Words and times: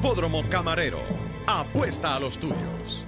Hipódromo 0.00 0.42
Camarero. 0.48 0.98
Apuesta 1.46 2.16
a 2.16 2.20
los 2.20 2.38
tuyos. 2.38 3.04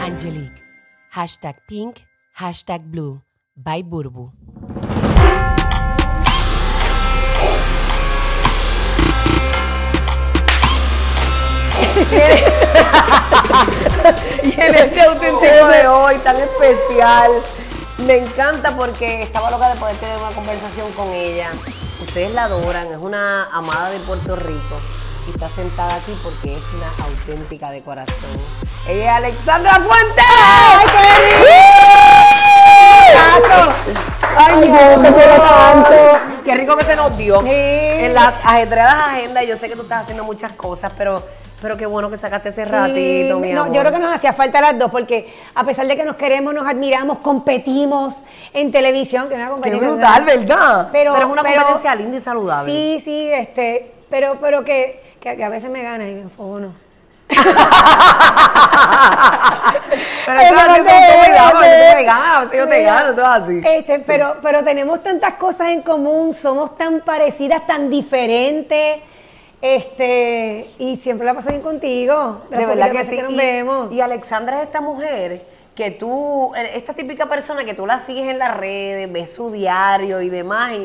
Angelique. 0.00 0.62
Hashtag 1.10 1.56
pink, 1.66 2.02
hashtag 2.34 2.88
blue. 2.88 3.20
By 3.56 3.82
Burbu. 3.82 4.49
y 14.44 14.60
en 14.60 14.74
este 14.74 15.00
auténtico 15.02 15.66
de 15.68 15.88
hoy 15.88 16.16
tan 16.18 16.36
especial. 16.36 17.30
Me 18.06 18.16
encanta 18.16 18.74
porque 18.76 19.20
estaba 19.20 19.50
loca 19.50 19.68
de 19.68 19.78
poder 19.78 19.94
tener 19.96 20.16
una 20.18 20.30
conversación 20.30 20.90
con 20.92 21.12
ella. 21.12 21.50
Ustedes 22.00 22.32
la 22.32 22.44
adoran, 22.44 22.86
es 22.86 22.98
una 22.98 23.44
amada 23.52 23.90
de 23.90 24.00
Puerto 24.00 24.36
Rico 24.36 24.78
y 25.26 25.30
está 25.30 25.48
sentada 25.48 25.96
aquí 25.96 26.14
porque 26.22 26.54
es 26.54 26.62
una 26.74 26.90
auténtica 27.04 27.70
de 27.70 27.82
corazón. 27.82 28.30
Ella 28.88 29.02
es 29.02 29.08
Alexandra 29.18 29.80
Fuentes. 29.80 30.24
¡Ay, 34.36 34.36
¡Ay, 34.36 34.60
te 35.02 35.12
quiero 35.12 35.42
tanto! 35.42 35.90
Qué 36.44 36.54
rico 36.54 36.76
que 36.76 36.84
se 36.84 36.94
nos 36.96 37.16
dio. 37.18 37.42
En 37.46 38.14
las 38.14 38.34
ajetreadas 38.44 39.08
agendas, 39.08 39.46
yo 39.46 39.56
sé 39.56 39.68
que 39.68 39.76
tú 39.76 39.82
estás 39.82 40.02
haciendo 40.02 40.24
muchas 40.24 40.52
cosas, 40.52 40.92
pero 40.96 41.22
pero 41.60 41.76
qué 41.76 41.86
bueno 41.86 42.10
que 42.10 42.16
sacaste 42.16 42.48
ese 42.50 42.64
ratito, 42.64 43.38
mi 43.38 43.52
no. 43.52 43.72
Yo 43.72 43.80
creo 43.80 43.92
que 43.92 43.98
nos 43.98 44.14
hacía 44.14 44.32
falta 44.32 44.60
las 44.60 44.78
dos, 44.78 44.90
porque 44.90 45.32
a 45.54 45.64
pesar 45.64 45.86
de 45.86 45.96
que 45.96 46.04
nos 46.04 46.16
queremos, 46.16 46.54
nos 46.54 46.66
admiramos, 46.66 47.18
competimos 47.18 48.22
en 48.52 48.70
televisión, 48.70 49.28
que 49.28 49.34
es 49.34 49.40
una 49.48 49.60
Qué 49.62 49.74
brutal, 49.74 50.24
¿verdad? 50.24 50.88
Pero, 50.92 51.16
es 51.16 51.24
una 51.24 51.42
pero- 51.42 51.56
competencia 51.56 51.94
linda 51.94 52.16
y 52.16 52.20
saludable. 52.20 52.72
Sí, 52.72 53.00
sí, 53.04 53.30
este, 53.32 53.92
pero, 54.08 54.38
pero 54.40 54.64
que, 54.64 55.02
que, 55.20 55.36
que 55.36 55.44
a 55.44 55.48
veces 55.48 55.70
me 55.70 55.82
gana 55.82 56.08
y 56.08 56.14
me 56.14 56.20
enfogono. 56.22 56.72
Pero 60.26 60.40
eso 60.40 60.54
es 60.54 60.60
así, 60.60 60.76
son 60.76 60.86
Espérate, 60.86 61.12
tú 61.12 61.18
me 61.20 61.32
ganas, 61.32 61.52
espérate. 61.54 61.90
tú 61.90 61.96
me 61.96 62.02
ganas, 62.04 62.52
yo 62.52 62.68
te 62.68 62.82
gano, 62.82 63.10
eso 63.10 63.20
es 63.20 63.26
así. 63.26 63.60
Este, 63.64 63.98
pero, 64.00 64.36
pero 64.42 64.62
tenemos 64.64 65.02
tantas 65.02 65.34
cosas 65.34 65.70
en 65.70 65.82
común, 65.82 66.34
somos 66.34 66.76
tan 66.76 67.00
parecidas, 67.00 67.66
tan 67.66 67.90
diferentes. 67.90 68.98
Este, 69.62 70.70
y 70.78 70.96
siempre 70.96 71.26
la 71.26 71.34
paso 71.34 71.50
bien 71.50 71.62
contigo. 71.62 72.42
De 72.50 72.64
verdad 72.66 72.90
que 72.92 73.04
sí. 73.04 73.18
nos 73.22 73.32
y, 73.32 73.36
vemos. 73.36 73.92
y 73.92 74.00
Alexandra 74.00 74.58
es 74.60 74.66
esta 74.66 74.80
mujer 74.80 75.42
que 75.74 75.90
tú, 75.92 76.52
eh, 76.56 76.72
esta 76.74 76.92
típica 76.94 77.26
persona 77.26 77.64
que 77.64 77.74
tú 77.74 77.86
la 77.86 77.98
sigues 77.98 78.28
en 78.28 78.38
las 78.38 78.56
redes, 78.56 79.10
ves 79.10 79.32
su 79.32 79.50
diario 79.50 80.20
y 80.20 80.28
demás, 80.28 80.72
y, 80.72 80.76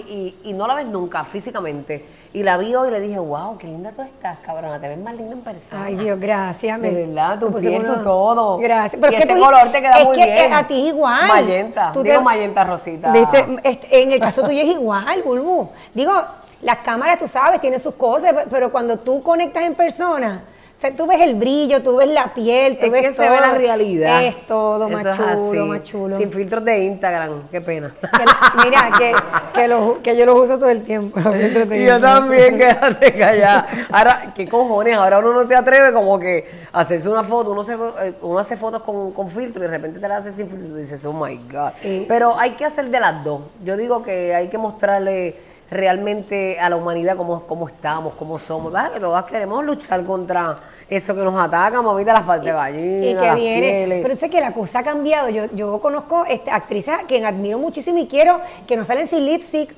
y- 0.44 0.50
y 0.50 0.54
no 0.54 0.68
la 0.68 0.76
ves 0.76 0.86
nunca 0.86 1.24
físicamente. 1.24 2.06
Y 2.34 2.44
la 2.44 2.58
vi 2.58 2.76
hoy 2.76 2.90
y 2.90 2.92
le 2.92 3.00
dije, 3.00 3.18
wow, 3.18 3.58
qué 3.58 3.66
linda 3.66 3.92
tú 3.96 4.02
estás, 4.02 4.38
cabrona, 4.40 4.80
te 4.80 4.90
ves 4.90 4.98
más 4.98 5.16
linda 5.16 5.34
en 5.34 5.40
persona. 5.42 5.86
Ay, 5.86 5.96
Dios, 5.96 6.20
gracias. 6.20 6.82
De 6.82 6.92
verdad, 6.92 7.40
tu 7.40 7.52
piel, 7.54 7.82
uno- 7.84 7.96
tu 7.96 8.04
todo. 8.04 8.58
Gracias. 8.58 9.02
y 9.02 9.06
es 9.06 9.12
que 9.12 9.18
ese 9.24 9.34
tú- 9.36 9.40
color 9.40 9.72
te 9.72 9.82
queda 9.82 9.98
es 10.00 10.06
muy 10.06 10.18
que 10.18 10.26
bien. 10.26 10.54
A 10.54 10.68
ti 10.68 10.88
igual. 10.88 11.28
Magenta, 11.30 11.92
Tú 11.94 12.04
digo 12.04 12.18
te- 12.18 12.24
magenta 12.24 12.64
rosita. 12.66 13.12
Viste, 13.12 13.46
este, 13.64 14.04
en 14.04 14.12
el 14.12 14.20
caso 14.20 14.44
tuyo 14.44 14.60
es 14.62 14.68
igual, 14.68 15.22
Bulbu. 15.24 15.70
Digo, 15.94 16.14
las 16.62 16.78
cámaras, 16.80 17.20
tú 17.20 17.28
sabes, 17.28 17.62
tienen 17.62 17.80
sus 17.80 17.96
cosas, 17.96 18.34
pe- 18.34 18.46
pero 18.50 18.72
cuando 18.72 18.98
tú 18.98 19.22
conectas 19.22 19.64
en 19.64 19.76
persona, 19.76 20.44
o 20.78 20.82
sea, 20.82 20.94
tú 20.94 21.08
ves 21.08 21.22
el 21.22 21.36
brillo, 21.36 21.82
tú 21.82 21.96
ves 21.96 22.10
la 22.10 22.34
piel, 22.34 22.78
tú 22.78 22.88
Es 22.88 22.92
ves 22.92 23.02
que 23.02 23.14
se 23.14 23.22
ve 23.30 23.38
todo. 23.38 23.48
la 23.48 23.54
realidad. 23.54 24.24
Es 24.26 24.46
todo 24.46 24.90
más 24.90 25.06
Eso 25.06 25.16
chulo, 25.36 25.66
más 25.68 25.84
chulo. 25.84 26.18
Sin 26.18 26.30
filtros 26.34 26.66
de 26.66 26.80
Instagram, 26.84 27.48
qué 27.50 27.62
pena. 27.62 27.94
Que 28.02 28.66
mira, 28.66 28.90
que, 28.98 29.14
que, 29.54 29.68
lo- 29.70 30.02
que 30.04 30.18
yo 30.18 30.26
los 30.26 30.36
uso 30.36 30.58
todo 30.58 30.68
el 30.70 30.84
tiempo. 30.84 31.18
yo 31.88 32.02
también, 32.02 32.58
quédate 32.58 33.14
callada. 33.14 33.66
Ahora, 33.90 34.34
¿qué 34.36 34.50
cojones? 34.50 34.98
Ahora 34.98 35.20
uno 35.20 35.32
no 35.34 35.46
se 35.46 35.56
atreve 35.56 35.94
como 35.94 36.20
que 36.20 36.46
a 36.74 36.82
hacerse 36.82 37.08
una 37.08 37.24
foto. 37.24 37.52
Uno, 37.52 37.64
se, 37.64 37.74
eh, 37.74 38.14
uno 38.22 38.40
hace 38.40 38.58
fotos 38.58 38.82
con, 38.82 39.12
con 39.14 39.30
filtro 39.30 39.64
y 39.64 39.68
de 39.68 39.72
repente 39.72 40.00
te 40.02 40.08
la 40.10 40.18
haces 40.18 40.36
sin 40.36 40.50
filtro 40.50 40.76
y 40.76 40.82
dices, 40.82 41.06
oh 41.06 41.14
my 41.14 41.38
God. 41.52 41.70
Sí. 41.80 42.04
Pero 42.06 42.38
hay 42.38 42.52
que 42.52 42.66
hacer 42.66 42.88
de 42.90 43.00
las 43.00 43.24
dos. 43.24 43.44
Yo 43.64 43.78
digo 43.78 44.04
que 44.04 44.36
hay 44.36 44.50
que 44.50 44.58
mostrarle 44.58 45.55
realmente 45.70 46.60
a 46.60 46.70
la 46.70 46.76
humanidad 46.76 47.18
cómo, 47.18 47.44
cómo 47.48 47.68
estamos, 47.68 48.14
cómo 48.16 48.40
somos. 48.40 48.72
¿Verdad? 48.72 48.92
Que 48.94 49.00
todas 49.00 49.26
queremos 49.26 49.64
luchar 49.66 50.04
contra 50.06 50.58
eso 50.90 51.16
que 51.16 51.22
nos 51.22 51.36
ataca, 51.36 51.82
mamita, 51.82 52.14
las 52.14 52.24
partes 52.24 52.54
de 52.54 53.10
y 53.10 53.16
que 53.16 53.34
viene. 53.34 53.70
pieles. 53.70 54.00
Pero 54.04 54.16
sé 54.16 54.30
que 54.30 54.40
la 54.40 54.54
cosa 54.54 54.80
ha 54.80 54.84
cambiado. 54.84 55.30
Yo, 55.30 55.46
yo 55.54 55.80
conozco 55.80 56.26
este, 56.28 56.52
actrices 56.52 56.94
a 56.94 57.04
quien 57.04 57.26
admiro 57.26 57.58
muchísimo 57.58 57.98
y 57.98 58.08
quiero 58.08 58.40
que 58.68 58.78
no 58.78 58.86
salen 58.86 59.08
sin 59.08 59.26
lipstick, 59.26 59.74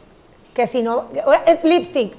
que 0.54 0.68
si 0.68 0.84
no, 0.84 1.06
eh, 1.46 1.60
lipstick. 1.64 2.14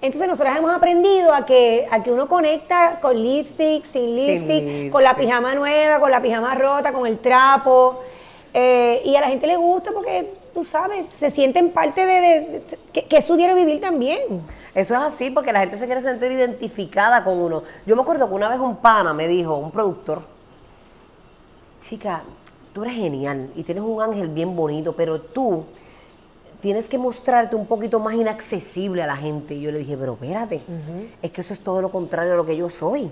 Entonces 0.00 0.28
nosotros 0.28 0.56
hemos 0.56 0.74
aprendido 0.74 1.32
a 1.32 1.46
que, 1.46 1.86
a 1.88 2.02
que 2.02 2.10
uno 2.10 2.26
conecta 2.26 2.98
con 3.00 3.16
lipstick, 3.16 3.84
sin 3.84 4.12
lipstick, 4.16 4.90
con 4.90 5.04
la 5.04 5.14
pijama 5.14 5.54
nueva, 5.54 6.00
con 6.00 6.10
la 6.10 6.20
pijama 6.20 6.56
rota, 6.56 6.92
con 6.92 7.06
el 7.06 7.20
trapo. 7.20 8.00
eh, 8.52 9.00
y 9.04 9.14
a 9.14 9.20
la 9.20 9.28
gente 9.28 9.46
le 9.46 9.56
gusta 9.56 9.92
porque, 9.92 10.34
tú 10.54 10.64
sabes, 10.64 11.06
se 11.10 11.30
sienten 11.30 11.70
parte 11.70 12.04
de, 12.06 12.20
de- 12.20 12.40
de- 12.40 12.62
que, 12.92 13.04
que 13.06 13.16
es 13.18 13.24
su 13.24 13.36
diario 13.36 13.56
vivir 13.56 13.80
también. 13.80 14.20
Eso 14.74 14.94
es 14.94 15.00
así 15.00 15.30
porque 15.30 15.52
la 15.52 15.60
gente 15.60 15.76
se 15.76 15.86
quiere 15.86 16.00
sentir 16.00 16.32
identificada 16.32 17.22
con 17.24 17.38
uno. 17.38 17.62
Yo 17.86 17.94
me 17.96 18.02
acuerdo 18.02 18.28
que 18.28 18.34
una 18.34 18.48
vez 18.48 18.58
un 18.58 18.76
pana 18.76 19.12
me 19.12 19.28
dijo, 19.28 19.54
un 19.56 19.70
productor, 19.70 20.22
chica, 21.80 22.22
tú 22.72 22.82
eres 22.84 22.94
genial 22.96 23.50
y 23.56 23.62
tienes 23.64 23.84
un 23.84 24.00
ángel 24.00 24.28
bien 24.28 24.54
bonito, 24.56 24.94
pero 24.94 25.20
tú 25.20 25.64
tienes 26.60 26.88
que 26.88 26.96
mostrarte 26.96 27.56
un 27.56 27.66
poquito 27.66 27.98
más 27.98 28.14
inaccesible 28.14 29.02
a 29.02 29.06
la 29.06 29.16
gente. 29.16 29.54
Y 29.54 29.60
yo 29.62 29.72
le 29.72 29.80
dije, 29.80 29.96
pero 29.96 30.12
espérate, 30.14 30.62
es 31.20 31.30
que 31.30 31.40
eso 31.40 31.52
es 31.52 31.60
todo 31.60 31.82
lo 31.82 31.90
contrario 31.90 32.32
a 32.34 32.36
lo 32.36 32.46
que 32.46 32.56
yo 32.56 32.70
soy. 32.70 33.10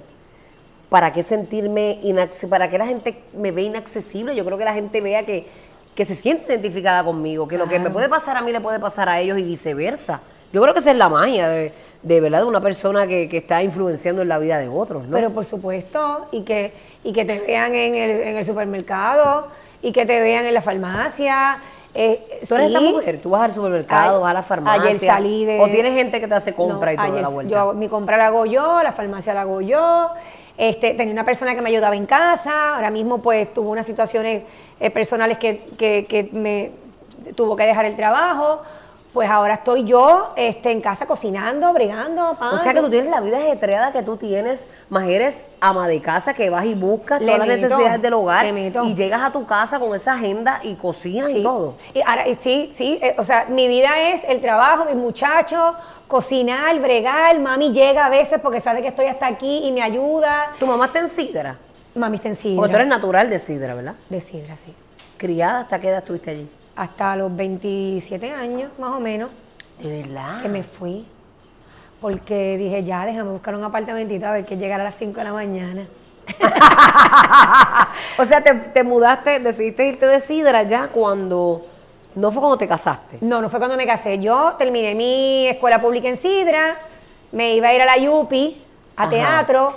¿Para 0.89 1.13
qué 1.13 1.23
sentirme 1.23 1.99
inaccesible? 2.03 2.51
¿Para 2.51 2.71
qué 2.71 2.79
la 2.79 2.87
gente 2.87 3.23
me 3.37 3.51
ve 3.53 3.63
inaccesible? 3.63 4.35
Yo 4.35 4.45
creo 4.45 4.57
que 4.59 4.65
la 4.65 4.75
gente 4.75 5.01
vea 5.01 5.25
que, 5.27 5.47
que 5.95 6.05
se 6.05 6.15
siente 6.15 6.53
identificada 6.53 7.05
conmigo, 7.05 7.47
que 7.49 7.59
lo 7.59 7.69
que 7.69 7.79
me 7.79 7.91
puede 7.91 8.09
pasar 8.09 8.37
a 8.37 8.43
mí 8.43 8.53
le 8.53 8.61
puede 8.61 8.79
pasar 8.79 9.09
a 9.09 9.21
ellos 9.21 9.39
y 9.39 9.43
viceversa. 9.43 10.21
Yo 10.53 10.61
creo 10.63 10.73
que 10.75 10.81
esa 10.81 10.91
es 10.93 10.97
la 10.97 11.09
magia 11.09 11.49
de, 11.49 11.73
de 12.03 12.21
verdad 12.21 12.41
de 12.41 12.45
una 12.47 12.61
persona 12.61 13.07
que, 13.07 13.29
que 13.29 13.37
está 13.39 13.63
influenciando 13.63 14.23
en 14.23 14.29
la 14.29 14.39
vida 14.39 14.59
de 14.59 14.69
otros, 14.69 15.05
¿no? 15.07 15.17
Pero 15.17 15.31
por 15.31 15.45
supuesto, 15.45 16.27
y 16.33 16.43
que, 16.43 16.73
y 17.05 17.13
que 17.13 17.25
te 17.25 17.41
vean 17.41 17.75
en 17.75 17.95
el, 17.95 18.11
en 18.23 18.37
el 18.37 18.45
supermercado, 18.45 19.49
y 19.83 19.93
que 19.93 20.07
te 20.07 20.21
vean 20.21 20.45
en 20.47 20.55
la 20.55 20.63
farmacia. 20.63 21.59
eh, 21.95 22.41
Tú 22.49 22.55
eres 22.55 22.73
sí. 22.73 22.77
esa 22.79 22.81
mujer, 22.93 23.21
tú 23.23 23.31
vas 23.31 23.43
al 23.43 23.55
supermercado, 23.55 24.17
Ay, 24.17 24.23
vas 24.23 24.31
a 24.31 24.35
la 24.35 24.43
farmacia. 24.43 24.83
Ayer 24.89 24.99
salí 24.99 25.45
de. 25.45 25.61
O 25.61 25.67
tienes 25.69 25.95
gente 25.95 26.21
que 26.21 26.27
te 26.29 26.35
hace 26.35 26.55
compra 26.55 26.93
No, 26.93 27.05
y 27.05 27.09
toda 27.09 27.21
la 27.23 27.29
vuelta. 27.29 27.53
Yo, 27.55 27.73
mi 27.75 27.89
compra 27.89 28.17
la 28.17 28.27
hago 28.27 28.47
yo, 28.47 28.83
la 28.83 28.93
farmacia 28.93 29.35
la 29.35 29.43
hago 29.43 29.61
yo. 29.61 30.11
Este, 30.61 30.93
tenía 30.93 31.15
una 31.15 31.25
persona 31.25 31.55
que 31.55 31.63
me 31.63 31.71
ayudaba 31.71 31.97
en 31.97 32.05
casa. 32.05 32.75
Ahora 32.75 32.91
mismo, 32.91 33.17
pues, 33.19 33.53
tuvo 33.55 33.71
unas 33.71 33.87
situaciones 33.87 34.43
eh, 34.79 34.91
personales 34.91 35.39
que, 35.39 35.65
que- 35.79 36.05
que 36.07 36.29
me 36.33 36.71
tuvo 37.35 37.57
que 37.57 37.65
dejar 37.65 37.87
el 37.87 37.97
trabajo. 37.97 38.61
Pues 39.15 39.29
ahora 39.29 39.55
estoy 39.55 39.85
yo 39.85 40.33
este, 40.37 40.71
en 40.71 40.83
casa 40.83 41.07
cocinando, 41.07 41.73
bregando. 41.73 42.37
pan. 42.39 42.55
O 42.55 42.59
sea 42.59 42.75
que 42.75 42.81
tú 42.81 42.91
tienes 42.91 43.11
la 43.11 43.21
vida 43.21 43.39
ajetreada 43.39 43.91
que 43.91 44.03
tú 44.03 44.19
tienes, 44.19 44.67
más 44.91 45.09
eres 45.09 45.43
ama 45.61 45.89
de 45.89 46.01
casa 46.03 46.35
que 46.35 46.49
vas 46.51 46.67
y 46.67 46.75
buscas 46.75 47.21
Le 47.23 47.33
todas 47.33 47.39
las 47.49 47.49
necesidades 47.61 48.03
del 48.03 48.13
hogar 48.13 48.45
y 48.85 48.95
llegas 48.95 49.23
a 49.23 49.33
tu 49.33 49.47
casa 49.47 49.81
con 49.81 49.95
esa 49.97 50.13
agenda 50.13 50.61
y 50.63 50.75
cocinas 50.75 51.31
y 51.31 51.43
todo. 51.43 51.75
Y 51.95 52.03
ahora, 52.03 52.29
y 52.29 52.35
sí, 52.37 52.71
sí, 52.75 53.01
eh, 53.03 53.17
o 53.19 53.25
sea, 53.25 53.47
mi 53.49 53.67
vida 53.67 53.89
es 54.13 54.23
el 54.25 54.41
trabajo, 54.43 54.85
mis 54.85 54.95
muchachos, 54.95 55.75
cocinar, 56.11 56.79
bregar. 56.81 57.39
Mami 57.39 57.73
llega 57.73 58.05
a 58.07 58.11
veces 58.11 58.41
porque 58.43 58.61
sabe 58.61 58.83
que 58.83 58.89
estoy 58.89 59.07
hasta 59.07 59.27
aquí 59.27 59.63
y 59.65 59.73
me 59.73 59.81
ayuda. 59.81 60.53
Tu 60.59 60.67
mamá 60.67 60.87
está 60.87 60.99
en 60.99 61.09
Sidra, 61.09 61.57
Mami 61.95 62.17
está 62.17 62.29
en 62.29 62.35
sidra. 62.37 62.57
porque 62.57 62.71
tú 62.73 62.77
eres 62.77 62.89
natural 62.89 63.31
de 63.31 63.39
Sidra, 63.39 63.75
¿verdad? 63.75 63.95
De 64.09 64.21
sidra, 64.21 64.57
sí. 64.57 64.75
Criada, 65.17 65.61
¿hasta 65.61 65.79
qué 65.79 65.89
edad 65.89 65.99
estuviste 65.99 66.31
allí? 66.31 66.49
Hasta 66.77 67.17
los 67.17 67.35
27 67.35 68.31
años, 68.31 68.71
más 68.79 68.91
o 68.91 69.01
menos, 69.01 69.31
De 69.83 70.03
verdad. 70.03 70.43
que 70.43 70.49
me 70.49 70.63
fui. 70.63 71.07
Porque 72.01 72.57
dije, 72.57 72.83
ya, 72.83 73.05
déjame 73.07 73.31
buscar 73.31 73.55
un 73.55 73.63
apartamentito 73.65 74.27
a 74.27 74.33
ver 74.33 74.45
que 74.47 74.57
llegara 74.57 74.83
a 74.83 74.87
las 74.87 74.95
5 74.97 75.19
de 75.19 75.25
la 75.25 75.33
mañana. 75.33 75.87
o 78.19 78.25
sea, 78.25 78.43
te, 78.43 78.55
te 78.55 78.83
mudaste, 78.85 79.39
decidiste 79.41 79.87
irte 79.87 80.07
de 80.07 80.21
Sidra 80.21 80.63
ya 80.63 80.89
cuando, 80.89 81.67
no 82.15 82.31
fue 82.33 82.41
cuando 82.41 82.59
te 82.59 82.67
casaste. 82.69 83.19
No, 83.21 83.41
no 83.41 83.49
fue 83.49 83.59
cuando 83.59 83.77
me 83.77 83.87
casé. 83.87 84.19
Yo 84.19 84.55
terminé 84.59 84.95
mi 84.95 85.47
escuela 85.47 85.81
pública 85.81 86.09
en 86.09 86.17
Sidra, 86.17 86.77
me 87.33 87.55
iba 87.55 87.69
a 87.69 87.75
ir 87.75 87.83
a 87.83 87.85
la 87.87 87.97
Yupi, 87.97 88.63
a 88.97 89.03
Ajá. 89.03 89.11
teatro, 89.11 89.73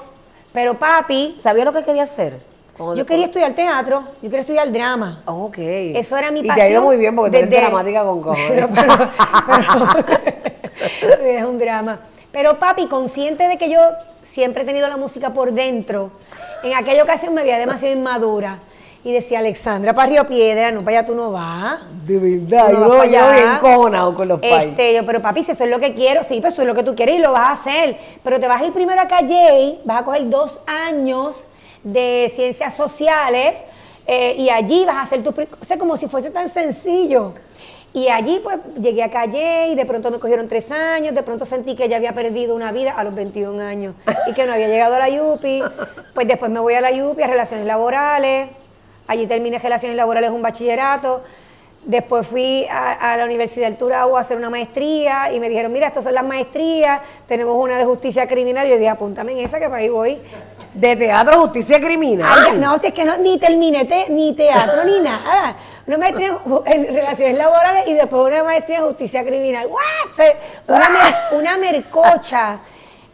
pero 0.52 0.74
papi, 0.76 1.36
¿Sabía 1.40 1.66
lo 1.66 1.74
que 1.74 1.84
quería 1.84 2.04
hacer? 2.04 2.40
¿Cómo 2.78 2.96
Yo 2.96 3.06
quería 3.06 3.26
estudiar 3.26 3.54
teatro, 3.54 4.02
yo 4.22 4.30
quería 4.30 4.40
estudiar 4.40 4.72
drama. 4.72 5.22
Ok. 5.26 5.58
Eso 5.60 6.18
era 6.18 6.32
mi 6.32 6.40
y 6.40 6.44
pasión. 6.48 6.56
te 6.56 6.62
ha 6.64 6.70
ido 6.72 6.82
muy 6.82 6.98
bien 6.98 7.16
porque 7.16 7.30
tú 7.32 7.38
eres 7.38 7.50
desde- 7.52 7.62
dramática 7.62 8.04
con 8.04 8.22
cojones. 8.24 8.50
Pero, 8.50 8.70
pero- 8.74 9.10
pero- 9.46 11.24
es 11.24 11.44
un 11.46 11.60
drama. 11.60 12.00
Pero 12.32 12.58
papi, 12.58 12.88
consciente 12.88 13.48
de 13.48 13.58
que 13.60 13.70
yo 13.70 13.80
siempre 14.24 14.64
he 14.64 14.66
tenido 14.66 14.88
la 14.90 14.98
música 14.98 15.32
por 15.34 15.52
dentro, 15.54 16.12
en 16.64 16.74
aquella 16.74 17.04
ocasión 17.04 17.34
me 17.36 17.44
veía 17.44 17.58
demasiado 17.60 17.94
inmadura. 17.96 18.60
Y 19.06 19.12
decía, 19.12 19.40
Alexandra, 19.40 19.94
para 19.94 20.10
Río 20.10 20.28
Piedra, 20.28 20.72
no, 20.72 20.82
para 20.84 21.00
allá 21.00 21.08
tú 21.08 21.14
no 21.14 21.32
vas. 21.32 21.82
De 22.06 22.18
verdad, 22.18 22.70
no 22.72 23.04
yo, 23.04 23.12
yo 23.12 23.60
cojonado 23.62 24.16
con 24.16 24.28
los 24.30 24.40
pais. 24.40 24.68
Este, 24.68 24.94
yo, 24.94 25.06
pero 25.06 25.22
papi, 25.22 25.44
si 25.44 25.52
eso 25.52 25.66
es 25.66 25.70
lo 25.70 25.80
que 25.80 25.94
quiero, 25.94 26.24
sí, 26.24 26.40
pues 26.40 26.54
eso 26.54 26.62
es 26.62 26.68
lo 26.70 26.74
que 26.74 26.84
tú 26.84 26.96
quieres 26.96 27.16
y 27.18 27.20
lo 27.20 27.34
vas 27.34 27.50
a 27.50 27.52
hacer. 27.52 27.98
Pero 28.24 28.40
te 28.40 28.48
vas 28.48 28.62
a 28.62 28.66
ir 28.66 28.72
primero 28.72 29.02
a 29.02 29.08
Calle, 29.08 29.80
vas 29.84 30.02
a 30.02 30.06
coger 30.06 30.30
dos 30.30 30.62
años 30.66 31.46
de 31.84 32.32
ciencias 32.34 32.74
sociales 32.76 33.56
eh, 34.08 34.36
y 34.38 34.50
allí 34.50 34.86
vas 34.86 34.96
a 34.96 35.02
hacer 35.02 35.22
tu... 35.22 35.34
pri- 35.34 35.50
O 35.62 35.66
sea, 35.66 35.78
como 35.78 35.98
si 35.98 36.08
fuese 36.08 36.30
tan 36.30 36.48
sencillo. 36.48 37.34
Y 37.94 38.08
allí 38.08 38.40
pues 38.42 38.58
llegué 38.80 39.04
a 39.04 39.10
Calle 39.12 39.68
y 39.68 39.76
de 39.76 39.86
pronto 39.86 40.10
me 40.12 40.18
cogieron 40.20 40.48
tres 40.48 40.72
años, 40.72 41.14
de 41.14 41.24
pronto 41.24 41.46
sentí 41.46 41.76
que 41.76 41.90
ya 41.90 41.98
había 41.98 42.14
perdido 42.14 42.56
una 42.56 42.72
vida 42.72 42.94
a 42.94 43.04
los 43.04 43.14
21 43.14 43.62
años 43.62 43.96
y 44.28 44.34
que 44.34 44.46
no 44.48 44.54
había 44.54 44.68
llegado 44.70 44.96
a 44.96 45.00
la 45.00 45.10
YUPI. 45.10 45.62
Pues 46.16 46.26
después 46.28 46.50
me 46.50 46.60
voy 46.62 46.74
a 46.74 46.82
la 46.82 46.92
YUPI 46.92 47.22
a 47.22 47.28
Relaciones 47.28 47.68
Laborales, 47.68 48.50
allí 49.08 49.28
terminé 49.28 49.60
Relaciones 49.60 49.96
Laborales 49.98 50.30
un 50.32 50.42
bachillerato. 50.42 51.24
Después 51.86 52.26
fui 52.26 52.66
a, 52.72 53.12
a 53.12 53.18
la 53.18 53.26
Universidad 53.26 53.68
del 53.68 53.76
Turabo 53.78 54.18
a 54.18 54.22
hacer 54.22 54.38
una 54.38 54.50
maestría 54.50 55.34
y 55.34 55.40
me 55.42 55.50
dijeron, 55.50 55.70
mira, 55.72 55.88
estas 55.88 56.06
son 56.06 56.14
las 56.14 56.24
maestrías, 56.24 57.02
tenemos 57.28 57.56
una 57.62 57.78
de 57.78 57.84
justicia 57.84 58.26
criminal. 58.26 58.66
Y 58.66 58.70
yo 58.70 58.76
dije, 58.78 58.88
apúntame 58.90 59.34
en 59.34 59.40
esa 59.40 59.60
que 59.60 59.66
para 59.66 59.78
ahí 59.78 59.90
voy. 59.90 60.22
De 60.74 60.96
teatro, 60.96 61.42
justicia 61.42 61.82
criminal. 61.82 62.46
Ay, 62.52 62.58
no, 62.58 62.78
si 62.78 62.88
es 62.88 62.94
que 62.94 63.04
no, 63.04 63.18
ni 63.18 63.38
terminé 63.38 63.84
te- 63.84 64.10
ni 64.10 64.32
teatro 64.34 64.86
ni 64.86 65.02
nada. 65.02 65.58
Una 65.86 65.98
maestría 65.98 66.38
en 66.68 66.86
relaciones 66.88 67.38
laborales 67.38 67.86
y 67.88 67.94
después 67.94 68.28
una 68.28 68.44
maestría 68.46 68.78
en 68.78 68.86
justicia 68.86 69.26
criminal. 69.26 69.68
Una, 70.68 70.90
mer- 70.90 71.16
una 71.38 71.58
mercocha 71.58 72.60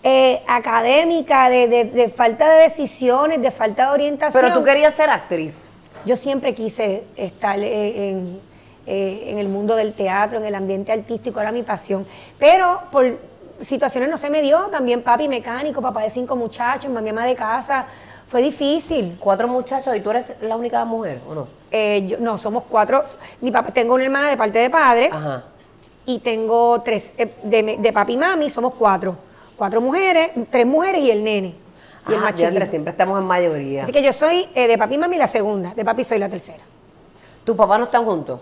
eh, 0.04 0.44
académica 0.48 1.50
de, 1.50 1.68
de- 1.68 1.86
de 1.86 2.10
falta 2.10 2.48
de 2.50 2.62
decisiones, 2.64 3.42
de 3.42 3.50
falta 3.50 3.88
de 3.88 3.92
orientación. 3.94 4.44
Pero 4.44 4.54
tú 4.60 4.64
querías 4.64 4.94
ser 4.94 5.10
actriz. 5.10 5.69
Yo 6.06 6.16
siempre 6.16 6.54
quise 6.54 7.04
estar 7.16 7.60
eh, 7.60 8.10
en, 8.10 8.40
eh, 8.88 9.24
en 9.28 9.38
el 9.38 9.48
mundo 9.48 9.76
del 9.76 9.94
teatro, 9.94 10.38
en 10.40 10.46
el 10.46 10.56
ambiente 10.56 10.92
artístico, 10.92 11.40
era 11.40 11.52
mi 11.52 11.64
pasión. 11.64 12.06
Pero 12.38 12.82
por 12.92 13.20
situaciones 13.62 14.10
no 14.10 14.18
se 14.18 14.30
me 14.30 14.42
dio, 14.42 14.58
también 14.72 15.02
papi 15.04 15.28
mecánico, 15.28 15.82
papá 15.82 16.04
de 16.04 16.10
cinco 16.10 16.36
muchachos, 16.36 16.90
mami 16.92 17.10
ama 17.10 17.26
de 17.26 17.36
casa, 17.36 17.86
fue 18.30 18.42
difícil. 18.42 19.18
Cuatro 19.20 19.48
muchachos 19.48 19.96
y 19.96 20.00
tú 20.00 20.10
eres 20.12 20.36
la 20.42 20.56
única 20.56 20.86
mujer, 20.86 21.20
¿o 21.28 21.34
no? 21.36 21.48
Eh, 21.72 22.06
yo- 22.08 22.18
no, 22.20 22.38
somos 22.38 22.64
cuatro. 22.70 23.04
Mi 23.42 23.52
papá, 23.52 23.72
tengo 23.72 23.96
una 23.96 24.04
hermana 24.06 24.30
de 24.30 24.38
parte 24.38 24.60
de 24.60 24.70
padre 24.70 25.10
Ajá. 25.12 25.44
y 26.06 26.20
tengo 26.20 26.82
tres, 26.82 27.14
eh, 27.18 27.34
de, 27.44 27.78
de 27.80 27.94
papi 27.94 28.14
y 28.14 28.18
mami 28.18 28.50
somos 28.50 28.74
cuatro. 28.76 29.16
Cuatro 29.58 29.82
mujeres, 29.82 30.32
tres 30.50 30.66
mujeres 30.66 31.02
y 31.04 31.12
el 31.12 31.24
nene. 31.24 31.56
Y 32.08 32.14
el 32.14 32.20
Ah, 32.24 32.34
chiquito. 32.34 32.66
siempre 32.66 32.92
estamos 32.92 33.20
en 33.20 33.26
mayoría. 33.26 33.84
Así 33.84 33.92
que 33.92 34.02
yo 34.02 34.14
soy 34.14 34.48
eh, 34.56 34.68
de 34.68 34.78
papi 34.78 34.96
y 34.96 34.98
mami 34.98 35.18
la 35.18 35.28
segunda, 35.28 35.74
de 35.76 35.84
papi 35.86 36.04
soy 36.04 36.18
la 36.20 36.30
tercera. 36.30 36.64
¿Tus 37.44 37.56
papás 37.56 37.80
no 37.80 37.86
están 37.86 38.06
juntos? 38.06 38.40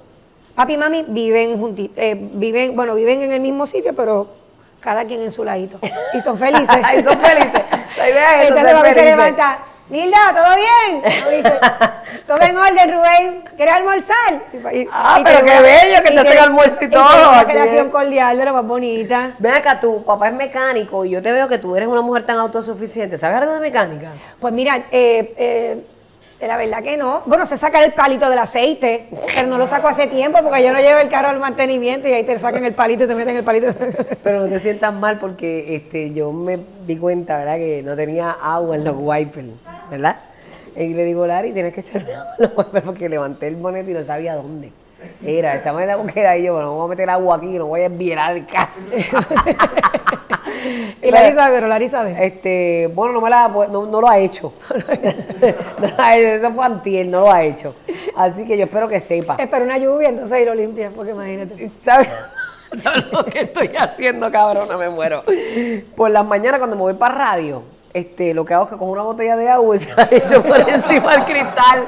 Papi 0.55 0.73
y 0.73 0.77
mami 0.77 1.05
viven 1.07 1.59
junti- 1.61 1.91
eh, 1.95 2.15
viven, 2.33 2.75
bueno, 2.75 2.95
viven 2.95 3.21
en 3.23 3.31
el 3.33 3.39
mismo 3.41 3.67
sitio, 3.67 3.93
pero 3.95 4.27
cada 4.79 5.05
quien 5.05 5.21
en 5.21 5.31
su 5.31 5.43
ladito. 5.43 5.79
Y 6.13 6.21
son 6.21 6.37
felices. 6.39 6.77
Ay, 6.83 7.03
son 7.03 7.17
felices. 7.19 7.61
La 7.97 8.09
idea 8.09 8.41
es 8.43 8.49
eso, 8.49 8.57
Entonces 8.57 8.65
ser 8.67 8.75
papi 8.75 8.87
se 8.89 8.93
felices. 8.95 9.17
levanta, 9.17 9.59
Nilda, 9.89 10.17
¿todo 10.35 10.55
bien? 10.55 11.37
Dice, 11.37 11.53
todo 12.27 12.41
en 12.41 12.57
orden, 12.57 12.91
Rubén, 12.93 13.43
¿quieres 13.55 13.75
almorzar? 13.75 14.41
Y 14.73 14.87
Ah, 14.91 15.17
y 15.19 15.23
pero 15.23 15.45
qué 15.45 15.61
bello 15.61 16.03
que 16.03 16.11
te 16.11 16.19
hacen 16.19 16.37
almuerzo 16.39 16.83
y 16.83 16.89
todo, 16.89 17.29
Una 17.29 17.43
relación 17.43 17.89
cordial 17.89 18.37
de 18.37 18.45
la 18.45 18.51
más 18.53 18.65
bonita. 18.65 19.31
Ven 19.39 19.53
acá, 19.53 19.79
tu 19.79 20.03
papá 20.03 20.27
es 20.27 20.33
mecánico 20.33 21.05
y 21.05 21.11
yo 21.11 21.21
te 21.21 21.31
veo 21.31 21.47
que 21.47 21.57
tú 21.57 21.75
eres 21.75 21.87
una 21.87 22.01
mujer 22.01 22.25
tan 22.25 22.37
autosuficiente. 22.37 23.17
¿Sabes 23.17 23.37
algo 23.37 23.53
de 23.53 23.59
mecánica? 23.61 24.11
Pues 24.41 24.53
mira, 24.53 24.75
eh, 24.91 25.33
eh, 25.37 25.85
la 26.45 26.57
verdad 26.57 26.83
que 26.83 26.97
no. 26.97 27.23
Bueno, 27.25 27.45
sé 27.47 27.57
sacar 27.57 27.83
el 27.83 27.93
palito 27.93 28.29
del 28.29 28.37
aceite, 28.37 29.07
pero 29.33 29.47
no 29.47 29.57
lo 29.57 29.67
saco 29.67 29.87
hace 29.87 30.05
tiempo 30.07 30.39
porque 30.43 30.63
yo 30.63 30.71
no 30.71 30.79
llevo 30.79 30.99
el 30.99 31.09
carro 31.09 31.29
al 31.29 31.39
mantenimiento 31.39 32.07
y 32.07 32.13
ahí 32.13 32.23
te 32.23 32.37
sacan 32.37 32.63
el 32.63 32.75
palito 32.75 33.05
y 33.05 33.07
te 33.07 33.15
meten 33.15 33.37
el 33.37 33.43
palito. 33.43 33.67
Pero 34.23 34.41
no 34.41 34.47
te 34.47 34.59
sientas 34.59 34.93
mal 34.93 35.17
porque 35.17 35.75
este, 35.75 36.13
yo 36.13 36.31
me 36.31 36.59
di 36.85 36.97
cuenta, 36.97 37.37
¿verdad? 37.39 37.57
Que 37.57 37.81
no 37.83 37.95
tenía 37.95 38.31
agua 38.31 38.75
en 38.75 38.83
los 38.83 38.95
wipers, 38.97 39.47
¿verdad? 39.89 40.17
Y 40.75 40.93
le 40.93 41.05
digo, 41.05 41.25
Lari, 41.25 41.53
tienes 41.53 41.73
que 41.73 41.79
echarle 41.79 42.13
agua 42.13 42.35
en 42.37 42.43
los 42.43 42.57
wipers 42.57 42.85
porque 42.85 43.09
levanté 43.09 43.47
el 43.47 43.55
bonete 43.55 43.91
y 43.91 43.93
no 43.95 44.03
sabía 44.03 44.35
dónde. 44.35 44.71
Era, 45.25 45.55
estaba 45.55 45.81
en 45.81 45.87
la 45.87 45.95
búsqueda 45.95 46.37
y 46.37 46.43
yo, 46.43 46.53
bueno, 46.53 46.73
voy 46.73 46.85
a 46.85 46.89
meter 46.89 47.09
agua 47.09 47.37
aquí, 47.37 47.57
no 47.57 47.67
voy 47.67 47.81
a 47.81 47.85
enviar 47.85 48.35
el 48.35 48.45
carro. 48.45 48.73
y 51.01 51.11
Larry 51.11 51.35
sabe, 51.35 51.55
pero 51.55 51.67
Larry 51.67 51.89
sabe. 51.89 52.25
Este, 52.25 52.89
bueno, 52.93 53.13
no, 53.13 53.21
me 53.21 53.29
la, 53.29 53.47
no, 53.47 53.85
no 53.85 54.01
lo 54.01 54.09
ha 54.09 54.17
hecho. 54.17 54.53
No 55.79 55.87
Eso 56.13 56.51
fue 56.51 56.65
antier, 56.65 57.05
no 57.07 57.21
lo 57.21 57.31
ha 57.31 57.43
hecho. 57.43 57.75
Así 58.15 58.45
que 58.45 58.57
yo 58.57 58.65
espero 58.65 58.87
que 58.87 58.99
sepa. 58.99 59.35
Espera 59.37 59.63
una 59.63 59.77
lluvia, 59.77 60.09
entonces 60.09 60.33
ahí 60.33 60.45
lo 60.45 60.55
limpias, 60.55 60.91
porque 60.95 61.11
imagínate. 61.11 61.71
¿Sabes? 61.79 62.07
¿Sabes 62.83 63.05
lo 63.11 63.23
que 63.25 63.41
estoy 63.41 63.71
haciendo, 63.77 64.31
cabrona? 64.31 64.77
Me 64.77 64.89
muero. 64.89 65.23
Por 65.95 66.11
las 66.11 66.25
mañanas 66.25 66.59
cuando 66.59 66.75
me 66.75 66.81
voy 66.81 66.93
para 66.95 67.15
radio, 67.15 67.63
este, 67.93 68.33
lo 68.33 68.45
que 68.45 68.53
hago 68.53 68.65
es 68.65 68.71
que 68.71 68.77
cojo 68.77 68.91
una 68.91 69.03
botella 69.03 69.35
de 69.35 69.49
agua 69.49 69.77
se 69.77 69.93
la 69.95 70.07
echo 70.11 70.43
por 70.43 70.59
encima 70.69 71.13
del 71.13 71.23
cristal 71.23 71.87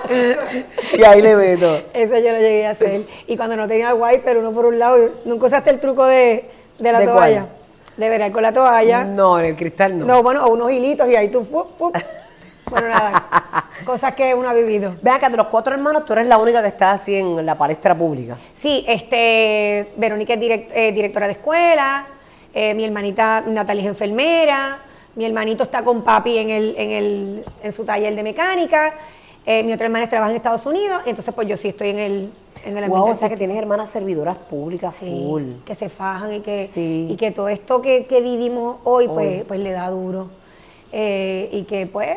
y 0.97 1.03
ahí 1.03 1.21
le 1.21 1.35
meto. 1.35 1.81
Eso 1.93 2.17
yo 2.17 2.31
lo 2.31 2.39
llegué 2.39 2.65
a 2.65 2.71
hacer. 2.71 3.01
Y 3.27 3.35
cuando 3.37 3.55
no 3.57 3.67
tenía 3.67 3.93
wiper, 3.93 4.37
uno 4.37 4.51
por 4.51 4.65
un 4.65 4.79
lado, 4.79 4.97
nunca 5.25 5.47
usaste 5.47 5.69
el 5.69 5.79
truco 5.79 6.05
de, 6.05 6.49
de 6.79 6.91
la 6.91 6.99
¿De 6.99 7.05
toalla. 7.07 7.41
cuál? 7.41 7.58
De 7.99 8.09
verar 8.09 8.31
con 8.31 8.41
la 8.41 8.53
toalla. 8.53 9.03
No, 9.03 9.37
en 9.39 9.45
el 9.47 9.55
cristal 9.57 9.97
no. 9.97 10.05
No, 10.05 10.23
bueno, 10.23 10.45
o 10.45 10.53
unos 10.53 10.71
hilitos 10.71 11.07
y 11.09 11.15
ahí 11.17 11.27
tú, 11.29 11.43
¡pup, 11.45 11.77
pup! 11.77 11.97
Bueno, 12.69 12.87
nada. 12.87 13.65
Cosas 13.85 14.13
que 14.13 14.33
uno 14.33 14.47
ha 14.47 14.53
vivido. 14.53 14.95
Ven 15.01 15.13
acá, 15.15 15.27
de 15.29 15.35
los 15.35 15.47
cuatro 15.47 15.73
hermanos, 15.73 16.05
tú 16.05 16.13
eres 16.13 16.27
la 16.27 16.37
única 16.37 16.61
que 16.61 16.69
está 16.69 16.91
así 16.91 17.15
en 17.15 17.45
la 17.45 17.57
palestra 17.57 17.97
pública. 17.97 18.37
Sí, 18.53 18.85
este, 18.87 19.91
Verónica 19.97 20.33
es 20.35 20.39
direct- 20.39 20.69
eh, 20.73 20.91
directora 20.93 21.25
de 21.25 21.33
escuela, 21.33 22.07
eh, 22.53 22.73
mi 22.73 22.85
hermanita 22.85 23.43
Natalia 23.45 23.81
es 23.83 23.87
enfermera, 23.89 24.77
mi 25.15 25.25
hermanito 25.25 25.63
está 25.63 25.81
con 25.83 26.01
papi 26.03 26.37
en, 26.37 26.49
el, 26.51 26.75
en, 26.77 26.91
el, 26.91 27.45
en 27.63 27.71
su 27.73 27.83
taller 27.83 28.15
de 28.15 28.23
mecánica, 28.23 28.93
eh, 29.51 29.63
mi 29.63 29.73
otra 29.73 29.87
hermana 29.87 30.07
trabaja 30.07 30.29
en 30.29 30.37
Estados 30.37 30.63
Unidos, 30.67 31.01
entonces 31.07 31.33
pues 31.33 31.47
yo 31.47 31.57
sí 31.57 31.69
estoy 31.69 31.89
en 31.89 31.97
el, 31.99 32.13
en 32.65 32.77
el 32.77 32.83
ambiente 32.83 32.89
Wow, 32.99 33.11
o 33.11 33.15
sea 33.15 33.29
que 33.29 33.37
tienes 33.37 33.57
hermanas 33.57 33.89
servidoras 33.89 34.37
públicas 34.37 34.95
Sí, 34.95 35.05
full. 35.27 35.43
que 35.65 35.73
se 35.73 35.89
fajan 35.89 36.33
y 36.35 36.39
que, 36.41 36.67
Sí. 36.67 37.07
y 37.09 37.15
que 37.15 37.31
todo 37.31 37.49
esto 37.49 37.81
que, 37.81 38.05
que 38.05 38.21
vivimos 38.21 38.77
hoy, 38.83 39.07
pues, 39.07 39.39
Hoy. 39.39 39.45
pues 39.47 39.59
le 39.59 39.71
da 39.71 39.89
duro. 39.89 40.29
Eh, 40.91 41.49
y 41.51 41.63
que 41.63 41.87
pues 41.87 42.09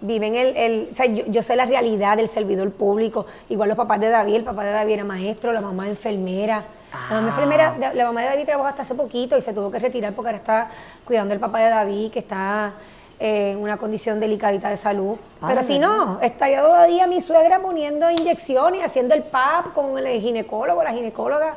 viven 0.00 0.34
el, 0.34 0.56
el- 0.56 0.88
o 0.92 0.94
sea, 0.94 1.06
yo, 1.06 1.24
yo 1.28 1.42
sé 1.42 1.54
la 1.56 1.64
realidad 1.64 2.16
del 2.16 2.28
servidor 2.28 2.70
público, 2.72 3.26
igual 3.48 3.68
los 3.68 3.76
papás 3.78 4.00
de 4.00 4.08
David, 4.08 4.34
el 4.36 4.44
papá 4.44 4.64
de 4.64 4.72
David 4.72 4.92
era 4.94 5.04
maestro, 5.04 5.52
la 5.52 5.60
mamá 5.60 5.88
enfermera. 5.88 6.64
La 7.10 7.16
mamá 7.16 7.26
Ah. 7.28 7.30
enfermera, 7.30 7.92
la 7.94 8.04
mamá 8.04 8.22
de 8.22 8.28
David 8.28 8.44
trabajó 8.46 8.68
hasta 8.68 8.82
hace 8.82 8.94
poquito 8.94 9.36
y 9.36 9.42
se 9.42 9.52
tuvo 9.52 9.70
que 9.70 9.78
retirar 9.78 10.12
porque 10.14 10.28
ahora 10.30 10.38
está 10.38 10.70
cuidando 11.04 11.34
el 11.34 11.40
papá 11.40 11.60
de 11.60 11.70
David, 11.70 12.10
que 12.10 12.18
está 12.20 12.72
en 13.18 13.58
una 13.58 13.76
condición 13.76 14.20
delicadita 14.20 14.68
de 14.68 14.76
salud. 14.76 15.16
Pero 15.46 15.62
si 15.62 15.78
no, 15.78 16.20
estaría 16.20 16.60
todavía 16.60 17.06
mi 17.06 17.20
suegra 17.20 17.60
poniendo 17.60 18.10
inyecciones, 18.10 18.84
haciendo 18.84 19.14
el 19.14 19.22
PAP 19.22 19.72
con 19.74 19.98
el 19.98 20.20
ginecólogo, 20.20 20.82
la 20.82 20.92
ginecóloga, 20.92 21.56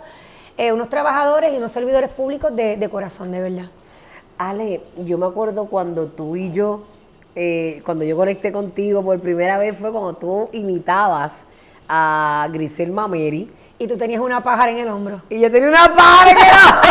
eh, 0.57 0.71
unos 0.71 0.89
trabajadores 0.89 1.53
y 1.53 1.57
unos 1.57 1.71
servidores 1.71 2.09
públicos 2.09 2.55
de, 2.55 2.77
de 2.77 2.89
corazón, 2.89 3.31
de 3.31 3.41
verdad. 3.41 3.69
Ale, 4.37 4.81
yo 5.05 5.17
me 5.17 5.25
acuerdo 5.25 5.65
cuando 5.65 6.07
tú 6.07 6.37
y 6.37 6.51
yo, 6.51 6.83
eh, 7.35 7.81
cuando 7.85 8.05
yo 8.05 8.15
conecté 8.15 8.51
contigo 8.51 9.03
por 9.03 9.19
primera 9.19 9.57
vez 9.57 9.77
fue 9.77 9.91
cuando 9.91 10.13
tú 10.13 10.49
imitabas 10.53 11.45
a 11.87 12.47
Grisel 12.51 12.91
Mameri. 12.91 13.51
Y 13.77 13.87
tú 13.87 13.97
tenías 13.97 14.21
una 14.21 14.43
pájara 14.43 14.71
en 14.71 14.77
el 14.77 14.89
hombro. 14.89 15.21
Y 15.29 15.39
yo 15.39 15.49
tenía 15.49 15.69
una 15.69 15.93
padre 15.93 16.35
que 16.35 16.41
era. 16.41 16.81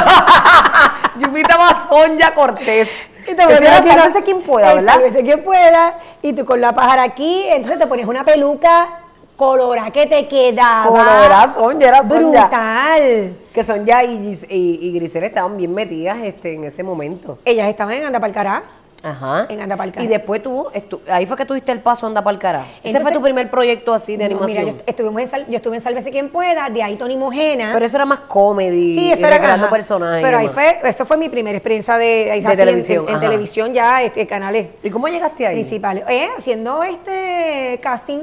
yo 1.21 1.29
imitaba 1.29 1.69
a 1.69 1.87
Sonja 1.87 2.35
Cortés. 2.35 2.89
Y 3.29 3.33
Eso 3.41 3.49
ponías 3.49 3.81
así, 3.81 3.89
Sálvese 3.89 4.23
quien 4.23 4.41
pueda, 4.43 4.75
¿verdad? 4.75 4.95
Sálvese 4.95 5.23
quien 5.23 5.45
pueda. 5.45 5.95
Y 6.23 6.33
tú 6.33 6.45
con 6.45 6.61
la 6.61 6.75
pájara 6.75 7.03
aquí, 7.03 7.45
entonces 7.49 7.79
te 7.79 7.87
ponías 7.87 8.09
una 8.09 8.25
peluca 8.25 8.89
colorada 9.37 9.91
que 9.91 10.07
te 10.07 10.27
quedaba. 10.27 10.89
Colorada, 10.89 11.49
Sonja, 11.49 11.87
era 11.89 12.03
Sonja. 12.03 12.19
Brutal. 12.49 13.37
Que 13.53 13.63
Sonja 13.63 14.05
y, 14.05 14.19
Gis- 14.19 14.47
y, 14.49 14.79
y 14.89 14.93
Grisel 14.99 15.25
estaban 15.25 15.57
bien 15.57 15.73
metidas 15.75 16.19
este, 16.25 16.55
en 16.55 16.65
ese 16.65 16.83
momento. 16.83 17.39
Ellas 17.45 17.69
estaban 17.69 17.95
en 17.95 18.07
Anda 18.07 18.19
Palcará. 18.19 18.63
Ajá. 19.03 19.47
en 19.49 19.61
Anda. 19.61 19.77
Y 20.01 20.07
después 20.09 20.43
tú, 20.43 20.67
estu- 20.75 21.01
ahí 21.09 21.25
fue 21.27 21.37
que 21.37 21.45
tuviste 21.45 21.71
el 21.73 21.81
paso 21.81 22.07
a 22.07 22.09
Anda 22.09 22.23
Pa'l 22.23 22.39
Cara. 22.39 22.67
Ese 22.83 22.99
fue 23.01 23.13
tu 23.13 23.23
primer 23.23 23.49
proyecto 23.51 23.95
así 23.95 24.17
de 24.17 24.25
No, 24.29 24.37
animación. 24.37 24.65
Mira, 24.65 24.77
yo, 24.79 24.83
estuvimos 24.87 25.21
en 25.23 25.29
Sal- 25.29 25.47
yo 25.49 25.57
estuve 25.57 25.77
en 25.77 25.81
Sálvese 25.81 26.11
quien 26.11 26.31
pueda, 26.31 26.69
de 26.69 26.83
ahí 26.83 26.97
Tony 26.97 27.17
Mojena. 27.17 27.71
Pero 27.73 27.87
eso 27.87 27.97
era 27.97 28.05
más 28.07 28.21
comedy. 28.21 28.95
Sí, 28.95 29.13
eso 29.13 29.27
era 29.27 29.37
recreando 29.37 29.67
ajá. 29.67 29.75
personajes. 29.75 30.23
Pero 30.25 30.39
ahí 30.39 30.49
fue, 30.49 30.79
eso 30.85 31.07
fue 31.07 31.17
mi 31.17 31.29
primera 31.29 31.57
experiencia 31.57 31.97
de, 31.97 32.43
así 32.45 32.57
televisión, 32.57 33.07
En, 33.09 33.21
televisión 33.21 33.73
ya, 33.73 34.03
este, 34.03 34.27
canales 34.27 34.69
¿Y 34.83 34.91
cómo 34.91 35.07
llegaste 35.09 35.47
ahí? 35.47 35.55
principales. 35.57 36.05
Eh, 36.09 36.29
haciendo 36.37 36.83
este 36.83 37.79
casting, 37.83 38.21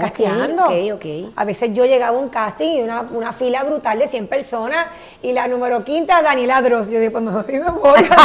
Casteando. 0.00 0.64
ok, 0.64 0.72
ok. 0.94 1.04
A 1.36 1.44
veces 1.44 1.74
yo 1.74 1.84
llegaba 1.84 2.16
a 2.16 2.20
un 2.20 2.30
casting 2.30 2.78
y 2.78 2.82
una, 2.82 3.02
una 3.02 3.34
fila 3.34 3.62
brutal 3.62 3.98
de 3.98 4.08
100 4.08 4.26
personas 4.26 4.86
y 5.20 5.34
la 5.34 5.46
número 5.48 5.84
quinta, 5.84 6.22
Daniela 6.22 6.62
Dross. 6.62 6.88
Yo 6.88 6.98
digo, 6.98 7.12
pues 7.20 7.24
mejor 7.24 7.44
sí 7.46 7.58
me 7.58 7.68
voy. 7.70 8.00
Está 8.00 8.16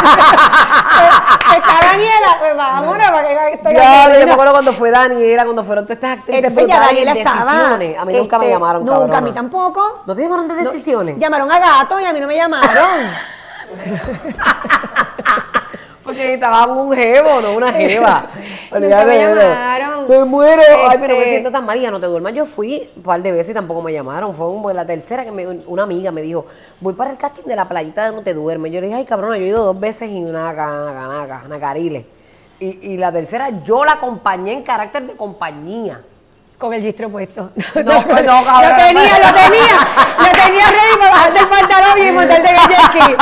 Daniela, 1.81 2.37
pues 2.39 2.55
vámonos 2.55 3.09
para 3.11 3.27
que 3.27 3.53
estoy 3.55 3.73
yo 3.73 4.25
me 4.25 4.31
acuerdo 4.31 4.53
cuando 4.53 4.71
fue 4.73 4.91
Daniela, 4.91 5.43
cuando 5.43 5.63
fueron 5.65 5.83
todas 5.85 5.97
estas 5.97 6.19
actrices 6.19 6.45
Entonces 6.45 6.67
ya 6.69 6.79
Daniela 6.79 7.11
estaba. 7.11 7.51
decisiones. 7.51 7.99
A 7.99 8.05
mí 8.05 8.13
nunca 8.13 8.37
me 8.39 8.45
este, 8.45 8.53
llamaron, 8.55 8.85
Nunca, 8.85 8.95
a 8.95 8.99
cabrona. 9.01 9.21
mí 9.21 9.31
tampoco. 9.33 10.03
¿No 10.05 10.15
te 10.15 10.21
llamaron 10.21 10.47
de 10.47 10.55
No, 10.55 10.63
decisiones? 10.71 11.17
llamaron 11.19 11.51
a 11.51 11.59
Gato 11.59 11.99
y 11.99 12.05
a 12.05 12.13
mí 12.13 12.19
no 12.21 12.27
me 12.27 12.35
llamaron. 12.37 12.87
Porque 16.07 16.23
necesitaban 16.23 16.69
un 16.71 16.93
jevo, 16.95 17.41
no 17.41 17.51
una 17.53 17.71
jeva. 17.73 18.17
Nunca 18.71 19.05
me 19.05 19.17
llamaron. 19.19 20.07
Me 20.07 20.23
muero. 20.25 20.61
Ay, 20.89 20.97
pero 21.01 21.13
me 21.15 21.19
Este- 21.19 21.29
siento 21.31 21.51
tan 21.51 21.65
mal. 21.65 21.77
y 21.77 21.81
Ya 21.81 21.91
no 21.91 21.99
te 21.99 22.05
duermas. 22.07 22.33
Yo 22.33 22.45
fui 22.45 22.89
un 22.95 23.03
par 23.03 23.21
de 23.21 23.31
veces 23.31 23.49
y 23.51 23.53
tampoco 23.53 23.81
me 23.81 23.91
llamaron. 23.91 24.33
Fue 24.33 24.47
un- 24.47 24.75
la 24.75 24.85
tercera 24.85 25.25
que 25.25 25.31
me, 25.31 25.45
una 25.45 25.83
amiga 25.83 26.11
me 26.11 26.21
dijo, 26.21 26.45
voy 26.79 26.93
para 26.93 27.11
el 27.11 27.17
casting 27.17 27.43
de 27.43 27.55
la 27.55 27.67
playita 27.67 28.05
de 28.09 28.15
No 28.15 28.21
te 28.23 28.33
duermes. 28.33 28.71
Yo 28.71 28.79
le 28.81 28.87
dije, 28.87 28.99
ay, 28.99 29.05
cabrona, 29.05 29.37
yo 29.37 29.43
he 29.43 29.47
ido 29.47 29.63
dos 29.65 29.79
veces 29.79 30.09
y 30.09 30.19
naca, 30.21 30.65
naca, 30.67 31.07
naca, 31.07 31.41
nacariles. 31.47 32.05
Y, 32.59 32.93
y 32.93 32.97
la 32.97 33.11
tercera, 33.11 33.49
yo 33.63 33.85
la 33.85 33.93
acompañé 33.93 34.53
en 34.53 34.63
carácter 34.63 35.03
de 35.07 35.13
compañía. 35.13 36.01
Con 36.57 36.73
el 36.73 36.81
gistro 36.81 37.07
puesto. 37.09 37.51
No, 37.75 37.83
no, 37.83 38.03
cabrón. 38.03 38.71
Lo 38.71 38.77
tenía, 38.77 39.19
lo 39.19 39.33
tenía. 39.35 39.77
Lo 40.17 40.31
tenía 40.43 40.65
ready 40.65 40.97
para 40.99 41.11
bajarte 41.11 41.39
el 41.39 41.47
pantalón 41.49 42.07
y 42.07 42.11
montarte 42.17 42.49
en 42.49 42.55
el 42.55 42.61
jet 42.61 42.79
ski. 42.79 43.15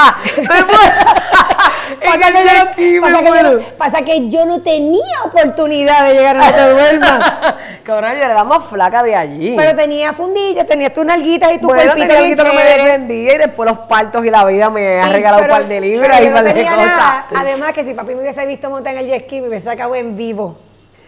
Pasa 2.05 2.31
que, 2.75 2.93
yo 2.95 3.01
pasa, 3.01 3.19
que 3.23 3.29
yo 3.43 3.77
pasa 3.77 4.01
que 4.03 4.29
yo 4.29 4.45
no 4.45 4.61
tenía 4.61 5.01
oportunidad 5.25 6.07
de 6.07 6.13
llegar 6.13 6.37
a 6.39 6.51
te 6.55 6.69
duermas. 6.69 7.33
Cabrón, 7.83 8.11
yo 8.13 8.17
era 8.19 8.33
la 8.33 8.43
más 8.43 8.65
flaca 8.65 9.03
de 9.03 9.15
allí. 9.15 9.53
Pero 9.57 9.75
tenía 9.75 10.13
fundillas, 10.13 10.65
tenías 10.67 10.93
tus 10.93 11.05
nalguitas 11.05 11.53
y 11.53 11.59
tu 11.59 11.67
bueno, 11.67 11.83
cuerpito 11.93 12.07
bien 12.23 12.35
que 12.35 12.43
me 12.43 12.49
chévere. 12.49 12.83
defendía 12.83 13.35
y 13.35 13.37
después 13.37 13.69
los 13.69 13.79
partos 13.87 14.25
y 14.25 14.29
la 14.29 14.45
vida 14.45 14.69
me 14.69 14.99
ha 15.01 15.09
regalado 15.09 15.41
pero- 15.43 15.53
un 15.53 15.59
par 15.61 15.67
de 15.69 15.81
libras 15.81 16.21
y 16.21 16.25
un 16.27 16.33
par 16.33 16.43
de 16.43 16.53
cosas. 16.63 16.77
nada. 16.77 17.25
Además 17.35 17.73
que 17.73 17.83
si 17.83 17.93
papi 17.93 18.15
me 18.15 18.21
hubiese 18.21 18.45
visto 18.45 18.69
montar 18.69 18.93
en 18.93 18.99
el 19.01 19.07
jet 19.07 19.23
ski, 19.25 19.41
me 19.41 19.49
hubiese 19.49 19.65
sacado 19.65 19.93
en 19.95 20.15
vivo. 20.17 20.57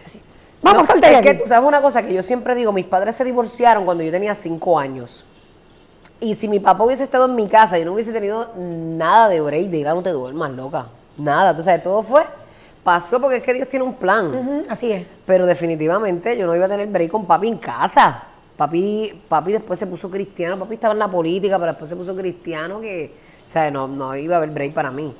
Así. 0.06 0.20
Vamos, 0.62 0.88
No, 0.88 0.94
es 0.94 1.00
de 1.00 1.08
que 1.22 1.28
aquí. 1.30 1.38
tú 1.38 1.46
sabes 1.46 1.66
una 1.66 1.80
cosa 1.82 2.02
que 2.02 2.12
yo 2.14 2.22
siempre 2.22 2.54
digo, 2.54 2.72
mis 2.72 2.86
padres 2.86 3.14
se 3.16 3.24
divorciaron 3.24 3.84
cuando 3.84 4.02
yo 4.04 4.10
tenía 4.10 4.34
cinco 4.34 4.78
años. 4.78 5.24
Y 6.20 6.34
si 6.34 6.48
mi 6.48 6.58
papá 6.58 6.84
hubiese 6.84 7.04
estado 7.04 7.26
en 7.26 7.34
mi 7.36 7.46
casa, 7.46 7.78
yo 7.78 7.84
no 7.84 7.92
hubiese 7.92 8.12
tenido 8.12 8.48
nada 8.56 9.28
de 9.28 9.40
break 9.40 9.66
de 9.68 9.78
ir 9.78 9.88
a 9.88 9.94
no 9.94 10.02
te 10.02 10.10
duermas, 10.10 10.50
loca. 10.50 10.86
Nada, 11.16 11.54
tú 11.54 11.62
sabes, 11.62 11.82
todo 11.82 12.02
fue, 12.02 12.24
pasó 12.82 13.20
porque 13.20 13.36
es 13.36 13.42
que 13.42 13.54
Dios 13.54 13.68
tiene 13.68 13.84
un 13.84 13.94
plan. 13.94 14.64
Así 14.68 14.90
es. 14.90 15.06
Pero 15.26 15.46
definitivamente 15.46 16.36
yo 16.36 16.46
no 16.46 16.56
iba 16.56 16.66
a 16.66 16.68
tener 16.68 16.88
break 16.88 17.10
con 17.10 17.24
papi 17.26 17.48
en 17.48 17.58
casa. 17.58 18.24
Papi, 18.56 19.22
papi 19.28 19.52
después 19.52 19.78
se 19.78 19.86
puso 19.86 20.10
cristiano, 20.10 20.58
papi 20.58 20.74
estaba 20.74 20.92
en 20.92 20.98
la 20.98 21.08
política, 21.08 21.56
pero 21.58 21.70
después 21.72 21.88
se 21.88 21.94
puso 21.94 22.16
cristiano 22.16 22.80
que, 22.80 23.14
o 23.48 23.52
sea, 23.52 23.70
no, 23.70 23.86
no 23.86 24.16
iba 24.16 24.34
a 24.34 24.38
haber 24.38 24.50
break 24.50 24.72
para 24.74 24.90
mí. 24.90 25.14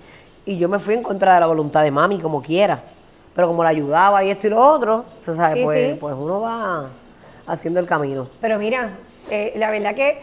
Y 0.45 0.59
yo 0.59 0.69
me 0.69 0.81
fui 0.81 0.95
en 0.95 1.02
contra 1.05 1.35
de 1.35 1.40
la 1.40 1.47
voluntad 1.47 1.85
de 1.85 1.90
mami, 1.93 2.19
como 2.19 2.43
quiera. 2.43 2.83
Pero 3.37 3.47
como 3.47 3.62
la 3.62 3.69
ayudaba 3.69 4.25
y 4.25 4.31
esto 4.31 4.49
y 4.49 4.50
lo 4.50 4.61
otro, 4.61 5.05
tú 5.25 5.33
sabes, 5.33 5.55
Sí, 5.55 5.62
pues, 5.62 5.90
sí. 5.93 5.97
pues 6.00 6.17
uno 6.19 6.40
va 6.40 6.88
haciendo 7.47 7.78
el 7.78 7.87
camino. 7.87 8.26
Pero 8.40 8.59
mira, 8.59 8.90
eh, 9.31 9.52
la 9.57 9.71
verdad 9.71 9.95
que 9.95 10.19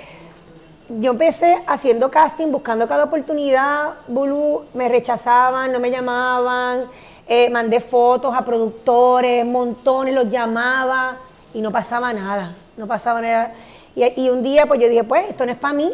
yo 0.89 1.11
empecé 1.11 1.57
haciendo 1.67 2.09
casting, 2.11 2.47
buscando 2.51 2.87
cada 2.87 3.05
oportunidad, 3.05 3.93
Bulu, 4.07 4.63
me 4.73 4.87
rechazaban, 4.89 5.71
no 5.71 5.79
me 5.79 5.89
llamaban, 5.91 6.85
eh, 7.27 7.49
mandé 7.49 7.79
fotos 7.79 8.33
a 8.35 8.45
productores, 8.45 9.45
montones, 9.45 10.13
los 10.13 10.29
llamaba 10.29 11.17
y 11.53 11.61
no 11.61 11.71
pasaba 11.71 12.13
nada, 12.13 12.55
no 12.77 12.85
pasaba 12.87 13.19
nada. 13.21 13.53
Y, 13.95 14.21
y 14.21 14.29
un 14.29 14.43
día 14.43 14.65
pues 14.67 14.79
yo 14.79 14.87
dije, 14.89 15.03
pues 15.03 15.29
esto 15.29 15.45
no 15.45 15.51
es 15.51 15.57
para 15.57 15.73
mí. 15.73 15.91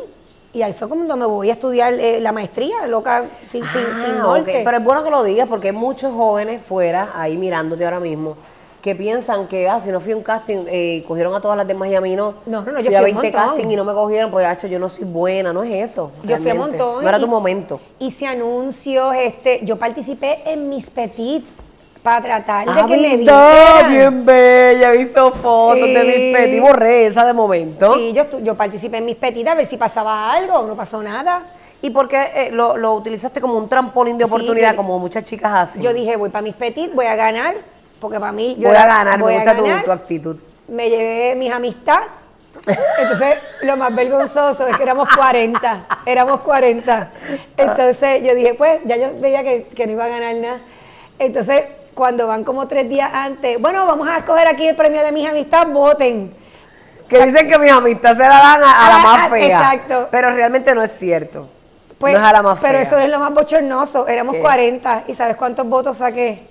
Y 0.54 0.64
ahí 0.64 0.74
fue 0.74 0.90
cuando 0.90 1.16
me 1.16 1.26
voy 1.26 1.50
a 1.50 1.54
estudiar 1.54 1.94
eh, 1.94 2.20
la 2.20 2.34
maestría, 2.34 2.86
loca, 2.86 3.24
sin, 3.50 3.64
sin, 3.68 3.86
sin 3.96 4.16
Ah, 4.16 4.24
norte. 4.24 4.58
ok. 4.58 4.66
Pero 4.66 4.78
es 4.78 4.84
bueno 4.84 5.02
que 5.02 5.10
lo 5.10 5.24
digas 5.24 5.48
porque 5.48 5.68
hay 5.70 5.74
muchos 5.74 6.14
jóvenes 6.14 6.62
fuera, 6.62 7.12
ahí 7.16 7.38
mirándote 7.38 7.86
ahora 7.86 8.02
mismo, 8.02 8.36
que 8.82 8.96
piensan 8.96 9.48
que, 9.48 9.70
ah, 9.70 9.80
si 9.80 9.92
no 9.92 10.00
fui 10.00 10.14
a 10.14 10.18
un 10.18 10.24
casting, 10.24 10.66
eh, 10.68 11.04
cogieron 11.08 11.34
a 11.36 11.40
todas 11.42 11.56
las 11.56 11.68
demás 11.68 11.90
y 11.90 11.96
a 11.96 12.02
mí 12.02 12.16
no. 12.16 12.34
No, 12.48 12.62
no, 12.64 12.72
no, 12.72 12.80
yo 12.80 12.86
fui 12.88 12.96
a 12.96 13.02
fui 13.02 13.12
a 13.12 13.14
un 13.16 13.22
20 13.22 13.32
montón. 13.38 13.50
castings 13.56 13.74
y 13.74 13.76
no 13.76 13.84
me 13.86 13.94
cogieron, 13.94 14.32
pues, 14.32 14.46
hacho, 14.46 14.68
yo 14.68 14.80
no 14.80 14.90
soy 14.90 15.06
buena, 15.06 15.54
no 15.54 15.62
es 15.64 15.72
eso. 15.92 16.12
Yo 16.24 16.38
fui 16.38 16.50
a 16.50 16.56
montón. 16.56 17.04
No 17.04 17.08
era 17.10 17.18
y- 17.18 17.22
tu 17.22 17.28
momento. 17.28 17.80
Hice 18.00 18.26
anuncios, 18.28 19.14
este, 19.18 19.60
yo 19.64 19.78
participé 19.78 20.42
en 20.46 20.68
Miss 20.70 20.90
Petit 20.90 21.46
para 22.02 22.22
tratar 22.24 22.66
de 22.66 22.72
Ah, 22.72 22.86
que 22.88 22.98
me 22.98 23.18
vieran. 23.18 23.92
bien 23.92 24.26
bella, 24.26 24.94
he 24.94 24.98
visto 24.98 25.32
fotos 25.34 25.88
de 25.88 26.04
mis 26.04 26.36
petit, 26.36 26.60
borré 26.60 27.06
esa 27.06 27.24
de 27.26 27.34
momento. 27.34 27.94
Sí, 27.94 28.12
yo, 28.14 28.24
yo 28.42 28.56
participé 28.56 28.98
en 28.98 29.06
Miss 29.06 29.18
Petit 29.18 29.48
a 29.48 29.54
ver 29.54 29.68
si 29.68 29.78
pasaba 29.78 30.34
algo, 30.34 30.64
no 30.64 30.76
pasó 30.76 31.04
nada. 31.04 31.44
¿Y 31.84 31.90
por 31.92 32.08
qué 32.08 32.18
eh, 32.36 32.50
lo, 32.52 32.78
lo 32.78 32.94
utilizaste 32.94 33.40
como 33.42 33.56
un 33.58 33.68
trampolín 33.70 34.18
de 34.18 34.24
oportunidad, 34.26 34.76
como 34.76 34.98
muchas 35.00 35.24
chicas 35.24 35.52
hacen? 35.54 35.82
Yo 35.84 35.94
dije, 35.94 36.16
voy 36.16 36.30
para 36.30 36.42
Miss 36.42 36.56
Petit, 36.56 36.92
voy 36.94 37.06
a 37.08 37.16
ganar, 37.16 37.56
porque 38.02 38.20
para 38.20 38.32
mí 38.34 38.58
yo 38.58 38.68
voy 38.68 38.78
a 38.78 38.88
ganar, 38.88 39.20
voy 39.20 39.34
me 39.34 39.40
gusta 39.40 39.56
tu, 39.56 39.64
ganar. 39.64 39.84
tu 39.86 39.92
actitud. 39.92 40.38
Me 40.68 40.90
llevé 40.90 41.36
mis 41.36 41.54
amistades. 41.54 42.08
Entonces, 43.00 43.38
lo 43.62 43.78
más 43.78 43.96
vergonzoso 43.96 44.68
es 44.68 44.76
que 44.76 44.84
éramos 44.84 45.08
40, 45.16 45.86
éramos 46.06 46.42
40. 46.42 47.12
Entonces, 47.56 48.24
yo 48.24 48.36
dije, 48.36 48.56
pues, 48.56 48.82
ya 48.86 48.98
yo 48.98 49.12
veía 49.20 49.44
que, 49.44 49.68
que 49.68 49.86
no 49.86 49.94
iba 49.94 50.06
a 50.06 50.10
ganar 50.10 50.36
nada. 50.36 50.60
Entonces, 51.18 51.64
cuando 51.94 52.28
van 52.28 52.44
como 52.44 52.68
tres 52.68 52.90
días 52.90 53.10
antes, 53.14 53.60
bueno, 53.62 53.86
vamos 53.86 54.08
a 54.10 54.18
escoger 54.18 54.48
aquí 54.48 54.68
el 54.68 54.76
premio 54.76 55.04
de 55.04 55.12
mis 55.12 55.28
amistades, 55.28 55.74
voten. 55.74 56.34
Que 57.08 57.26
dicen 57.26 57.50
que 57.50 57.60
mis 57.60 57.72
amistades 57.72 58.18
se 58.18 58.24
la 58.24 58.30
dan 58.30 58.64
a, 58.64 58.88
a 58.88 58.90
la 58.90 59.04
más 59.04 59.22
ah, 59.24 59.30
fea. 59.30 59.46
exacto. 59.46 60.08
Pero 60.12 60.34
realmente 60.34 60.74
no 60.74 60.82
es 60.82 60.92
cierto. 60.92 61.48
Pues, 61.98 62.14
no 62.14 62.20
es 62.20 62.26
a 62.28 62.34
la 62.34 62.42
más 62.42 62.60
pero 62.60 62.74
fea. 62.74 62.82
eso 62.82 62.98
es 62.98 63.10
lo 63.10 63.20
más 63.20 63.34
bochornoso, 63.34 64.08
éramos 64.08 64.36
¿Qué? 64.36 64.42
40. 64.42 65.04
¿Y 65.08 65.14
sabes 65.14 65.36
cuántos 65.36 65.68
votos 65.68 65.98
saqué? 65.98 66.51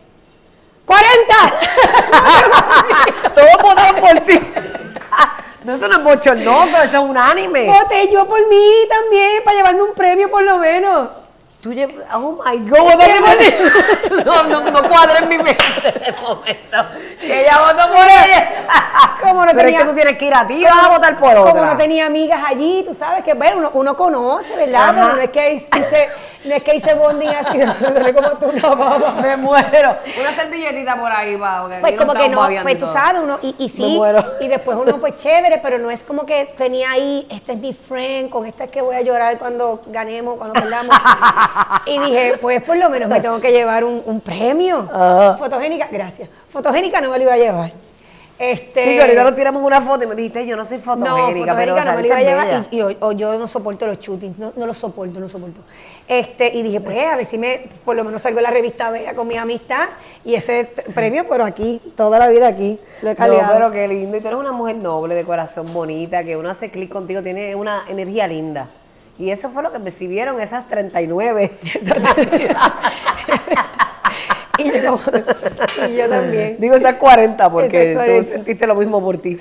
¡40! 0.91 3.35
Todos 3.35 3.57
votaron 3.63 4.01
por 4.01 4.21
ti. 4.21 4.41
No, 5.65 5.75
eso 5.75 5.89
no 5.89 5.97
es 5.99 6.05
bochornoso, 6.05 6.77
eso 6.83 6.97
es 6.97 7.03
unánime. 7.03 7.67
Voté 7.67 8.09
yo 8.11 8.27
por 8.27 8.47
mí 8.49 8.73
también, 8.89 9.45
para 9.45 9.57
llevarme 9.59 9.83
un 9.83 9.95
premio 9.95 10.31
por 10.31 10.43
lo 10.43 10.57
menos. 10.59 11.09
Tú 11.61 11.75
llevas, 11.75 11.97
oh 12.15 12.39
my 12.43 12.57
God. 12.71 12.79
No, 14.25 14.43
no, 14.45 14.61
no 14.71 14.89
cuadra 14.89 15.19
en 15.19 15.29
mi 15.29 15.37
mente 15.37 15.63
de 15.83 16.13
momento. 16.13 16.87
Que 17.21 17.43
ella 17.43 17.59
votó 17.61 17.91
por 17.93 18.07
ella. 18.07 18.49
Como 19.21 19.45
no 19.45 19.53
Pero 19.53 19.65
tenía- 19.65 19.81
es 19.81 19.85
que 19.85 19.91
tú 19.91 19.95
tienes 19.95 20.17
que 20.17 20.25
ir 20.25 20.35
a 20.35 20.47
ti, 20.47 20.65
vas 20.65 20.87
a 20.87 20.89
votar 20.89 21.19
por 21.19 21.37
otra. 21.37 21.53
Como 21.53 21.67
no 21.67 21.77
tenía 21.77 22.07
amigas 22.07 22.41
allí, 22.47 22.83
tú 22.89 22.95
sabes 22.95 23.23
que, 23.23 23.35
bueno, 23.35 23.59
uno, 23.59 23.71
uno 23.75 23.95
conoce, 23.97 24.57
¿verdad? 24.57 24.93
Pero 24.95 25.09
no 25.17 25.21
es 25.21 25.31
que 25.31 25.53
hice, 25.77 26.09
no 26.45 26.55
es 26.55 26.63
que 26.63 26.75
hice 26.77 26.95
bonding 26.95 27.29
así, 27.29 27.59
no, 27.59 27.75
como 28.15 28.31
tú, 28.39 28.47
no, 28.53 28.79
papá. 28.79 29.21
Me 29.21 29.37
muero. 29.37 29.97
Una 30.21 30.35
servilletita 30.35 30.99
por 30.99 31.13
ahí, 31.13 31.37
va. 31.37 31.69
Pues 31.81 31.97
como 31.97 32.15
que 32.15 32.29
no, 32.29 32.41
pues 32.63 32.79
tú 32.79 32.85
todo. 32.85 32.93
sabes, 32.93 33.23
uno, 33.23 33.39
y, 33.43 33.55
y 33.59 33.69
sí, 33.69 33.97
muero. 33.97 34.25
y 34.41 34.49
después 34.49 34.77
uno 34.81 34.99
pues 34.99 35.17
chévere, 35.17 35.59
pero 35.63 35.79
no 35.79 35.91
es 35.91 36.03
como 36.03 36.25
que 36.25 36.47
tenía 36.57 36.91
ahí, 36.93 37.27
este 37.31 37.53
es 37.53 37.59
mi 37.59 37.73
friend, 37.73 38.31
con 38.31 38.47
este 38.47 38.65
es 38.65 38.71
que 38.71 38.81
voy 38.81 38.97
a 38.97 39.03
llorar 39.03 39.39
cuando 39.39 39.83
ganemos, 39.87 40.39
cuando 40.39 40.55
perdamos. 40.55 40.97
y 41.87 41.99
dije, 41.99 42.39
pues 42.41 42.63
por 42.63 42.77
lo 42.77 42.89
menos 42.89 43.09
me 43.09 43.21
tengo 43.21 43.41
que 43.41 43.53
llevar 43.53 43.85
un, 43.85 44.03
un 44.07 44.21
premio. 44.21 44.89
Ajá. 44.93 45.37
Fotogénica, 45.37 45.89
gracias. 45.91 46.29
Fotogénica 46.51 47.01
no 47.01 47.11
me 47.11 47.19
lo 47.19 47.25
iba 47.25 47.35
a 47.35 47.39
llevar. 47.39 47.90
Este, 48.41 48.85
Sí, 48.85 48.99
ahorita 48.99 49.23
nos 49.23 49.37
tiramos 49.37 49.63
una 49.63 49.83
foto 49.83 50.05
y 50.05 50.07
me 50.07 50.15
dijiste, 50.15 50.47
yo 50.47 50.57
no 50.57 50.65
soy 50.65 50.79
no, 50.79 50.85
fotogénica, 50.85 51.55
pero 51.55 51.77
fotogénica 51.77 51.85
no 51.85 52.01
me 52.01 52.07
iba 52.07 52.17
a 52.17 52.23
llevar 52.23 52.67
y, 52.71 52.77
y- 52.79 52.97
o, 52.99 53.13
yo 53.13 53.39
no 53.39 53.47
soporto 53.47 53.87
los 53.87 53.99
shootings, 53.99 54.39
no, 54.39 54.55
no 54.57 54.67
los 54.67 54.79
soporto, 54.79 55.21
no 55.21 55.29
soporto. 55.29 55.61
Este, 56.09 56.49
y 56.57 56.63
dije, 56.63 56.81
pues 56.81 56.97
a 57.07 57.17
ver 57.17 57.27
si 57.27 57.37
me, 57.37 57.69
por 57.85 57.97
lo 57.97 58.03
menos 58.03 58.23
salgo 58.23 58.39
en 58.39 58.45
la 58.45 58.51
revista 58.51 58.91
Bella 58.91 59.15
con 59.15 59.29
mi 59.29 59.37
amistad 59.37 59.91
y 60.25 60.37
ese 60.37 60.73
premio, 60.95 61.27
pero 61.29 61.45
aquí, 61.45 61.83
toda 61.95 62.19
la 62.19 62.29
vida 62.29 62.49
aquí, 62.49 62.81
lo 63.03 63.11
he 63.11 63.15
No, 63.15 63.43
pero 63.53 63.71
qué 63.73 63.87
lindo. 63.87 64.17
Y 64.17 64.23
tú 64.23 64.29
eres 64.29 64.41
una 64.41 64.53
mujer 64.53 64.77
noble, 64.77 65.15
de 65.15 65.25
corazón 65.25 65.71
bonita, 65.75 66.25
que 66.25 66.39
uno 66.39 66.49
hace 66.49 66.71
clic 66.71 66.91
contigo, 66.91 67.23
tiene 67.23 67.55
una 67.55 67.85
energía 67.89 68.27
linda. 68.27 68.71
Y 69.19 69.29
eso 69.29 69.51
fue 69.51 69.63
lo 69.63 69.71
que 69.71 69.81
percibieron 69.81 70.41
esas 70.41 70.67
39. 70.67 71.59
y, 74.61 74.73
yo 74.83 74.91
como- 74.91 75.89
y 75.89 75.97
yo 75.97 76.09
también. 76.09 76.57
Digo 76.59 76.75
esas 76.77 76.95
40 76.97 77.51
porque 77.51 77.93
tú 77.93 77.99
40. 77.99 78.29
sentiste 78.29 78.67
lo 78.67 78.75
mismo 78.75 79.01
por 79.03 79.19
ti. 79.19 79.37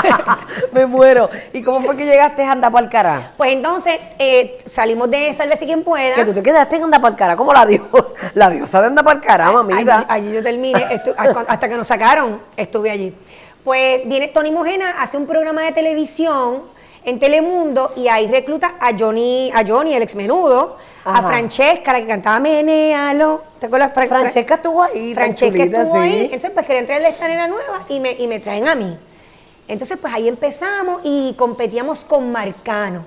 Me 0.72 0.86
muero. 0.86 1.28
¿Y 1.52 1.62
cómo 1.62 1.80
fue 1.82 1.96
que 1.96 2.04
llegaste 2.06 2.42
a 2.42 2.52
Andapalcará? 2.52 3.32
Pues 3.36 3.52
entonces 3.52 3.98
eh, 4.18 4.58
salimos 4.66 5.10
de 5.10 5.32
Sálvese 5.32 5.66
quien 5.66 5.82
pueda. 5.82 6.14
Que 6.14 6.24
tú 6.24 6.32
te 6.32 6.42
quedaste 6.42 6.76
en 6.76 6.84
Andapalcará 6.84 7.36
como 7.36 7.52
la 7.52 7.66
diosa, 7.66 8.04
la 8.34 8.50
diosa 8.50 8.80
de 8.80 8.86
Andapalcará, 8.88 9.46
Allí, 9.48 9.54
mamita. 9.56 10.06
allí 10.08 10.32
yo 10.32 10.42
terminé, 10.42 10.84
hasta 11.16 11.68
que 11.68 11.76
nos 11.76 11.86
sacaron, 11.86 12.40
estuve 12.56 12.90
allí. 12.90 13.14
Pues 13.64 14.02
viene 14.06 14.28
Tony 14.28 14.50
Mojena, 14.52 15.02
hace 15.02 15.16
un 15.16 15.26
programa 15.26 15.62
de 15.62 15.72
televisión 15.72 16.62
en 17.04 17.18
Telemundo 17.18 17.92
y 17.96 18.08
ahí 18.08 18.26
recluta 18.26 18.74
a 18.80 18.92
Johnny, 18.98 19.50
a 19.54 19.64
Johnny, 19.66 19.94
el 19.94 20.02
ex 20.02 20.14
menudo, 20.14 20.76
a. 21.04 21.22
Francesca, 21.22 21.92
la 21.92 22.00
que 22.00 22.06
cantaba 22.06 22.40
Menealo. 22.40 23.42
¿Te 23.58 23.66
acuerdas? 23.66 23.92
Fra- 23.94 24.06
Francesca 24.06 24.54
estuvo 24.54 24.82
ahí, 24.82 25.14
Francesca 25.14 25.56
chulita, 25.58 25.82
estuvo 25.82 25.94
sí. 25.94 26.08
ahí. 26.08 26.24
Entonces, 26.24 26.50
pues 26.50 26.66
querían 26.66 26.86
traerle 26.86 27.08
esta 27.08 27.28
nena 27.28 27.46
nueva 27.46 27.84
y 27.88 28.00
me, 28.00 28.12
y 28.12 28.26
me 28.28 28.38
traen 28.40 28.68
a 28.68 28.74
mí. 28.74 28.96
Entonces, 29.68 29.98
pues 30.00 30.12
ahí 30.12 30.28
empezamos 30.28 31.00
y 31.04 31.34
competíamos 31.38 32.04
con 32.04 32.30
Marcano. 32.32 33.04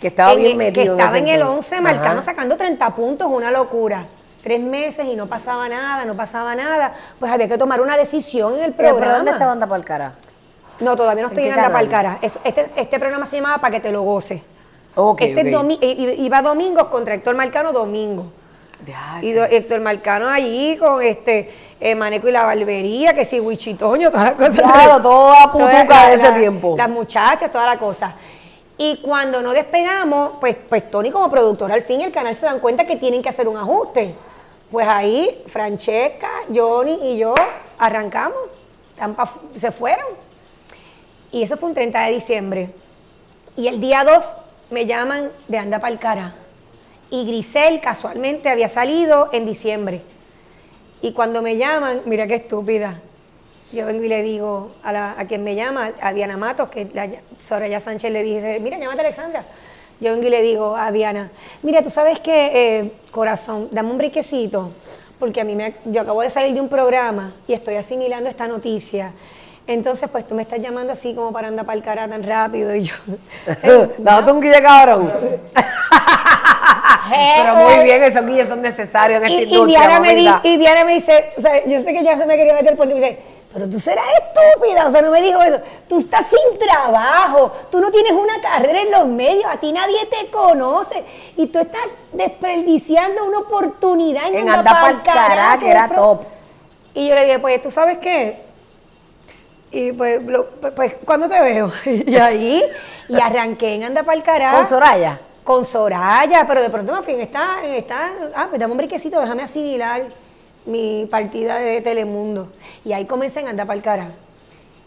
Que 0.00 0.08
estaba 0.08 0.32
En 0.32 0.38
bien 0.38 0.50
el- 0.52 0.56
metido. 0.58 0.96
Que 0.96 1.02
estaba 1.02 1.18
en 1.18 1.28
el 1.28 1.40
entonces. 1.40 1.72
11, 1.72 1.80
Marcano 1.80 2.12
Ajá. 2.20 2.22
sacando 2.22 2.56
30 2.56 2.94
puntos, 2.94 3.26
una 3.30 3.50
locura. 3.50 4.04
Tres 4.42 4.60
meses 4.60 5.06
y 5.06 5.16
no 5.16 5.26
pasaba 5.26 5.68
nada, 5.68 6.04
no 6.04 6.14
pasaba 6.16 6.54
nada. 6.54 6.94
Pues 7.18 7.32
había 7.32 7.48
que 7.48 7.58
tomar 7.58 7.80
una 7.80 7.96
decisión 7.96 8.54
en 8.58 8.64
el 8.66 8.72
¿Pero 8.74 8.90
programa. 8.90 9.16
dónde 9.16 9.32
estaba 9.32 9.52
Andapalcará? 9.52 10.12
No, 10.80 10.94
todavía 10.94 11.24
no 11.24 11.28
¿En 11.30 11.32
estoy 11.32 11.48
qué 11.48 11.58
en 11.58 11.64
Anda? 11.64 11.72
Palcara. 11.76 12.18
Es- 12.22 12.38
Este, 12.44 12.70
este 12.76 12.98
programa 13.00 13.26
se 13.26 13.36
llamaba 13.36 13.58
Para 13.58 13.72
que 13.74 13.80
te 13.80 13.90
lo 13.90 14.02
goce. 14.02 14.44
Ok, 15.00 15.20
este 15.20 15.50
domi- 15.52 15.78
iba 15.80 16.42
domingos 16.42 16.86
contra 16.88 17.14
Héctor 17.14 17.36
Marcano 17.36 17.72
domingo. 17.72 18.26
Ya, 18.86 19.18
Y 19.22 19.32
do- 19.32 19.44
Héctor 19.44 19.80
Marcano 19.80 20.28
allí 20.28 20.76
con 20.76 21.00
este 21.02 21.50
eh, 21.80 21.94
Maneco 21.94 22.28
y 22.28 22.32
la 22.32 22.44
Barbería, 22.44 23.12
que 23.14 23.24
sí, 23.24 23.38
Huichitoño, 23.40 24.10
todas 24.10 24.26
las 24.30 24.34
cosas. 24.50 24.72
Claro, 24.72 25.00
toda 25.02 25.52
putuca 25.52 25.70
Toda 25.86 26.08
de 26.10 26.16
la- 26.16 26.24
ese 26.28 26.32
tiempo. 26.40 26.74
Las 26.76 26.88
muchachas, 26.88 27.50
toda 27.52 27.66
la 27.66 27.78
cosa. 27.78 28.14
Y 28.76 28.96
cuando 29.00 29.40
no 29.42 29.52
despegamos, 29.52 30.32
pues, 30.40 30.56
pues 30.68 30.90
Tony 30.90 31.10
como 31.10 31.30
productor, 31.30 31.70
al 31.70 31.82
fin 31.82 32.00
el 32.00 32.10
canal 32.12 32.34
se 32.34 32.46
dan 32.46 32.58
cuenta 32.60 32.84
que 32.86 32.96
tienen 32.96 33.22
que 33.22 33.28
hacer 33.28 33.46
un 33.48 33.56
ajuste. 33.56 34.14
Pues 34.70 34.86
ahí 34.88 35.42
Francesca, 35.46 36.28
Johnny 36.54 36.98
y 37.02 37.18
yo 37.18 37.34
arrancamos, 37.78 38.38
se 39.54 39.70
fueron. 39.72 40.06
Y 41.32 41.42
eso 41.42 41.56
fue 41.56 41.68
un 41.68 41.74
30 41.74 42.00
de 42.06 42.12
diciembre. 42.12 42.70
Y 43.56 43.66
el 43.68 43.80
día 43.80 44.04
2 44.04 44.36
me 44.70 44.86
llaman 44.86 45.30
de 45.48 45.58
Anda 45.58 45.78
Pa'l 45.80 45.98
Cara. 45.98 46.34
Y 47.10 47.24
Grisel 47.26 47.80
casualmente 47.80 48.48
había 48.50 48.68
salido 48.68 49.30
en 49.32 49.46
diciembre. 49.46 50.02
Y 51.00 51.12
cuando 51.12 51.42
me 51.42 51.56
llaman, 51.56 52.02
mira 52.06 52.26
qué 52.26 52.34
estúpida. 52.36 53.00
Yo 53.72 53.86
vengo 53.86 54.02
y 54.04 54.08
le 54.08 54.22
digo 54.22 54.72
a, 54.82 54.92
la- 54.92 55.14
a 55.18 55.26
quien 55.26 55.44
me 55.44 55.54
llama, 55.54 55.92
a 56.00 56.12
Diana 56.12 56.36
Matos, 56.36 56.68
que 56.70 56.88
la, 56.92 57.08
Soraya 57.38 57.80
Sánchez 57.80 58.10
le 58.12 58.22
dice, 58.22 58.60
mira, 58.60 58.78
llámate 58.78 59.00
Alexandra. 59.00 59.44
Yo 60.00 60.12
vengo 60.12 60.26
y 60.26 60.30
le 60.30 60.42
digo 60.42 60.76
a 60.76 60.90
Diana, 60.92 61.30
mira, 61.62 61.82
tú 61.82 61.90
sabes 61.90 62.20
que, 62.20 62.92
corazón, 63.10 63.68
dame 63.72 63.90
un 63.90 63.98
briquecito, 63.98 64.70
porque 65.18 65.40
a 65.40 65.44
mí 65.44 65.56
me, 65.56 65.74
yo 65.86 66.02
acabo 66.02 66.22
de 66.22 66.30
salir 66.30 66.54
de 66.54 66.60
un 66.60 66.68
programa 66.68 67.34
y 67.48 67.52
estoy 67.52 67.74
asimilando 67.74 68.30
esta 68.30 68.46
noticia. 68.46 69.12
Entonces, 69.68 70.08
pues 70.10 70.26
tú 70.26 70.34
me 70.34 70.40
estás 70.42 70.60
llamando 70.60 70.94
así 70.94 71.14
como 71.14 71.30
para 71.30 71.48
andar 71.48 71.66
para 71.66 71.76
el 71.76 71.84
cara 71.84 72.08
tan 72.08 72.22
rápido 72.22 72.74
y 72.74 72.84
yo... 72.84 72.94
Date 73.98 74.32
un 74.32 74.40
guille 74.40 74.62
cabrón. 74.62 75.12
Pero 77.10 77.54
muy 77.54 77.84
bien, 77.84 78.02
esos 78.02 78.24
guilles 78.24 78.48
son 78.48 78.62
necesarios 78.62 79.20
en 79.22 79.26
esta 79.28 79.40
Y, 79.40 79.44
y 79.44 79.44
industria, 79.44 79.78
Diana 79.78 80.00
me 80.00 80.14
di- 80.14 80.30
y 80.42 80.56
Diana 80.56 80.84
me 80.84 80.94
dice, 80.94 81.32
o 81.36 81.40
sea, 81.42 81.64
yo 81.66 81.82
sé 81.82 81.92
que 81.92 82.02
ya 82.02 82.16
se 82.16 82.24
me 82.24 82.36
quería 82.36 82.54
meter 82.54 82.76
por 82.76 82.88
ti, 82.88 82.94
me 82.94 83.00
dice, 83.00 83.18
pero 83.52 83.68
tú 83.68 83.78
serás 83.78 84.04
estúpida, 84.22 84.86
o 84.86 84.90
sea, 84.90 85.02
no 85.02 85.10
me 85.10 85.20
dijo 85.20 85.42
eso, 85.42 85.58
tú 85.86 85.98
estás 85.98 86.26
sin 86.26 86.58
trabajo, 86.58 87.52
tú 87.70 87.80
no 87.80 87.90
tienes 87.90 88.12
una 88.12 88.40
carrera 88.40 88.80
en 88.80 88.90
los 88.90 89.06
medios, 89.06 89.44
a 89.50 89.58
ti 89.58 89.70
nadie 89.72 90.06
te 90.06 90.30
conoce, 90.30 91.04
y 91.36 91.46
tú 91.46 91.58
estás 91.60 91.94
desperdiciando 92.12 93.24
una 93.26 93.38
oportunidad 93.40 94.28
en, 94.28 94.36
En 94.36 94.48
Anda 94.48 94.58
Anda 94.58 94.72
Pa'l 94.72 94.94
Pa'l 94.94 95.02
Cará, 95.02 95.26
Cará, 95.28 95.58
que 95.58 95.70
era 95.70 95.88
top. 95.88 96.22
Y 96.94 97.08
yo 97.08 97.14
le 97.14 97.24
dije, 97.24 97.38
pues, 97.38 97.60
¿tú 97.62 97.70
sabes 97.70 97.98
qué? 97.98 98.47
Y 99.70 99.92
pues, 99.92 100.22
lo- 100.24 100.46
pues, 100.50 100.72
pues, 100.74 100.94
¿cuándo 101.04 101.28
te 101.28 101.40
veo? 101.40 101.70
Y 101.84 102.16
ahí, 102.16 102.62
y 103.08 103.20
arranqué 103.20 103.74
en 103.74 103.84
Anda 103.84 104.02
Pa'l 104.02 104.22
Cará 104.22 104.52
Con 104.52 104.66
Soraya. 104.66 105.20
con 105.44 105.64
Soraya, 105.64 106.46
pero 106.46 106.60
de 106.62 106.70
pronto 106.70 106.92
me 106.94 107.02
fui 107.02 107.14
en 107.14 107.20
esta, 107.20 107.58
en 107.64 107.74
esta, 107.74 108.12
ah, 108.34 108.46
pues 108.48 108.58
dame 108.60 108.72
un 108.72 108.78
briquecito, 108.78 109.20
déjame 109.20 109.42
asimilar 109.42 110.04
mi 110.66 111.06
partida 111.10 111.58
de 111.58 111.80
Telemundo. 111.80 112.52
Y 112.84 112.92
ahí 112.92 113.04
comencé 113.06 113.40
en 113.40 113.48
Andar 113.48 113.66
Pa'l 113.66 113.82
Cara. 113.82 114.12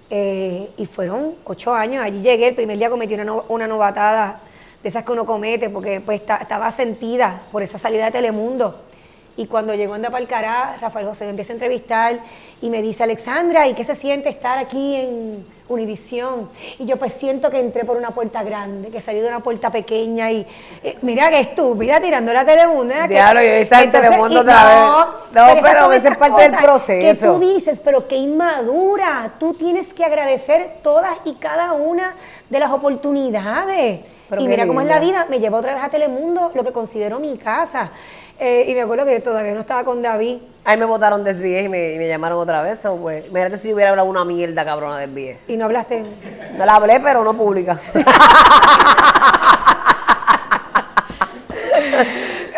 Eh, 0.09 0.69
y 0.77 0.85
fueron 0.87 1.35
ocho 1.45 1.73
años, 1.73 2.03
allí 2.03 2.21
llegué, 2.21 2.49
el 2.49 2.55
primer 2.55 2.77
día 2.77 2.89
cometí 2.89 3.13
una, 3.13 3.23
no- 3.23 3.45
una 3.47 3.65
novatada 3.67 4.41
de 4.83 4.89
esas 4.89 5.03
que 5.05 5.11
uno 5.11 5.25
comete, 5.25 5.69
porque 5.69 6.01
pues 6.01 6.25
ta- 6.25 6.37
estaba 6.37 6.71
sentida 6.71 7.43
por 7.51 7.61
esa 7.63 7.77
salida 7.77 8.05
de 8.05 8.11
Telemundo. 8.11 8.81
Y 9.37 9.47
cuando 9.47 9.73
llegó 9.73 9.93
a 9.93 9.95
Andar 9.95 10.11
Pa'l 10.11 10.27
Cara, 10.27 10.77
Rafael 10.81 11.07
José 11.07 11.23
me 11.23 11.29
empieza 11.29 11.53
a 11.53 11.55
entrevistar 11.55 12.19
y 12.61 12.69
me 12.69 12.81
dice, 12.81 13.03
Alexandra, 13.03 13.65
¿y 13.67 13.73
qué 13.73 13.83
se 13.83 13.95
siente 13.95 14.27
estar 14.27 14.57
aquí 14.57 14.95
en 14.95 15.45
Univisión? 15.69 16.49
Y 16.77 16.85
yo 16.85 16.97
pues 16.97 17.13
siento 17.13 17.49
que 17.49 17.59
entré 17.59 17.85
por 17.85 17.95
una 17.95 18.11
puerta 18.11 18.43
grande, 18.43 18.89
que 18.89 18.99
salí 18.99 19.21
de 19.21 19.29
una 19.29 19.39
puerta 19.39 19.71
pequeña 19.71 20.29
y 20.31 20.45
eh, 20.83 20.97
mira 21.01 21.29
qué 21.29 21.39
estúpida 21.39 22.01
tirando 22.01 22.33
la 22.33 22.43
Telemundo. 22.43 22.93
¿eh? 22.93 23.07
Diablo, 23.07 23.41
yo 23.41 23.49
estaba 23.51 23.83
en 23.83 23.91
Telemundo 23.91 24.41
otra 24.41 24.65
vez. 24.65 24.75
No, 25.33 25.61
pero 25.61 25.79
son 25.79 25.93
eso 25.93 26.09
es 26.09 26.17
parte 26.17 26.41
del 26.41 26.55
proceso. 26.57 27.21
Que 27.21 27.27
tú 27.27 27.39
dices, 27.39 27.81
pero 27.83 28.07
qué 28.09 28.17
inmadura. 28.17 29.35
Tú 29.39 29.53
tienes 29.53 29.93
que 29.93 30.03
agradecer 30.03 30.79
todas 30.83 31.17
y 31.23 31.35
cada 31.35 31.71
una 31.71 32.15
de 32.49 32.59
las 32.59 32.69
oportunidades. 32.69 34.01
Pero 34.29 34.43
y 34.43 34.47
mira 34.47 34.65
cómo 34.67 34.79
es 34.79 34.87
la 34.87 34.99
vida, 34.99 35.25
me 35.29 35.39
llevó 35.39 35.57
otra 35.57 35.73
vez 35.73 35.83
a 35.83 35.89
Telemundo, 35.89 36.51
lo 36.53 36.63
que 36.63 36.71
considero 36.71 37.19
mi 37.19 37.37
casa. 37.37 37.91
Eh, 38.43 38.65
y 38.67 38.73
me 38.73 38.81
acuerdo 38.81 39.05
que 39.05 39.19
todavía 39.19 39.53
no 39.53 39.59
estaba 39.59 39.83
con 39.83 40.01
David. 40.01 40.39
Ahí 40.65 40.75
me 40.75 40.85
votaron 40.85 41.23
de 41.23 41.31
SBS 41.31 41.65
y 41.65 41.69
me, 41.69 41.93
y 41.93 41.99
me 41.99 42.07
llamaron 42.07 42.39
otra 42.39 42.63
vez. 42.63 42.79
so, 42.79 42.97
pues, 42.97 43.27
imagínate 43.27 43.57
si 43.57 43.67
yo 43.67 43.75
hubiera 43.75 43.91
hablado 43.91 44.09
una 44.09 44.25
mierda 44.25 44.65
cabrona 44.65 44.97
de 44.97 45.05
SBS. 45.05 45.37
Y 45.47 45.57
no 45.57 45.65
hablaste. 45.65 46.03
No 46.57 46.65
la 46.65 46.73
hablé, 46.73 46.99
pero 46.99 47.23
no 47.23 47.37
pública. 47.37 47.79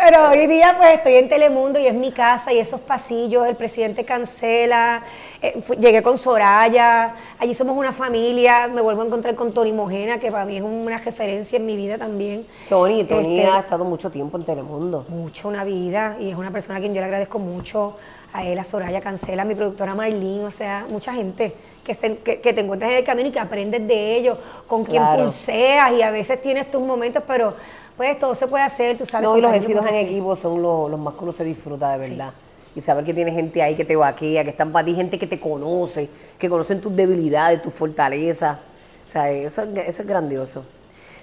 Pero 0.06 0.28
hoy 0.28 0.46
día 0.46 0.74
pues 0.76 0.96
estoy 0.96 1.14
en 1.14 1.30
Telemundo 1.30 1.78
y 1.78 1.86
es 1.86 1.94
mi 1.94 2.12
casa 2.12 2.52
y 2.52 2.58
esos 2.58 2.78
pasillos, 2.80 3.48
el 3.48 3.56
presidente 3.56 4.04
cancela, 4.04 5.02
eh, 5.48 5.62
llegué 5.78 6.02
con 6.02 6.16
Soraya, 6.16 7.14
allí 7.38 7.52
somos 7.54 7.76
una 7.76 7.92
familia, 7.92 8.68
me 8.68 8.80
vuelvo 8.80 9.02
a 9.02 9.06
encontrar 9.06 9.34
con 9.34 9.52
Tony 9.52 9.72
Mojena, 9.72 10.18
que 10.18 10.30
para 10.30 10.44
mí 10.44 10.56
es 10.56 10.62
una 10.62 10.96
referencia 10.98 11.56
en 11.56 11.66
mi 11.66 11.76
vida 11.76 11.98
también. 11.98 12.46
Tony, 12.68 13.04
Tony 13.04 13.36
Este, 13.38 13.46
ha 13.46 13.60
estado 13.60 13.84
mucho 13.84 14.10
tiempo 14.10 14.36
en 14.38 14.44
Telemundo. 14.44 15.04
mucho 15.08 15.48
una 15.48 15.64
vida 15.64 16.16
y 16.20 16.30
es 16.30 16.36
una 16.36 16.50
persona 16.50 16.78
a 16.78 16.80
quien 16.80 16.94
yo 16.94 17.00
le 17.00 17.06
agradezco 17.06 17.38
mucho 17.38 17.96
a 18.32 18.44
él, 18.44 18.58
a 18.58 18.64
Soraya 18.64 19.00
Cancela, 19.00 19.42
a 19.42 19.44
mi 19.44 19.54
productora 19.54 19.94
Marlene, 19.94 20.44
o 20.46 20.50
sea, 20.50 20.86
mucha 20.88 21.12
gente 21.12 21.54
que, 21.84 21.94
se- 21.94 22.16
que, 22.18 22.40
que 22.40 22.52
te 22.52 22.62
encuentras 22.62 22.90
en 22.90 22.96
el 22.98 23.04
camino 23.04 23.28
y 23.28 23.32
que 23.32 23.38
aprendes 23.40 23.86
de 23.86 24.16
ellos, 24.16 24.38
con 24.66 24.84
quien 24.84 25.02
Claro. 25.02 25.22
pulseas 25.24 25.92
y 25.92 26.02
a 26.02 26.10
veces 26.10 26.40
tienes 26.40 26.70
tus 26.70 26.80
momentos, 26.82 27.22
pero 27.26 27.54
pues 27.96 28.18
todo 28.18 28.34
se 28.34 28.48
puede 28.48 28.64
hacer, 28.64 28.98
tú 28.98 29.06
sabes. 29.06 29.28
No, 29.28 29.38
y 29.38 29.40
los 29.40 29.52
éxitos 29.52 29.86
en 29.86 29.94
equipo 29.94 30.34
son 30.34 30.60
los, 30.60 30.90
los 30.90 30.98
más 30.98 31.14
que 31.14 31.22
uno 31.22 31.32
se 31.32 31.44
disfruta 31.44 31.92
de 31.96 32.08
verdad. 32.08 32.32
Y 32.74 32.80
saber 32.80 33.04
que 33.04 33.14
tiene 33.14 33.30
gente 33.32 33.62
ahí 33.62 33.74
que 33.76 33.84
te 33.84 33.94
vaquea, 33.94 34.42
que 34.44 34.50
están 34.50 34.72
para 34.72 34.84
ti, 34.84 34.94
gente 34.94 35.18
que 35.18 35.26
te 35.26 35.38
conoce, 35.38 36.08
que 36.38 36.48
conocen 36.48 36.80
tus 36.80 36.94
debilidades, 36.94 37.62
tus 37.62 37.72
fortalezas. 37.72 38.58
O 39.06 39.08
sea, 39.08 39.30
eso 39.30 39.62
es, 39.62 39.68
eso 39.86 40.02
es 40.02 40.08
grandioso. 40.08 40.64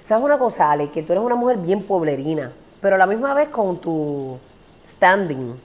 ¿Sabes 0.03 0.23
una 0.23 0.37
cosa, 0.37 0.71
Ale? 0.71 0.89
Que 0.91 1.03
tú 1.03 1.13
eres 1.13 1.23
una 1.23 1.35
mujer 1.35 1.57
bien 1.57 1.83
pueblerina, 1.83 2.51
pero 2.79 2.95
a 2.95 2.97
la 2.97 3.05
misma 3.05 3.33
vez 3.33 3.49
con 3.49 3.79
tu 3.79 4.37
standing. 4.85 5.55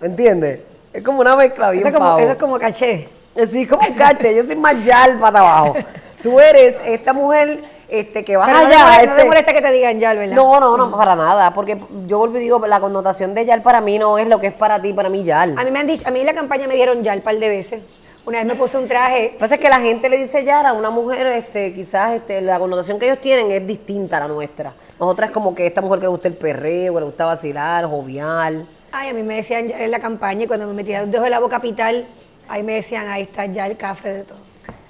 ¿Me 0.00 0.06
entiendes? 0.06 0.60
Es 0.92 1.02
como 1.02 1.20
una 1.20 1.34
mezcla 1.34 1.70
bien 1.70 1.80
Eso 1.80 1.88
es 1.88 1.94
como, 1.94 2.18
eso 2.18 2.32
es 2.32 2.38
como 2.38 2.58
caché. 2.58 3.08
Sí, 3.46 3.66
como 3.66 3.88
un 3.88 3.94
cache, 3.94 4.34
yo 4.34 4.44
soy 4.44 4.56
más 4.56 4.84
yal 4.84 5.18
para 5.18 5.40
abajo. 5.40 5.74
Tú 6.22 6.38
eres 6.38 6.80
esta 6.84 7.12
mujer 7.12 7.64
este, 8.00 8.24
que 8.24 8.36
vas 8.36 8.46
Pero 8.48 8.60
no, 8.60 8.66
allá. 8.66 9.00
te 9.00 9.06
no 9.06 9.12
te 9.14 9.20
ese- 9.20 9.28
molesta 9.28 9.52
que 9.52 9.62
te 9.62 9.72
digan 9.72 9.98
ya, 9.98 10.14
¿verdad? 10.14 10.36
no, 10.36 10.60
no, 10.60 10.76
no, 10.76 10.96
para 10.96 11.14
nada, 11.16 11.52
porque 11.54 11.78
yo 12.06 12.18
volví 12.18 12.38
y 12.38 12.42
digo, 12.42 12.58
la 12.66 12.80
connotación 12.80 13.34
de 13.34 13.44
Yal 13.44 13.62
para 13.62 13.80
mí 13.80 13.98
no 13.98 14.18
es 14.18 14.28
lo 14.28 14.40
que 14.40 14.48
es 14.48 14.54
para 14.54 14.80
ti, 14.82 14.92
para 14.92 15.08
mí 15.08 15.24
Yal. 15.24 15.54
A 15.58 15.64
mí 15.64 15.70
me 15.70 15.80
han 15.80 15.86
dicho, 15.86 16.06
a 16.06 16.10
mí 16.10 16.20
en 16.20 16.26
la 16.26 16.34
campaña 16.34 16.66
me 16.66 16.74
dieron 16.74 17.02
ya 17.02 17.14
un 17.14 17.20
par 17.20 17.36
de 17.38 17.48
veces. 17.48 17.82
Una 18.26 18.38
vez 18.38 18.46
me 18.46 18.54
puse 18.54 18.78
un 18.78 18.88
traje, 18.88 19.24
Lo 19.24 19.30
que 19.32 19.38
pasa 19.38 19.54
es 19.56 19.60
que 19.60 19.68
la 19.68 19.80
gente 19.80 20.08
le 20.08 20.16
dice 20.16 20.44
Yal 20.44 20.64
a 20.64 20.72
una 20.72 20.88
mujer, 20.88 21.26
este, 21.26 21.74
quizás 21.74 22.12
este, 22.14 22.40
la 22.40 22.58
connotación 22.58 22.98
que 22.98 23.04
ellos 23.04 23.20
tienen 23.20 23.50
es 23.50 23.66
distinta 23.66 24.16
a 24.16 24.20
la 24.20 24.28
nuestra. 24.28 24.72
Nosotras 24.98 25.30
como 25.30 25.54
que 25.54 25.66
esta 25.66 25.82
mujer 25.82 25.98
que 26.00 26.04
le 26.06 26.10
gusta 26.10 26.28
el 26.28 26.34
perreo, 26.34 26.98
le 26.98 27.04
gusta 27.04 27.26
vacilar, 27.26 27.84
jovial. 27.84 28.66
ay, 28.92 29.10
a 29.10 29.12
mí 29.12 29.22
me 29.22 29.36
decían 29.36 29.68
ya 29.68 29.76
en 29.78 29.90
la 29.90 29.98
campaña 29.98 30.44
y 30.44 30.46
cuando 30.46 30.66
me 30.66 30.72
metía 30.72 31.00
los 31.02 31.10
dedos 31.10 31.24
de 31.24 31.30
la 31.30 31.38
boca 31.38 31.56
capital, 31.56 32.06
ahí 32.48 32.62
me 32.62 32.74
decían, 32.74 33.08
ahí 33.08 33.22
está 33.24 33.44
ya 33.44 33.66
el 33.66 33.76
café 33.76 34.12
de 34.14 34.22
todo. 34.22 34.38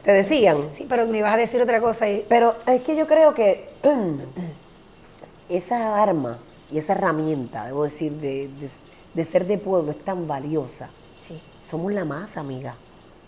Te 0.05 0.13
decían. 0.13 0.69
Sí, 0.73 0.87
pero 0.89 1.07
me 1.07 1.19
ibas 1.19 1.33
a 1.33 1.37
decir 1.37 1.61
otra 1.63 1.81
cosa 1.81 2.09
y 2.11 2.25
Pero 2.29 2.55
es 2.67 2.83
que 2.83 2.95
yo 2.97 3.07
creo 3.07 3.35
que 3.35 3.69
esa 5.49 6.03
arma 6.03 6.39
y 6.71 6.79
esa 6.79 6.93
herramienta, 6.95 7.67
debo 7.67 7.85
decir, 7.85 8.13
de, 8.13 8.49
de- 8.61 8.71
de 9.15 9.25
ser 9.25 9.47
de 9.47 9.59
pueblo 9.59 9.93
es 9.93 9.99
tan 10.01 10.27
valiosa. 10.27 10.91
Sí. 11.29 11.41
Somos 11.71 11.93
la 11.93 12.05
más, 12.05 12.37
amiga. 12.37 12.75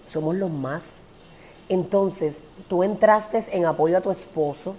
Somos 0.09 0.35
los 0.35 0.51
más. 0.51 0.99
Entonces, 1.69 2.43
tú 2.69 2.83
entraste 2.83 3.39
en 3.53 3.67
apoyo 3.67 3.97
a 3.97 4.01
tu 4.01 4.11
esposo, 4.11 4.75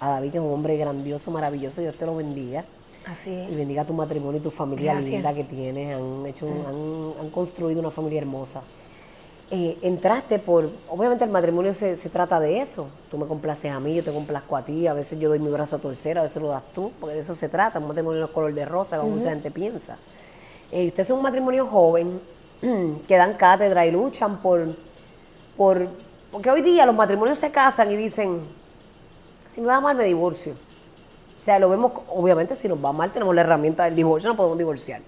a 0.00 0.10
David, 0.10 0.30
que 0.30 0.38
es 0.38 0.44
un 0.44 0.52
hombre 0.52 0.76
grandioso, 0.76 1.32
maravilloso, 1.32 1.80
Dios 1.80 1.96
te 1.96 2.06
lo 2.06 2.14
bendiga. 2.14 2.64
Así 3.06 3.30
Y 3.30 3.34
es. 3.50 3.56
bendiga 3.56 3.84
tu 3.84 3.94
matrimonio 3.94 4.38
y 4.38 4.42
tu 4.42 4.50
familia 4.52 4.92
Gracias. 4.92 5.12
linda 5.14 5.34
que 5.34 5.42
tienes. 5.44 5.96
Han, 5.96 6.24
hecho 6.26 6.46
un- 6.46 7.14
han, 7.18 7.24
han 7.26 7.30
construido 7.30 7.80
una 7.80 7.90
familia 7.90 8.20
hermosa. 8.20 8.62
Eh, 9.50 9.78
entraste 9.80 10.38
por, 10.38 10.68
obviamente 10.90 11.24
el 11.24 11.30
matrimonio 11.30 11.72
se, 11.72 11.96
se 11.96 12.10
trata 12.10 12.38
de 12.38 12.60
eso. 12.60 12.88
Tú 13.10 13.16
me 13.16 13.26
complaces 13.26 13.72
a 13.72 13.80
mí, 13.80 13.94
yo 13.94 14.04
te 14.04 14.12
complazco 14.12 14.56
a 14.56 14.62
ti, 14.62 14.86
a 14.86 14.92
veces 14.92 15.18
yo 15.18 15.30
doy 15.30 15.38
mi 15.38 15.50
brazo 15.50 15.76
a 15.76 15.78
torcer, 15.78 16.18
a 16.18 16.22
veces 16.22 16.42
lo 16.42 16.48
das 16.48 16.62
tú, 16.74 16.92
porque 17.00 17.14
de 17.14 17.22
eso 17.22 17.34
se 17.34 17.48
trata. 17.48 17.78
Un 17.78 17.88
matrimonio 17.88 18.20
no 18.20 18.26
es 18.26 18.32
color 18.32 18.52
de 18.52 18.64
rosa, 18.66 18.98
como 18.98 19.16
mucha 19.16 19.30
gente 19.30 19.50
piensa. 19.50 19.96
Eh, 20.70 20.88
ustedes 20.88 21.08
son 21.08 21.16
un 21.16 21.22
matrimonio 21.22 21.66
joven, 21.66 22.20
que 23.08 23.16
dan 23.16 23.34
cátedra 23.34 23.86
y 23.86 23.90
luchan 23.90 24.42
por, 24.42 24.66
por, 25.56 25.88
porque 26.30 26.50
hoy 26.50 26.60
día 26.60 26.84
los 26.84 26.94
matrimonios 26.94 27.38
se 27.38 27.50
casan 27.50 27.90
y 27.90 27.96
dicen, 27.96 28.42
si 29.46 29.62
me 29.62 29.68
va 29.68 29.80
mal 29.80 29.96
me 29.96 30.04
divorcio. 30.04 30.52
O 31.40 31.44
sea, 31.44 31.58
lo 31.58 31.70
vemos, 31.70 31.92
obviamente 32.08 32.54
si 32.54 32.68
nos 32.68 32.84
va 32.84 32.92
mal 32.92 33.12
tenemos 33.12 33.34
la 33.34 33.40
herramienta 33.40 33.84
del 33.84 33.94
divorcio, 33.94 34.28
no 34.28 34.36
podemos 34.36 34.58
divorciar. 34.58 35.00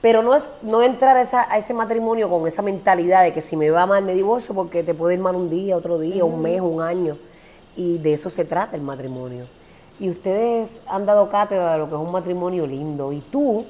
Pero 0.00 0.22
no 0.22 0.34
es 0.34 0.50
no 0.62 0.82
entrar 0.82 1.16
a, 1.16 1.22
esa- 1.22 1.50
a 1.52 1.58
ese 1.58 1.74
matrimonio 1.74 2.28
con 2.30 2.46
esa 2.46 2.62
mentalidad 2.62 3.24
de 3.24 3.32
que 3.32 3.40
si 3.40 3.56
me 3.56 3.70
va 3.70 3.84
mal 3.86 4.04
me 4.04 4.14
divorcio 4.14 4.54
porque 4.54 4.84
te 4.84 4.94
puede 4.94 5.14
ir 5.14 5.20
mal 5.20 5.34
un 5.34 5.50
día, 5.50 5.76
otro 5.76 5.98
día, 5.98 6.24
un 6.24 6.40
mes, 6.40 6.60
un 6.60 6.80
año. 6.80 7.16
Y 7.76 7.98
de 7.98 8.12
eso 8.12 8.30
se 8.30 8.44
trata 8.44 8.76
el 8.76 8.82
matrimonio. 8.82 9.46
Y 9.98 10.08
ustedes 10.10 10.82
han 10.86 11.04
dado 11.04 11.28
cátedra 11.30 11.72
de 11.72 11.78
lo 11.78 11.88
que 11.88 11.94
es 11.96 12.00
un 12.00 12.12
matrimonio 12.12 12.64
lindo. 12.66 13.12
Y 13.12 13.20
tú, 13.20 13.64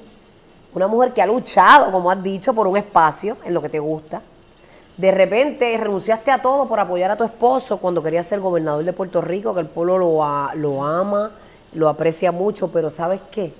una 0.75 0.87
mujer 0.87 1.13
que 1.13 1.21
ha 1.23 1.25
luchado, 1.27 1.91
como 1.91 2.11
has 2.11 2.21
dicho, 2.21 2.53
por 2.53 2.67
un 2.67 2.77
espacio 2.77 3.37
en 3.43 3.53
lo 3.55 3.61
que 3.61 3.69
te 3.69 3.79
gusta, 3.79 4.21
de 4.97 5.11
repente 5.11 5.75
renunciaste 5.77 6.29
a 6.29 6.41
todo 6.41 6.67
por 6.67 6.79
apoyar 6.79 7.09
a 7.09 7.15
tu 7.15 7.23
esposo 7.23 7.77
cuando 7.77 8.03
querías 8.03 8.27
ser 8.27 8.39
gobernador 8.39 8.83
de 8.83 8.93
Puerto 8.93 9.21
Rico, 9.21 9.53
que 9.55 9.61
el 9.61 9.67
pueblo 9.67 9.97
lo, 9.97 10.23
a- 10.23 10.53
lo 10.55 10.83
ama, 10.83 11.31
lo 11.73 11.89
aprecia 11.89 12.31
mucho, 12.31 12.67
pero 12.69 12.91
¿sabes 12.91 13.21
qué? 13.31 13.53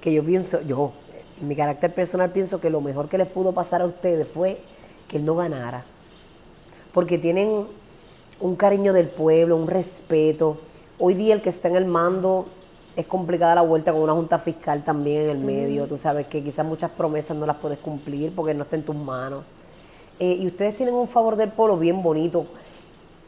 Que 0.00 0.12
yo 0.12 0.24
pienso, 0.24 0.60
yo, 0.62 0.92
en 1.40 1.48
mi 1.48 1.56
carácter 1.56 1.92
personal 1.92 2.30
pienso 2.30 2.60
que 2.60 2.70
lo 2.70 2.80
mejor 2.80 3.08
que 3.08 3.18
les 3.18 3.28
pudo 3.28 3.52
pasar 3.52 3.82
a 3.82 3.86
ustedes 3.86 4.26
fue 4.28 4.60
que 5.08 5.16
él 5.16 5.24
no 5.24 5.36
ganara. 5.36 5.84
Porque 6.92 7.18
tienen 7.18 7.66
un 8.40 8.56
cariño 8.56 8.92
del 8.92 9.08
pueblo, 9.08 9.56
un 9.56 9.68
respeto. 9.68 10.58
Hoy 10.98 11.14
día 11.14 11.34
el 11.34 11.42
que 11.42 11.48
está 11.48 11.68
en 11.68 11.76
el 11.76 11.84
mando 11.84 12.46
es 12.96 13.06
complicada 13.06 13.54
la 13.54 13.62
vuelta 13.62 13.92
con 13.92 14.02
una 14.02 14.12
junta 14.12 14.38
fiscal 14.38 14.84
también 14.84 15.22
en 15.22 15.30
el 15.30 15.38
medio. 15.38 15.86
Tú 15.86 15.96
sabes 15.96 16.26
que 16.26 16.42
quizás 16.42 16.66
muchas 16.66 16.90
promesas 16.90 17.36
no 17.36 17.46
las 17.46 17.56
puedes 17.56 17.78
cumplir 17.78 18.34
porque 18.34 18.54
no 18.54 18.64
está 18.64 18.76
en 18.76 18.82
tus 18.82 18.96
manos. 18.96 19.44
Eh, 20.18 20.36
y 20.40 20.46
ustedes 20.46 20.76
tienen 20.76 20.94
un 20.94 21.08
favor 21.08 21.36
del 21.36 21.50
pueblo 21.50 21.78
bien 21.78 22.02
bonito. 22.02 22.46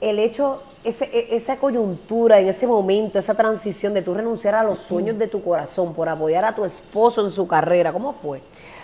El 0.05 0.19
hecho, 0.19 0.63
ese- 0.85 1.09
e- 1.13 1.35
esa 1.35 1.57
coyuntura 1.57 2.39
en 2.39 2.49
ese 2.49 2.67
momento, 2.67 3.19
esa 3.19 3.35
transición 3.35 3.95
de 3.95 4.03
tú 4.03 4.13
renunciar 4.13 4.55
a 4.55 4.63
los 4.63 4.79
sueños 4.81 5.19
de 5.19 5.29
tu 5.29 5.43
corazón 5.43 5.95
por 5.95 6.09
apoyar 6.09 6.45
a 6.45 6.55
tu 6.55 6.65
esposo 6.65 7.25
en 7.25 7.31
su 7.31 7.47
carrera, 7.47 7.91
¿cómo 7.93 8.13
fue? 8.13 8.43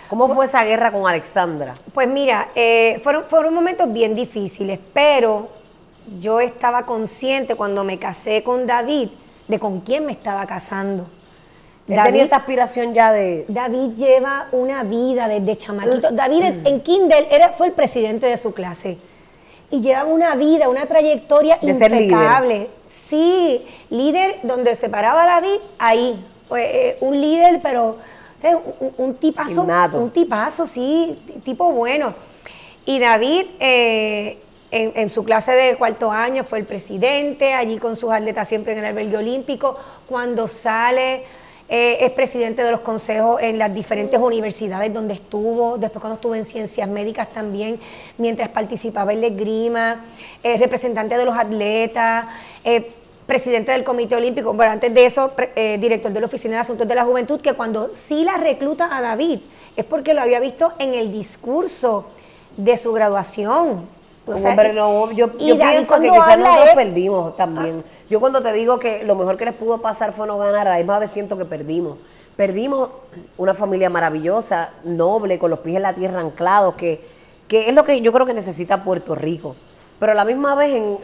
¿Cómo 0.09 0.27
fue 0.33 0.45
esa 0.45 0.63
guerra 0.65 0.91
con 0.91 1.07
Alexandra? 1.07 1.73
Pues 1.93 2.07
mira, 2.07 2.49
eh, 2.55 2.99
fueron, 3.03 3.25
fueron 3.25 3.53
momentos 3.53 3.91
bien 3.93 4.15
difíciles, 4.15 4.79
pero 4.93 5.47
yo 6.19 6.39
estaba 6.39 6.85
consciente 6.85 7.55
cuando 7.55 7.83
me 7.83 7.99
casé 7.99 8.41
con 8.43 8.65
David 8.65 9.09
de 9.47 9.59
con 9.59 9.81
quién 9.81 10.05
me 10.07 10.11
estaba 10.13 10.45
casando. 10.47 11.05
Él 11.87 11.95
tenía 12.03 12.23
esa 12.23 12.37
aspiración 12.37 12.93
ya 12.93 13.11
de... 13.13 13.45
David 13.47 13.91
lleva 13.95 14.47
una 14.53 14.83
vida 14.83 15.27
desde 15.27 15.55
chamaquito. 15.55 16.09
David 16.11 16.43
en, 16.43 16.67
en 16.67 16.81
Kindle 16.81 17.27
era, 17.29 17.49
fue 17.49 17.67
el 17.67 17.73
presidente 17.73 18.27
de 18.27 18.37
su 18.37 18.53
clase. 18.53 18.97
Y 19.71 19.81
llevaba 19.81 20.09
una 20.09 20.35
vida, 20.35 20.69
una 20.69 20.85
trayectoria 20.85 21.57
De 21.61 21.73
ser 21.73 21.91
líder. 21.91 22.03
impecable. 22.03 22.69
Sí, 23.07 23.65
líder 23.89 24.39
donde 24.43 24.75
se 24.75 24.89
paraba 24.89 25.25
David, 25.25 25.59
ahí. 25.79 26.23
Eh, 26.57 26.97
un 27.01 27.19
líder, 27.19 27.61
pero 27.63 27.85
o 27.91 28.41
sea, 28.41 28.57
un, 28.57 28.93
un 28.97 29.15
tipazo. 29.15 29.63
Innato. 29.63 29.97
Un 29.97 30.11
tipazo, 30.11 30.67
sí, 30.67 31.17
tipo 31.43 31.71
bueno. 31.71 32.13
Y 32.85 32.99
David, 32.99 33.45
eh, 33.59 34.37
en, 34.71 34.91
en 34.95 35.09
su 35.09 35.23
clase 35.23 35.51
de 35.53 35.75
cuarto 35.75 36.11
año, 36.11 36.43
fue 36.43 36.59
el 36.59 36.65
presidente, 36.65 37.53
allí 37.53 37.77
con 37.77 37.95
sus 37.95 38.11
atletas 38.11 38.47
siempre 38.47 38.73
en 38.73 38.79
el 38.79 38.85
albergue 38.85 39.17
olímpico. 39.17 39.77
Cuando 40.07 40.47
sale, 40.47 41.23
eh, 41.73 42.05
es 42.05 42.11
presidente 42.11 42.63
de 42.63 42.69
los 42.69 42.81
consejos 42.81 43.41
en 43.41 43.57
las 43.57 43.73
diferentes 43.73 44.19
universidades 44.19 44.93
donde 44.93 45.13
estuvo, 45.13 45.77
después 45.77 46.01
cuando 46.01 46.15
estuvo 46.15 46.35
en 46.35 46.43
ciencias 46.43 46.89
médicas 46.89 47.29
también, 47.31 47.79
mientras 48.17 48.49
participaba 48.49 49.13
en 49.13 49.21
la 49.21 49.27
esgrima, 49.27 50.03
eh, 50.43 50.57
representante 50.57 51.17
de 51.17 51.23
los 51.23 51.37
atletas, 51.37 52.27
eh, 52.65 52.91
presidente 53.25 53.71
del 53.71 53.85
Comité 53.85 54.17
Olímpico, 54.17 54.53
bueno, 54.53 54.73
antes 54.73 54.93
de 54.93 55.05
eso, 55.05 55.31
eh, 55.55 55.77
director 55.79 56.11
de 56.11 56.19
la 56.19 56.25
Oficina 56.25 56.55
de 56.55 56.59
Asuntos 56.59 56.85
de 56.85 56.93
la 56.93 57.05
Juventud, 57.05 57.39
que 57.39 57.53
cuando 57.53 57.91
sí 57.95 58.25
la 58.25 58.35
recluta 58.35 58.89
a 58.93 59.01
David, 59.01 59.39
es 59.77 59.85
porque 59.85 60.13
lo 60.13 60.19
había 60.19 60.41
visto 60.41 60.73
en 60.77 60.93
el 60.93 61.13
discurso 61.13 62.07
de 62.57 62.75
su 62.75 62.91
graduación. 62.91 64.00
O 64.35 64.37
sea, 64.37 64.51
hombre 64.51 64.73
no, 64.73 65.11
yo, 65.11 65.31
y 65.39 65.49
yo 65.49 65.55
David 65.55 65.73
pienso 65.77 65.99
que 65.99 66.09
quizás 66.09 66.37
nosotros 66.37 66.69
perdimos 66.75 67.37
también. 67.37 67.83
Yo 68.09 68.19
cuando 68.19 68.41
te 68.41 68.51
digo 68.53 68.79
que 68.79 69.03
lo 69.03 69.15
mejor 69.15 69.37
que 69.37 69.45
les 69.45 69.53
pudo 69.53 69.79
pasar 69.79 70.13
fue 70.13 70.27
no 70.27 70.37
ganar, 70.37 70.67
a 70.67 70.71
la 70.71 70.77
misma 70.77 70.99
vez 70.99 71.11
siento 71.11 71.37
que 71.37 71.45
perdimos. 71.45 71.97
Perdimos 72.35 72.89
una 73.37 73.53
familia 73.53 73.89
maravillosa, 73.89 74.69
noble, 74.83 75.37
con 75.37 75.49
los 75.51 75.59
pies 75.59 75.75
en 75.77 75.83
la 75.83 75.93
tierra 75.93 76.21
anclados, 76.21 76.75
que, 76.75 77.01
que 77.47 77.69
es 77.69 77.75
lo 77.75 77.83
que 77.83 78.01
yo 78.01 78.11
creo 78.11 78.25
que 78.25 78.33
necesita 78.33 78.83
Puerto 78.83 79.15
Rico. 79.15 79.55
Pero 79.99 80.13
a 80.13 80.15
la 80.15 80.25
misma 80.25 80.55
vez 80.55 80.75
en- 80.75 80.97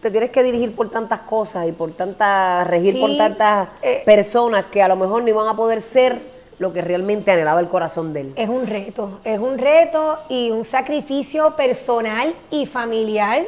te 0.00 0.10
tienes 0.10 0.30
que 0.30 0.42
dirigir 0.42 0.74
por 0.74 0.90
tantas 0.90 1.20
cosas 1.20 1.66
y 1.66 1.72
por 1.72 1.92
tantas, 1.92 2.66
regir 2.66 3.00
por 3.00 3.16
tantas 3.16 3.68
eh. 3.80 4.02
personas 4.04 4.66
que 4.66 4.82
a 4.82 4.88
lo 4.88 4.96
mejor 4.96 5.22
no 5.22 5.28
iban 5.30 5.48
a 5.48 5.56
poder 5.56 5.80
ser 5.80 6.33
lo 6.64 6.72
que 6.72 6.80
realmente 6.80 7.30
anhelaba 7.30 7.60
el 7.60 7.68
corazón 7.68 8.12
de 8.12 8.20
él. 8.22 8.32
Es 8.36 8.48
un 8.48 8.66
reto, 8.66 9.20
es 9.22 9.38
un 9.38 9.58
reto 9.58 10.18
y 10.28 10.50
un 10.50 10.64
sacrificio 10.64 11.54
personal 11.56 12.34
y 12.50 12.64
familiar 12.66 13.44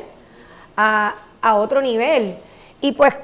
a, 0.77 1.15
a 1.43 1.55
otro 1.57 1.81
nivel. 1.81 2.37
Y 2.81 2.93
pues 2.93 3.15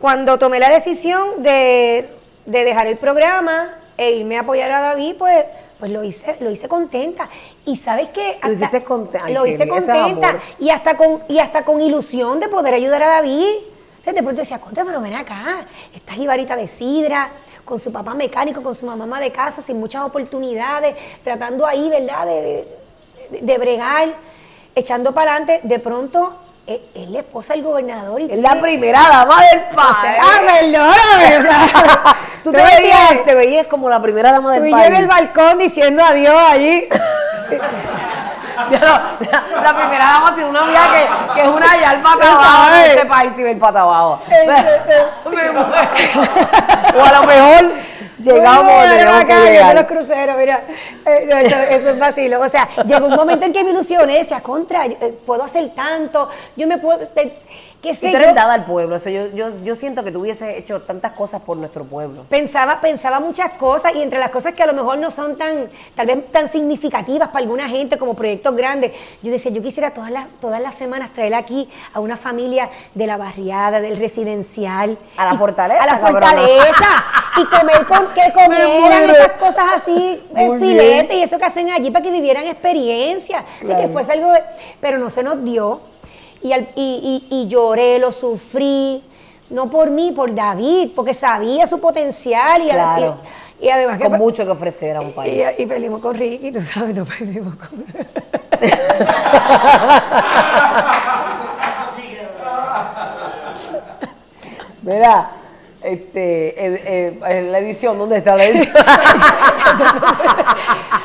cuando 0.00 0.38
tomé 0.38 0.58
la 0.58 0.68
decisión 0.68 1.42
de, 1.42 2.10
de 2.44 2.64
dejar 2.64 2.88
el 2.88 2.96
programa 2.98 3.76
e 3.96 4.10
irme 4.12 4.36
a 4.36 4.40
apoyar 4.40 4.72
a 4.72 4.80
David, 4.80 5.14
pues, 5.16 5.44
pues 5.78 5.90
lo 5.92 6.02
hice, 6.02 6.36
lo 6.40 6.50
hice 6.50 6.66
contenta. 6.68 7.28
Y 7.64 7.76
sabes 7.76 8.08
qué? 8.08 8.38
Lo 8.42 8.52
hiciste 8.52 8.82
conte- 8.82 9.18
ay, 9.22 9.32
Lo 9.32 9.46
hice 9.46 9.62
es 9.62 9.68
contenta 9.68 10.40
y 10.58 10.70
hasta 10.70 10.96
con 10.96 11.20
y 11.28 11.38
hasta 11.38 11.64
con 11.64 11.80
ilusión 11.80 12.40
de 12.40 12.48
poder 12.48 12.74
ayudar 12.74 13.02
a 13.04 13.08
David. 13.08 13.46
Sea, 14.02 14.14
de 14.14 14.22
pronto 14.22 14.40
decía, 14.40 14.58
contra, 14.58 14.82
pero 14.82 14.98
ven 15.02 15.12
acá, 15.12 15.66
esta 15.94 16.14
jibarita 16.14 16.56
de 16.56 16.66
sidra, 16.66 17.30
con 17.64 17.78
su 17.78 17.92
papá 17.92 18.14
mecánico, 18.14 18.62
con 18.62 18.74
su 18.74 18.86
mamá 18.86 19.20
de 19.20 19.30
casa, 19.30 19.62
sin 19.62 19.78
muchas 19.78 20.02
oportunidades, 20.02 20.96
tratando 21.24 21.66
ahí, 21.66 21.88
¿verdad?, 21.88 22.26
de, 22.26 22.32
de- 23.30 23.40
de 23.42 23.58
bregar, 23.58 24.08
echando 24.74 25.12
para 25.12 25.32
adelante. 25.36 25.60
De 25.62 25.78
pronto, 25.78 26.36
eh, 26.66 26.82
es, 26.94 27.08
la 27.10 27.20
esposa 27.20 27.54
del 27.54 27.62
gobernador. 27.62 28.20
Y 28.20 28.30
Es 28.32 28.38
la 28.38 28.60
primera 28.60 29.00
dama 29.08 29.40
del 29.44 29.60
O 29.72 29.76
país. 29.76 29.96
sea, 30.00 30.16
ah, 30.20 30.40
perdóname. 30.46 31.48
Tú 32.44 32.50
te 32.52 32.56
veías, 32.62 33.24
te 33.24 33.34
veías 33.34 33.66
como 33.66 33.88
la 33.88 34.00
primera 34.02 34.32
dama 34.32 34.52
del 34.54 34.62
Tú 34.62 34.66
y 34.66 34.70
yo 34.70 34.76
país. 34.76 34.88
en 34.88 34.96
el 34.96 35.06
balcón 35.06 35.58
diciendo 35.58 36.02
adiós 36.02 36.34
allí. 36.48 36.88
No, 38.70 38.78
la, 38.80 39.62
la 39.62 39.76
primera 39.76 40.04
dama 40.04 40.34
tiene 40.34 40.50
una 40.50 40.60
amiga 40.62 40.80
que, 40.92 41.34
que 41.34 41.40
es 41.46 41.48
una 41.48 41.76
yalpa 41.80 42.16
Ya 42.20 42.32
abajo 42.32 42.64
en 42.66 42.70
sabes. 42.72 42.88
este 42.94 43.06
país 43.06 43.32
y 43.38 43.42
ve 43.42 43.50
el 43.52 43.58
pata 43.58 43.80
abajo. 43.80 44.20
O 46.96 47.04
a 47.04 47.12
lo 47.12 47.22
mejor 47.26 47.72
llegamos 48.18 48.84
yo 48.84 48.90
de 48.90 49.50
llegar. 49.50 49.74
los 49.74 49.84
cruceros, 49.84 50.36
mira. 50.36 50.62
Eh, 51.06 51.26
no, 51.30 51.36
eso, 51.36 51.56
eso 51.56 51.90
es 51.90 51.98
vacilo. 51.98 52.40
O 52.40 52.48
sea, 52.48 52.68
llegó 52.84 53.06
un 53.06 53.14
momento 53.14 53.46
en 53.46 53.52
que 53.52 53.64
me 53.64 53.70
ilusioné, 53.70 54.18
decía, 54.18 54.40
contra, 54.42 54.84
eh, 54.86 55.18
puedo 55.26 55.44
hacer 55.44 55.70
tanto, 55.74 56.28
yo 56.56 56.66
me 56.66 56.78
puedo, 56.78 57.08
eh, 57.16 57.38
eres 57.88 58.28
yo. 58.28 58.34
dada 58.34 58.52
al 58.54 58.64
pueblo. 58.66 58.96
o 58.96 58.98
sea, 58.98 59.10
yo, 59.10 59.34
yo, 59.34 59.50
yo 59.64 59.74
siento 59.74 60.04
que 60.04 60.12
tú 60.12 60.20
hubieses 60.20 60.56
hecho 60.58 60.82
tantas 60.82 61.12
cosas 61.12 61.40
por 61.42 61.56
nuestro 61.56 61.84
pueblo. 61.84 62.24
Pensaba, 62.28 62.80
pensaba 62.80 63.20
muchas 63.20 63.52
cosas 63.52 63.92
y 63.94 64.02
entre 64.02 64.18
las 64.18 64.28
cosas 64.30 64.52
que 64.54 64.62
a 64.62 64.66
lo 64.66 64.74
mejor 64.74 64.98
no 64.98 65.10
son 65.10 65.36
tan, 65.38 65.68
tal 65.94 66.06
vez 66.06 66.30
tan 66.30 66.46
significativas 66.48 67.28
para 67.28 67.40
alguna 67.40 67.68
gente 67.68 67.96
como 67.98 68.14
proyectos 68.14 68.54
grandes, 68.54 68.92
yo 69.22 69.32
decía, 69.32 69.50
yo 69.50 69.62
quisiera 69.62 69.92
todas 69.94 70.10
las, 70.10 70.26
todas 70.40 70.60
las 70.60 70.74
semanas 70.74 71.12
traer 71.12 71.34
aquí 71.34 71.68
a 71.94 72.00
una 72.00 72.16
familia 72.16 72.68
de 72.94 73.06
la 73.06 73.16
barriada, 73.16 73.80
del 73.80 73.96
residencial. 73.98 74.98
A 75.16 75.24
la 75.26 75.34
Y- 75.34 75.38
fortaleza, 75.38 75.82
A 75.82 75.86
la 75.86 75.98
fortaleza. 75.98 77.04
y 77.36 77.44
comer 77.46 77.86
con, 77.86 78.08
que 78.14 78.32
comieran 78.34 79.08
esas 79.10 79.32
cosas 79.32 79.64
así, 79.76 80.22
filete 80.58 81.14
y 81.16 81.22
eso 81.22 81.38
que 81.38 81.44
hacen 81.46 81.70
allí 81.70 81.90
para 81.90 82.02
que 82.04 82.10
vivieran 82.10 82.46
experiencia. 82.46 83.38
Así 83.38 83.64
Claro. 83.66 83.80
que 83.82 83.88
fuese 83.88 84.12
algo 84.12 84.32
de, 84.32 84.42
pero 84.80 84.98
no 84.98 85.08
se 85.10 85.22
nos 85.22 85.42
dio. 85.44 85.80
Y, 86.42 86.52
al- 86.52 86.68
y, 86.74 87.26
y- 87.30 87.42
y 87.42 87.46
lloré, 87.48 87.98
lo 87.98 88.12
sufrí, 88.12 89.02
no 89.50 89.68
por 89.68 89.90
mí, 89.90 90.12
por 90.12 90.34
David, 90.34 90.90
porque 90.96 91.12
sabía 91.14 91.66
su 91.66 91.80
potencial 91.80 92.62
y, 92.62 92.70
Claro. 92.70 93.18
y, 93.60 93.66
y 93.66 93.70
además 93.70 93.98
que 93.98 94.04
Con 94.04 94.18
mucho 94.18 94.44
que 94.44 94.50
ofrecer 94.50 94.96
a 94.96 95.00
un 95.02 95.12
país. 95.12 95.42
y, 95.58 95.62
y 95.62 95.66
perdimos 95.66 96.00
con 96.00 96.14
Ricky, 96.14 96.50
tú 96.52 96.60
sabes, 96.62 96.94
no 96.94 97.04
perdimos 97.04 97.54
con... 97.56 97.84
Mira, 104.82 105.30
este, 105.82 107.16
la 107.20 107.58
edición, 107.58 107.98
¿dónde 107.98 108.18
está 108.18 108.36
la 108.36 108.44
edición? 108.44 108.74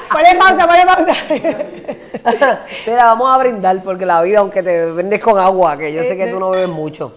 Ponle 0.12 0.36
pausa, 0.36 0.68
ponle 0.68 0.86
pausa. 0.86 1.14
Mira, 2.88 3.06
vamos 3.06 3.36
a 3.36 3.38
brindar 3.38 3.84
porque 3.84 4.06
la 4.06 4.22
vida, 4.22 4.40
aunque 4.40 4.64
te 4.64 4.86
vendes 4.92 5.22
con 5.22 5.38
agua, 5.38 5.78
que 5.78 5.92
yo 5.94 6.04
sé 6.04 6.16
que 6.16 6.28
tú 6.28 6.40
no 6.40 6.52
bebes 6.52 6.70
mucho. 6.70 7.16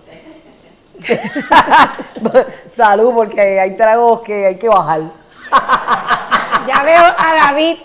Salud, 2.71 3.14
porque 3.14 3.61
hay 3.61 3.77
tragos 3.77 4.23
que 4.23 4.47
hay 4.47 4.57
que 4.57 4.68
bajar. 4.68 5.03
Ya 6.66 6.83
veo 6.83 7.01
a 7.01 7.53
David 7.53 7.77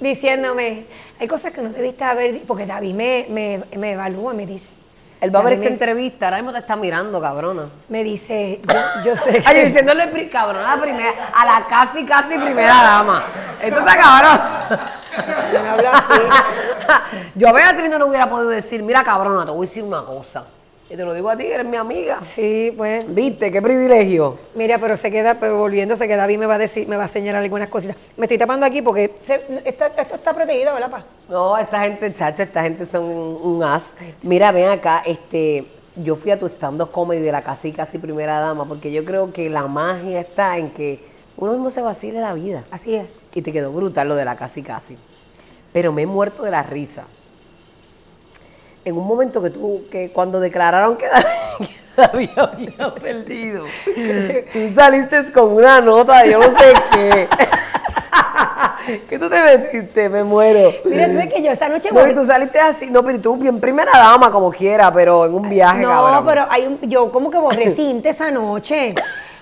diciéndome, 0.00 0.86
hay 1.18 1.28
cosas 1.28 1.52
que 1.52 1.62
no 1.62 1.70
debiste 1.70 2.04
haber 2.04 2.32
dicho, 2.32 2.46
porque 2.46 2.66
David 2.66 2.94
me, 2.94 3.26
me, 3.28 3.62
me 3.76 3.92
evalúa, 3.92 4.34
me 4.34 4.46
dice. 4.46 4.68
Él 5.20 5.34
va 5.34 5.40
a 5.40 5.42
ver 5.42 5.52
esta 5.54 5.66
me- 5.66 5.72
entrevista, 5.72 6.26
ahora 6.26 6.36
mismo 6.38 6.52
te 6.52 6.58
está 6.60 6.76
mirando, 6.76 7.20
cabrona. 7.20 7.64
Me 7.88 8.02
dice, 8.02 8.60
yo, 8.66 8.80
yo 9.04 9.16
sé 9.16 9.42
Ay, 9.46 9.54
que... 9.54 9.64
diciéndole 9.66 10.06
pri- 10.08 10.28
cabrona 10.30 10.72
a 10.72 10.76
la 10.76 10.82
primera, 10.82 11.10
a 11.34 11.44
la 11.44 11.66
casi, 11.68 12.04
casi 12.06 12.38
primera 12.38 12.72
dama. 12.82 13.24
Esto 13.62 13.78
está 13.80 13.96
cabrón. 13.98 14.40
Yo 15.52 15.62
no 15.62 15.70
hablo 15.72 15.88
así. 15.92 16.20
Yo 17.34 17.48
a 17.48 17.52
Beatriz 17.52 17.90
no 17.90 17.98
le 17.98 18.04
hubiera 18.04 18.28
podido 18.30 18.48
decir, 18.50 18.82
mira 18.82 19.02
cabrona, 19.04 19.44
te 19.44 19.50
voy 19.50 19.66
a 19.66 19.68
decir 19.68 19.82
una 19.84 20.02
cosa. 20.04 20.44
Y 20.92 20.96
te 20.96 21.04
lo 21.04 21.14
digo 21.14 21.30
a 21.30 21.36
ti, 21.36 21.46
eres 21.46 21.64
mi 21.64 21.76
amiga. 21.76 22.20
Sí, 22.20 22.74
pues. 22.76 23.04
¿Viste? 23.14 23.52
Qué 23.52 23.62
privilegio. 23.62 24.36
Mira, 24.56 24.76
pero 24.78 24.96
se 24.96 25.08
queda, 25.08 25.38
pero 25.38 25.56
volviéndose 25.56 26.08
que 26.08 26.16
David 26.16 26.38
me 26.38 26.46
va 26.46 26.56
a 26.56 26.58
decir, 26.58 26.88
me 26.88 26.96
va 26.96 27.04
a 27.04 27.08
señalar 27.08 27.42
algunas 27.42 27.68
cositas. 27.68 27.96
Me 28.16 28.26
estoy 28.26 28.38
tapando 28.38 28.66
aquí 28.66 28.82
porque 28.82 29.14
se- 29.20 29.40
esta- 29.64 29.86
esto 29.86 30.16
está 30.16 30.34
protegido, 30.34 30.74
¿verdad, 30.74 30.90
pa? 30.90 31.04
No, 31.28 31.56
esta 31.56 31.82
gente, 31.84 32.12
chacho, 32.12 32.42
esta 32.42 32.62
gente 32.64 32.84
son 32.84 33.04
un, 33.04 33.38
un 33.40 33.62
as. 33.62 33.94
Mira, 34.22 34.50
ven 34.50 34.68
acá, 34.68 35.00
este, 35.06 35.64
yo 35.94 36.16
fui 36.16 36.32
a 36.32 36.38
tu 36.40 36.46
stand-up 36.48 36.90
comedy 36.90 37.20
de 37.20 37.30
la 37.30 37.42
casi 37.42 37.70
casi 37.70 37.98
primera 37.98 38.40
dama, 38.40 38.64
porque 38.64 38.90
yo 38.90 39.04
creo 39.04 39.32
que 39.32 39.48
la 39.48 39.68
magia 39.68 40.20
está 40.20 40.58
en 40.58 40.70
que 40.70 40.98
uno 41.36 41.52
mismo 41.52 41.70
se 41.70 41.82
vacile 41.82 42.20
la 42.20 42.34
vida. 42.34 42.64
Así 42.72 42.96
es. 42.96 43.06
Y 43.32 43.42
te 43.42 43.52
quedó 43.52 43.70
brutal 43.70 44.08
lo 44.08 44.16
de 44.16 44.24
la 44.24 44.34
casi 44.34 44.64
casi. 44.64 44.96
Pero 45.72 45.92
me 45.92 46.02
he 46.02 46.06
muerto 46.06 46.42
de 46.42 46.50
la 46.50 46.64
risa. 46.64 47.04
En 48.84 48.96
un 48.96 49.06
momento 49.06 49.42
que 49.42 49.50
tú, 49.50 49.82
que 49.90 50.10
cuando 50.10 50.40
declararon 50.40 50.96
que 50.96 51.06
David, 51.96 52.30
había 52.36 52.94
perdido, 52.94 53.64
tú 54.52 54.68
saliste 54.74 55.30
con 55.32 55.52
una 55.52 55.80
nota 55.80 56.22
de 56.22 56.30
yo 56.30 56.38
no 56.38 56.50
sé 56.50 56.72
qué. 56.92 57.28
¿Qué 59.08 59.18
tú 59.18 59.28
te 59.28 59.40
metiste? 59.42 60.08
Me 60.08 60.24
muero. 60.24 60.72
Mira, 60.84 61.06
tú 61.06 61.12
sabes 61.12 61.32
que 61.32 61.42
yo 61.42 61.50
esa 61.52 61.68
noche... 61.68 61.90
No, 61.92 62.06
y 62.08 62.14
tú 62.14 62.24
saliste 62.24 62.58
así, 62.58 62.90
no, 62.90 63.04
pero 63.04 63.20
tú 63.20 63.36
bien 63.36 63.60
primera 63.60 63.92
dama 63.92 64.30
como 64.30 64.50
quiera, 64.50 64.90
pero 64.92 65.26
en 65.26 65.34
un 65.34 65.48
viaje, 65.48 65.82
No, 65.82 65.88
cabrón. 65.90 66.24
pero 66.26 66.46
hay 66.48 66.66
un- 66.66 66.80
yo 66.88 67.12
como 67.12 67.30
que 67.30 67.38
borré 67.38 67.70
cinta 67.70 68.08
esa 68.08 68.30
noche. 68.30 68.94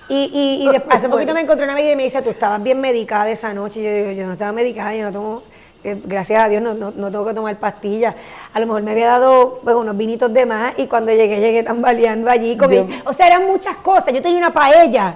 Y, 0.09 0.29
y, 0.61 0.67
y 0.67 0.71
después, 0.71 0.97
hace 0.97 1.07
poquito 1.09 1.33
me 1.33 1.41
encontré 1.41 1.63
una 1.63 1.73
amiga 1.73 1.91
y 1.91 1.95
me 1.95 2.03
dice, 2.03 2.21
tú 2.21 2.31
estabas 2.31 2.61
bien 2.61 2.79
medicada 2.81 3.29
esa 3.29 3.53
noche. 3.53 3.79
Y 3.79 3.83
yo 3.83 3.91
digo, 3.91 4.11
yo 4.11 4.27
no 4.27 4.33
estaba 4.33 4.51
medicada, 4.51 4.93
yo 4.93 5.05
no 5.05 5.11
tomo, 5.11 5.43
eh, 5.83 5.97
gracias 6.03 6.43
a 6.43 6.49
Dios 6.49 6.61
no, 6.61 6.73
no, 6.73 6.91
no 6.95 7.11
tengo 7.11 7.25
que 7.25 7.33
tomar 7.33 7.55
pastillas. 7.57 8.15
A 8.53 8.59
lo 8.59 8.65
mejor 8.65 8.81
me 8.83 8.91
había 8.91 9.07
dado 9.07 9.59
unos 9.63 9.95
vinitos 9.97 10.31
de 10.33 10.45
más 10.45 10.73
y 10.77 10.87
cuando 10.87 11.11
llegué, 11.11 11.39
llegué 11.39 11.63
tambaleando 11.63 12.29
allí. 12.29 12.57
comí- 12.57 13.01
o 13.05 13.13
sea, 13.13 13.27
eran 13.27 13.45
muchas 13.45 13.77
cosas. 13.77 14.13
Yo 14.13 14.21
tenía 14.21 14.37
una 14.39 14.51
paella. 14.53 15.15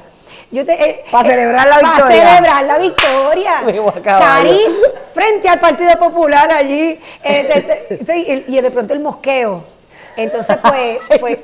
Yo 0.52 0.64
te, 0.64 0.74
eh, 0.74 1.04
Pa' 1.10 1.22
eh, 1.22 1.26
celebrar 1.26 1.68
la 1.68 1.80
victoria. 1.80 2.28
celebrar 2.30 2.64
la 2.66 2.78
victoria. 2.78 3.52
Cariz 4.04 4.68
frente 5.14 5.50
al 5.50 5.60
Partido 5.60 5.98
Popular 5.98 6.52
allí. 6.52 7.00
eh, 7.24 7.86
te- 7.90 7.96
te- 8.06 8.18
y, 8.48 8.56
y 8.58 8.62
de 8.62 8.70
pronto 8.72 8.94
el 8.94 9.00
mosqueo. 9.00 9.64
Entonces, 10.16 10.58
pues, 10.62 11.00
pues 11.20 11.40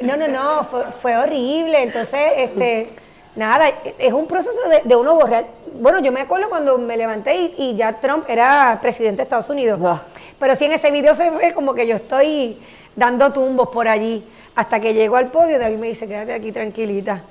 no, 0.00 0.16
no, 0.16 0.28
no, 0.28 0.64
fue, 0.64 0.82
fue 1.02 1.16
horrible. 1.16 1.82
Entonces, 1.82 2.20
este, 2.38 2.88
nada, 3.36 3.68
es 3.98 4.12
un 4.12 4.26
proceso 4.26 4.68
de, 4.68 4.82
de 4.84 4.96
uno 4.96 5.14
borrar. 5.14 5.46
Bueno, 5.80 6.00
yo 6.00 6.10
me 6.10 6.20
acuerdo 6.20 6.48
cuando 6.48 6.78
me 6.78 6.96
levanté 6.96 7.36
y, 7.36 7.54
y 7.58 7.74
ya 7.74 8.00
Trump 8.00 8.24
era 8.28 8.78
presidente 8.82 9.18
de 9.18 9.22
Estados 9.24 9.50
Unidos. 9.50 9.78
Ah. 9.84 10.02
Pero 10.38 10.56
sí 10.56 10.64
en 10.64 10.72
ese 10.72 10.90
video 10.90 11.14
se 11.14 11.30
ve 11.30 11.54
como 11.54 11.74
que 11.74 11.86
yo 11.86 11.96
estoy 11.96 12.58
dando 12.96 13.32
tumbos 13.32 13.68
por 13.68 13.88
allí. 13.88 14.24
Hasta 14.54 14.80
que 14.80 14.94
llego 14.94 15.16
al 15.16 15.30
podio, 15.30 15.58
David 15.58 15.76
me 15.76 15.88
dice, 15.88 16.08
quédate 16.08 16.32
aquí 16.32 16.50
tranquilita. 16.50 17.22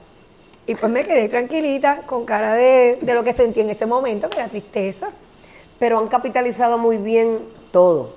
Y 0.67 0.75
pues 0.75 0.91
me 0.91 1.03
quedé 1.03 1.27
tranquilita, 1.29 2.01
con 2.05 2.25
cara 2.25 2.55
de, 2.55 2.99
de 3.01 3.13
lo 3.13 3.23
que 3.23 3.33
sentí 3.33 3.59
en 3.61 3.69
ese 3.69 3.85
momento, 3.85 4.29
que 4.29 4.39
era 4.39 4.47
tristeza. 4.47 5.09
Pero 5.77 5.99
han 5.99 6.07
capitalizado 6.07 6.77
muy 6.77 6.97
bien 6.97 7.39
todo. 7.71 8.15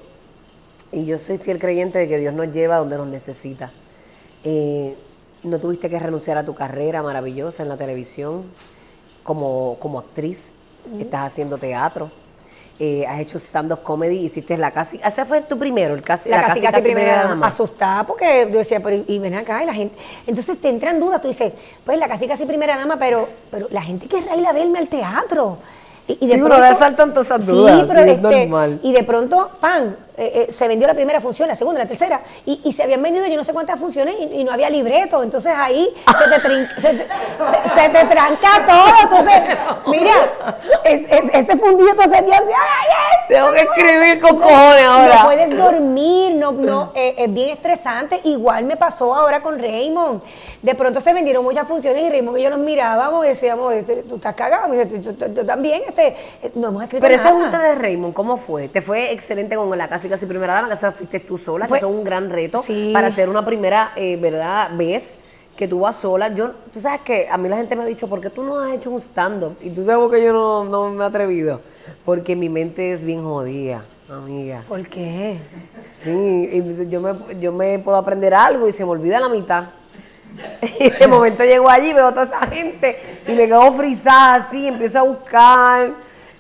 Y 0.92 1.05
yo 1.05 1.18
soy 1.18 1.38
fiel 1.38 1.59
creyente 1.59 1.98
de 1.98 2.09
que 2.09 2.18
Dios 2.18 2.33
nos 2.33 2.51
lleva 2.53 2.77
donde 2.77 2.96
nos 2.96 3.09
necesita. 3.09 3.70
Eh, 4.44 4.96
no 5.42 5.59
tuviste 5.59 5.88
que 5.90 5.98
renunciar 5.98 6.38
a 6.38 6.44
tu 6.44 6.55
carrera 6.55 7.03
maravillosa 7.03 7.62
en 7.62 7.68
la 7.68 7.77
televisión 7.77 8.44
como, 9.22 9.77
como 9.81 9.98
actriz. 9.98 10.53
Estás 10.98 11.27
haciendo 11.33 11.59
teatro. 11.59 12.11
Eh, 12.81 13.05
has 13.07 13.18
hecho 13.20 13.38
stand-up 13.38 13.83
comedy, 13.83 14.18
hiciste 14.18 14.57
la 14.57 14.70
casi. 14.70 15.01
Ese 15.05 15.24
fue 15.24 15.42
tu 15.42 15.59
primero, 15.59 15.94
el 15.94 16.03
casi, 16.03 16.29
la, 16.31 16.37
casi, 16.46 16.61
casi, 16.62 16.83
primera 16.85 17.24
dama. 17.24 17.46
Asustada 17.48 18.07
porque 18.07 18.48
yo 18.53 18.59
decía, 18.59 18.81
pero 18.81 18.94
y- 18.96 19.05
y 19.09 19.18
ven 19.18 19.35
acá, 19.35 19.62
y 19.64 19.66
la 19.66 19.74
gente. 19.74 19.96
Entonces 20.27 20.61
te 20.61 20.68
entran 20.68 21.01
dudas, 21.01 21.20
tú 21.20 21.27
dices, 21.29 21.53
pues 21.85 21.98
la 21.98 22.07
casi 22.09 22.29
casi 22.29 22.46
primera 22.46 22.77
dama, 22.77 22.96
pero, 22.96 23.29
pero 23.51 23.66
la 23.70 23.83
gente 23.83 24.07
querrá 24.07 24.37
ir 24.37 24.46
a 24.46 24.53
verme 24.53 24.79
al 24.79 24.88
teatro. 24.88 25.59
Y, 26.09 26.27
Sí, 26.29 26.40
uno 26.40 26.59
le 26.59 26.66
asaltan 26.66 27.11
todas 27.12 27.27
esas 27.27 27.47
dudas, 27.47 27.81
sí, 27.83 28.11
es 28.11 28.21
normal. 28.49 28.81
Y 28.83 28.92
de 28.92 29.05
pronto, 29.05 29.51
pan, 29.61 29.94
eh, 30.16 30.47
eh, 30.49 30.53
se 30.53 30.66
vendió 30.66 30.88
la 30.88 30.94
primera 30.94 31.21
función, 31.21 31.47
la 31.49 31.55
segunda, 31.55 31.81
la 31.81 31.87
tercera, 31.87 32.23
y, 32.44 32.61
y 32.64 32.73
se 32.73 32.83
habían 32.83 33.01
vendido 33.03 33.25
yo 33.27 33.37
no 33.37 33.44
sé 33.44 33.53
cuántas 33.53 33.79
funciones 33.79 34.16
y, 34.18 34.40
y 34.40 34.44
no 34.44 34.51
había 34.53 34.68
libreto. 34.71 35.23
Entonces 35.23 35.53
ahí 35.55 35.88
se 36.18 36.29
te, 36.40 36.49
trin- 36.49 36.68
se, 36.81 36.88
te, 36.94 37.07
se- 37.07 37.81
se 37.83 37.88
te 37.90 38.05
tranca 38.07 38.49
todo. 38.66 38.87
Entonces, 39.03 39.42
mira, 39.87 40.12
es- 40.85 41.12
es- 41.12 41.35
ese 41.35 41.57
fundillo 41.59 41.94
tú 41.94 42.03
sentías 42.11 42.40
así, 42.40 42.49
¡ay, 42.53 42.88
es! 43.12 43.29
Tengo 43.29 43.53
que 43.53 43.61
escribir 43.61 44.21
con 44.21 44.37
cojones 44.38 44.85
ahora. 44.87 45.14
No 45.16 45.25
puedes 45.27 45.57
dormir, 45.57 46.35
no, 46.35 46.53
no, 46.53 46.92
eh, 46.97 47.14
es 47.18 47.33
bien 47.33 47.51
estresante. 47.51 48.21
Igual 48.25 48.64
me 48.64 48.77
pasó 48.77 49.14
ahora 49.14 49.40
con 49.42 49.59
Raymond. 49.59 50.23
De 50.62 50.75
pronto 50.75 51.01
se 51.01 51.12
vendieron 51.12 51.44
muchas 51.44 51.68
funciones 51.68 52.03
y 52.03 52.11
Raymond 52.11 52.38
y 52.38 52.42
yo 52.42 52.51
nos 52.51 52.59
mirábamos 52.59 53.25
y 53.25 53.29
decíamos, 53.29 53.73
este, 53.75 53.97
tú 54.03 54.16
estás 54.16 54.35
cagado. 54.35 54.68
Me 54.68 54.85
dice, 54.85 54.99
tú, 54.99 55.12
tú- 55.12 55.27
tú- 55.27 55.33
tú 55.35 55.47
también, 55.47 55.83
eh, 55.99 56.53
no 56.55 56.69
hemos 56.69 56.83
escrito 56.85 57.03
Pero 57.03 57.15
ese 57.15 57.25
nada. 57.25 57.37
junta 57.41 57.59
de 57.63 57.75
Raymond, 57.75 58.15
¿cómo 58.15 58.37
fue? 58.37 58.69
¿Te 58.69 58.81
fue 58.83 59.13
excelente 59.13 59.57
con 59.57 59.77
la 59.77 59.89
casi 59.89 60.09
casi 60.09 60.27
primera 60.27 60.55
dama? 60.55 60.69
Que 60.69 60.75
eso 60.75 60.91
fuiste 60.93 61.21
tú 61.21 61.39
sola, 61.39 61.67
Pues, 61.69 61.81
que 61.81 61.87
eso 61.87 61.93
es 61.93 61.99
un 61.99 62.05
gran 62.05 62.31
reto 62.31 62.63
sí. 62.63 62.91
para 62.93 63.11
ser 63.11 63.29
una 63.29 63.45
primera, 63.45 63.93
eh, 63.97 64.17
¿verdad? 64.17 64.71
Vez 64.77 65.17
que 65.57 65.67
tú 65.67 65.81
vas 65.81 65.97
sola. 65.97 66.33
Yo, 66.35 66.53
tú 66.73 66.81
sabes 66.81 67.01
que 67.01 67.29
a 67.29 67.37
mí 67.37 67.49
la 67.49 67.57
gente 67.57 67.75
me 67.75 67.83
ha 67.83 67.87
dicho, 67.87 68.09
¿por 68.09 68.21
qué 68.21 68.31
tú 68.31 68.45
no 68.45 68.61
has 68.61 68.73
hecho 68.73 68.91
un 68.91 69.01
stand-up? 69.01 69.57
Y 69.61 69.71
tú 69.71 69.85
sabes 69.85 69.99
por 70.01 70.11
qué 70.13 70.25
yo 70.25 70.33
no, 70.33 70.65
no 70.65 70.89
me 70.91 71.03
he 71.03 71.07
atrevido. 71.07 71.61
Porque 72.05 72.37
mi 72.37 72.49
mente 72.49 72.93
es 72.93 73.03
bien 73.03 73.25
jodida, 73.25 73.83
amiga. 74.09 74.63
¿Por 74.69 74.87
qué? 74.89 75.39
Sí, 76.05 76.11
y 76.11 76.89
yo 76.89 77.01
me, 77.01 77.41
yo 77.41 77.53
me 77.53 77.79
puedo 77.81 77.97
aprender 77.97 78.35
algo 78.35 78.69
y 78.69 78.73
se 78.73 78.85
me 78.85 78.91
olvida 78.91 79.19
la 79.19 79.29
mitad. 79.29 79.65
Y 80.81 80.90
de 80.90 81.07
momento 81.07 81.44
llego 81.44 81.68
allí, 81.68 81.92
veo 81.92 82.09
a 82.09 82.11
toda 82.11 82.24
esa 82.27 82.40
gente 82.46 83.20
y 83.27 83.33
me 83.33 83.46
quedo 83.46 83.72
frisada 83.72 84.35
así, 84.37 84.66
empiezo 84.68 84.98
a 85.01 85.03
buscar 85.03 85.90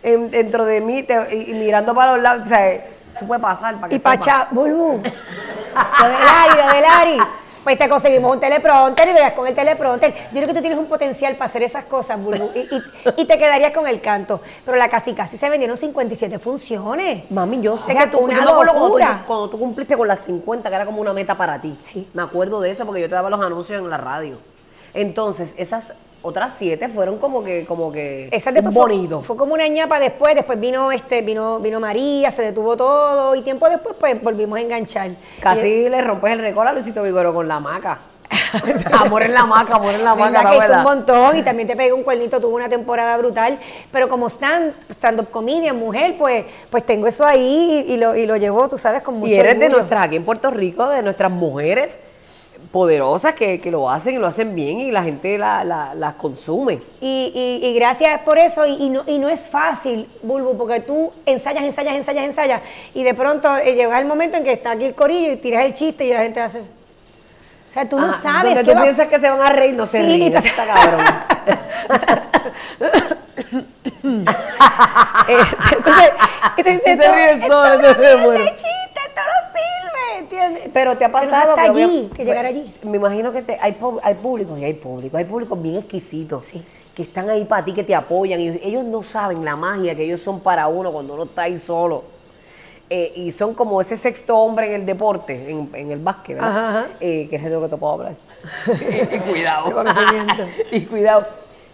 en- 0.02 0.30
dentro 0.30 0.64
de 0.64 0.80
mí 0.80 1.02
te- 1.02 1.34
y, 1.36 1.50
y 1.50 1.54
mirando 1.54 1.94
para 1.94 2.12
los 2.14 2.22
lados. 2.22 2.46
O 2.46 2.48
sea, 2.48 2.70
eso 2.72 3.26
puede 3.26 3.40
pasar 3.40 3.74
para 3.76 3.88
que 3.88 3.96
Y 3.96 3.98
sepa. 3.98 4.10
Pacha, 4.10 4.46
Bulbu. 4.50 5.02
Lo 6.00 6.08
de 6.08 6.14
Lari, 6.18 6.56
lo 6.56 6.72
de 6.74 6.80
Lari. 6.80 7.18
Pues 7.64 7.78
te 7.78 7.88
conseguimos 7.88 8.34
un 8.34 8.40
teleprompter 8.40 9.08
y 9.08 9.12
verás 9.12 9.32
con 9.34 9.46
el 9.46 9.54
teleprompter. 9.54 10.14
Yo 10.32 10.40
creo 10.40 10.46
que 10.48 10.54
tú 10.54 10.60
tienes 10.60 10.78
un 10.78 10.86
potencial 10.86 11.34
para 11.34 11.46
hacer 11.46 11.62
esas 11.62 11.84
cosas, 11.84 12.18
Bulbu. 12.20 12.50
Y, 12.54 12.60
y- 12.60 12.82
y 13.22 13.24
te 13.26 13.36
quedarías 13.38 13.72
con 13.72 13.86
el 13.86 14.00
canto. 14.00 14.40
Pero 14.64 14.76
la 14.78 14.88
casi 14.88 15.12
casi 15.12 15.36
se 15.36 15.50
vendieron 15.50 15.76
57 15.76 16.38
funciones. 16.38 17.30
Mami, 17.30 17.60
yo 17.60 17.76
sé 17.76 17.82
O 17.82 17.86
sea, 17.94 18.04
que 18.04 18.10
tú, 18.10 18.18
una 18.20 18.34
yo 18.34 18.40
acuerdo 18.42 18.56
cuando 18.72 18.72
tú, 18.74 18.84
locura. 18.98 19.24
cuando 19.26 19.50
tú 19.50 19.58
cumpliste 19.58 19.96
con 19.96 20.08
las 20.08 20.20
50, 20.20 20.68
que 20.68 20.74
era 20.74 20.86
como 20.86 21.00
una 21.00 21.12
meta 21.12 21.36
para 21.36 21.60
ti. 21.60 21.78
Sí. 21.82 22.08
Me 22.14 22.22
acuerdo 22.22 22.60
de 22.60 22.70
eso 22.70 22.86
porque 22.86 23.00
yo 23.02 23.08
te 23.08 23.14
daba 23.14 23.28
los 23.30 23.40
anuncios 23.44 23.80
en 23.82 23.90
la 23.90 23.96
radio. 23.98 24.38
Entonces, 24.94 25.54
esas 25.58 25.92
otras 26.22 26.54
siete 26.58 26.88
fueron 26.88 27.18
como 27.18 27.44
que, 27.44 27.64
como 27.66 27.92
que 27.92 28.28
Esa 28.32 28.50
fue- 29.22 29.36
como 29.36 29.54
una 29.54 29.68
ñapa 29.68 29.98
después, 30.00 30.34
después 30.34 30.58
vino 30.58 30.90
este, 30.92 31.22
vino, 31.22 31.60
vino 31.60 31.80
María, 31.80 32.30
se 32.30 32.42
detuvo 32.42 32.76
todo, 32.76 33.34
y 33.34 33.42
tiempo 33.42 33.68
después, 33.68 33.94
pues 33.98 34.20
volvimos 34.22 34.58
a 34.58 34.62
enganchar. 34.62 35.10
Casi 35.40 35.88
le 35.88 36.00
rompes 36.02 36.32
el 36.32 36.40
récord 36.40 36.66
a 36.66 36.72
Luisito 36.72 37.02
Vigoro 37.02 37.32
con 37.32 37.46
la 37.46 37.60
maca. 37.60 37.98
amor 38.92 39.22
en 39.22 39.32
la 39.32 39.46
maca, 39.46 39.76
amor 39.76 39.94
en 39.94 40.04
la 40.04 40.14
maca, 40.14 40.42
la 40.42 40.50
que 40.50 40.72
un 40.72 40.82
montón 40.82 41.36
y 41.38 41.42
también 41.42 41.66
te 41.66 41.76
pegué 41.76 41.92
un 41.92 42.02
cuernito, 42.02 42.40
tuvo 42.40 42.56
una 42.56 42.68
temporada 42.68 43.16
brutal, 43.16 43.58
pero 43.90 44.08
como 44.08 44.28
stand, 44.28 44.74
stand-up 44.90 45.30
comedian, 45.30 45.78
mujer, 45.78 46.16
pues, 46.18 46.44
pues 46.70 46.84
tengo 46.84 47.06
eso 47.06 47.24
ahí 47.24 47.84
y, 47.88 47.94
y 47.94 47.96
lo, 47.96 48.14
y 48.16 48.26
lo 48.26 48.36
llevo, 48.36 48.68
tú 48.68 48.76
sabes, 48.76 49.02
con 49.02 49.14
mucho 49.18 49.32
Y 49.32 49.36
eres 49.36 49.58
de 49.58 49.68
nuestras, 49.68 50.04
aquí 50.04 50.16
en 50.16 50.24
Puerto 50.24 50.50
Rico, 50.50 50.88
de 50.88 51.02
nuestras 51.02 51.30
mujeres 51.30 52.00
poderosas 52.72 53.34
que, 53.34 53.60
que 53.60 53.70
lo 53.70 53.88
hacen 53.90 54.14
y 54.14 54.18
lo 54.18 54.26
hacen 54.26 54.54
bien 54.54 54.78
y 54.80 54.90
la 54.90 55.02
gente 55.02 55.38
la- 55.38 55.64
la- 55.64 55.94
las 55.94 56.14
consume. 56.14 56.80
Y, 57.00 57.32
y- 57.62 57.66
y 57.66 57.74
gracias 57.74 58.20
por 58.22 58.38
eso, 58.38 58.66
y, 58.66 58.74
y 58.74 58.90
no, 58.90 59.02
y 59.06 59.18
no 59.18 59.28
es 59.30 59.48
fácil, 59.48 60.06
Bulbu, 60.22 60.56
porque 60.58 60.80
tú 60.80 61.10
ensayas, 61.24 61.64
ensayas, 61.64 61.94
ensayas, 61.94 62.24
ensayas, 62.24 62.60
y 62.94 63.02
de 63.04 63.14
pronto 63.14 63.56
eh, 63.56 63.74
llega 63.74 63.98
el 63.98 64.04
momento 64.04 64.36
en 64.36 64.44
que 64.44 64.52
está 64.52 64.72
aquí 64.72 64.84
el 64.84 64.94
corillo 64.94 65.32
y 65.32 65.36
tiras 65.36 65.64
el 65.64 65.72
chiste 65.74 66.04
y 66.04 66.12
la 66.12 66.20
gente 66.20 66.40
hace... 66.40 66.60
O 66.60 67.72
sea, 67.72 67.86
tú 67.88 67.98
no 68.00 68.08
Ah, 68.08 68.12
sabes 68.12 68.54
donde 68.54 68.70
tú 68.72 68.76
va- 68.76 68.82
piensas 68.82 69.08
que 69.08 69.18
se 69.18 69.28
van 69.30 69.42
a 69.42 69.50
reír, 69.50 69.74
no 69.76 69.84
se 69.86 70.00
Sí, 70.00 70.06
ríen. 70.06 70.36
está 70.36 70.66
cabrón. 70.66 71.04
Este, 76.64 76.90
entonces, 76.92 77.40
Pero 80.78 80.96
te 80.96 81.04
ha 81.04 81.10
pasado 81.10 81.50
hasta 81.56 81.62
que 81.64 81.68
allí, 81.70 81.82
obvia- 82.08 82.16
que 82.16 82.24
llegar 82.24 82.46
allí. 82.46 82.72
Me 82.84 82.98
imagino 82.98 83.32
que 83.32 83.42
te- 83.42 83.58
hay, 83.60 83.76
hay 84.02 84.14
públicos 84.14 84.56
y 84.60 84.64
hay 84.64 84.74
públicos. 84.74 85.18
Hay 85.18 85.24
públicos 85.24 85.60
bien 85.60 85.76
exquisitos 85.78 86.46
Sí. 86.46 86.62
que 86.94 87.02
están 87.02 87.28
ahí 87.28 87.44
para 87.44 87.64
ti, 87.64 87.72
que 87.74 87.82
te 87.82 87.94
apoyan. 87.96 88.40
Y 88.40 88.48
ellos 88.62 88.84
no 88.84 89.02
saben 89.02 89.44
la 89.44 89.56
magia 89.56 89.96
que 89.96 90.04
ellos 90.04 90.20
son 90.20 90.38
para 90.38 90.68
uno 90.68 90.92
cuando 90.92 91.14
uno 91.14 91.24
está 91.24 91.42
ahí 91.42 91.58
solo. 91.58 92.04
Eh, 92.90 93.12
y 93.16 93.32
son 93.32 93.54
como 93.54 93.80
ese 93.80 93.96
sexto 93.96 94.36
hombre 94.38 94.66
en 94.68 94.74
el 94.80 94.86
deporte, 94.86 95.50
en, 95.50 95.68
en 95.74 95.90
el 95.90 95.98
básquet, 95.98 96.36
¿verdad? 96.36 96.50
Ajá, 96.50 96.68
ajá. 96.80 96.86
Eh, 97.00 97.26
que 97.28 97.36
es 97.36 97.42
de 97.44 97.50
lo 97.50 97.60
que 97.62 97.68
te 97.68 97.76
puedo 97.76 97.92
hablar. 97.94 98.14
y, 98.66 99.14
y 99.16 99.18
cuidado. 99.18 99.66
Ese 99.66 99.74
conocimiento. 99.74 100.42
y 100.72 100.80
cuidado. 100.82 101.26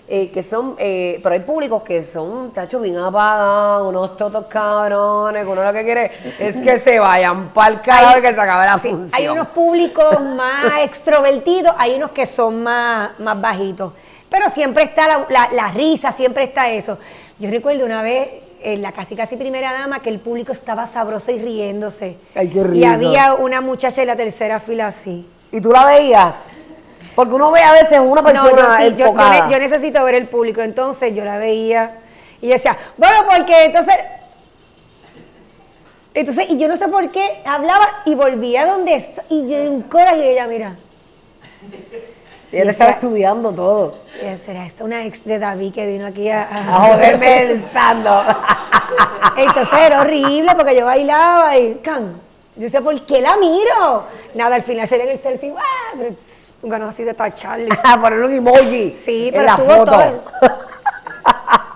Eh, 0.07 0.31
que 0.31 0.43
son, 0.43 0.75
eh, 0.79 1.19
pero 1.23 1.33
hay 1.35 1.41
públicos 1.41 1.83
que 1.83 2.05
son, 2.05 2.51
tacho, 2.53 2.79
bien 2.79 2.99
apagados, 2.99 3.89
unos 3.89 4.19
totos 4.19 4.45
cabrones, 4.49 5.45
que 5.45 5.49
uno 5.51 5.65
lo 5.65 5.73
que 5.73 5.83
quiere 5.83 6.13
es 6.39 6.57
que 6.57 6.79
se 6.79 6.99
vayan 7.01 7.49
para 7.55 7.69
el 7.75 7.81
carajo 7.81 8.19
y 8.19 8.21
que 8.21 8.33
se 8.35 8.41
acabe 8.43 8.67
la 8.67 8.79
Sí, 8.79 8.91
función. 8.91 9.11
hay 9.15 9.29
unos 9.29 9.47
públicos 9.49 10.21
más 10.37 10.81
extrovertidos, 10.83 11.75
hay 11.79 11.95
unos 11.95 12.11
que 12.11 12.27
son 12.27 12.63
más, 12.63 13.19
más 13.19 13.41
bajitos. 13.41 13.95
Pero 14.29 14.51
siempre 14.51 14.85
está 14.85 15.09
la, 15.09 15.27
la- 15.31 15.49
la 15.53 15.69
risa, 15.69 16.13
siempre 16.13 16.45
está 16.45 16.69
eso. 16.69 16.99
Yo 17.39 17.49
recuerdo 17.51 17.87
una 17.87 18.03
vez 18.03 18.29
en 18.63 18.83
la 18.83 18.93
casi 18.93 19.17
casi 19.17 19.37
primera 19.39 19.73
dama 19.73 20.01
que 20.01 20.11
el 20.11 20.21
público 20.21 20.53
estaba 20.53 20.87
sabroso 20.87 21.31
y 21.31 21.39
riéndose. 21.39 22.19
Ay, 22.35 22.51
qué 22.51 22.59
Y 22.59 22.63
rico. 22.63 22.89
había 22.89 23.33
una 23.35 23.63
muchacha 23.63 24.03
en 24.03 24.09
la 24.09 24.17
tercera 24.17 24.61
fila 24.61 24.89
así. 24.89 25.27
Y 25.51 25.63
tú 25.63 25.71
la 25.73 25.87
veías. 25.87 26.57
Porque 27.15 27.35
uno 27.35 27.51
ve 27.53 27.61
a 27.63 27.73
veces 27.73 28.01
una 28.01 28.23
No, 28.23 28.33
yo, 28.33 28.43
persona 28.55 28.77
sí, 28.79 28.85
yo- 28.91 28.97
yo 28.97 29.05
enfocada. 29.07 29.49
yo 29.49 29.59
necesito 29.59 30.03
ver 30.05 30.15
el 30.17 30.27
público. 30.29 30.61
Entonces 30.63 31.13
yo 31.13 31.25
la 31.25 31.39
veía 31.39 31.99
y 32.41 32.49
decía, 32.49 32.77
bueno, 32.97 33.25
porque 33.29 33.65
entonces. 33.65 33.95
Entonces, 36.13 36.47
y 36.49 36.57
yo 36.59 36.69
no 36.69 36.77
sé 36.77 36.87
por 36.89 37.11
qué 37.11 37.43
hablaba 37.45 38.03
y 38.05 38.15
volvía 38.15 38.67
donde. 38.67 39.05
Y 39.31 39.49
yo 39.49 39.57
en 39.59 39.83
coraje 39.83 40.19
y 40.19 40.29
ella, 40.31 40.47
mira. 40.47 40.77
Y 42.53 42.57
él 42.59 42.69
estaba 42.71 42.93
estudiando 42.93 43.53
todo. 43.53 43.99
Sí, 44.21 44.27
será 44.45 44.65
esta 44.65 44.85
una 44.85 45.05
ex 45.05 45.25
de 45.25 45.41
David 45.41 45.75
que 45.75 45.87
vino 45.89 46.07
aquí 46.07 46.29
a, 46.31 46.43
A 46.43 46.89
joderme 46.89 47.41
el 47.41 47.51
stand 47.65 48.07
Entonces 49.37 49.77
era 49.81 50.03
horrible 50.03 50.53
porque 50.57 50.77
yo 50.77 50.85
bailaba 50.85 51.59
y 51.59 51.75
can. 51.77 52.21
Yo 52.55 52.63
decía, 52.63 52.81
¿por 52.81 53.05
qué 53.05 53.21
la 53.21 53.37
miro? 53.37 54.05
Nada, 54.35 54.55
al 54.55 54.63
final 54.63 54.87
sería 54.87 55.07
en 55.07 55.11
el 55.13 55.19
selfie, 55.19 55.53
¡ah! 55.59 55.95
Pero 55.99 56.15
ganas 56.69 56.91
así 56.91 57.05
de 57.05 57.15
tacharle. 57.15 57.69
A 57.85 58.01
ponerle 58.01 58.27
un 58.27 58.33
emoji 58.35 58.95
Sí, 58.95 59.29
en 59.29 59.35
pero 59.35 59.45
la 59.47 59.55
estuvo 59.55 59.77
foto. 59.77 59.91
todo. 59.93 60.25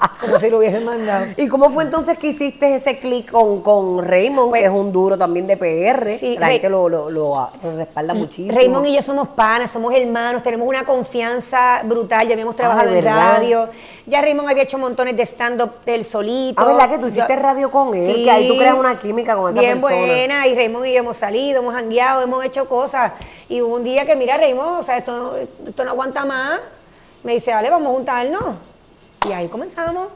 Como 0.21 0.39
si 0.39 0.51
lo 0.51 0.59
hubiesen 0.59 0.85
mandado. 0.85 1.27
¿Y 1.37 1.49
cómo 1.49 1.71
fue 1.71 1.85
entonces 1.85 2.19
que 2.19 2.29
hiciste 2.29 2.75
ese 2.75 2.99
clic 2.99 3.31
con, 3.31 3.63
con 3.63 4.05
Raymond, 4.05 4.51
Pues- 4.51 4.63
que 4.63 4.67
es 4.69 4.73
un 4.73 4.93
duro 4.93 5.17
también 5.17 5.47
de 5.47 5.57
PR? 5.57 6.19
Sí, 6.19 6.37
la 6.39 6.49
gente 6.49 6.69
lo, 6.69 6.89
lo, 6.89 7.11
lo- 7.11 7.49
lo 7.63 7.77
respalda 7.77 8.15
muchísimo. 8.15 8.57
Raymond 8.57 8.87
y 8.87 8.95
yo 8.97 9.03
somos 9.03 9.29
panas, 9.29 9.71
somos 9.71 9.95
hermanos, 9.95 10.43
tenemos 10.43 10.67
una 10.69 10.85
confianza 10.85 11.83
brutal, 11.85 12.27
ya 12.27 12.33
habíamos 12.35 12.57
trabajado 12.57 12.89
Ah, 12.89 12.93
¿de 12.93 12.99
en 12.99 13.05
radio. 13.05 13.69
Ya 14.07 14.21
Raymond 14.23 14.49
había 14.49 14.63
hecho 14.65 14.79
montones 14.79 15.17
de 15.17 15.23
stand-up 15.25 15.85
del 15.85 16.05
solito. 16.05 16.61
Ah, 16.61 16.67
¿verdad 16.67 16.89
que 16.91 16.99
tú 16.99 17.07
hiciste 17.09 17.35
Yo- 17.35 17.41
radio 17.43 17.71
con 17.71 17.95
él? 17.95 18.07
Sí. 18.15 18.25
Que 18.25 18.31
ahí 18.31 18.49
tú 18.49 18.57
creas 18.57 18.75
una 18.79 18.99
química 18.99 19.37
con 19.37 19.51
esa 19.51 19.61
Bien 19.61 19.73
persona. 19.81 19.97
buena, 19.97 20.47
y 20.47 20.55
Raymond 20.55 20.87
y 20.87 20.93
yo 20.95 20.99
hemos 21.01 21.17
salido, 21.17 21.61
hemos 21.61 21.75
jangueado, 21.75 22.23
hemos 22.23 22.45
hecho 22.45 22.69
cosas. 22.69 23.13
Y 23.49 23.61
hubo 23.63 23.77
un 23.77 23.85
día 23.85 24.05
que, 24.05 24.17
mira, 24.17 24.37
Raymond, 24.37 24.81
o 24.81 24.83
sea, 24.83 24.99
esto 24.99 25.17
no, 25.17 25.69
esto 25.69 25.85
no 25.85 25.91
aguanta 25.91 26.25
más. 26.25 26.61
Me 27.23 27.33
dice, 27.33 27.51
dale, 27.51 27.69
vamos 27.71 27.89
a 27.89 27.95
juntarnos. 27.95 28.55
Y 29.27 29.33
ahí 29.33 29.49
comenzamos. 29.49 30.09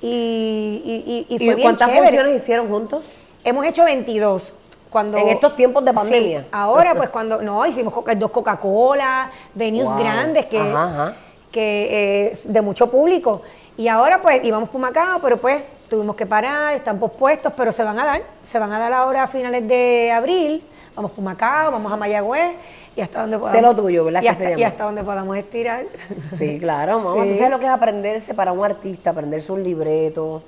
Y, 0.00 0.82
y, 0.84 1.26
y, 1.28 1.34
y 1.34 1.34
¿Y, 1.34 1.38
fue 1.38 1.54
bien 1.56 1.60
cuántas 1.60 1.88
chévere. 1.88 2.06
funciones 2.06 2.42
hicieron 2.42 2.68
juntos? 2.68 3.16
Hemos 3.44 3.66
hecho 3.66 3.84
22. 3.84 4.52
Cuando, 4.90 5.18
En 5.18 5.28
estos 5.28 5.54
tiempos 5.54 5.84
de 5.84 5.92
pandemia. 5.92 6.40
Sí, 6.42 6.46
ahora, 6.52 6.94
pues 6.94 7.10
cuando. 7.10 7.42
No, 7.42 7.66
hicimos 7.66 7.92
coca- 7.92 8.14
dos 8.14 8.30
Coca-Cola, 8.30 9.30
venues 9.54 9.88
Wow. 9.90 9.98
grandes 9.98 10.46
que, 10.46 10.58
Ajá, 10.58 10.84
ajá. 10.84 11.16
que 11.52 12.28
eh, 12.30 12.38
de 12.44 12.60
mucho 12.62 12.90
público. 12.90 13.42
Y 13.76 13.86
ahora, 13.88 14.22
pues, 14.22 14.42
íbamos 14.44 14.70
por 14.70 14.80
Macao, 14.80 15.20
pero 15.20 15.36
pues 15.36 15.62
tuvimos 15.88 16.16
que 16.16 16.26
parar, 16.26 16.74
están 16.74 16.98
pospuestos, 16.98 17.52
pero 17.56 17.72
se 17.72 17.82
van 17.82 17.98
a 17.98 18.04
dar. 18.04 18.22
Se 18.46 18.58
van 18.58 18.72
a 18.72 18.78
dar 18.78 18.92
ahora 18.92 19.24
a 19.24 19.26
finales 19.28 19.66
de 19.66 20.10
abril. 20.12 20.62
Vamos 20.94 21.12
por 21.12 21.22
Macao, 21.24 21.70
vamos 21.70 21.92
a 21.92 21.96
Mayagüez 21.96 22.56
y 22.96 23.00
hasta 23.00 23.20
donde 23.20 23.38
podamos. 23.38 23.62
lo 23.62 23.76
tuyo, 23.82 24.04
¿verdad 24.04 24.20
Y 24.20 24.24
que 24.24 24.28
hasta, 24.30 24.44
se 24.44 24.50
llama? 24.50 24.60
y 24.60 24.64
hasta 24.64 24.84
donde 24.84 25.04
podamos 25.04 25.36
estirar. 25.36 25.84
Sí, 26.32 26.58
claro, 26.58 26.98
mamá. 26.98 27.22
Sí. 27.24 27.30
Tú 27.30 27.34
sabes 27.36 27.50
lo 27.50 27.58
que 27.60 27.66
es 27.66 27.70
aprenderse 27.70 28.34
para 28.34 28.52
un 28.52 28.64
artista, 28.64 29.10
aprenderse 29.10 29.52
un 29.52 29.62
libreto, 29.62 30.42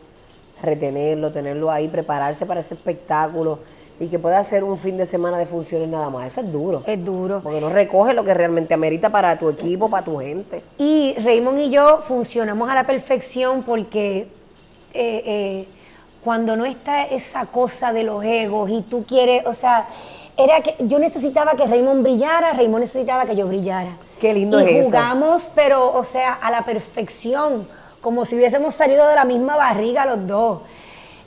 retenerlo, 0.63 1.31
tenerlo 1.33 1.71
ahí, 1.71 1.89
prepararse 1.89 2.47
para 2.47 2.61
ese 2.61 2.75
espectáculo 2.75 3.61
y 4.01 4.09
que 4.09 4.19
pueda 4.19 4.39
hacer 4.39 4.65
un 4.65 4.77
fin 4.79 4.97
de 4.97 5.07
semana 5.07 5.39
de 5.39 5.47
funciones 5.47 5.89
nada 5.89 6.11
más. 6.11 6.27
Eso 6.33 6.41
es 6.41 6.51
duro. 6.51 6.83
Es 6.87 7.05
duro. 7.05 7.41
Porque 7.43 7.61
no 7.61 7.69
recoge 7.69 8.13
lo 8.15 8.25
que 8.25 8.35
realmente 8.35 8.75
amerita 8.75 9.11
para 9.11 9.39
tu 9.39 9.49
equipo, 9.51 9.89
para 9.89 10.05
tu 10.05 10.19
gente. 10.19 10.63
Y 10.79 11.15
Raymond 11.23 11.59
y 11.61 11.71
yo 11.71 12.01
funcionamos 12.03 12.69
a 12.71 12.75
la 12.75 12.85
perfección 12.85 13.63
porque 13.63 14.27
eh, 14.93 15.23
eh, 15.25 15.69
cuando 16.23 16.57
no 16.57 16.65
está 16.65 17.05
esa 17.05 17.47
cosa 17.47 17.93
de 17.93 18.05
los 18.05 18.23
egos 18.25 18.71
y 18.71 18.83
tú 18.83 19.05
quieres, 19.05 19.45
o 19.47 19.55
sea, 19.55 19.89
era 20.37 20.61
que 20.61 20.77
yo 20.81 20.99
necesitaba 20.99 21.53
que 21.53 21.67
Raymond 21.67 22.03
brillara, 22.03 22.53
Raymond 22.53 22.81
necesitaba 22.81 23.25
que 23.25 23.37
yo 23.37 23.47
brillara. 23.47 23.97
Qué 24.21 24.35
lindo 24.35 24.61
y 24.61 24.65
es 24.65 24.71
eso. 24.71 24.85
jugamos, 24.87 25.51
pero, 25.55 25.93
o 25.93 26.05
sea, 26.05 26.35
a 26.35 26.51
la 26.51 26.65
perfección, 26.65 27.67
como 28.01 28.25
si 28.25 28.37
hubiésemos 28.37 28.75
salido 28.75 29.07
de 29.07 29.15
la 29.15 29.25
misma 29.25 29.57
barriga 29.57 30.05
los 30.07 30.27
dos. 30.27 30.61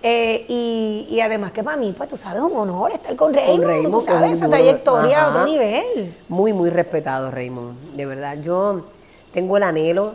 Eh, 0.05 0.45
y, 0.49 1.07
y 1.09 1.21
además 1.21 1.53
que 1.53 1.63
para 1.63 1.77
mí, 1.77 1.93
pues 1.95 2.09
tú 2.09 2.17
sabes, 2.17 2.41
un 2.41 2.55
honor 2.55 2.91
estar 2.91 3.15
con 3.15 3.33
Raymond, 3.33 3.63
Raymond, 3.63 3.93
tú 3.93 4.01
sabes, 4.01 4.33
esa 4.33 4.49
trayectoria 4.49 5.23
a 5.23 5.29
otro 5.29 5.45
nivel. 5.45 6.13
Muy, 6.27 6.51
muy 6.51 6.69
respetado, 6.69 7.31
Raymond. 7.31 7.95
De 7.95 8.05
verdad, 8.05 8.37
yo 8.43 8.85
tengo 9.31 9.57
el 9.57 9.63
anhelo 9.63 10.13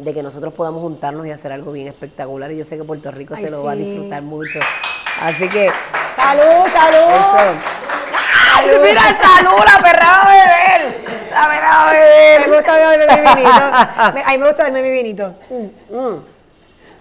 de 0.00 0.14
que 0.14 0.22
nosotros 0.22 0.52
podamos 0.54 0.82
juntarnos 0.82 1.26
y 1.26 1.30
hacer 1.30 1.52
algo 1.52 1.72
bien 1.72 1.88
espectacular. 1.88 2.50
Y 2.52 2.58
yo 2.58 2.64
sé 2.64 2.76
que 2.76 2.84
Puerto 2.84 3.10
Rico 3.10 3.34
Ay, 3.36 3.44
se 3.44 3.50
lo 3.50 3.64
va 3.64 3.72
a 3.72 3.76
disfrutar 3.76 4.22
mucho. 4.22 4.58
Así 5.20 5.48
que. 5.48 5.70
¡Salud, 6.16 6.66
salud! 6.72 7.56
¡Ay, 8.54 8.66
mira, 8.82 9.00
salud! 9.22 9.58
¡La 9.64 9.82
perra 9.82 10.06
va 10.10 10.22
a 10.22 10.26
beber! 10.26 11.30
¡La 11.30 11.48
perra 11.48 11.68
va 11.68 11.84
a 11.84 11.88
A 11.88 11.92
mí 11.92 11.98
beber! 11.98 12.48
me 12.48 12.56
gusta 12.56 12.78
darme 12.78 13.06
mi 13.06 13.20
vinito. 13.34 13.62
A 13.72 14.12
mí 14.32 14.38
me 14.38 14.46
gusta 14.46 14.62
darme 14.64 14.82
mi 14.86 14.90
vinito. 14.90 15.34
Mm. 15.50 16.39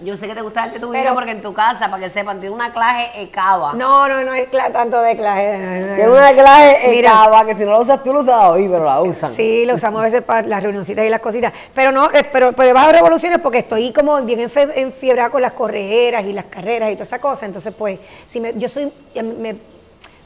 Yo 0.02 0.16
sé 0.16 0.28
que 0.28 0.36
te 0.36 0.42
gusta 0.42 0.62
darte 0.62 0.80
tu 0.80 0.90
vino 0.90 1.14
porque 1.14 1.32
en 1.32 1.42
tu 1.42 1.54
casa, 1.54 1.90
para 1.92 2.04
que 2.04 2.10
sepan, 2.10 2.40
tiene 2.40 2.56
una 2.56 2.72
clase 2.72 3.22
Ecava. 3.22 3.74
No, 3.74 4.08
no, 4.08 4.24
no 4.24 4.34
es 4.34 4.50
cla- 4.50 4.72
tanto 4.72 5.02
de 5.02 5.18
clase. 5.18 5.58
no, 5.58 5.80
no, 5.82 5.88
no. 5.88 5.96
Tiene 5.96 6.10
una 6.12 6.34
clase. 6.34 7.00
Ecava 7.00 7.46
que 7.46 7.54
si 7.56 7.66
no 7.66 7.72
la 7.72 7.80
usas 7.80 8.02
tú, 8.02 8.14
lo 8.14 8.20
usas 8.20 8.44
hoy, 8.46 8.70
pero 8.70 8.86
la 8.86 9.02
usan. 9.02 9.34
Sí, 9.34 9.66
lo 9.66 9.76
usamos 9.76 10.00
a 10.02 10.04
veces 10.06 10.22
para 10.24 10.48
las 10.48 10.64
reunioncitas 10.64 11.06
y 11.06 11.10
las 11.10 11.20
cositas. 11.20 11.52
Pero 11.74 11.92
no, 11.92 12.10
eh, 12.12 12.24
pero, 12.32 12.54
pero 12.54 12.70
he 12.70 12.74
bajado 12.74 12.94
revoluciones 12.94 13.40
porque 13.40 13.60
estoy 13.60 13.92
como 13.92 14.22
bien 14.22 14.40
enfe- 14.40 14.72
enfiebrada 14.76 15.30
con 15.30 15.42
las 15.42 15.52
correras 15.54 16.24
y 16.26 16.32
las 16.34 16.46
carreras 16.46 16.90
y 16.92 16.94
toda 16.94 17.04
esa 17.04 17.20
cosa. 17.20 17.46
Entonces, 17.46 17.74
pues, 17.78 18.00
si 18.28 18.40
me, 18.40 18.54
yo 18.56 18.70
soy, 18.70 18.92
ya 19.14 19.22
me- 19.24 19.79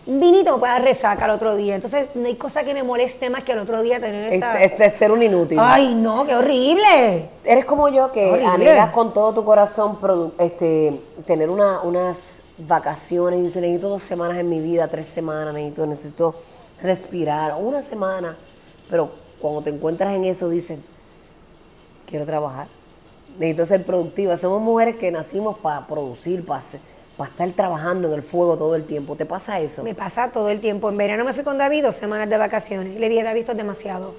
un 0.05 0.19
vinito 0.19 0.53
me 0.53 0.59
puede 0.59 0.73
dar 0.73 0.81
resaca 0.83 1.25
al 1.25 1.31
otro 1.31 1.55
día. 1.55 1.75
Entonces, 1.75 2.09
no 2.15 2.25
hay 2.27 2.35
cosa 2.35 2.63
que 2.63 2.73
me 2.73 2.83
moleste 2.83 3.29
más 3.29 3.43
que 3.43 3.53
al 3.53 3.59
otro 3.59 3.81
día 3.81 3.99
tener 4.01 4.33
esa... 4.33 4.61
Este, 4.61 4.85
este 4.85 4.97
ser 4.97 5.11
un 5.11 5.23
inútil. 5.23 5.57
Ay, 5.61 5.95
no, 5.95 6.25
qué 6.25 6.35
horrible. 6.35 7.29
Eres 7.45 7.63
como 7.65 7.87
yo 7.89 8.11
que 8.11 8.25
Horrible. 8.29 8.47
anhelas 8.47 8.89
con 8.91 9.13
todo 9.13 9.33
tu 9.33 9.45
corazón 9.45 9.97
este, 10.39 10.99
tener 11.25 11.49
una- 11.49 11.81
unas 11.81 12.41
vacaciones 12.57 13.39
y 13.39 13.43
dices, 13.43 13.61
necesito 13.61 13.89
dos 13.89 14.03
semanas 14.03 14.37
en 14.37 14.49
mi 14.49 14.59
vida, 14.59 14.87
tres 14.89 15.07
semanas, 15.09 15.53
necesito, 15.53 15.85
necesito 15.85 16.35
respirar, 16.81 17.55
una 17.59 17.81
semana. 17.81 18.35
Pero 18.89 19.09
cuando 19.39 19.61
te 19.61 19.69
encuentras 19.69 20.13
en 20.13 20.25
eso 20.25 20.49
dices, 20.49 20.79
quiero 22.05 22.25
trabajar, 22.25 22.67
necesito 23.39 23.65
ser 23.65 23.85
productiva. 23.85 24.35
Somos 24.37 24.61
mujeres 24.61 24.97
que 24.97 25.09
nacimos 25.11 25.57
para 25.59 25.87
producir, 25.87 26.45
para 26.45 26.61
estar 27.21 27.49
trabajando 27.51 28.07
en 28.07 28.15
el 28.15 28.23
fuego 28.23 28.57
todo 28.57 28.75
el 28.75 28.85
tiempo. 28.85 29.15
¿Te 29.15 29.25
pasa 29.25 29.59
eso? 29.59 29.83
Me 29.83 29.93
pasa 29.93 30.29
todo 30.31 30.49
el 30.49 30.59
tiempo. 30.59 30.89
En 30.89 30.97
verano 30.97 31.23
me 31.23 31.33
fui 31.33 31.43
con 31.43 31.57
David 31.57 31.83
dos 31.83 31.95
semanas 31.95 32.29
de 32.29 32.37
vacaciones. 32.37 32.99
Le 32.99 33.09
dije, 33.09 33.23
David, 33.23 33.41
esto 33.41 33.51
es 33.51 33.57
demasiado. 33.57 34.15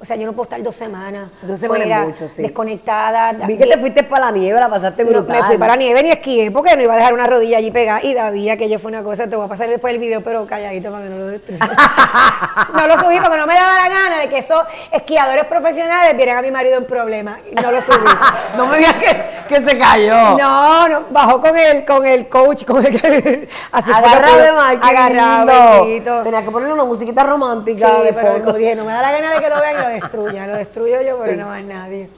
O 0.00 0.04
sea, 0.04 0.14
yo 0.14 0.26
no 0.26 0.32
puedo 0.32 0.44
estar 0.44 0.62
dos 0.62 0.76
semanas. 0.76 1.28
Dos 1.42 1.58
semanas 1.58 1.86
fuera, 1.88 2.04
mucho, 2.04 2.28
sí. 2.28 2.40
Desconectada. 2.40 3.32
Vi 3.32 3.58
que 3.58 3.66
te 3.66 3.76
fuiste 3.78 4.04
para 4.04 4.26
la 4.26 4.30
nieve, 4.30 4.60
la 4.60 4.68
pasaste 4.68 5.02
No, 5.04 5.10
brutal. 5.10 5.40
me 5.40 5.46
fui 5.48 5.58
para 5.58 5.72
la 5.72 5.76
nieve 5.76 6.02
ni 6.04 6.10
esquié 6.10 6.52
porque 6.52 6.76
no 6.76 6.82
iba 6.82 6.94
a 6.94 6.98
dejar 6.98 7.14
una 7.14 7.26
rodilla 7.26 7.58
allí 7.58 7.72
pegada. 7.72 8.00
Y 8.04 8.14
David, 8.14 8.50
aquello 8.50 8.78
fue 8.78 8.90
una 8.92 9.02
cosa, 9.02 9.28
te 9.28 9.34
voy 9.34 9.46
a 9.46 9.48
pasar 9.48 9.68
después 9.68 9.92
el 9.92 9.98
video, 9.98 10.20
pero 10.22 10.46
calladito 10.46 10.92
para 10.92 11.02
que 11.02 11.10
no 11.10 11.18
lo 11.18 11.26
destruyas. 11.26 11.68
no 12.74 12.86
lo 12.86 12.96
subí 12.96 13.18
porque 13.20 13.38
no 13.38 13.46
me 13.48 13.54
daba 13.54 13.74
la 13.74 13.88
gana 13.88 14.18
de 14.20 14.28
que 14.28 14.38
esos 14.38 14.62
esquiadores 14.92 15.46
profesionales 15.46 16.16
vieran 16.16 16.38
a 16.38 16.42
mi 16.42 16.52
marido 16.52 16.78
en 16.78 16.84
problemas. 16.84 17.40
No 17.60 17.72
lo 17.72 17.82
subí. 17.82 17.96
No 18.56 18.66
me 18.66 18.78
digas 18.78 18.94
que, 18.94 19.24
que 19.48 19.60
se 19.60 19.76
cayó. 19.78 20.36
No, 20.38 20.88
no, 20.88 21.04
bajó 21.10 21.40
con 21.40 21.56
el, 21.58 21.84
con 21.84 22.06
el 22.06 22.28
coach, 22.28 22.64
con 22.64 22.84
el 22.84 23.00
que 23.00 23.48
Agarrado 23.72 24.58
agarrado. 24.60 25.84
Tenía 26.22 26.42
que 26.44 26.50
ponerle 26.50 26.74
una 26.74 26.84
musiquita 26.84 27.24
romántica 27.24 27.88
Sí, 27.98 28.04
de 28.04 28.12
pero 28.12 28.28
fondo. 28.32 28.44
como 28.44 28.58
dije, 28.58 28.76
no 28.76 28.84
me 28.84 28.92
da 28.92 29.02
la 29.02 29.12
gana 29.12 29.34
de 29.34 29.40
que 29.40 29.48
lo 29.48 29.60
vean 29.60 29.74
y 29.76 29.82
lo 29.82 29.88
destruyan. 29.88 30.48
Lo 30.48 30.56
destruyo 30.56 31.02
yo, 31.02 31.18
pero 31.18 31.36
no 31.36 31.46
más 31.46 31.62
nadie. 31.64 32.08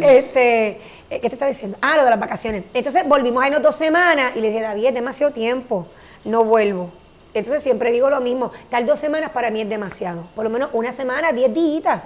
Este, 0.00 0.68
eh, 1.10 1.20
¿Qué 1.20 1.28
te 1.28 1.34
estaba 1.34 1.48
diciendo? 1.48 1.76
Ah, 1.80 1.96
lo 1.96 2.04
de 2.04 2.10
las 2.10 2.20
vacaciones. 2.20 2.64
Entonces 2.74 3.06
volvimos 3.06 3.42
a 3.42 3.46
irnos 3.46 3.62
dos 3.62 3.76
semanas 3.76 4.32
y 4.36 4.40
le 4.40 4.48
dije, 4.48 4.62
David, 4.62 4.86
es 4.86 4.94
demasiado 4.94 5.32
tiempo, 5.32 5.86
no 6.24 6.44
vuelvo. 6.44 6.90
Entonces 7.34 7.62
siempre 7.62 7.90
digo 7.92 8.08
lo 8.10 8.20
mismo, 8.20 8.52
estar 8.62 8.84
dos 8.84 8.98
semanas 8.98 9.30
para 9.30 9.50
mí 9.50 9.60
es 9.60 9.68
demasiado. 9.68 10.24
Por 10.34 10.44
lo 10.44 10.50
menos 10.50 10.70
una 10.72 10.92
semana, 10.92 11.32
diez 11.32 11.52
días, 11.52 12.02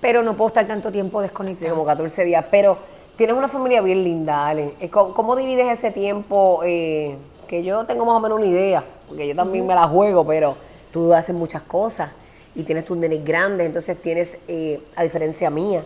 pero 0.00 0.22
no 0.22 0.34
puedo 0.34 0.48
estar 0.48 0.66
tanto 0.66 0.90
tiempo 0.90 1.20
Sí, 1.20 1.24
desconectado. 1.24 1.70
como 1.70 1.84
14 1.86 2.24
días. 2.24 2.44
Pero 2.50 2.78
tienes 3.16 3.36
una 3.36 3.48
familia 3.48 3.80
bien 3.80 4.02
linda, 4.02 4.46
Ale. 4.46 4.74
Eh, 4.80 4.88
¿Cómo, 4.88 5.14
cómo 5.14 5.36
divides 5.36 5.78
ese 5.78 5.90
tiempo? 5.90 6.60
eh, 6.64 7.16
que 7.52 7.62
yo 7.62 7.84
tengo 7.84 8.06
más 8.06 8.14
o 8.14 8.20
menos 8.20 8.38
una 8.38 8.46
idea, 8.46 8.82
porque 9.06 9.28
yo 9.28 9.36
también 9.36 9.66
me 9.66 9.74
la 9.74 9.86
juego, 9.86 10.26
pero 10.26 10.56
tú 10.90 11.12
haces 11.12 11.36
muchas 11.36 11.60
cosas 11.60 12.10
y 12.54 12.62
tienes 12.62 12.86
tus 12.86 12.96
nenes 12.96 13.22
grandes, 13.22 13.66
entonces 13.66 14.00
tienes, 14.00 14.40
eh, 14.48 14.80
a 14.96 15.02
diferencia 15.02 15.50
mía, 15.50 15.84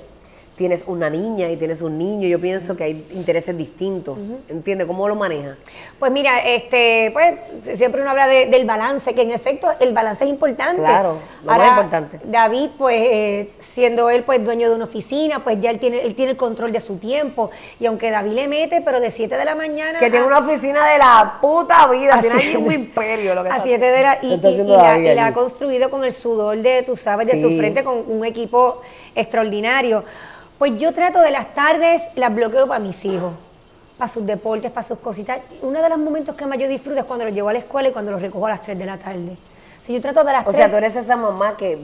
tienes 0.56 0.84
una 0.86 1.10
niña 1.10 1.50
y 1.50 1.56
tienes 1.56 1.82
un 1.82 1.98
niño. 1.98 2.26
Yo 2.28 2.40
pienso 2.40 2.76
que 2.76 2.84
hay 2.84 3.06
intereses 3.12 3.54
distintos. 3.56 4.16
¿Entiendes? 4.48 4.86
¿Cómo 4.86 5.06
lo 5.06 5.14
manejas? 5.14 5.58
Pues 5.98 6.10
mira, 6.10 6.40
este, 6.40 7.10
pues 7.12 7.76
siempre 7.76 8.00
uno 8.00 8.10
habla 8.10 8.26
de- 8.26 8.46
del 8.46 8.64
balance, 8.64 9.14
que 9.14 9.22
en 9.22 9.30
efecto 9.32 9.68
el 9.80 9.92
balance 9.92 10.24
es 10.24 10.30
importante. 10.30 10.80
Claro, 10.80 11.18
lo 11.44 11.52
más 11.52 11.68
importante. 11.68 12.20
David, 12.24 12.70
pues 12.78 12.96
eh, 13.02 13.50
siendo 13.60 14.08
él 14.08 14.22
pues 14.24 14.42
dueño 14.44 14.70
de 14.70 14.76
una 14.76 14.84
oficina, 14.86 15.44
pues 15.44 15.60
ya 15.60 15.70
él 15.70 15.78
tiene, 15.78 16.00
él 16.00 16.14
tiene 16.14 16.30
el 16.32 16.36
control 16.38 16.72
de 16.72 16.80
su 16.80 16.96
tiempo. 16.96 17.50
Y 17.78 17.84
aunque 17.86 18.10
David 18.10 18.32
le 18.32 18.48
mete, 18.48 18.80
pero 18.80 18.98
de 18.98 19.10
7 19.10 19.36
de 19.36 19.44
la 19.44 19.54
mañana 19.54 19.98
Que 19.98 20.10
tiene 20.10 20.24
a- 20.24 20.28
una 20.28 20.38
oficina 20.38 20.86
de 20.90 20.98
la 20.98 21.38
puta 21.40 21.86
vida, 21.88 22.14
a 22.14 22.20
tiene 22.20 22.36
ahí 22.40 22.56
un 22.56 22.72
imperio. 22.72 23.34
Lo 23.34 23.42
que 23.42 23.50
a 23.50 23.52
está 23.52 23.64
7 23.64 23.84
de 23.86 24.02
la 24.02 24.18
y, 24.22 24.32
y- 24.34 24.64
la, 24.66 24.98
y 24.98 25.14
la 25.14 25.26
ha 25.26 25.32
construido 25.34 25.90
con 25.90 26.02
el 26.02 26.12
sudor 26.12 26.56
de, 26.56 26.82
tú 26.82 26.96
sabes, 26.96 27.26
de 27.26 27.38
su 27.40 27.56
frente 27.58 27.84
con 27.84 28.04
un 28.08 28.24
equipo 28.24 28.80
extraordinario. 29.14 30.04
Pues 30.58 30.76
yo 30.78 30.92
trato 30.92 31.20
de 31.20 31.30
las 31.30 31.52
tardes, 31.54 32.08
las 32.16 32.34
bloqueo 32.34 32.66
para 32.66 32.80
mis 32.80 33.04
hijos, 33.04 33.34
para 33.98 34.08
sus 34.08 34.24
deportes, 34.26 34.70
para 34.70 34.82
sus 34.82 34.98
cositas. 34.98 35.40
Uno 35.62 35.82
de 35.82 35.88
los 35.88 35.98
momentos 35.98 36.34
que 36.34 36.46
más 36.46 36.58
yo 36.58 36.68
disfruto 36.68 36.98
es 37.00 37.04
cuando 37.04 37.24
los 37.26 37.34
llevo 37.34 37.48
a 37.48 37.52
la 37.52 37.58
escuela 37.58 37.88
y 37.88 37.92
cuando 37.92 38.12
los 38.12 38.22
recojo 38.22 38.46
a 38.46 38.50
las 38.50 38.62
3 38.62 38.78
de 38.78 38.86
la 38.86 38.96
tarde. 38.98 39.36
Si 39.84 39.92
yo 39.92 40.00
trato 40.00 40.24
de 40.24 40.32
las 40.32 40.42
O 40.46 40.50
3 40.50 40.56
sea, 40.56 40.70
tú 40.70 40.76
eres 40.78 40.96
esa 40.96 41.14
mamá 41.14 41.56
que 41.56 41.78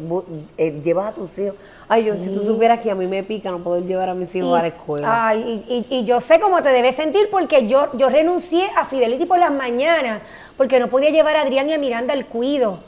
eh, 0.58 0.80
llevas 0.82 1.12
a 1.12 1.12
tus 1.12 1.38
hijos. 1.38 1.54
Ay, 1.88 2.04
yo, 2.04 2.16
si 2.16 2.30
tú 2.30 2.42
supieras 2.42 2.80
que 2.80 2.90
a 2.90 2.94
mí 2.96 3.06
me 3.06 3.22
pica 3.22 3.50
no 3.50 3.58
poder 3.62 3.84
llevar 3.84 4.08
a 4.08 4.14
mis 4.14 4.34
hijos 4.34 4.58
a 4.58 4.62
la 4.62 4.68
escuela. 4.68 5.26
Ay, 5.28 5.64
y, 5.68 5.74
y- 5.94 5.98
y 6.00 6.04
yo 6.04 6.20
sé 6.20 6.40
cómo 6.40 6.62
te 6.62 6.70
debes 6.70 6.96
sentir 6.96 7.28
porque 7.30 7.66
yo, 7.68 7.90
yo 7.96 8.08
renuncié 8.08 8.68
a 8.76 8.86
Fidelity 8.86 9.26
por 9.26 9.38
las 9.38 9.52
mañanas 9.52 10.22
porque 10.56 10.80
no 10.80 10.88
podía 10.88 11.10
llevar 11.10 11.36
a 11.36 11.42
Adrián 11.42 11.68
y 11.68 11.74
a 11.74 11.78
Miranda 11.78 12.12
al 12.14 12.26
cuido. 12.26 12.80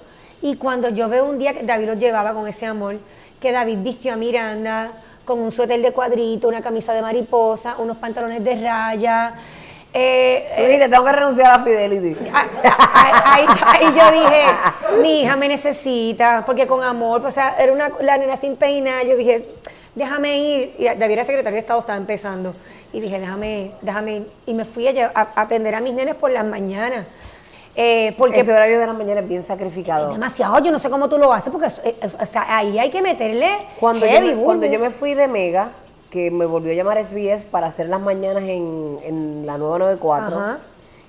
Y 0.43 0.57
cuando 0.57 0.89
yo 0.89 1.09
veo 1.09 1.27
un 1.27 1.39
día 1.39 1.53
que 1.55 1.63
David 1.63 1.87
los 1.87 1.99
llevaba 1.99 2.33
con 2.35 2.49
ese 2.49 2.67
amor, 2.67 2.97
que 3.39 3.53
David 3.53 3.79
vistió 3.83 4.15
a 4.15 4.17
Miranda 4.17 4.93
con 5.25 5.39
un 5.41 5.51
suéter 5.51 5.81
de 5.81 5.93
cuadrito, 5.93 6.49
una 6.49 6.61
camisa 6.63 6.93
de 6.93 7.03
mariposa, 7.03 7.77
unos 7.79 7.97
pantalones 7.97 8.43
de 8.45 8.55
raya. 8.61 9.35
eh, 9.93 10.55
dijiste, 10.67 10.89
tengo 10.89 11.05
que 11.05 11.13
renunciar 11.13 11.55
a 11.55 11.59
la 11.59 11.65
Fidelity. 11.65 12.17
Ah, 12.35 12.47
ah, 12.65 13.35
Ahí, 13.35 13.47
ahí 13.67 13.95
yo 13.95 14.11
dije, 14.11 14.45
mi 15.01 15.23
hija 15.23 15.37
me 15.37 15.49
necesita, 15.49 16.45
porque 16.45 16.67
con 16.67 16.83
amor, 16.83 17.23
pues, 17.23 17.35
o 17.35 17.35
sea, 17.35 17.57
era 17.59 17.73
una, 17.73 17.91
la 18.01 18.19
nena 18.19 18.37
sin 18.37 18.57
peinar, 18.57 19.05
yo 19.07 19.17
dije, 19.17 19.49
déjame 19.95 20.39
ir, 20.39 20.75
y 20.79 20.85
David 20.85 21.13
era 21.13 21.25
secretario 21.25 21.55
de 21.55 21.61
Estado, 21.61 21.81
estaba 21.81 21.97
empezando, 21.99 22.55
y 22.93 23.01
dije, 23.01 23.19
déjame, 23.21 23.73
déjame 23.81 24.17
ir, 24.17 24.31
y 24.47 24.55
me 24.55 24.65
fui 24.65 24.87
a 24.89 25.13
atender 25.37 25.75
a 25.75 25.81
mis 25.81 25.95
nenes 25.95 26.15
por 26.17 26.31
las 26.31 26.45
mañanas, 26.45 27.07
eh, 27.77 28.15
porque 28.19 28.41
Ese 28.41 28.53
horario 28.53 28.79
de 28.81 28.87
la 28.87 28.93
mañana 28.93 29.21
es 29.21 29.29
bien 29.29 29.41
es 29.41 29.47
sacrificado. 29.47 30.11
demasiado, 30.13 30.59
yo 30.61 30.71
no 30.73 30.79
sé 30.79 30.91
cómo 30.91 31.09
tú 31.09 31.19
lo 31.19 31.33
haces, 31.33 31.51
porque 31.53 31.67
es- 31.67 31.81
es- 32.01 32.15
o 32.21 32.27
sea, 32.27 32.57
ahí 32.57 32.79
hay 32.79 32.91
que 32.91 33.03
meterle 33.03 33.49
Cuando, 33.81 34.07
yo 34.07 34.21
me, 34.21 34.35
cuando 34.37 34.67
yo 34.67 34.79
me 34.79 34.91
fui 34.91 35.15
de 35.15 35.27
Mega, 35.29 35.71
que 36.11 36.31
me 36.31 36.47
volvió 36.47 36.71
a 36.73 36.75
llamar 36.77 36.99
SBS 36.99 37.43
para 37.45 37.67
hacer 37.67 37.89
las 37.89 38.01
mañanas 38.01 38.45
en, 38.45 39.01
en 39.03 39.47
la 39.47 39.59
nueva 39.59 39.79
94, 39.81 40.37
Ajá. 40.39 40.59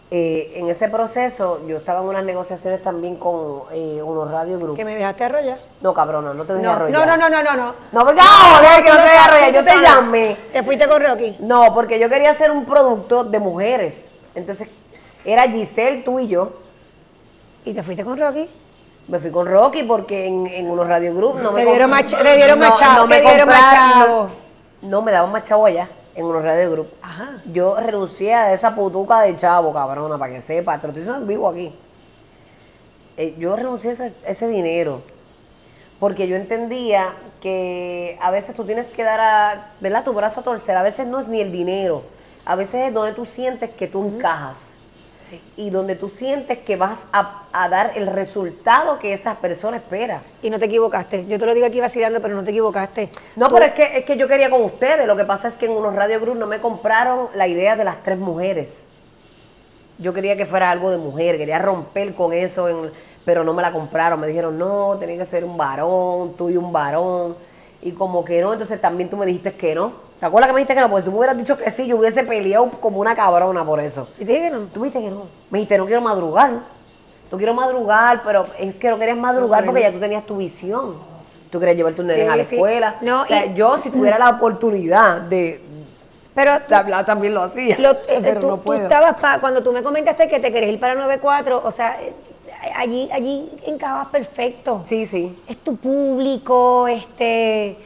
eh, 0.10 0.54
en 0.56 0.68
ese 0.70 0.90
proceso 0.90 1.62
yo 1.68 1.78
estaba 1.78 2.02
en 2.02 2.08
unas 2.08 2.24
negociaciones 2.24 2.82
también 2.82 3.16
con 3.18 3.64
eh, 3.72 4.02
unos 4.04 4.32
radio 4.32 4.58
group. 4.58 4.76
que 4.76 4.84
me 4.86 4.96
dejaste 4.96 5.24
arrollar. 5.26 5.60
No, 5.82 5.94
cabrona, 5.94 6.34
no 6.34 6.44
te 6.46 6.54
dejé 6.54 6.66
No, 6.66 6.72
no, 6.72 6.76
arrollar. 6.78 7.08
no, 7.08 7.18
no, 7.18 7.30
no, 7.30 7.44
no, 7.44 7.56
no. 7.56 7.76
No, 7.92 8.06
venga, 8.06 8.24
joder, 8.24 8.84
que 8.84 8.90
no 8.90 8.96
te 8.98 9.02
dejé 9.04 9.18
arrollar, 9.18 9.54
yo 9.54 9.64
te 9.64 9.82
llamé. 9.82 10.38
Te 10.52 10.64
fuiste 10.64 10.88
con 10.88 11.00
Rocky. 11.04 11.38
No, 11.40 11.74
porque 11.76 12.00
yo 12.00 12.10
quería 12.10 12.32
hacer 12.32 12.50
un 12.50 12.66
producto 12.66 13.24
de 13.24 13.40
mujeres. 13.40 14.10
Entonces, 14.34 14.68
era 15.26 15.44
Giselle, 15.50 16.04
tú 16.04 16.20
y 16.20 16.28
yo. 16.28 16.54
¿Y 17.66 17.74
te 17.74 17.84
fuiste 17.84 18.04
con 18.06 18.18
Rocky? 18.20 18.48
Me 19.08 19.20
fui 19.20 19.30
con 19.32 19.48
Rocky 19.48 19.84
porque 19.84 20.26
en, 20.28 20.48
en 20.48 20.70
unos 20.70 20.88
radio 20.88 21.14
group 21.16 21.40
no 21.40 21.52
me 21.52 21.64
Te 21.64 21.70
dieron 21.70 21.92
ch- 21.92 22.18
te 22.24 22.36
dieron 22.36 22.60
me 22.60 22.66
te 23.16 23.22
dieron 23.22 23.50
chavo. 23.50 24.30
No, 24.82 25.02
me 25.02 25.12
daban 25.12 25.32
más 25.32 25.44
chavo 25.44 25.66
allá, 25.66 25.90
en 26.16 26.26
unos 26.26 26.44
radio 26.44 26.72
group. 26.72 26.88
Ajá. 27.02 27.42
Yo 27.52 27.76
renuncié 27.80 28.34
a 28.34 28.54
esa 28.54 28.76
putuca 28.76 29.22
de 29.22 29.36
chavo, 29.38 29.74
cabrona, 29.74 30.18
para 30.18 30.34
que 30.34 30.42
sepa. 30.42 30.80
Te 30.80 30.88
lo 30.88 30.90
estoy 30.92 31.02
diciendo 31.02 31.22
en 31.22 31.28
vivo 31.28 31.48
aquí. 31.50 31.74
Eh, 33.18 33.36
yo 33.38 33.56
renuncié 33.56 33.92
a 33.92 33.94
ese, 33.94 34.14
ese 34.26 34.48
dinero 34.48 35.02
porque 36.00 36.28
yo 36.28 36.36
entendía 36.36 37.14
que 37.42 38.18
a 38.22 38.30
veces 38.32 38.56
tú 38.56 38.66
tienes 38.66 38.92
que 38.92 39.04
dar 39.04 39.20
a, 39.22 39.72
¿verdad? 39.80 40.04
Tu 40.04 40.14
brazo 40.14 40.42
a 40.42 40.44
torcer. 40.44 40.76
A 40.76 40.84
veces 40.84 41.08
no 41.08 41.20
es 41.20 41.28
ni 41.28 41.42
el 41.42 41.52
dinero. 41.52 42.04
A 42.44 42.56
veces 42.56 42.88
es 42.88 42.94
donde 42.94 43.14
tú 43.14 43.26
sientes 43.26 43.70
que 43.72 43.88
tú 43.88 44.04
encajas. 44.06 44.78
Sí. 45.28 45.42
Y 45.58 45.72
donde 45.72 45.96
tú 45.96 46.08
sientes 46.08 46.60
que 46.60 46.76
vas 46.76 47.08
a, 47.12 47.46
a 47.52 47.68
dar 47.68 47.94
el 47.96 48.06
resultado 48.06 49.00
que 49.00 49.12
esa 49.12 49.36
persona 49.36 49.78
espera. 49.78 50.22
Y 50.44 50.52
no 50.52 50.60
te 50.60 50.66
equivocaste. 50.66 51.26
Yo 51.26 51.40
te 51.40 51.46
lo 51.48 51.54
digo 51.56 51.66
aquí 51.66 51.80
vacilando, 51.82 52.22
pero 52.22 52.36
no 52.36 52.44
te 52.44 52.52
equivocaste. 52.52 53.10
No, 53.36 53.48
Tú- 53.48 53.56
pero 53.56 53.66
es 53.66 53.74
que, 53.74 53.98
es 53.98 54.06
que 54.06 54.18
yo 54.18 54.28
quería 54.28 54.52
con 54.52 54.62
ustedes. 54.64 55.08
Lo 55.08 55.16
que 55.16 55.26
pasa 55.26 55.48
es 55.48 55.56
que 55.56 55.66
en 55.66 55.72
unos 55.72 55.96
Radio 55.96 56.20
Group 56.20 56.38
no 56.38 56.46
me 56.46 56.60
compraron 56.62 57.30
la 57.34 57.48
idea 57.48 57.76
de 57.76 57.84
las 57.84 58.04
tres 58.04 58.20
mujeres. 58.20 58.86
Yo 59.98 60.14
quería 60.14 60.38
que 60.38 60.46
fuera 60.46 60.70
algo 60.70 60.92
de 60.92 60.98
mujer, 60.98 61.38
quería 61.38 61.58
romper 61.58 62.14
con 62.14 62.32
eso, 62.34 62.68
en- 62.70 62.92
pero 63.24 63.44
no 63.44 63.54
me 63.56 63.64
la 63.64 63.72
compraron. 63.72 64.20
Me 64.20 64.28
dijeron, 64.28 64.60
no, 64.60 64.96
tenía 65.00 65.18
que 65.18 65.26
ser 65.26 65.44
un 65.44 65.58
varón, 65.58 66.36
tú 66.38 66.50
y 66.52 66.58
un 66.58 66.72
varón. 66.72 67.36
Y 67.82 67.94
como 67.94 68.24
que 68.24 68.42
no, 68.42 68.54
entonces 68.54 68.80
también 68.80 69.10
tú 69.10 69.18
me 69.18 69.26
dijiste 69.26 69.54
que 69.56 69.74
no. 69.74 70.05
¿Te 70.20 70.26
acuerdas 70.26 70.48
que 70.48 70.54
me 70.54 70.60
dijiste 70.60 70.76
que 70.76 70.82
no? 70.82 70.90
Pues 70.90 71.04
tú 71.06 71.12
me 71.12 71.18
hubieras 71.18 71.38
dicho 71.38 71.58
que 71.58 71.70
sí, 71.72 71.88
yo 71.88 71.98
hubiese 71.98 72.24
peleado 72.24 72.70
como 72.80 73.00
una 73.00 73.16
cabrona 73.16 73.66
por 73.66 73.80
eso. 73.80 74.08
Y 74.18 74.26
te 74.26 74.32
dije 74.34 74.44
que 74.46 74.50
no. 74.52 74.60
Tú 74.74 74.80
me 74.80 74.88
dijiste 74.88 75.04
que 75.08 75.12
no. 75.14 75.24
Me 75.50 75.60
dijiste, 75.60 75.78
no 75.78 75.86
quiero 75.86 76.02
madrugar. 76.02 76.52
No 77.32 77.38
quiero 77.38 77.54
madrugar, 77.54 78.22
pero 78.24 78.46
es 78.60 78.76
que 78.76 78.90
no 78.90 78.98
querías 78.98 79.18
madrugar 79.18 79.66
porque 79.66 79.82
ya 79.82 79.92
tú 79.92 80.00
tenías 80.00 80.26
tu 80.26 80.38
visión. 80.38 80.96
Tú 81.50 81.60
querías 81.60 81.76
llevar 81.78 81.94
tus 81.94 82.06
nenes 82.06 82.26
Sí, 82.28 82.32
a 82.32 82.36
la 82.36 82.44
sí. 82.46 82.56
escuela. 82.56 82.96
No, 83.02 83.24
o 83.24 83.26
sea, 83.26 83.46
y- 83.46 83.56
yo 83.56 83.78
si 83.78 83.90
tuviera 83.90 84.18
la 84.20 84.30
oportunidad 84.30 85.22
de 85.22 85.62
Pero 86.34 86.52
también 87.06 87.34
lo 87.34 87.44
hacía. 87.44 87.78
lo- 87.80 87.92
eh, 87.92 88.20
pero 88.22 88.40
tú, 88.42 88.48
no 88.48 88.58
tú 88.58 88.64
puedo. 88.64 88.84
estabas, 88.84 89.20
pa- 89.20 89.40
cuando 89.40 89.62
tú 89.64 89.72
me 89.72 89.82
comentaste 89.84 90.28
que 90.28 90.40
te 90.40 90.52
querés 90.52 90.70
ir 90.72 90.80
para 90.80 90.96
94, 90.96 91.62
o 91.64 91.72
sea, 91.72 91.98
allí, 92.76 93.10
allí 93.12 93.50
encajabas 93.66 94.08
perfecto. 94.08 94.82
Sí, 94.86 95.06
sí. 95.06 95.38
Es 95.48 95.58
tu 95.58 95.76
público, 95.78 96.88
este, 96.88 97.78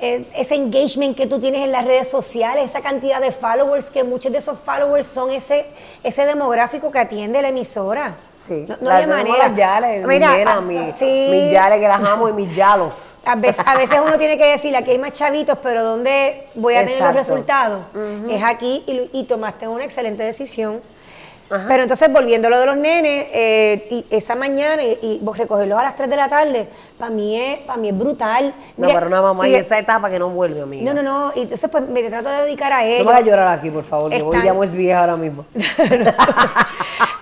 ese 0.00 0.54
engagement 0.54 1.16
que 1.16 1.26
tú 1.26 1.40
tienes 1.40 1.64
en 1.64 1.72
las 1.72 1.84
redes 1.84 2.08
sociales, 2.08 2.64
esa 2.70 2.80
cantidad 2.80 3.20
de 3.20 3.32
followers, 3.32 3.86
que 3.90 4.04
muchos 4.04 4.30
de 4.30 4.38
esos 4.38 4.58
followers 4.58 5.06
son 5.06 5.30
ese, 5.30 5.66
ese 6.04 6.24
demográfico 6.24 6.90
que 6.92 6.98
atiende 7.00 7.42
la 7.42 7.48
emisora. 7.48 8.16
Sí. 8.38 8.64
No, 8.68 8.76
no 8.80 8.90
Las 8.90 9.08
manera. 9.08 9.48
Las 9.48 9.56
yales, 9.56 10.06
Mira, 10.06 10.28
mis 10.28 10.38
nenas, 10.38 10.54
ah, 10.56 10.60
mi- 10.60 10.92
sí. 10.96 11.28
mis 11.32 11.50
yales 11.52 11.80
que 11.80 11.88
las 11.88 12.04
amo 12.04 12.28
y 12.28 12.32
mis 12.32 12.54
yalos. 12.54 12.94
A 13.24 13.34
veces, 13.34 13.66
a 13.66 13.76
veces 13.76 13.98
uno 14.00 14.16
tiene 14.16 14.38
que 14.38 14.46
decir, 14.46 14.76
aquí 14.76 14.92
hay 14.92 14.98
más 14.98 15.12
chavitos, 15.12 15.58
pero 15.60 15.82
¿dónde 15.82 16.46
voy 16.54 16.74
a 16.76 16.84
tener 16.86 17.00
los 17.02 17.14
resultados? 17.14 17.80
Es 18.30 18.42
aquí 18.44 18.84
y, 18.86 19.10
y 19.12 19.24
tomaste 19.24 19.66
una 19.66 19.82
excelente 19.84 20.22
decisión. 20.22 20.80
Pero 21.48 21.82
entonces, 21.82 22.12
volviendo 22.12 22.48
a 22.48 22.50
lo 22.50 22.58
de 22.60 22.66
los 22.66 22.76
nenes, 22.76 23.26
eh, 23.32 23.86
y 23.90 24.06
esa 24.14 24.34
mañana 24.36 24.82
y, 24.82 24.98
y 25.00 25.18
vos 25.22 25.38
recogerlos 25.38 25.78
a 25.78 25.82
las 25.82 25.96
3 25.96 26.10
de 26.10 26.16
la 26.16 26.28
tarde, 26.28 26.68
para 26.98 27.10
mí 27.10 27.40
es, 27.40 27.60
para 27.60 27.78
mí 27.78 27.88
es 27.88 27.96
brutal. 27.96 28.54
No, 28.76 28.88
para 28.88 29.06
una 29.06 29.22
mamá 29.22 29.48
y 29.48 29.52
de- 29.52 29.58
esa 29.58 29.78
etapa 29.78 30.10
que 30.10 30.18
no 30.18 30.28
vuelve, 30.28 30.60
amiga. 30.60 30.92
No, 30.92 31.02
no, 31.02 31.02
no, 31.02 31.32
y 31.34 31.40
entonces 31.42 31.70
pues 31.70 31.88
me 31.88 32.02
trato 32.02 32.28
de 32.28 32.42
dedicar 32.44 32.72
a 32.72 32.80
No 32.80 32.84
ellos. 32.84 33.04
me 33.06 33.12
hagas 33.12 33.24
llorar 33.24 33.58
aquí, 33.58 33.70
por 33.70 33.84
favor, 33.84 34.10
que 34.10 34.22
voy 34.22 34.36
muy 34.52 34.66
vieja 34.68 35.00
ahora 35.00 35.16
mismo. 35.16 35.46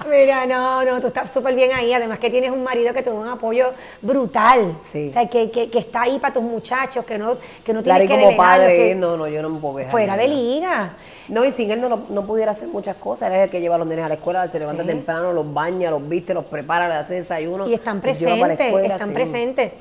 Mira, 0.09 0.47
no, 0.47 0.85
no, 0.85 1.01
tú 1.01 1.09
estás 1.09 1.31
súper 1.33 1.55
bien 1.55 1.71
ahí. 1.73 1.93
Además 1.93 2.19
que 2.19 2.31
tienes 2.31 2.51
un 2.51 2.63
marido 2.63 2.93
que 2.95 3.03
te 3.03 3.11
da 3.11 3.17
un 3.17 3.27
apoyo 3.27 3.73
brutal. 4.03 4.75
Sí. 4.79 5.09
O 5.11 5.13
sea, 5.13 5.29
que, 5.29 5.51
que, 5.51 5.69
que 5.69 5.79
está 5.81 6.03
ahí 6.03 6.19
para 6.21 6.33
tus 6.35 6.43
muchachos, 6.45 7.05
que 7.05 7.19
no, 7.19 7.37
que 7.65 7.73
no 7.73 7.83
tienes 7.83 8.05
y 8.05 8.07
que 8.07 8.15
como 8.15 8.27
delegarlo, 8.27 8.37
padre, 8.61 8.77
que- 8.77 8.95
no, 8.95 9.17
no, 9.17 9.27
yo 9.27 9.43
no 9.43 9.51
me 9.51 9.59
puedo 9.59 9.77
quejar. 9.77 9.91
fuera 9.91 10.17
de 10.17 10.29
liga. 10.29 10.91
No, 11.29 11.45
y 11.45 11.51
sin 11.51 11.71
él 11.71 11.81
no, 11.81 12.05
no 12.09 12.27
pudiera 12.27 12.53
hacer 12.53 12.69
muchas 12.69 12.97
cosas. 12.97 13.29
Él 13.31 13.37
es 13.37 13.45
el 13.45 13.51
que 13.51 13.61
lleva 13.61 13.75
a 13.75 13.79
los 13.79 13.87
nenes 13.87 14.05
a 14.05 14.09
la 14.09 14.15
escuela, 14.15 14.47
se 14.49 14.59
levanta 14.59 14.83
Sí. 14.83 14.89
temprano, 14.89 15.33
los 15.33 15.53
baña, 15.53 15.91
los 15.91 16.07
viste, 16.09 16.33
los 16.35 16.45
prepara, 16.45 16.89
le 16.89 16.95
hace 16.95 17.15
desayuno. 17.15 17.69
Y 17.69 17.75
están 17.75 18.01
presentes, 18.01 18.61
escuela, 18.61 18.95
están 18.95 19.09
sí. 19.09 19.15
presentes. 19.15 19.73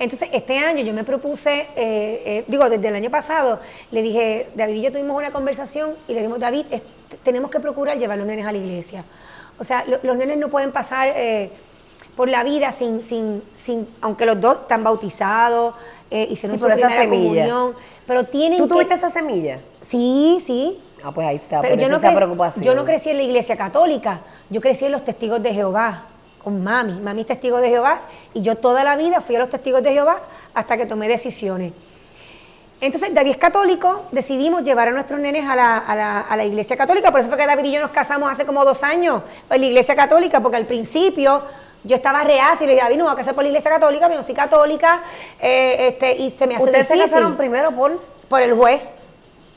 Entonces, 0.00 0.28
este 0.32 0.58
año 0.58 0.82
yo 0.84 0.92
me 0.92 1.02
propuse, 1.04 1.60
eh, 1.76 2.22
eh, 2.24 2.44
digo, 2.46 2.68
desde 2.68 2.86
el 2.88 2.94
año 2.94 3.10
pasado, 3.10 3.58
le 3.90 4.02
dije, 4.02 4.48
David 4.54 4.74
y 4.76 4.82
yo 4.82 4.92
tuvimos 4.92 5.16
una 5.16 5.30
conversación 5.32 5.94
y 6.06 6.12
le 6.12 6.20
dijimos, 6.20 6.38
David, 6.38 6.66
es- 6.70 6.82
tenemos 7.22 7.50
que 7.50 7.58
procurar 7.58 7.98
llevar 7.98 8.14
a 8.14 8.18
los 8.18 8.26
nenes 8.26 8.46
a 8.46 8.52
la 8.52 8.58
iglesia. 8.58 9.04
O 9.58 9.64
sea, 9.64 9.84
lo- 9.86 9.98
los 10.02 10.16
nenes 10.16 10.36
no 10.38 10.48
pueden 10.48 10.70
pasar 10.70 11.12
eh, 11.16 11.50
por 12.16 12.28
la 12.28 12.44
vida 12.44 12.70
sin, 12.72 13.02
sin, 13.02 13.42
sin, 13.54 13.88
aunque 14.00 14.24
los 14.26 14.40
dos 14.40 14.58
están 14.62 14.84
bautizados, 14.84 15.74
eh, 16.10 16.26
hicieron 16.30 16.56
Sí, 16.58 16.62
su 16.64 16.68
primera 16.72 17.08
comunión, 17.08 17.74
pero 18.06 18.24
tienen 18.24 18.58
¿Tú 18.58 18.66
que... 18.68 18.74
tuviste 18.74 18.94
esa 18.94 19.10
semilla? 19.10 19.58
Sí, 19.82 20.38
sí. 20.40 20.80
Ah, 21.08 21.12
pues 21.14 21.26
ahí 21.26 21.36
está, 21.36 21.62
Pero 21.62 21.74
por 21.74 21.80
yo 21.80 21.86
eso 21.86 21.92
no, 21.92 21.98
esa 22.06 22.14
preocupación. 22.14 22.62
yo 22.64 22.74
no 22.74 22.84
crecí 22.84 23.08
en 23.08 23.16
la 23.16 23.22
iglesia 23.22 23.56
católica, 23.56 24.20
yo 24.50 24.60
crecí 24.60 24.84
en 24.84 24.92
los 24.92 25.04
testigos 25.04 25.42
de 25.42 25.54
Jehová, 25.54 26.04
con 26.44 26.62
mami. 26.62 27.00
Mami 27.00 27.22
es 27.22 27.26
testigo 27.28 27.58
de 27.58 27.70
Jehová 27.70 28.00
y 28.34 28.42
yo 28.42 28.56
toda 28.56 28.84
la 28.84 28.94
vida 28.96 29.22
fui 29.22 29.34
a 29.36 29.38
los 29.38 29.48
testigos 29.48 29.82
de 29.82 29.92
Jehová 29.94 30.20
hasta 30.52 30.76
que 30.76 30.84
tomé 30.84 31.08
decisiones. 31.08 31.72
Entonces, 32.80 33.12
David 33.14 33.30
es 33.32 33.36
católico, 33.38 34.04
decidimos 34.12 34.62
llevar 34.62 34.88
a 34.88 34.90
nuestros 34.92 35.18
nenes 35.18 35.48
a 35.48 35.56
la, 35.56 35.78
a 35.78 35.96
la- 35.96 36.20
a 36.20 36.36
la 36.36 36.44
iglesia 36.44 36.76
católica, 36.76 37.10
por 37.10 37.20
eso 37.20 37.28
fue 37.30 37.38
que 37.38 37.46
David 37.46 37.64
y 37.64 37.72
yo 37.72 37.80
nos 37.80 37.90
casamos 37.90 38.30
hace 38.30 38.44
como 38.44 38.64
dos 38.64 38.82
años 38.84 39.22
en 39.50 39.60
la 39.62 39.66
iglesia 39.66 39.96
católica, 39.96 40.40
porque 40.40 40.58
al 40.58 40.66
principio 40.66 41.42
yo 41.84 41.96
estaba 41.96 42.22
reacio 42.22 42.64
y 42.64 42.66
le 42.68 42.72
dije, 42.74 42.84
David, 42.84 42.98
no 42.98 43.04
voy 43.04 43.14
a 43.14 43.16
casar 43.16 43.34
por 43.34 43.42
la 43.44 43.48
iglesia 43.48 43.70
católica, 43.70 44.08
no 44.08 44.22
soy 44.22 44.34
católica, 44.34 45.02
eh, 45.40 45.88
este, 45.88 46.12
y 46.18 46.28
se 46.30 46.46
me 46.46 46.54
hace 46.56 46.64
¿Ustedes 46.66 46.86
se 46.86 46.98
casaron 46.98 47.36
primero 47.36 47.72
por...? 47.72 47.98
por 48.28 48.42
el 48.42 48.52
juez. 48.54 48.82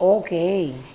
Ok. 0.03 0.31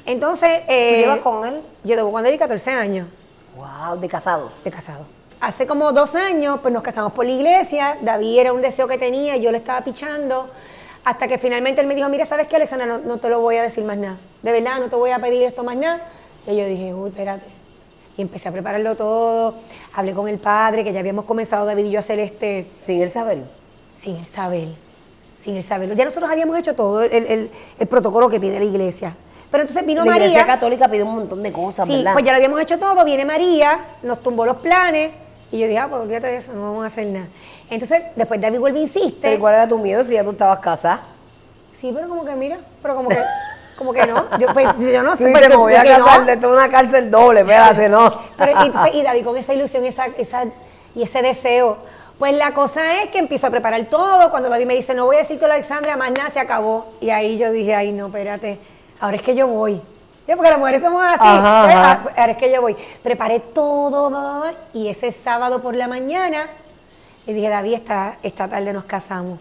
Entonces, 0.05 0.67
¿Tú 0.67 0.73
eh, 0.73 0.99
llevas 1.03 1.21
con 1.21 1.47
él? 1.47 1.61
yo 1.85 1.95
debo 1.95 2.11
cuando 2.11 2.27
tenía 2.27 2.41
14 2.41 2.73
años 2.73 3.09
Wow, 3.57 3.99
de 4.01 4.09
casados. 4.09 4.51
de 4.65 4.71
casado. 4.73 5.05
Hace 5.41 5.65
como 5.67 5.93
dos 5.93 6.17
años, 6.17 6.59
pues 6.61 6.75
nos 6.75 6.83
casamos 6.83 7.13
por 7.13 7.25
la 7.25 7.31
iglesia. 7.31 7.99
David 8.03 8.39
era 8.41 8.53
un 8.53 8.61
deseo 8.63 8.89
que 8.89 8.99
tenía, 8.99 9.37
yo 9.37 9.53
le 9.53 9.59
estaba 9.59 9.83
pichando. 9.83 10.51
Hasta 11.05 11.29
que 11.29 11.39
finalmente 11.39 11.81
él 11.81 11.87
me 11.87 11.95
dijo, 11.95 12.09
mira, 12.09 12.25
¿sabes 12.25 12.49
qué, 12.49 12.57
Alexandra? 12.57 12.87
No, 12.87 12.99
no 12.99 13.19
te 13.19 13.29
lo 13.29 13.39
voy 13.41 13.57
a 13.57 13.63
decir 13.63 13.85
más 13.85 13.97
nada. 13.97 14.17
De 14.43 14.51
verdad, 14.51 14.81
no 14.81 14.89
te 14.89 14.97
voy 14.97 15.11
a 15.11 15.19
pedir 15.21 15.43
esto 15.45 15.63
más 15.63 15.77
nada. 15.77 16.01
Y 16.49 16.57
yo 16.57 16.67
dije, 16.67 16.93
uy, 16.93 17.11
espérate. 17.11 17.47
Y 18.17 18.23
empecé 18.23 18.49
a 18.49 18.53
prepararlo 18.53 18.97
todo. 18.97 19.55
Hablé 19.95 20.15
con 20.15 20.27
el 20.29 20.39
padre, 20.39 20.83
que 20.83 20.93
ya 20.93 20.99
habíamos 21.01 21.27
comenzado 21.27 21.65
David 21.65 21.85
y 21.85 21.91
yo 21.93 21.99
a 21.99 22.01
hacer 22.01 22.19
este, 22.19 22.67
Sin 22.81 23.01
él 23.03 23.09
saber. 23.11 23.39
sin 23.99 24.17
él 24.17 24.27
saber. 24.27 24.69
Sin 25.47 25.55
él 25.57 25.63
saberlo. 25.63 25.95
Ya 25.95 26.05
nosotros 26.05 26.29
habíamos 26.29 26.59
hecho 26.59 26.75
todo 26.75 27.03
el, 27.03 27.13
el- 27.13 27.51
el 27.79 27.87
protocolo 27.87 28.29
que 28.29 28.41
pide 28.41 28.59
la 28.59 28.65
iglesia. 28.65 29.15
Pero 29.49 29.63
entonces 29.63 29.87
vino 29.87 30.05
la 30.05 30.11
María. 30.11 30.27
iglesia 30.27 30.45
católica 30.45 30.89
pide 30.89 31.05
un 31.05 31.15
montón 31.15 31.41
de 31.41 31.53
cosas, 31.53 31.87
Sí, 31.87 31.99
¿verdad? 31.99 32.15
pues 32.15 32.25
ya 32.25 32.33
lo 32.33 32.37
habíamos 32.39 32.61
hecho 32.61 32.81
todo, 32.81 33.05
viene 33.05 33.25
María, 33.25 33.79
nos 34.03 34.21
tumbó 34.21 34.45
los 34.45 34.57
planes 34.57 35.13
y 35.53 35.61
yo 35.61 35.69
dije, 35.69 35.79
ah, 35.79 35.87
pues 35.89 36.03
olvídate 36.03 36.27
de 36.27 36.37
eso, 36.39 36.53
no 36.53 36.63
vamos 36.63 36.83
a 36.83 36.87
hacer 36.89 37.07
nada. 37.07 37.29
Entonces, 37.71 38.03
después 38.17 38.41
David 38.41 38.59
vuelve 38.59 38.81
e 38.81 38.83
insiste. 38.83 39.19
Pero 39.23 39.37
¿y 39.37 39.39
¿cuál 39.39 39.55
era 39.55 39.69
tu 39.69 39.79
miedo 39.79 40.03
si 40.03 40.15
ya 40.15 40.25
tú 40.25 40.31
estabas 40.33 40.59
casada? 40.59 41.03
Sí, 41.75 41.93
pero 41.95 42.09
como 42.09 42.25
que 42.25 42.35
mira, 42.35 42.57
pero 42.83 42.97
como 42.97 43.09
que, 43.09 43.19
como 43.79 43.93
que 43.93 44.05
no. 44.05 44.25
Yo, 44.41 44.49
pues, 44.53 44.67
yo 44.81 45.03
no 45.05 45.15
sé, 45.15 45.27
dices, 45.29 45.33
porque- 45.41 45.49
me 45.49 45.55
voy 45.57 45.75
a 45.75 45.77
porque 45.85 45.97
no. 45.97 46.05
casar 46.07 46.27
de 46.27 46.37
toda 46.39 46.55
una 46.55 46.69
cárcel 46.69 47.09
doble, 47.09 47.41
espérate, 47.43 47.89
no. 47.89 48.13
Pero, 48.37 48.51
y, 48.65 48.67
entonces, 48.67 48.95
y 48.97 49.03
David 49.05 49.25
con 49.25 49.37
esa 49.37 49.55
ilusión 49.55 49.85
esa, 49.87 50.07
esa, 50.19 50.45
y 50.93 51.03
ese 51.05 51.23
deseo. 51.23 51.77
Pues 52.19 52.33
la 52.35 52.55
cosa 52.55 53.03
es 53.03 53.11
que 53.11 53.19
empiezo 53.19 53.47
a 53.47 53.51
preparar 53.51 53.85
todo. 53.87 54.31
Cuando 54.31 54.49
David 54.49 54.67
me 54.67 54.75
dice, 54.75 54.95
no 54.95 55.05
voy 55.05 55.17
a 55.17 55.19
decirte 55.21 55.45
a 55.45 55.53
Alexandra, 55.53 55.97
más 55.97 56.11
nada, 56.13 56.31
se 56.31 56.41
acabó. 56.41 56.87
Y 57.01 57.11
ahí 57.11 57.37
yo 57.37 57.51
dije, 57.53 57.75
ay, 57.75 57.93
no, 57.93 58.07
espérate, 58.07 58.59
ahora 59.01 59.17
es 59.17 59.23
que 59.23 59.35
yo 59.35 59.47
voy. 59.47 59.83
Ya, 60.27 60.35
Porque 60.35 60.51
las 60.51 60.59
mujeres 60.59 60.81
somos 60.83 61.05
así. 61.05 61.19
Ajá, 61.21 61.63
Pues, 61.65 61.75
ajá. 61.77 62.03
ah, 62.05 62.11
ahora 62.21 62.33
es 62.33 62.39
que 62.39 62.51
yo 62.53 62.61
voy. 62.63 62.77
Preparé 63.03 63.39
todo, 63.41 64.09
bla, 64.09 64.55
y 64.73 64.89
ese 64.89 65.13
sábado 65.13 65.63
por 65.63 65.75
la 65.77 65.87
mañana 65.89 66.47
le 67.27 67.35
dije, 67.35 67.49
David, 67.49 67.75
esta, 67.75 68.17
esta 68.23 68.49
tarde 68.49 68.73
nos 68.73 68.85
casamos. 68.85 69.39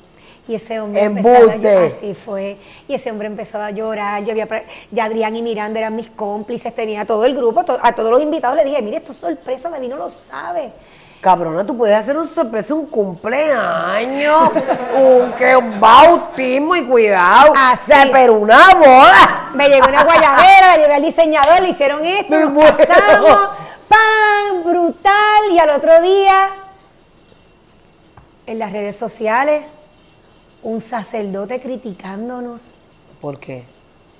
Y 0.47 0.53
ese 0.53 0.79
hombre 0.79 1.01
empezó 1.05 1.29
a 1.29 1.55
llorar. 1.55 1.83
Así 1.85 2.13
fue. 2.13 2.57
Y 2.87 2.93
ese 2.93 3.09
hombre 3.09 3.25
empezó 3.27 3.59
a 3.59 3.71
llorar. 3.71 4.23
Yo 4.23 4.31
había, 4.31 4.47
ya 4.91 5.05
Adrián 5.05 5.35
y 5.35 5.41
Miranda 5.41 5.79
eran 5.79 5.95
mis 5.95 6.09
cómplices, 6.11 6.75
tenía 6.75 7.03
todo 7.05 7.25
el 7.25 7.35
grupo, 7.35 7.63
to- 7.65 7.79
a 7.81 7.93
todos 7.95 8.11
los 8.11 8.21
invitados 8.21 8.55
le 8.57 8.63
dije, 8.65 8.79
mire, 8.83 8.97
esto 8.97 9.11
es 9.13 9.17
sorpresa, 9.17 9.69
David 9.71 9.89
no 9.89 9.95
lo 9.97 10.09
sabe. 10.09 10.71
Cabrona, 11.25 11.65
tú 11.65 11.75
puedes 11.75 11.97
hacer 11.97 12.15
un 12.15 12.27
sorpresa, 12.27 12.75
un 12.75 12.85
cumpleaños, 12.85 14.51
un, 14.95 15.31
que 15.31 15.55
un 15.55 15.79
bautismo 15.79 16.75
y 16.75 16.85
cuidado. 16.85 17.51
Así. 17.57 17.87
Sea, 17.87 18.07
pero 18.11 18.35
una 18.35 18.69
boda. 18.75 19.49
Me 19.55 19.67
llegó 19.67 19.87
una 19.87 20.03
guayabera, 20.03 20.67
la 20.67 20.77
llevé 20.77 20.93
al 20.93 21.01
diseñador, 21.01 21.63
le 21.63 21.69
hicieron 21.69 22.05
esto, 22.05 22.29
Me 22.29 22.41
nos 22.41 22.51
muero. 22.51 22.77
casamos, 22.77 23.39
¡pam! 23.89 24.63
Brutal. 24.65 25.51
Y 25.51 25.57
al 25.57 25.69
otro 25.71 25.99
día, 26.03 26.49
en 28.45 28.59
las 28.59 28.71
redes 28.71 28.95
sociales, 28.95 29.65
un 30.61 30.79
sacerdote 30.79 31.59
criticándonos. 31.59 32.75
¿Por 33.19 33.39
qué? 33.39 33.65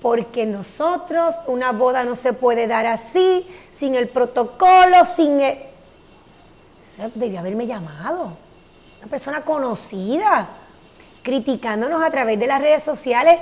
Porque 0.01 0.47
nosotros, 0.47 1.35
una 1.45 1.71
boda 1.71 2.03
no 2.03 2.15
se 2.15 2.33
puede 2.33 2.65
dar 2.65 2.87
así, 2.87 3.47
sin 3.69 3.93
el 3.93 4.07
protocolo, 4.07 5.05
sin 5.05 5.39
el... 5.39 5.74
Debía 7.13 7.39
haberme 7.41 7.67
llamado. 7.67 8.37
Una 9.01 9.09
persona 9.09 9.41
conocida, 9.41 10.47
criticándonos 11.23 12.03
a 12.03 12.09
través 12.09 12.39
de 12.39 12.47
las 12.47 12.61
redes 12.61 12.83
sociales, 12.83 13.39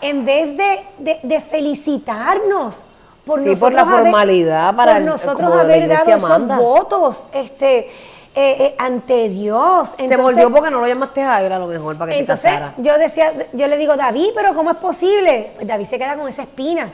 en 0.00 0.24
vez 0.24 0.56
de, 0.56 0.84
de- 0.98 1.20
de 1.22 1.40
felicitarnos. 1.40 2.84
Por 3.24 3.40
Sí, 3.42 3.56
por 3.56 3.72
la 3.72 3.80
nosotros 3.84 3.88
haber- 4.00 4.12
formalidad 4.12 4.76
para 4.76 4.92
por 4.92 5.00
el- 5.00 5.06
nosotros 5.06 5.52
haber 5.54 5.88
dado 5.88 6.10
esos 6.16 6.46
votos 6.58 7.26
este, 7.32 7.78
eh, 7.78 7.88
eh, 8.34 8.74
ante 8.78 9.28
Dios. 9.30 9.90
Se 9.90 10.04
Entonces- 10.04 10.18
volvió 10.18 10.50
porque 10.52 10.70
no 10.70 10.80
lo 10.80 10.86
llamaste 10.86 11.22
a 11.22 11.40
él 11.42 11.50
a 11.52 11.58
lo 11.58 11.66
mejor 11.66 11.96
para 11.96 12.12
que 12.12 12.18
entonces, 12.18 12.50
te 12.50 12.58
casara. 12.58 12.74
yo 12.78 12.98
decía, 12.98 13.32
yo 13.54 13.66
le 13.68 13.76
digo, 13.78 13.96
David, 13.96 14.28
pero 14.34 14.54
¿cómo 14.54 14.70
es 14.72 14.76
posible? 14.76 15.52
Pues 15.56 15.66
David 15.66 15.84
se 15.86 15.98
queda 15.98 16.16
con 16.16 16.28
esa 16.28 16.42
espina. 16.42 16.90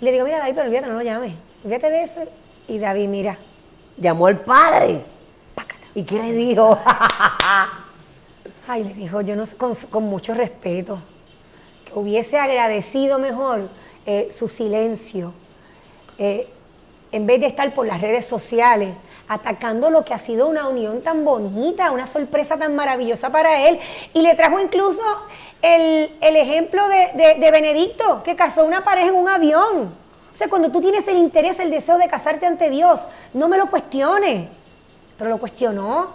Y 0.00 0.04
le 0.06 0.12
digo, 0.12 0.24
mira, 0.24 0.38
David, 0.38 0.52
pero 0.54 0.66
olvídate, 0.68 0.88
no 0.88 0.94
lo 0.94 1.02
llames. 1.02 1.34
Olvídate 1.64 1.90
de 1.90 2.02
eso. 2.02 2.20
Y 2.68 2.78
David, 2.78 3.08
mira, 3.08 3.36
Llamó 3.98 4.26
al 4.28 4.38
padre. 4.40 5.02
¿Y 5.98 6.04
qué 6.04 6.14
le 6.22 6.32
dijo? 6.32 6.78
Ay, 8.68 8.84
le 8.84 8.94
dijo, 8.94 9.20
yo 9.20 9.34
con 9.90 10.04
mucho 10.04 10.32
respeto, 10.32 11.00
que 11.84 11.98
hubiese 11.98 12.38
agradecido 12.38 13.18
mejor 13.18 13.68
eh, 14.06 14.28
su 14.30 14.48
silencio, 14.48 15.34
eh, 16.16 16.48
en 17.10 17.26
vez 17.26 17.40
de 17.40 17.48
estar 17.48 17.74
por 17.74 17.84
las 17.84 18.00
redes 18.00 18.24
sociales 18.24 18.94
atacando 19.26 19.90
lo 19.90 20.04
que 20.04 20.14
ha 20.14 20.18
sido 20.18 20.46
una 20.46 20.68
unión 20.68 21.02
tan 21.02 21.24
bonita, 21.24 21.90
una 21.90 22.06
sorpresa 22.06 22.56
tan 22.56 22.76
maravillosa 22.76 23.32
para 23.32 23.66
él. 23.68 23.80
Y 24.14 24.22
le 24.22 24.36
trajo 24.36 24.60
incluso 24.60 25.02
el, 25.62 26.16
el 26.20 26.36
ejemplo 26.36 26.86
de, 26.86 27.10
de- 27.14 27.40
de 27.40 27.50
Benedicto, 27.50 28.22
que 28.22 28.36
casó 28.36 28.64
una 28.64 28.84
pareja 28.84 29.08
en 29.08 29.16
un 29.16 29.28
avión. 29.28 29.92
O 30.32 30.36
sea, 30.36 30.48
cuando 30.48 30.70
tú 30.70 30.80
tienes 30.80 31.08
el 31.08 31.16
interés, 31.16 31.58
el 31.58 31.72
deseo 31.72 31.98
de 31.98 32.06
casarte 32.06 32.46
ante 32.46 32.70
Dios, 32.70 33.08
no 33.34 33.48
me 33.48 33.58
lo 33.58 33.68
cuestiones. 33.68 34.48
Pero 35.18 35.30
lo 35.30 35.38
cuestionó. 35.38 36.10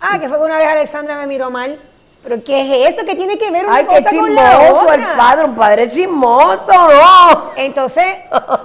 Ah, 0.00 0.18
que 0.20 0.28
fue 0.28 0.38
que 0.38 0.44
una 0.44 0.58
vez 0.58 0.68
Alexandra 0.68 1.16
me 1.16 1.26
miró 1.26 1.50
mal. 1.50 1.80
¿Pero 2.22 2.42
qué 2.42 2.60
es 2.88 2.94
eso? 2.96 3.06
¿Qué 3.06 3.14
tiene 3.14 3.38
que 3.38 3.50
ver 3.52 3.66
una 3.66 3.76
Ay, 3.76 3.86
qué 3.86 4.02
cosa 4.02 4.10
con 4.16 4.34
la 4.34 4.50
chismoso 4.58 4.92
el 4.92 5.00
otra? 5.02 5.16
padre, 5.16 5.44
un 5.44 5.54
padre 5.54 5.88
chismoso, 5.88 6.72
¿no? 6.72 7.50
Entonces, 7.56 8.04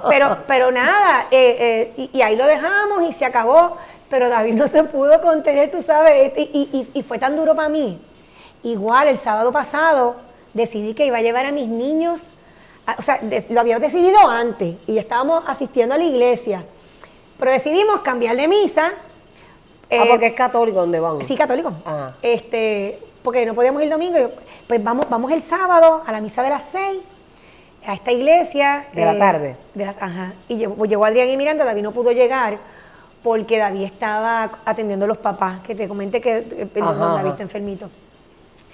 pero, 0.10 0.38
pero 0.48 0.72
nada, 0.72 1.26
eh, 1.30 1.58
eh, 1.60 2.10
y, 2.12 2.18
y 2.18 2.22
ahí 2.24 2.36
lo 2.36 2.48
dejamos 2.48 3.04
y 3.04 3.14
se 3.14 3.24
acabó. 3.26 3.78
Pero 4.10 4.28
David 4.30 4.56
no 4.56 4.68
se 4.68 4.84
pudo 4.84 5.22
contener, 5.22 5.72
tú 5.72 5.82
sabes, 5.82 6.34
y, 6.38 6.90
y- 6.94 7.04
fue 7.04 7.18
tan 7.18 7.36
duro 7.36 7.56
para 7.56 7.70
mí. 7.70 8.02
Igual 8.64 9.08
el 9.08 9.18
sábado 9.18 9.52
pasado 9.54 10.18
decidí 10.54 10.94
que 10.94 11.06
iba 11.06 11.20
a 11.20 11.22
llevar 11.22 11.46
a 11.46 11.52
mis 11.54 11.68
niños, 11.70 12.30
a- 12.86 12.96
o 12.98 13.02
sea, 13.02 13.22
lo 13.50 13.60
había 13.62 13.80
decidido 13.80 14.20
antes 14.28 14.76
y 14.86 14.94
ya 14.96 15.02
estábamos 15.02 15.44
asistiendo 15.48 15.96
a 15.96 15.98
la 15.98 16.04
iglesia. 16.04 16.66
Pero 17.40 17.52
decidimos 17.52 18.02
cambiar 18.02 18.36
de 18.36 18.48
misa. 18.50 18.92
Ah, 19.92 20.04
eh, 20.06 20.08
porque 20.10 20.28
es 20.28 20.34
católico, 20.34 20.80
¿dónde 20.80 21.00
van? 21.00 21.24
Sí, 21.26 21.36
católico. 21.36 21.72
Ajá. 21.86 22.16
Este, 22.22 23.00
porque 23.24 23.46
no 23.46 23.54
podíamos 23.54 23.84
ir 23.84 23.90
domingo. 23.90 24.18
y 24.18 24.22
yo, 24.22 24.30
Pues 24.68 24.84
vamos, 24.84 25.08
vamos 25.10 25.32
el 25.32 25.44
sábado 25.44 26.02
a 26.06 26.12
la 26.12 26.22
misa 26.22 26.42
de 26.44 26.50
las 26.50 26.64
seis. 26.64 27.00
a 27.86 27.94
esta 27.94 28.12
iglesia. 28.12 28.86
¿De 28.94 29.04
la 29.06 29.18
tarde? 29.18 29.56
de 29.74 29.86
la- 29.86 29.96
ajá. 30.00 30.34
Y 30.48 30.56
llegó, 30.58 30.76
pues 30.76 30.90
llegó 30.90 31.04
Adrián 31.04 31.30
y 31.30 31.36
Miranda, 31.38 31.66
David 31.66 31.82
no 31.82 31.92
pudo 31.92 32.12
llegar 32.12 32.60
porque 33.24 33.58
David 33.58 33.84
estaba 33.84 34.52
atendiendo 34.66 35.06
a 35.06 35.08
los 35.08 35.18
papás, 35.18 35.62
que 35.62 35.74
te 35.76 35.88
comenté 35.88 36.22
que 36.22 36.38
eh, 36.38 36.68
Ajá, 36.80 36.94
don 36.94 37.16
David 37.16 37.32
está 37.32 37.44
enfermito. 37.44 37.90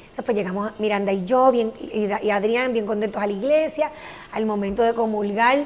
Entonces, 0.01 0.25
pues 0.25 0.37
llegamos 0.37 0.71
Miranda 0.79 1.11
y 1.13 1.23
yo, 1.25 1.51
bien, 1.51 1.71
y, 1.79 2.05
y 2.25 2.31
Adrián, 2.31 2.73
bien 2.73 2.85
contentos 2.85 3.21
a 3.21 3.27
la 3.27 3.33
iglesia. 3.33 3.91
Al 4.33 4.45
momento 4.45 4.83
de 4.83 4.93
comulgar, 4.93 5.59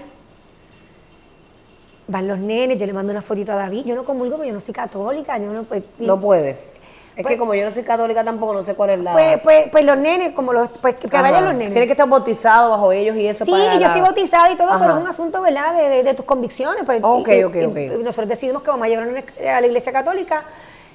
van 2.12 2.28
los 2.28 2.38
nenes, 2.40 2.78
yo 2.78 2.86
le 2.86 2.94
mando 2.94 3.12
una 3.12 3.22
fotito 3.22 3.52
a 3.54 3.56
David. 3.56 3.86
Yo 3.86 3.96
no 3.96 4.04
comulgo 4.04 4.36
porque 4.36 4.50
yo 4.50 4.54
no 4.54 4.60
soy 4.60 4.74
católica. 4.74 5.38
Yo 5.38 5.52
no, 5.52 5.64
pues, 5.64 5.84
y- 6.00 6.06
No 6.06 6.20
puedes. 6.20 6.74
Es 7.16 7.24
Pues- 7.24 7.34
que 7.34 7.38
como 7.38 7.54
yo 7.54 7.66
no 7.66 7.72
soy 7.72 7.84
católica 7.84 8.24
tampoco, 8.24 8.54
no 8.54 8.64
sé 8.64 8.74
cuál 8.74 8.92
es 8.92 9.00
la... 9.00 9.12
pues, 9.14 9.40
pues, 9.42 9.68
pues 9.70 9.84
los 9.84 9.98
nenes, 9.98 10.34
como 10.34 10.54
los, 10.54 10.70
pues 10.82 10.96
que 10.96 11.08
Ajá. 11.08 11.22
vayan 11.22 11.44
los 11.44 11.54
nenes. 11.54 11.72
Tiene 11.74 11.86
que 11.86 11.92
estar 11.92 12.08
bautizado 12.08 12.70
bajo 12.70 12.92
ellos 12.94 13.16
y 13.18 13.28
eso 13.28 13.44
Sí, 13.44 13.52
para 13.52 13.74
yo 13.74 13.80
la- 13.82 13.88
estoy 13.88 14.02
bautizada 14.02 14.50
y 14.52 14.56
todo, 14.56 14.70
pero 14.80 14.92
es 14.92 14.98
un 14.98 15.08
asunto, 15.08 15.42
¿verdad?, 15.42 15.76
de, 15.76 15.90
de- 15.90 16.04
de 16.04 16.14
tus 16.14 16.26
convicciones. 16.26 16.84
Pues, 16.86 17.00
Ok, 17.04 17.28
y- 17.30 17.44
ok, 17.44 17.56
y 17.56 17.66
ok. 17.66 17.78
Nosotros 18.00 18.30
decidimos 18.30 18.64
que 18.64 18.70
vamos 18.70 18.86
a 18.86 18.90
llevar 18.90 19.08
a 19.10 19.62
la 19.62 19.68
iglesia 19.68 19.92
católica, 19.92 20.46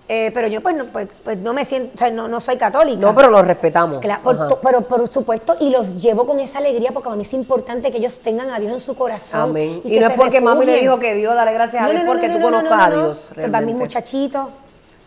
eh, 0.08 0.30
pero 0.32 0.46
yo 0.46 0.60
pues 0.60 0.76
no, 0.76 0.86
pues, 0.86 1.08
pues, 1.24 1.36
no 1.38 1.52
me 1.52 1.64
siento, 1.64 1.92
o 1.94 1.98
sea, 1.98 2.10
no, 2.10 2.28
no 2.28 2.40
soy 2.40 2.56
católica. 2.56 3.00
No, 3.00 3.14
pero 3.14 3.28
los 3.28 3.44
respetamos. 3.44 3.98
Claro, 3.98 4.22
por, 4.22 4.60
pero 4.60 4.82
por 4.82 5.08
supuesto, 5.08 5.56
y 5.60 5.70
los 5.70 6.00
llevo 6.00 6.26
con 6.26 6.38
esa 6.38 6.58
alegría 6.58 6.92
porque 6.92 7.06
para 7.06 7.16
mí 7.16 7.22
es 7.22 7.34
importante 7.34 7.90
que 7.90 7.98
ellos 7.98 8.18
tengan 8.20 8.50
a 8.50 8.60
Dios 8.60 8.72
en 8.72 8.80
su 8.80 8.94
corazón. 8.94 9.50
Amén. 9.50 9.80
Y, 9.82 9.90
que 9.90 10.00
no 10.00 10.06
es 10.06 10.12
porque 10.12 10.40
mami 10.40 10.64
le 10.64 10.80
dijo 10.80 10.98
que 11.00 11.14
Dios, 11.14 11.34
dale 11.34 11.52
gracias 11.52 11.82
a 11.82 11.86
Dios 11.86 11.98
no, 11.98 12.04
no, 12.04 12.12
porque 12.12 12.28
no, 12.28 12.34
tú 12.34 12.40
no, 12.40 12.50
no, 12.50 12.56
conozcas 12.58 12.78
no, 12.78 12.84
a. 12.84 13.04
Dios. 13.04 13.30
Pues 13.34 13.50
van 13.50 13.66
mis 13.66 13.74
muchachitos 13.74 14.48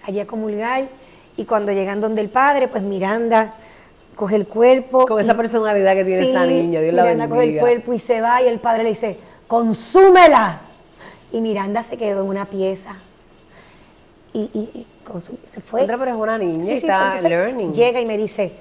allí 0.05 0.19
a 0.19 0.27
comulgar 0.27 0.87
y 1.37 1.45
cuando 1.45 1.71
llegan 1.71 2.01
donde 2.01 2.21
el 2.21 2.29
padre, 2.29 2.67
pues 2.67 2.83
Miranda 2.83 3.53
coge 4.17 4.35
el 4.35 4.47
cuerpo. 4.47 5.05
Con 5.05 5.21
esa 5.21 5.37
personalidad 5.37 5.93
que 5.93 6.03
tiene 6.03 6.29
esa 6.29 6.45
niña, 6.45 6.81
Dios 6.81 6.93
la 6.93 7.03
Miranda 7.03 7.29
coge 7.29 7.39
el 7.39 7.45
bendiga. 7.45 7.61
cuerpo 7.61 7.93
y 7.93 7.99
se 7.99 8.19
va 8.19 8.41
y 8.41 8.47
el 8.47 8.59
padre 8.59 8.83
le 8.83 8.89
dice, 8.89 9.17
consúmela. 9.47 10.59
Y 11.31 11.39
Miranda 11.39 11.83
se 11.83 11.95
quedó 11.95 12.23
en 12.23 12.27
una 12.27 12.45
pieza. 12.45 12.97
Y, 14.33 14.39
y- 14.53 14.69
y 14.79 14.85
consum- 15.07 15.37
se 15.43 15.59
fue. 15.61 15.81
Andrea, 15.81 15.97
pero 15.97 16.11
es 16.11 16.17
una 16.17 16.37
niña 16.37 16.63
Sí, 16.63 16.73
y 16.73 16.79
sí, 16.79 16.85
está 16.85 17.05
entonces 17.05 17.29
learning. 17.29 17.73
Llega 17.73 17.99
y 17.99 18.05
me 18.05 18.17
dice, 18.17 18.53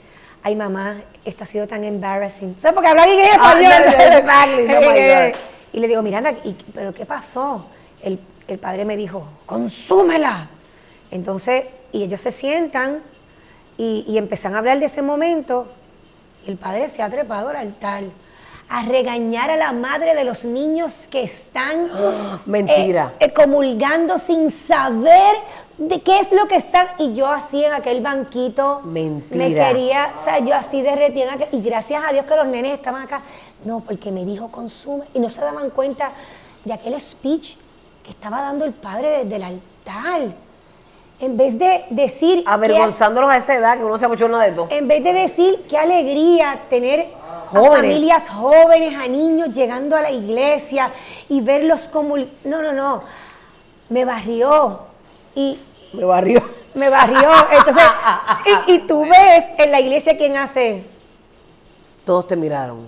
ay 0.43 0.57
mamá, 0.57 1.03
esto 1.25 1.45
ha 1.45 1.47
sido 1.47 1.66
tan 1.66 1.85
embarrassing. 1.85 2.55
¿Sabes? 2.59 2.75
Porque 2.75 2.89
habla 2.89 3.07
inglés 3.09 3.31
Ah, 3.39 3.55
español. 3.59 5.33
oh 5.35 5.39
y 5.73 5.81
le 5.81 5.89
digo, 5.89 6.01
Miranda, 6.03 6.33
¿y- 6.45 6.55
¿pero 6.75 6.95
qué 6.95 7.05
pasó? 7.05 7.66
El, 8.03 8.19
el 8.47 8.59
padre 8.59 8.85
me 8.87 8.97
dijo, 8.97 9.29
consúmela. 9.47 10.49
Entonces, 11.11 11.64
y 11.93 12.03
ellos 12.03 12.21
se 12.21 12.33
sientan 12.33 13.01
y, 13.77 14.05
y 14.09 14.16
empiezan 14.19 14.55
a 14.55 14.59
hablar 14.59 14.79
de 14.81 14.87
ese 14.87 15.03
momento. 15.03 15.66
Y 16.47 16.51
el 16.51 16.57
padre 16.57 16.89
se 16.89 17.03
ha 17.03 17.11
trepado 17.11 17.51
al 17.51 17.57
altar 17.57 18.05
a 18.71 18.83
regañar 18.85 19.51
a 19.51 19.57
la 19.57 19.73
madre 19.73 20.14
de 20.14 20.25
los 20.25 20.45
niños 20.45 21.07
que 21.11 21.23
están 21.23 21.91
Mentira. 22.47 23.14
eh, 23.19 23.27
eh, 23.27 23.33
comulgando 23.33 24.19
sin 24.19 24.51
saber 24.51 25.37
de 25.79 26.01
qué 26.03 26.21
es 26.21 26.33
lo 26.33 26.47
que 26.49 26.57
están. 26.57 26.87
Y 26.99 27.14
yo 27.14 27.27
así 27.29 27.64
en 27.64 27.73
aquel 27.73 28.01
banquito 28.03 28.81
Mentira. 28.85 29.45
me 29.45 29.55
quería, 29.55 30.14
o 30.19 30.23
sea, 30.23 30.39
yo 30.41 30.55
así 30.55 30.83
derretía. 30.83 31.25
en 31.33 31.41
aquel- 31.41 31.49
y 31.53 31.61
gracias 31.62 32.03
a 32.07 32.12
Dios 32.12 32.25
que 32.27 32.37
los 32.37 32.47
nenes 32.47 32.75
estaban 32.75 33.03
acá. 33.03 33.23
No, 33.64 33.81
porque 33.81 34.12
me 34.12 34.25
dijo 34.25 34.51
consume. 34.51 35.05
Y 35.14 35.21
no 35.21 35.29
se 35.31 35.41
daban 35.41 35.71
cuenta 35.71 36.12
de 36.64 36.73
aquel 36.73 37.01
speech 37.01 37.57
que 38.03 38.11
estaba 38.11 38.43
dando 38.43 38.64
el 38.64 38.73
padre 38.75 39.25
desde 39.25 39.37
el 39.37 39.43
altar. 39.45 40.47
En 41.21 41.37
vez 41.37 41.59
de 41.59 41.85
decir... 41.91 42.45
que- 42.45 42.51
Avergonzándolos 42.51 43.31
a 43.31 43.37
esa 43.39 43.57
edad 43.57 43.79
que 43.79 43.85
uno 43.85 43.99
se 43.99 44.05
abochorna 44.05 44.43
de 44.43 44.53
todo. 44.53 44.69
en 44.71 44.87
vez 44.87 45.03
de 45.03 45.12
decir 45.12 45.64
qué 45.69 45.77
alegría 45.77 46.61
tener 46.71 47.07
a 47.53 47.61
familias 47.61 48.29
jóvenes, 48.29 48.95
a 48.97 49.09
niños 49.09 49.51
llegando 49.51 49.97
a 49.97 50.03
la 50.03 50.11
iglesia 50.11 50.93
y 51.29 51.41
verlos 51.41 51.89
como... 51.89 52.16
No, 52.45 52.62
no, 52.62 52.73
no. 52.73 53.03
Me 53.89 54.05
barrió. 54.05 54.81
Y 55.35 55.59
Me 55.95 56.05
barrió. 56.05 56.43
me 56.75 56.89
barrió. 56.89 57.29
Entonces, 57.51 57.83
y, 58.69 58.73
y 58.75 58.79
tú 58.81 59.01
ves 59.09 59.47
en 59.59 59.71
la 59.73 59.81
iglesia 59.81 60.16
quién 60.16 60.37
hace. 60.37 60.85
Todos 62.05 62.29
te 62.29 62.37
miraron. 62.37 62.87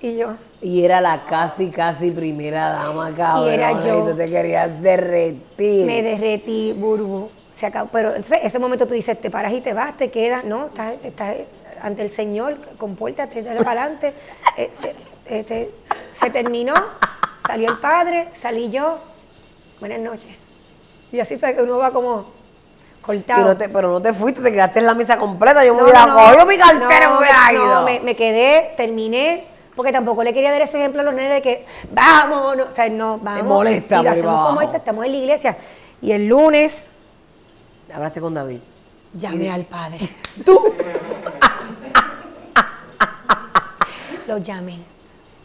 Y 0.00 0.16
yo. 0.16 0.36
Y 0.60 0.84
era 0.84 1.00
la 1.00 1.24
casi, 1.26 1.70
casi 1.70 2.10
primera 2.12 2.70
dama, 2.70 3.14
cabrón. 3.14 3.48
Y 3.50 3.54
era 3.54 3.78
yo. 3.80 4.04
tú 4.10 4.16
te 4.16 4.26
querías 4.26 4.80
derretir. 4.82 5.86
Me 5.86 6.02
derretí, 6.02 6.72
burbu. 6.72 7.28
Se 7.56 7.66
acabó. 7.66 7.88
Pero 7.92 8.10
entonces, 8.10 8.40
ese 8.42 8.58
momento 8.58 8.86
tú 8.86 8.94
dices, 8.94 9.20
te 9.20 9.30
paras 9.30 9.52
y 9.52 9.60
te 9.60 9.72
vas, 9.72 9.96
te 9.96 10.10
quedas. 10.10 10.44
No, 10.44 10.66
estás, 10.66 10.94
estás 11.02 11.34
ante 11.82 12.02
el 12.02 12.10
Señor, 12.10 12.56
compórtate, 12.78 13.42
dale 13.42 13.62
para 13.64 13.82
adelante. 13.82 14.14
Eh, 14.56 14.70
se, 14.72 14.94
este, 15.26 15.70
se 16.12 16.30
terminó, 16.30 16.74
salió 17.46 17.70
el 17.70 17.78
padre, 17.78 18.28
salí 18.32 18.70
yo. 18.70 18.98
Buenas 19.80 20.00
noches. 20.00 20.36
Y 21.10 21.20
así 21.20 21.36
uno 21.60 21.78
va 21.78 21.90
como 21.90 22.26
cortado. 23.02 23.44
no 23.44 23.56
te- 23.56 23.68
pero 23.68 23.90
no 23.90 24.00
te 24.00 24.14
fuiste, 24.14 24.40
te 24.40 24.52
quedaste 24.52 24.78
en 24.78 24.86
la 24.86 24.94
misa 24.94 25.18
completa. 25.18 25.64
Yo 25.64 25.74
me 25.74 25.82
hubiera 25.82 26.06
no, 26.06 26.14
cogido 26.14 26.46
mi 26.46 26.56
cartera 26.56 27.06
no, 27.06 27.12
me 27.12 27.18
hubiera 27.18 27.52
ido. 27.52 27.66
No, 27.66 27.82
me, 27.82 28.00
me 28.00 28.16
quedé, 28.16 28.72
terminé, 28.76 29.44
porque 29.74 29.92
tampoco 29.92 30.22
le 30.22 30.32
quería 30.32 30.52
dar 30.52 30.62
ese 30.62 30.78
ejemplo 30.78 31.00
a 31.00 31.04
los 31.04 31.14
nenes 31.14 31.32
de 31.32 31.42
que 31.42 31.66
vamos, 31.90 32.56
no, 32.56 32.64
o 32.64 32.70
sea, 32.70 32.88
no, 32.88 33.18
vamos. 33.18 33.44
molesta 33.44 34.00
y 34.00 34.04
lo 34.04 34.10
hacemos 34.10 34.46
como 34.46 34.62
esta, 34.62 34.76
estamos 34.78 35.04
en 35.04 35.12
la 35.12 35.18
iglesia. 35.18 35.56
Y 36.00 36.12
el 36.12 36.26
lunes 36.26 36.86
Hablaste 37.94 38.20
con 38.20 38.34
David. 38.34 38.58
llamé 39.14 39.50
al 39.50 39.64
padre. 39.64 40.08
Tú. 40.44 40.58
Lo 44.26 44.38
llamé. 44.38 44.78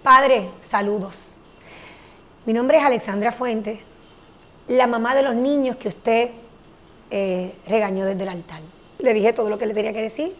Padre, 0.04 0.52
saludos. 0.62 1.32
Mi 2.46 2.54
nombre 2.54 2.78
es 2.78 2.84
Alexandra 2.84 3.32
Fuentes, 3.32 3.80
la 4.68 4.88
mamá 4.88 5.16
de 5.16 5.24
los 5.24 5.36
niños 5.36 5.76
que 5.76 5.90
usted 5.90 6.30
eh, 7.12 7.56
regañó 7.68 8.06
desde 8.06 8.24
el 8.24 8.30
altar. 8.30 8.62
Le 9.00 9.14
dije 9.14 9.34
todo 9.34 9.50
lo 9.50 9.58
que 9.58 9.66
le 9.66 9.74
tenía 9.74 9.92
que 9.94 10.02
decir, 10.02 10.34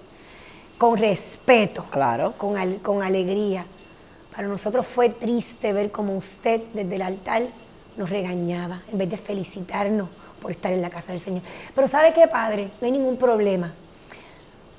con 0.78 0.98
respeto, 0.98 1.86
Claro. 1.90 2.34
con, 2.38 2.58
al- 2.58 2.78
con 2.82 3.02
alegría. 3.04 3.66
Para 4.34 4.48
nosotros 4.48 4.86
fue 4.86 5.10
triste 5.10 5.74
ver 5.74 5.92
cómo 5.92 6.16
usted 6.16 6.62
desde 6.74 6.96
el 6.96 7.02
altar 7.02 7.44
nos 7.98 8.10
regañaba, 8.10 8.84
en 8.92 8.98
vez 9.00 9.10
de 9.10 9.18
felicitarnos 9.18 10.10
por 10.42 10.52
estar 10.52 10.72
en 10.72 10.82
la 10.82 10.90
casa 10.90 11.12
del 11.12 11.22
Señor. 11.22 11.44
Pero 11.74 11.88
¿sabe 11.88 12.14
qué, 12.14 12.28
Padre? 12.28 12.70
No 12.80 12.86
hay 12.86 12.92
ningún 12.92 13.18
problema 13.18 13.74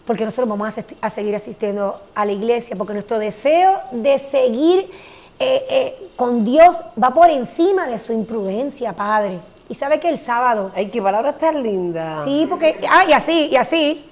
porque 0.09 0.25
nosotros 0.25 0.49
vamos 0.49 0.75
a, 1.03 1.11
seguir 1.11 1.37
asistiendo 1.37 2.01
a 2.15 2.25
la 2.25 2.33
iglesia, 2.33 2.75
porque 2.77 2.95
nuestro 2.95 3.19
deseo 3.19 3.79
de 3.93 4.19
seguir 4.19 4.91
eh, 5.39 5.67
eh, 5.69 6.09
con 6.17 6.47
Dios 6.47 6.83
va 7.01 7.13
por 7.13 7.29
encima 7.29 7.87
de 7.87 7.99
su 7.99 8.15
imprudencia, 8.15 8.95
Padre. 8.95 9.41
Y 9.69 9.75
sabe 9.75 10.01
que 10.01 10.09
el 10.09 10.19
sábado, 10.19 10.73
Ay, 10.75 10.89
qué 10.89 11.03
palabra 11.03 11.37
tan 11.37 11.63
linda. 11.63 12.25
sí, 12.25 12.47
porque, 12.49 12.81
ah, 12.89 13.05
y 13.07 13.13
así, 13.13 13.51
y 13.53 13.57
así, 13.57 14.09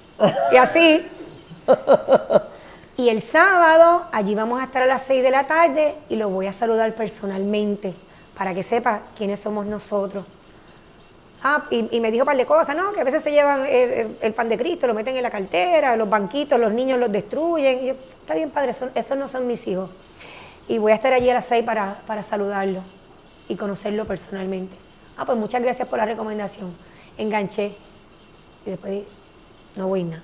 y 0.51 0.55
así. 0.55 1.03
Y 2.97 3.09
el 3.09 3.21
sábado, 3.21 4.05
allí 4.11 4.33
vamos 4.33 4.59
a 4.59 4.65
estar 4.65 4.81
a 4.81 4.87
las 4.87 5.03
6 5.03 5.21
de 5.21 5.29
la 5.29 5.45
tarde 5.45 5.95
y 6.09 6.15
lo 6.15 6.29
voy 6.29 6.47
a 6.47 6.53
saludar 6.53 6.95
personalmente 6.95 7.93
para 8.35 8.55
que 8.55 8.63
sepa 8.63 9.01
quiénes 9.15 9.39
somos 9.39 9.65
nosotros. 9.67 10.25
Ah, 11.43 11.65
y, 11.69 11.95
y 11.95 12.01
me 12.01 12.09
dijo 12.11 12.23
un 12.23 12.27
par 12.27 12.37
de 12.37 12.45
cosas, 12.45 12.75
¿no? 12.75 12.91
Que 12.93 13.01
a 13.01 13.03
veces 13.03 13.21
se 13.23 13.31
llevan 13.31 13.61
el, 13.65 13.91
el- 13.91 14.17
el 14.21 14.33
pan 14.33 14.49
de 14.49 14.57
Cristo, 14.57 14.87
lo 14.87 14.93
meten 14.93 15.15
en 15.15 15.23
la 15.23 15.29
cartera, 15.29 15.95
los 15.95 16.09
banquitos, 16.09 16.59
los 16.59 16.71
niños 16.73 16.99
los 16.99 17.11
destruyen. 17.11 17.83
Y 17.83 17.87
yo, 17.89 17.93
está 17.93 18.33
bien, 18.35 18.49
padre, 18.49 18.71
eso- 18.71 18.89
esos 18.95 19.17
no 19.17 19.27
son 19.27 19.45
mis 19.45 19.65
hijos. 19.67 19.89
Y 20.67 20.79
voy 20.79 20.91
a 20.91 20.95
estar 20.95 21.13
allí 21.13 21.29
a 21.29 21.35
las 21.35 21.45
seis 21.45 21.63
para, 21.63 22.01
para 22.07 22.23
saludarlo 22.23 22.81
y 23.47 23.55
conocerlo 23.55 24.05
personalmente. 24.05 24.75
Ah, 25.15 25.25
pues 25.25 25.37
muchas 25.37 25.61
gracias 25.61 25.87
por 25.87 25.99
la 25.99 26.05
recomendación. 26.05 26.75
Enganché. 27.17 27.75
Y 28.65 28.71
después 28.71 28.91
dije, 28.93 29.05
no 29.75 29.87
voy 29.87 30.03
nada. 30.03 30.23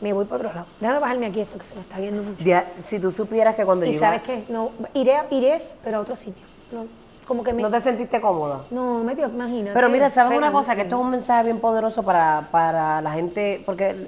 Me 0.00 0.12
voy 0.12 0.24
para 0.26 0.36
otro 0.42 0.52
lado. 0.54 0.66
Déjame 0.80 1.00
bajarme 1.00 1.26
aquí 1.26 1.40
esto 1.40 1.58
que 1.58 1.66
se 1.66 1.74
me 1.74 1.80
está 1.80 1.98
viendo 1.98 2.22
mucho. 2.22 2.44
Ya, 2.44 2.70
si 2.84 2.98
tú 2.98 3.10
supieras 3.12 3.54
que 3.54 3.64
cuando 3.64 3.86
Y 3.86 3.92
yo 3.92 3.98
sabes 3.98 4.20
iba- 4.28 4.36
qué, 4.46 4.52
no, 4.52 4.70
iré, 4.94 5.16
iré, 5.30 5.62
pero 5.82 5.98
a 5.98 6.00
otro 6.00 6.14
sitio. 6.16 6.44
No, 6.72 6.86
como 7.26 7.42
que 7.44 7.52
me... 7.52 7.62
no 7.62 7.70
te 7.70 7.80
sentiste 7.80 8.20
cómoda. 8.20 8.62
No, 8.70 9.02
me 9.04 9.14
dio, 9.14 9.28
imagínate. 9.28 9.72
Pero 9.74 9.88
mira, 9.88 10.10
¿sabes 10.10 10.36
una 10.36 10.52
cosa? 10.52 10.74
Que 10.74 10.82
esto 10.82 10.96
es 10.96 11.00
un 11.02 11.10
mensaje 11.10 11.44
bien 11.44 11.60
poderoso 11.60 12.02
para, 12.02 12.48
para 12.50 13.00
la 13.02 13.12
gente, 13.12 13.62
porque 13.64 14.06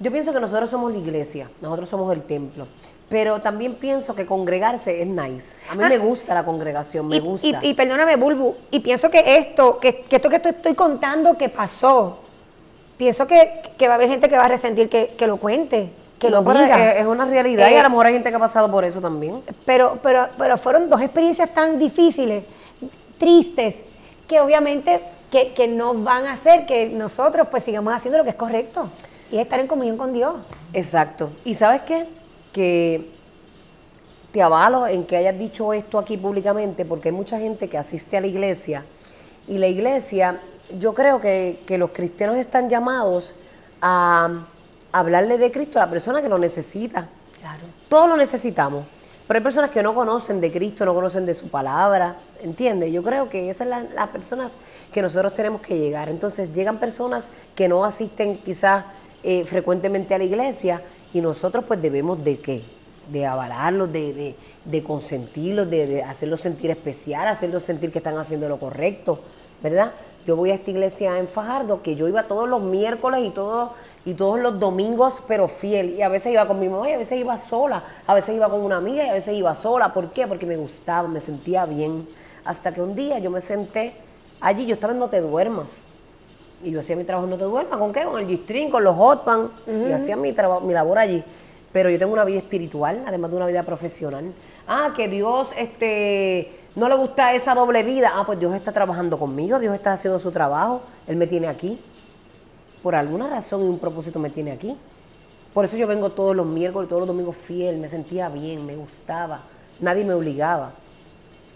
yo 0.00 0.10
pienso 0.12 0.32
que 0.32 0.40
nosotros 0.40 0.70
somos 0.70 0.92
la 0.92 0.98
iglesia, 0.98 1.48
nosotros 1.60 1.88
somos 1.88 2.12
el 2.12 2.22
templo, 2.22 2.66
pero 3.08 3.40
también 3.40 3.74
pienso 3.74 4.14
que 4.14 4.26
congregarse 4.26 5.00
es 5.00 5.06
nice. 5.06 5.56
A 5.70 5.74
mí 5.74 5.84
Ah. 5.84 5.88
me 5.88 5.98
gusta 5.98 6.34
la 6.34 6.44
congregación, 6.44 7.06
me 7.08 7.16
y, 7.16 7.20
gusta. 7.20 7.46
y- 7.62 7.68
y 7.70 7.74
perdóname, 7.74 8.16
Bulbu, 8.16 8.54
y 8.70 8.80
pienso 8.80 9.10
que 9.10 9.36
esto, 9.38 9.78
que, 9.78 10.00
que 10.02 10.16
esto 10.16 10.28
que 10.28 10.38
te 10.40 10.48
estoy 10.50 10.74
contando 10.74 11.36
que 11.38 11.48
pasó, 11.48 12.18
pienso 12.96 13.26
que, 13.26 13.60
que 13.78 13.86
va 13.88 13.94
a 13.94 13.96
haber 13.96 14.08
gente 14.08 14.28
que 14.28 14.36
va 14.36 14.44
a 14.44 14.48
resentir 14.48 14.88
que, 14.88 15.08
que 15.16 15.26
lo 15.26 15.36
cuente, 15.38 15.90
que 16.18 16.30
No, 16.30 16.42
lo 16.42 16.44
diga. 16.54 16.92
es, 16.92 17.00
es 17.00 17.06
una 17.06 17.24
realidad 17.26 17.70
y 17.70 17.74
Eh, 17.74 17.78
a 17.78 17.82
lo 17.82 17.90
mejor 17.90 18.06
hay 18.06 18.14
gente 18.14 18.30
que 18.30 18.36
ha 18.36 18.40
pasado 18.40 18.70
por 18.70 18.84
eso 18.84 19.00
también. 19.00 19.42
Pero, 19.64 19.98
pero, 20.02 20.28
pero 20.38 20.56
fueron 20.58 20.88
dos 20.88 21.00
experiencias 21.00 21.52
tan 21.52 21.78
difíciles, 21.78 22.44
tristes, 23.18 23.76
que 24.26 24.40
obviamente 24.40 25.00
que, 25.30 25.52
que 25.52 25.68
no 25.68 25.94
van 25.94 26.26
a 26.26 26.32
hacer 26.32 26.66
que 26.66 26.86
nosotros 26.86 27.48
pues 27.50 27.62
sigamos 27.64 27.92
haciendo 27.94 28.18
lo 28.18 28.24
que 28.24 28.30
es 28.30 28.36
correcto 28.36 28.90
y 29.30 29.36
es 29.36 29.42
estar 29.42 29.58
en 29.60 29.66
comunión 29.66 29.96
con 29.96 30.12
Dios. 30.12 30.42
Exacto. 30.72 31.30
¿Y 31.44 31.54
sabes 31.54 31.82
qué? 31.82 32.06
Que 32.52 33.10
te 34.32 34.42
avalo 34.42 34.86
en 34.86 35.04
que 35.04 35.16
hayas 35.16 35.38
dicho 35.38 35.72
esto 35.72 35.98
aquí 35.98 36.16
públicamente 36.16 36.84
porque 36.84 37.08
hay 37.08 37.14
mucha 37.14 37.38
gente 37.38 37.68
que 37.68 37.78
asiste 37.78 38.16
a 38.16 38.20
la 38.20 38.26
iglesia 38.26 38.84
y 39.48 39.58
la 39.58 39.66
iglesia, 39.66 40.40
yo 40.78 40.94
creo 40.94 41.20
que, 41.20 41.60
que 41.66 41.78
los 41.78 41.90
cristianos 41.90 42.36
están 42.36 42.68
llamados 42.68 43.34
a 43.80 44.28
hablarle 44.98 45.38
de 45.38 45.50
Cristo 45.50 45.78
a 45.78 45.86
la 45.86 45.90
persona 45.90 46.22
que 46.22 46.28
lo 46.28 46.38
necesita. 46.38 47.08
Claro. 47.40 47.64
Todos 47.88 48.08
lo 48.08 48.16
necesitamos. 48.16 48.84
Pero 49.26 49.38
hay 49.38 49.42
personas 49.42 49.70
que 49.70 49.82
no 49.82 49.94
conocen 49.94 50.40
de 50.40 50.52
Cristo, 50.52 50.84
no 50.84 50.94
conocen 50.94 51.26
de 51.26 51.34
su 51.34 51.48
palabra, 51.48 52.16
¿entiendes? 52.42 52.92
Yo 52.92 53.02
creo 53.02 53.28
que 53.28 53.50
esas 53.50 53.68
son 53.68 53.88
las 53.94 54.08
personas 54.08 54.56
que 54.92 55.02
nosotros 55.02 55.34
tenemos 55.34 55.60
que 55.60 55.76
llegar. 55.76 56.08
Entonces 56.08 56.52
llegan 56.52 56.78
personas 56.78 57.28
que 57.56 57.68
no 57.68 57.84
asisten 57.84 58.38
quizás 58.38 58.84
eh, 59.24 59.44
frecuentemente 59.44 60.14
a 60.14 60.18
la 60.18 60.24
iglesia 60.24 60.80
y 61.12 61.20
nosotros 61.20 61.64
pues 61.66 61.82
debemos 61.82 62.22
de 62.22 62.38
qué? 62.38 62.62
De 63.10 63.26
avalarlos, 63.26 63.90
de, 63.92 64.12
de, 64.12 64.36
de 64.64 64.82
consentirlos, 64.84 65.68
de, 65.68 65.86
de 65.86 66.02
hacerlos 66.04 66.40
sentir 66.40 66.70
especial, 66.70 67.26
hacerlos 67.26 67.64
sentir 67.64 67.90
que 67.90 67.98
están 67.98 68.16
haciendo 68.18 68.48
lo 68.48 68.60
correcto, 68.60 69.20
¿verdad? 69.60 69.92
Yo 70.24 70.36
voy 70.36 70.50
a 70.50 70.54
esta 70.54 70.70
iglesia 70.70 71.18
en 71.18 71.26
Fajardo, 71.26 71.82
que 71.82 71.96
yo 71.96 72.06
iba 72.06 72.24
todos 72.24 72.48
los 72.48 72.62
miércoles 72.62 73.24
y 73.24 73.30
todos 73.30 73.70
y 74.06 74.14
todos 74.14 74.38
los 74.38 74.58
domingos, 74.60 75.20
pero 75.26 75.48
fiel. 75.48 75.96
Y 75.96 76.02
a 76.02 76.08
veces 76.08 76.32
iba 76.32 76.46
con 76.46 76.60
mi 76.60 76.68
mamá 76.68 76.88
y 76.88 76.92
a 76.92 76.96
veces 76.96 77.18
iba 77.18 77.36
sola, 77.36 77.82
a 78.06 78.14
veces 78.14 78.36
iba 78.36 78.48
con 78.48 78.60
una 78.60 78.76
amiga 78.76 79.04
y 79.04 79.08
a 79.08 79.12
veces 79.12 79.34
iba 79.34 79.52
sola. 79.56 79.92
¿Por 79.92 80.12
qué? 80.12 80.28
Porque 80.28 80.46
me 80.46 80.56
gustaba, 80.56 81.08
me 81.08 81.18
sentía 81.18 81.66
bien. 81.66 82.06
Hasta 82.44 82.72
que 82.72 82.80
un 82.80 82.94
día 82.94 83.18
yo 83.18 83.32
me 83.32 83.40
senté 83.40 83.94
allí, 84.40 84.64
yo 84.64 84.74
estaba 84.74 84.92
en 84.92 85.00
No 85.00 85.08
Te 85.08 85.20
Duermas. 85.20 85.80
Y 86.62 86.70
yo 86.70 86.80
hacía 86.80 86.94
mi 86.94 87.02
trabajo 87.02 87.26
en 87.26 87.30
No 87.32 87.36
Te 87.36 87.44
Duermas, 87.44 87.78
¿con 87.80 87.92
qué? 87.92 88.04
Con 88.04 88.20
el 88.20 88.28
G-String, 88.28 88.70
con 88.70 88.84
los 88.84 88.96
Hotman, 88.96 89.50
y 89.66 89.90
hacía 89.90 90.14
mi, 90.14 90.32
mi 90.62 90.72
labor 90.72 90.98
allí. 90.98 91.24
Pero 91.72 91.90
yo 91.90 91.98
tengo 91.98 92.12
una 92.12 92.24
vida 92.24 92.38
espiritual, 92.38 93.02
además 93.08 93.32
de 93.32 93.36
una 93.36 93.46
vida 93.46 93.64
profesional. 93.64 94.32
Ah, 94.68 94.92
que 94.96 95.08
Dios 95.08 95.52
este, 95.58 96.60
no 96.76 96.88
le 96.88 96.94
gusta 96.94 97.34
esa 97.34 97.56
doble 97.56 97.82
vida. 97.82 98.12
Ah, 98.14 98.22
pues 98.24 98.38
Dios 98.38 98.54
está 98.54 98.70
trabajando 98.70 99.18
conmigo, 99.18 99.58
Dios 99.58 99.74
está 99.74 99.94
haciendo 99.94 100.20
su 100.20 100.30
trabajo, 100.30 100.82
Él 101.08 101.16
me 101.16 101.26
tiene 101.26 101.48
aquí 101.48 101.80
por 102.86 102.94
alguna 102.94 103.26
razón 103.26 103.62
y 103.62 103.68
un 103.68 103.80
propósito 103.80 104.20
me 104.20 104.30
tiene 104.30 104.52
aquí. 104.52 104.76
Por 105.52 105.64
eso 105.64 105.76
yo 105.76 105.88
vengo 105.88 106.10
todos 106.10 106.36
los 106.36 106.46
miércoles, 106.46 106.88
todos 106.88 107.00
los 107.00 107.08
domingos 107.08 107.34
fiel, 107.34 107.78
me 107.78 107.88
sentía 107.88 108.28
bien, 108.28 108.64
me 108.64 108.76
gustaba, 108.76 109.40
nadie 109.80 110.04
me 110.04 110.14
obligaba. 110.14 110.70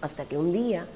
Hasta 0.00 0.24
que 0.24 0.36
un 0.36 0.52
día 0.52 0.86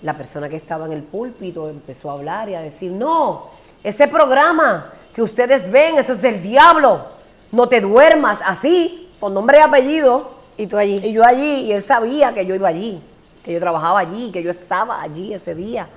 la 0.00 0.16
persona 0.16 0.48
que 0.48 0.54
estaba 0.54 0.86
en 0.86 0.92
el 0.92 1.02
púlpito 1.02 1.68
empezó 1.68 2.08
a 2.08 2.12
hablar 2.12 2.48
y 2.48 2.54
a 2.54 2.60
decir, 2.60 2.92
no, 2.92 3.48
ese 3.82 4.06
programa 4.06 4.92
que 5.12 5.22
ustedes 5.22 5.68
ven, 5.68 5.98
eso 5.98 6.12
es 6.12 6.22
del 6.22 6.40
diablo, 6.40 7.06
no 7.50 7.68
te 7.68 7.80
duermas, 7.80 8.38
así, 8.46 9.10
con 9.18 9.34
nombre 9.34 9.58
y 9.58 9.62
apellido. 9.62 10.34
Y 10.56 10.68
tú 10.68 10.76
allí. 10.76 11.00
Y 11.02 11.12
yo 11.12 11.24
allí, 11.24 11.62
y 11.62 11.72
él 11.72 11.82
sabía 11.82 12.32
que 12.32 12.46
yo 12.46 12.54
iba 12.54 12.68
allí, 12.68 13.02
que 13.44 13.52
yo 13.52 13.58
trabajaba 13.58 13.98
allí, 13.98 14.30
que 14.30 14.40
yo 14.40 14.52
estaba 14.52 15.02
allí 15.02 15.34
ese 15.34 15.52
día. 15.56 15.88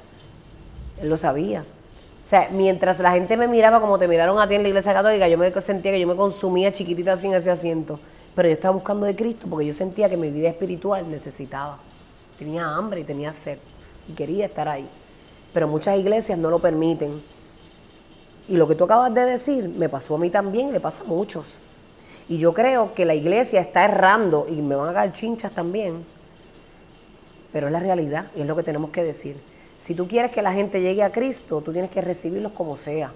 Él 0.99 1.09
lo 1.09 1.17
sabía. 1.17 1.63
O 2.27 2.29
sea, 2.29 2.49
mientras 2.51 2.99
la 2.99 3.13
gente 3.13 3.37
me 3.37 3.47
miraba 3.47 3.79
como 3.79 3.97
te 3.97 4.05
miraron 4.05 4.37
a 4.37 4.49
ti 4.49 4.55
en 4.55 4.61
la 4.61 4.67
iglesia 4.67 4.91
católica, 4.91 5.29
yo 5.29 5.37
me 5.37 5.49
sentía 5.61 5.93
que 5.93 5.99
yo 6.01 6.07
me 6.07 6.15
consumía 6.17 6.73
chiquitita 6.73 7.15
sin 7.15 7.33
ese 7.33 7.49
asiento. 7.49 8.01
Pero 8.35 8.49
yo 8.49 8.53
estaba 8.53 8.73
buscando 8.73 9.05
de 9.05 9.15
Cristo 9.15 9.47
porque 9.49 9.65
yo 9.65 9.71
sentía 9.71 10.09
que 10.09 10.17
mi 10.17 10.29
vida 10.29 10.49
espiritual 10.49 11.09
necesitaba. 11.09 11.79
Tenía 12.37 12.67
hambre 12.75 12.99
y 12.99 13.03
tenía 13.05 13.31
sed 13.31 13.59
y 14.09 14.11
quería 14.11 14.47
estar 14.47 14.67
ahí. 14.67 14.89
Pero 15.53 15.69
muchas 15.69 15.97
iglesias 15.97 16.37
no 16.37 16.49
lo 16.49 16.59
permiten. 16.59 17.23
Y 18.49 18.57
lo 18.57 18.67
que 18.67 18.75
tú 18.75 18.83
acabas 18.83 19.13
de 19.13 19.23
decir 19.23 19.69
me 19.69 19.87
pasó 19.87 20.15
a 20.15 20.17
mí 20.17 20.29
también, 20.29 20.73
le 20.73 20.81
pasa 20.81 21.03
a 21.03 21.05
muchos. 21.05 21.57
Y 22.27 22.39
yo 22.39 22.53
creo 22.53 22.93
que 22.93 23.05
la 23.05 23.15
iglesia 23.15 23.61
está 23.61 23.85
errando 23.85 24.47
y 24.49 24.55
me 24.55 24.75
van 24.75 24.89
a 24.89 24.93
caer 24.93 25.13
chinchas 25.13 25.53
también. 25.53 26.03
Pero 27.53 27.67
es 27.67 27.71
la 27.71 27.79
realidad 27.79 28.25
y 28.35 28.41
es 28.41 28.47
lo 28.47 28.57
que 28.57 28.63
tenemos 28.63 28.89
que 28.89 29.01
decir. 29.01 29.37
Si 29.79 29.93
tú 29.93 30.07
quieres 30.07 30.31
que 30.31 30.41
la 30.41 30.53
gente 30.53 30.81
llegue 30.81 31.03
a 31.03 31.11
Cristo, 31.11 31.61
tú 31.61 31.71
tienes 31.71 31.91
que 31.91 32.01
recibirlos 32.01 32.51
como 32.53 32.75
sea. 32.77 33.11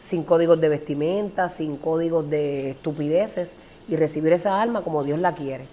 Sin 0.00 0.24
códigos 0.24 0.60
de 0.60 0.68
vestimenta, 0.68 1.48
sin 1.48 1.76
códigos 1.76 2.28
de 2.28 2.70
estupideces 2.70 3.54
y 3.88 3.96
recibir 3.96 4.32
esa 4.32 4.60
alma 4.60 4.82
como 4.82 5.04
Dios 5.04 5.18
la 5.18 5.34
quiere. 5.34 5.66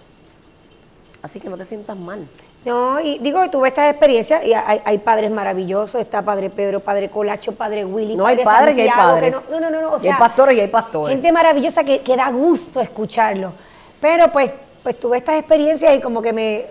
Así 1.22 1.40
que 1.40 1.48
no 1.48 1.56
te 1.56 1.64
sientas 1.64 1.96
mal. 1.96 2.28
No, 2.64 3.00
y 3.00 3.18
digo, 3.18 3.48
tuve 3.50 3.68
estas 3.68 3.90
experiencias 3.90 4.44
y 4.44 4.52
hay, 4.52 4.80
hay 4.84 4.98
padres 4.98 5.30
maravillosos, 5.30 6.00
está 6.00 6.22
Padre 6.22 6.50
Pedro, 6.50 6.80
Padre 6.80 7.08
Colacho, 7.08 7.52
Padre 7.54 7.84
Willy, 7.84 8.16
No 8.16 8.26
hay 8.26 8.36
Padre 8.36 8.44
padres 8.44 8.76
hay 8.78 8.88
Santiago, 8.88 9.14
que 9.14 9.30
padres. 9.30 9.48
no, 9.50 9.60
no, 9.60 9.70
no, 9.70 9.80
no, 9.82 9.88
o 9.90 9.96
Y 9.96 10.00
hay 10.00 10.00
sea, 10.00 10.18
pastores 10.18 10.56
y 10.56 10.60
hay 10.60 10.68
pastores. 10.68 11.14
Gente 11.14 11.32
maravillosa 11.32 11.82
que, 11.84 12.00
que 12.00 12.16
da 12.16 12.30
gusto 12.30 12.80
escucharlo. 12.80 13.52
Pero 14.00 14.30
pues, 14.30 14.52
pues 14.82 14.98
tuve 14.98 15.16
estas 15.16 15.38
experiencias 15.38 15.96
y 15.96 16.00
como 16.00 16.20
que 16.22 16.32
me... 16.32 16.66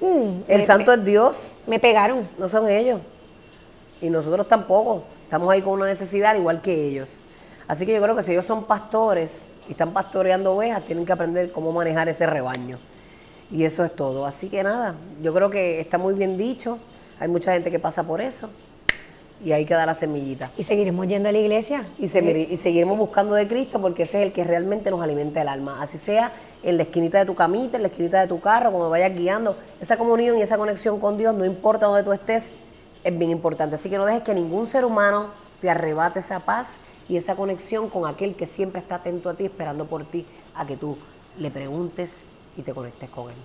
mm, 0.00 0.42
El 0.48 0.58
me- 0.58 0.66
santo 0.66 0.90
me, 0.90 0.96
es 0.98 1.04
Dios, 1.04 1.48
me 1.66 1.78
pegaron. 1.78 2.28
no 2.38 2.48
son 2.48 2.68
ellos. 2.68 3.00
Y 4.00 4.10
nosotros 4.10 4.46
tampoco. 4.48 5.04
Estamos 5.24 5.50
ahí 5.52 5.62
con 5.62 5.72
una 5.74 5.86
necesidad 5.86 6.34
igual 6.36 6.60
que 6.62 6.86
ellos. 6.88 7.18
Así 7.66 7.84
que 7.86 7.92
yo 7.94 8.02
creo 8.02 8.14
que 8.14 8.22
si 8.22 8.32
ellos 8.32 8.46
son 8.46 8.64
pastores 8.64 9.44
y 9.68 9.72
están 9.72 9.92
pastoreando 9.92 10.54
ovejas, 10.54 10.84
tienen 10.84 11.04
que 11.04 11.12
aprender 11.12 11.50
cómo 11.50 11.72
manejar 11.72 12.08
ese 12.08 12.26
rebaño. 12.26 12.78
Y 13.50 13.64
eso 13.64 13.84
es 13.84 13.94
todo. 13.94 14.26
Así 14.26 14.48
que 14.48 14.62
nada, 14.62 14.94
yo 15.22 15.32
creo 15.34 15.50
que 15.50 15.80
está 15.80 15.98
muy 15.98 16.14
bien 16.14 16.36
dicho. 16.38 16.78
Hay 17.18 17.28
mucha 17.28 17.52
gente 17.52 17.70
que 17.70 17.78
pasa 17.78 18.04
por 18.04 18.20
eso. 18.20 18.50
Y 19.44 19.52
ahí 19.52 19.64
queda 19.66 19.84
la 19.84 19.94
semillita. 19.94 20.50
Y 20.56 20.62
seguiremos 20.62 21.06
yendo 21.08 21.28
a 21.28 21.32
la 21.32 21.38
iglesia. 21.38 21.86
Y, 21.98 22.08
se- 22.08 22.46
y 22.50 22.56
seguiremos 22.56 22.96
buscando 22.98 23.34
de 23.34 23.46
Cristo 23.48 23.80
porque 23.80 24.04
ese 24.04 24.20
es 24.20 24.26
el 24.28 24.32
que 24.32 24.44
realmente 24.44 24.90
nos 24.90 25.02
alimenta 25.02 25.42
el 25.42 25.48
alma. 25.48 25.82
Así 25.82 25.98
sea 25.98 26.32
en 26.66 26.76
la 26.76 26.82
esquinita 26.82 27.20
de 27.20 27.26
tu 27.26 27.36
camita, 27.36 27.76
en 27.76 27.82
la 27.82 27.88
esquinita 27.88 28.20
de 28.20 28.26
tu 28.26 28.40
carro, 28.40 28.72
cuando 28.72 28.90
vayas 28.90 29.16
guiando. 29.16 29.56
Esa 29.80 29.96
comunión 29.96 30.36
y 30.36 30.42
esa 30.42 30.58
conexión 30.58 30.98
con 30.98 31.16
Dios, 31.16 31.32
no 31.32 31.44
importa 31.44 31.86
donde 31.86 32.02
tú 32.02 32.12
estés, 32.12 32.50
es 33.04 33.18
bien 33.18 33.30
importante. 33.30 33.76
Así 33.76 33.88
que 33.88 33.96
no 33.96 34.04
dejes 34.04 34.22
que 34.24 34.34
ningún 34.34 34.66
ser 34.66 34.84
humano 34.84 35.28
te 35.60 35.70
arrebate 35.70 36.18
esa 36.18 36.40
paz 36.40 36.78
y 37.08 37.16
esa 37.16 37.36
conexión 37.36 37.88
con 37.88 38.04
aquel 38.04 38.34
que 38.34 38.48
siempre 38.48 38.80
está 38.80 38.96
atento 38.96 39.30
a 39.30 39.34
ti, 39.34 39.44
esperando 39.44 39.86
por 39.86 40.04
ti, 40.06 40.26
a 40.56 40.66
que 40.66 40.76
tú 40.76 40.98
le 41.38 41.52
preguntes 41.52 42.22
y 42.56 42.62
te 42.62 42.74
conectes 42.74 43.10
con 43.10 43.30
él. 43.30 43.36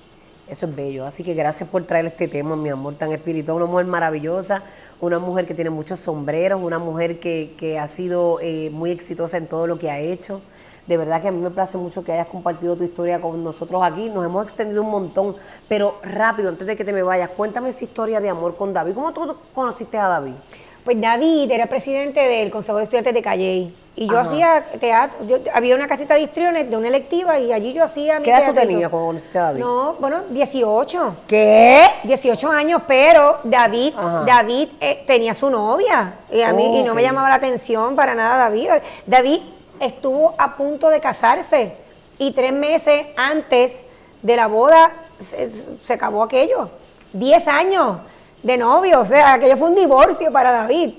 Eso 0.48 0.66
es 0.66 0.76
bello. 0.76 1.06
Así 1.06 1.24
que 1.24 1.36
gracias 1.36 1.70
por 1.70 1.84
traer 1.84 2.08
este 2.08 2.28
tema, 2.28 2.56
mi 2.56 2.70
amor 2.70 2.96
tan 2.96 3.12
espiritual. 3.12 3.58
Una 3.58 3.68
mujer 3.68 3.86
maravillosa, 3.86 4.64
una 5.00 5.20
mujer 5.20 5.46
que 5.46 5.54
tiene 5.54 5.70
muchos 5.70 6.00
sombreros, 6.00 6.60
una 6.60 6.80
mujer 6.80 7.20
que, 7.20 7.54
que 7.56 7.78
ha 7.78 7.88
sido 7.88 8.40
eh, 8.42 8.72
muy 8.72 8.90
exitosa 8.90 9.38
en 9.38 9.46
todo 9.46 9.68
lo 9.68 9.78
que 9.78 9.92
ha 9.92 10.00
hecho. 10.00 10.42
De 10.88 10.98
verdad 10.98 11.22
que 11.22 11.28
a 11.28 11.32
mí 11.32 11.40
me 11.40 11.52
place 11.52 11.78
mucho 11.78 12.04
que 12.04 12.12
hayas 12.12 12.28
compartido 12.28 12.76
tu 12.76 12.84
historia 12.84 13.22
con 13.22 13.44
nosotros 13.44 13.82
aquí. 13.84 14.10
Nos 14.10 14.26
hemos 14.26 14.44
extendido 14.44 14.82
un 14.82 14.90
montón, 14.90 15.36
pero 15.70 16.00
rápido, 16.04 16.50
antes 16.50 16.66
de 16.68 16.76
que 16.76 16.84
te 16.84 16.92
me 16.92 17.04
vayas, 17.04 17.30
cuéntame 17.30 17.70
esa 17.70 17.84
historia 17.84 18.20
de 18.20 18.30
amor 18.30 18.56
con 18.58 18.74
David. 18.74 18.94
¿Cómo 18.96 19.14
tú 19.14 19.36
conociste 19.54 19.98
a 19.98 20.08
David? 20.08 20.34
Pues 20.84 21.00
David 21.00 21.52
era 21.52 21.68
presidente 21.68 22.20
del 22.22 22.50
Consejo 22.50 22.80
de 22.80 22.86
Estudiantes 22.86 23.14
de 23.14 23.22
Calley. 23.22 23.76
Y 23.96 24.08
yo 24.08 24.14
Ajá. 24.18 24.22
hacía 24.24 24.64
teatro. 24.80 25.20
yo- 25.28 25.38
había 25.54 25.76
una 25.76 25.86
casita 25.86 26.16
de 26.16 26.22
histriones 26.22 26.68
de 26.70 26.76
una 26.78 26.88
electiva 26.88 27.38
y 27.38 27.54
allí 27.54 27.74
yo 27.74 27.84
hacía 27.84 28.20
mi 28.20 28.26
¿Qué 28.26 28.32
edad 28.32 28.48
tú 28.48 28.54
tenías 28.56 28.90
cuando 28.90 29.08
conociste 29.10 29.38
a 29.38 29.44
David? 29.44 29.60
No, 29.60 29.94
bueno, 30.00 30.22
18. 30.32 31.16
¿Qué? 31.28 31.86
18 32.06 32.50
años, 32.50 32.82
pero 32.88 33.40
David, 33.44 33.94
Ajá. 33.96 34.24
David 34.26 34.70
eh, 34.80 35.04
tenía 35.06 35.34
su 35.36 35.50
novia 35.52 36.16
y 36.32 36.42
a 36.42 36.52
mí 36.54 36.80
y 36.80 36.84
no 36.84 36.96
me 36.96 37.04
llamaba 37.04 37.30
la 37.30 37.36
atención 37.36 37.96
para 37.96 38.16
nada 38.16 38.38
David. 38.46 38.70
David 39.06 39.42
estuvo 39.82 40.36
a 40.38 40.56
punto 40.56 40.90
de 40.90 41.00
casarse 41.00 41.76
y 42.18 42.32
tres 42.32 42.54
meses 42.54 43.08
antes 43.18 43.82
de 44.22 44.36
la 44.36 44.48
boda 44.48 44.92
se, 45.20 45.94
acabó 45.94 46.24
aquello. 46.24 46.70
10 47.14 47.48
años 47.48 48.00
de 48.44 48.58
novio, 48.58 49.02
o 49.02 49.06
sea, 49.06 49.34
aquello 49.34 49.58
fue 49.58 49.70
un 49.70 49.76
divorcio 49.76 50.32
para 50.32 50.52
David. 50.52 50.94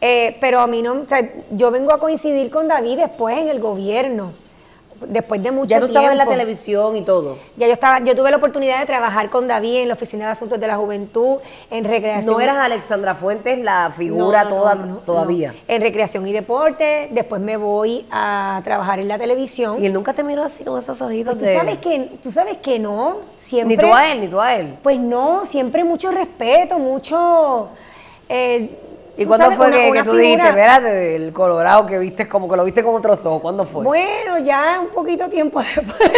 Eh, 0.00 0.36
pero 0.40 0.60
a 0.60 0.66
mí 0.66 0.82
no, 0.82 0.92
o 0.92 1.08
sea, 1.08 1.26
yo 1.50 1.70
vengo 1.70 1.92
a 1.92 1.98
coincidir 1.98 2.50
con 2.50 2.68
David 2.68 2.98
después 2.98 3.38
en 3.38 3.48
el 3.48 3.60
gobierno, 3.60 4.34
después 5.08 5.42
de 5.42 5.50
mucho 5.52 5.68
Ya 5.68 5.80
tú 5.80 5.86
tiempo. 5.86 5.98
estabas 6.00 6.12
en 6.12 6.18
la 6.18 6.26
televisión 6.26 6.96
y 6.96 7.02
todo. 7.02 7.38
Ya 7.56 7.66
yo 7.66 7.72
estaba, 7.72 8.00
yo 8.02 8.14
tuve 8.14 8.30
la 8.30 8.36
oportunidad 8.36 8.80
de 8.80 8.86
trabajar 8.86 9.30
con 9.30 9.46
David 9.48 9.82
en 9.82 9.88
la 9.88 9.94
Oficina 9.94 10.26
de 10.26 10.32
Asuntos 10.32 10.58
de 10.60 10.66
la 10.66 10.76
Juventud, 10.76 11.36
en 11.70 11.84
recreación. 11.84 12.32
No 12.32 12.40
eras 12.40 12.56
Alexandra 12.58 13.14
Fuentes 13.14 13.58
la 13.58 13.92
figura 13.96 14.44
No, 14.44 14.50
no, 14.50 14.56
toda 14.56 14.74
no, 14.74 14.96
todavía. 14.98 15.54
En 15.68 15.82
recreación 15.82 16.26
y 16.26 16.32
deporte, 16.32 17.08
después 17.12 17.40
me 17.40 17.56
voy 17.56 18.06
a 18.10 18.60
trabajar 18.64 18.98
en 19.00 19.08
la 19.08 19.18
televisión. 19.18 19.82
Y 19.82 19.86
él 19.86 19.92
nunca 19.92 20.12
te 20.14 20.22
miró 20.22 20.42
así 20.42 20.64
con 20.64 20.78
esos 20.78 21.00
ojitos 21.02 21.34
Pues 21.36 21.52
tú 21.52 21.58
sabes 21.58 21.78
que, 21.78 22.18
tú 22.22 22.30
sabes 22.32 22.56
que 22.58 22.78
no, 22.78 23.18
siempre. 23.36 23.76
Ni 23.76 23.82
tú 23.82 23.94
a 23.94 24.10
él, 24.12 24.20
ni 24.20 24.28
tú 24.28 24.40
a 24.40 24.54
él. 24.54 24.76
Pues 24.82 24.98
no, 24.98 25.44
siempre 25.46 25.84
mucho 25.84 26.10
respeto, 26.12 26.78
mucho. 26.78 27.68
eh, 28.28 28.80
¿Y 29.18 29.24
cuándo 29.24 29.44
sabes, 29.46 29.56
fue 29.56 29.66
una- 29.68 29.76
que, 29.76 29.90
una 29.90 30.02
que 30.02 30.08
tú 30.10 30.16
dijiste, 30.16 30.48
espérate, 30.48 30.88
del 30.88 31.32
Colorado 31.32 31.86
que 31.86 31.98
viste 31.98 32.28
como 32.28 32.48
que 32.48 32.56
lo 32.56 32.64
viste 32.64 32.82
con 32.84 32.94
otros 32.94 33.24
ojos? 33.24 33.40
¿Cuándo 33.40 33.64
fue? 33.64 33.82
Bueno, 33.84 34.38
ya 34.38 34.78
un 34.80 34.88
poquito 34.88 35.28
tiempo 35.28 35.60
después. 35.60 35.96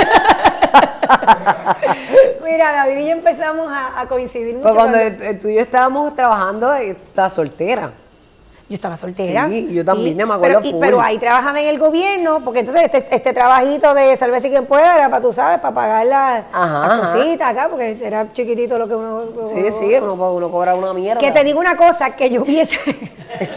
Mira, 2.44 2.72
David 2.72 2.96
y 2.98 3.04
yo 3.06 3.12
empezamos 3.12 3.70
a, 3.72 4.00
a 4.00 4.08
coincidir 4.08 4.54
mucho. 4.54 4.62
Pues 4.64 4.74
cuando 4.74 4.98
cuando- 4.98 5.24
eh, 5.24 5.34
tú 5.34 5.48
y 5.48 5.54
yo 5.54 5.60
estábamos 5.60 6.14
trabajando, 6.14 6.74
eh, 6.74 6.94
tú 6.94 7.04
estabas 7.04 7.32
soltera. 7.34 7.92
Yo 8.68 8.74
estaba 8.74 8.98
soltera. 8.98 9.48
Sí, 9.48 9.66
yo 9.72 9.82
también, 9.82 10.14
me 10.16 10.22
acuerdo 10.24 10.60
Pero, 10.62 10.76
y- 10.76 10.78
pero 10.78 11.00
ahí 11.00 11.16
trabajaba 11.16 11.58
en 11.58 11.68
el 11.68 11.78
gobierno, 11.78 12.40
porque 12.44 12.60
entonces 12.60 12.82
este, 12.84 13.06
este 13.16 13.32
trabajito 13.32 13.94
de 13.94 14.14
sálvese 14.14 14.50
quien 14.50 14.66
pueda 14.66 14.94
era 14.94 15.08
para, 15.08 15.22
tú 15.22 15.32
sabes, 15.32 15.58
para 15.58 15.74
pagar 15.74 16.04
la- 16.06 16.44
Ajá, 16.52 16.96
las 16.96 17.08
cositas 17.14 17.48
acá, 17.50 17.68
porque 17.70 17.96
era 18.02 18.30
chiquitito 18.30 18.78
lo 18.78 18.86
que 18.86 18.94
uno... 18.94 19.22
Sí, 19.48 19.54
uno- 19.54 19.72
sí, 19.72 19.94
uno, 20.02 20.32
uno 20.34 20.50
cobra 20.50 20.74
una 20.74 20.92
mierda. 20.92 21.18
Que 21.18 21.32
te 21.32 21.44
digo 21.44 21.58
una 21.60 21.78
cosa, 21.78 22.10
que 22.14 22.28
yo 22.28 22.42
hubiese... 22.42 22.78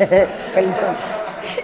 Perdón. 0.53 0.95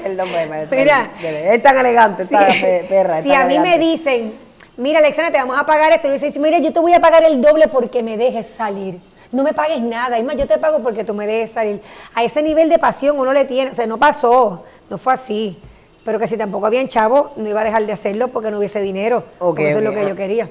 Perdón, 0.03 0.27
Mira. 0.71 1.09
Es 1.21 1.61
tan 1.63 1.77
elegante 1.77 2.23
esta 2.23 2.51
Sí. 2.51 2.59
pe- 2.61 2.85
perra. 2.89 3.21
si 3.21 3.33
a 3.33 3.45
mí 3.45 3.59
me 3.59 3.79
dicen, 3.79 4.33
mira, 4.75 4.99
Alexandra, 4.99 5.31
te 5.31 5.37
vamos 5.37 5.57
a 5.57 5.65
pagar 5.65 5.93
esto, 5.93 6.07
y 6.13 6.17
yo 6.17 6.25
dice, 6.25 6.39
mira, 6.41 6.59
yo 6.59 6.73
te 6.73 6.79
voy 6.81 6.93
a 6.93 6.99
pagar 6.99 7.23
el 7.23 7.39
doble 7.41 7.69
porque 7.69 8.03
me 8.03 8.17
dejes 8.17 8.47
salir. 8.47 8.99
No 9.31 9.43
me 9.43 9.53
pagues 9.53 9.81
nada, 9.81 10.17
es 10.17 10.23
más, 10.23 10.35
yo 10.35 10.47
te 10.47 10.57
pago 10.57 10.79
porque 10.79 11.03
tú 11.03 11.13
me 11.13 11.27
dejes 11.27 11.51
salir. 11.51 11.81
A 12.15 12.23
ese 12.23 12.41
nivel 12.41 12.69
de 12.69 12.79
pasión 12.79 13.19
uno 13.19 13.33
le 13.33 13.45
tiene, 13.45 13.71
o 13.71 13.73
sea, 13.73 13.85
no 13.87 13.97
pasó, 13.97 14.63
no 14.89 14.97
fue 14.97 15.13
así. 15.13 15.59
Pero 16.05 16.17
que 16.19 16.27
si 16.27 16.37
tampoco 16.37 16.65
habían 16.65 16.87
chavo, 16.87 17.31
no 17.35 17.49
iba 17.49 17.59
a 17.59 17.63
dejar 17.65 17.85
de 17.85 17.91
hacerlo 17.91 18.29
porque 18.29 18.49
no 18.51 18.59
hubiese 18.59 18.79
dinero. 18.79 19.17
Ok, 19.39 19.47
porque 19.57 19.69
eso 19.69 19.79
es 19.79 19.83
lo 19.83 19.93
que 19.93 20.07
yo 20.07 20.15
quería. 20.15 20.49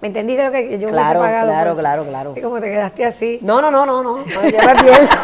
¿Me 0.00 0.08
entendiste 0.08 0.44
lo 0.44 0.52
que 0.52 0.78
yo 0.78 0.88
Claro, 0.88 1.20
hubiese 1.20 1.32
pagado? 1.32 1.48
claro, 1.52 1.70
por- 1.72 1.80
claro, 1.80 2.04
claro. 2.04 2.32
Y 2.36 2.40
como 2.40 2.60
te 2.60 2.70
quedaste 2.70 3.04
así. 3.04 3.38
No, 3.42 3.60
no, 3.60 3.70
no, 3.70 3.84
no, 3.86 4.02
no. 4.02 4.18
no, 4.18 4.24
Yo 4.48 4.58
me 4.66 4.74
pierdo. 4.76 5.08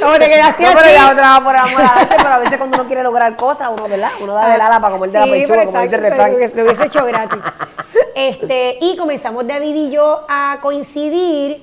Como 0.00 0.12
te 0.18 0.28
quedaste 0.28 0.62
No, 0.62 0.68
así. 0.68 0.76
pero 0.78 0.94
ya 0.94 1.14
trabaja 1.16 1.40
por 1.44 1.56
amor 1.56 1.80
al 1.80 1.98
arte, 1.98 2.16
pero 2.18 2.28
a 2.34 2.38
veces 2.38 2.58
cuando 2.58 2.76
uno 2.76 2.86
quiere 2.86 3.02
lograr 3.02 3.34
cosas, 3.36 3.70
uno, 3.72 3.88
¿verdad? 3.88 4.10
Uno 4.20 4.34
da 4.34 4.50
del 4.52 4.60
ala 4.60 4.78
para 4.78 4.92
comer 4.94 5.10
de 5.10 5.18
la 5.18 5.24
Sí, 5.24 5.30
pechuga, 5.30 5.54
pero 5.58 5.70
como 5.70 5.82
dice 5.82 5.94
el 5.96 6.02
refrán. 6.02 6.30
Lo 6.32 6.62
hubiese 6.64 6.84
hecho 6.84 7.04
gratis. 7.06 7.38
Este, 8.16 8.78
y 8.80 8.96
comenzamos 8.96 9.46
David 9.46 9.74
y 9.74 9.90
yo 9.90 10.22
a 10.26 10.58
coincidir. 10.62 11.62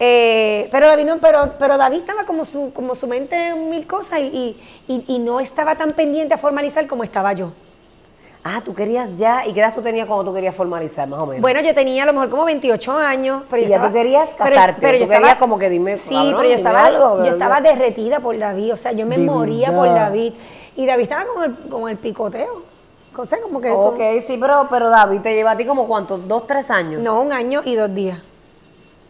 eh, 0.00 0.68
pero 0.72 0.86
David 0.88 1.04
no, 1.04 1.18
pero, 1.18 1.52
pero 1.58 1.76
David 1.76 1.98
estaba 1.98 2.24
como 2.24 2.44
su, 2.46 2.72
como 2.72 2.94
su 2.94 3.06
mente 3.06 3.48
en 3.48 3.68
mil 3.70 3.86
cosas 3.86 4.20
y, 4.20 4.24
y- 4.24 4.56
y- 4.88 5.04
y 5.06 5.18
no 5.18 5.38
estaba 5.38 5.76
tan 5.76 5.92
pendiente 5.92 6.32
a 6.34 6.38
formalizar 6.38 6.86
como 6.86 7.04
estaba 7.04 7.34
yo. 7.34 7.52
Ah, 8.42 8.62
tú 8.64 8.74
querías 8.74 9.18
ya. 9.18 9.46
¿Y 9.46 9.52
qué 9.52 9.60
edad 9.60 9.72
tú 9.74 9.82
tenías 9.82 10.06
cuando 10.06 10.24
tú 10.24 10.34
querías 10.34 10.56
formalizar, 10.56 11.06
más 11.06 11.20
o 11.22 11.26
menos? 11.26 11.42
Bueno, 11.42 11.60
yo 11.60 11.72
tenía 11.74 12.02
a 12.02 12.06
lo 12.06 12.14
mejor 12.14 12.30
como 12.30 12.44
28 12.46 12.92
años, 12.96 13.42
pero 13.48 13.60
Y 13.60 13.66
yo 13.66 13.68
ya 13.68 13.76
estaba- 13.76 13.88
tú 13.92 13.94
querías 13.98 14.34
casarte, 14.34 14.80
pero 14.80 14.98
tú 14.98 15.04
yo 15.04 15.10
querías 15.10 15.36
como 15.36 15.58
que 15.58 15.68
dime, 15.68 15.96
Sí, 15.98 16.14
cabrón, 16.14 16.34
pero 16.36 16.42
yo 16.48 16.56
dime 16.56 16.70
estaba, 16.70 16.86
algo, 16.86 17.24
yo 17.24 17.30
estaba 17.30 17.60
derretida 17.60 18.18
por 18.20 18.36
David, 18.38 18.72
o 18.72 18.76
sea, 18.76 18.92
yo 18.92 19.06
me 19.06 19.18
moría 19.18 19.72
por 19.72 19.88
David. 19.94 20.32
Y 20.74 20.86
David 20.86 21.02
estaba 21.02 21.26
con 21.26 21.44
el, 21.44 21.56
con 21.68 21.88
el 21.90 21.98
picoteo. 21.98 22.71
O 23.16 23.26
sea, 23.26 23.40
como 23.40 23.60
que... 23.60 23.70
Ok, 23.70 23.96
como- 23.96 24.20
sí, 24.20 24.38
pero, 24.40 24.66
pero 24.70 24.88
David 24.90 25.20
te 25.20 25.34
lleva 25.34 25.50
a 25.52 25.56
ti 25.56 25.64
como 25.66 25.86
cuántos, 25.86 26.26
dos, 26.26 26.46
tres 26.46 26.70
años. 26.70 27.00
no, 27.02 27.20
un 27.20 27.32
año 27.32 27.60
y 27.64 27.74
dos 27.74 27.92
días. 27.94 28.18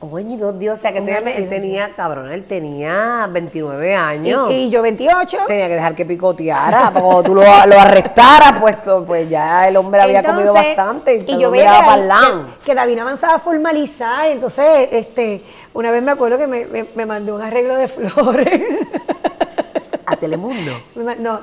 Un 0.01 0.19
año 0.19 0.35
y 0.35 0.37
dos 0.37 0.59
días, 0.59 0.77
o 0.77 0.83
sea 0.83 0.93
que 0.93 1.01
tenía- 1.01 1.21
él 1.37 1.49
tenía, 1.49 1.95
cabrón, 1.95 2.33
él 2.33 2.45
tenía 2.45 3.29
29 3.31 3.89
Y, 3.89 3.95
años. 3.95 4.51
y 4.51 4.69
yo 4.69 4.83
28. 4.83 5.39
Tenía 5.47 5.69
que 5.69 5.75
dejar 5.75 5.95
que 5.95 6.05
picoteara, 6.05 6.81
para 6.93 7.01
cuando 7.01 7.23
tú 7.23 7.35
lo, 7.37 7.43
lo 7.43 7.81
arrestaras, 7.81 8.55
pues, 8.61 8.77
pues 9.07 9.31
ya 9.31 9.69
el 9.69 9.77
hombre 9.77 10.01
había 10.03 10.25
comido 10.25 10.53
bastante 10.53 11.25
y, 11.25 11.39
yo 11.39 11.53
veía 11.53 11.67
que 11.85 11.87
David, 12.09 12.47
que, 12.59 12.67
que 12.67 12.75
David 12.75 12.99
avanzaba 12.99 13.35
a 13.35 13.39
formalizar, 13.39 14.27
entonces 14.31 14.89
este, 14.91 15.45
una 15.73 15.93
vez 15.93 16.03
me 16.03 16.11
acuerdo 16.11 16.37
que 16.37 16.49
me, 16.49 16.67
me- 16.67 16.87
me 16.97 17.07
mandó 17.07 17.37
un 17.37 17.43
arreglo 17.43 17.77
de 17.77 17.87
flores. 17.87 18.61
A 20.07 20.17
Telemundo. 20.17 20.73
No, 21.21 21.41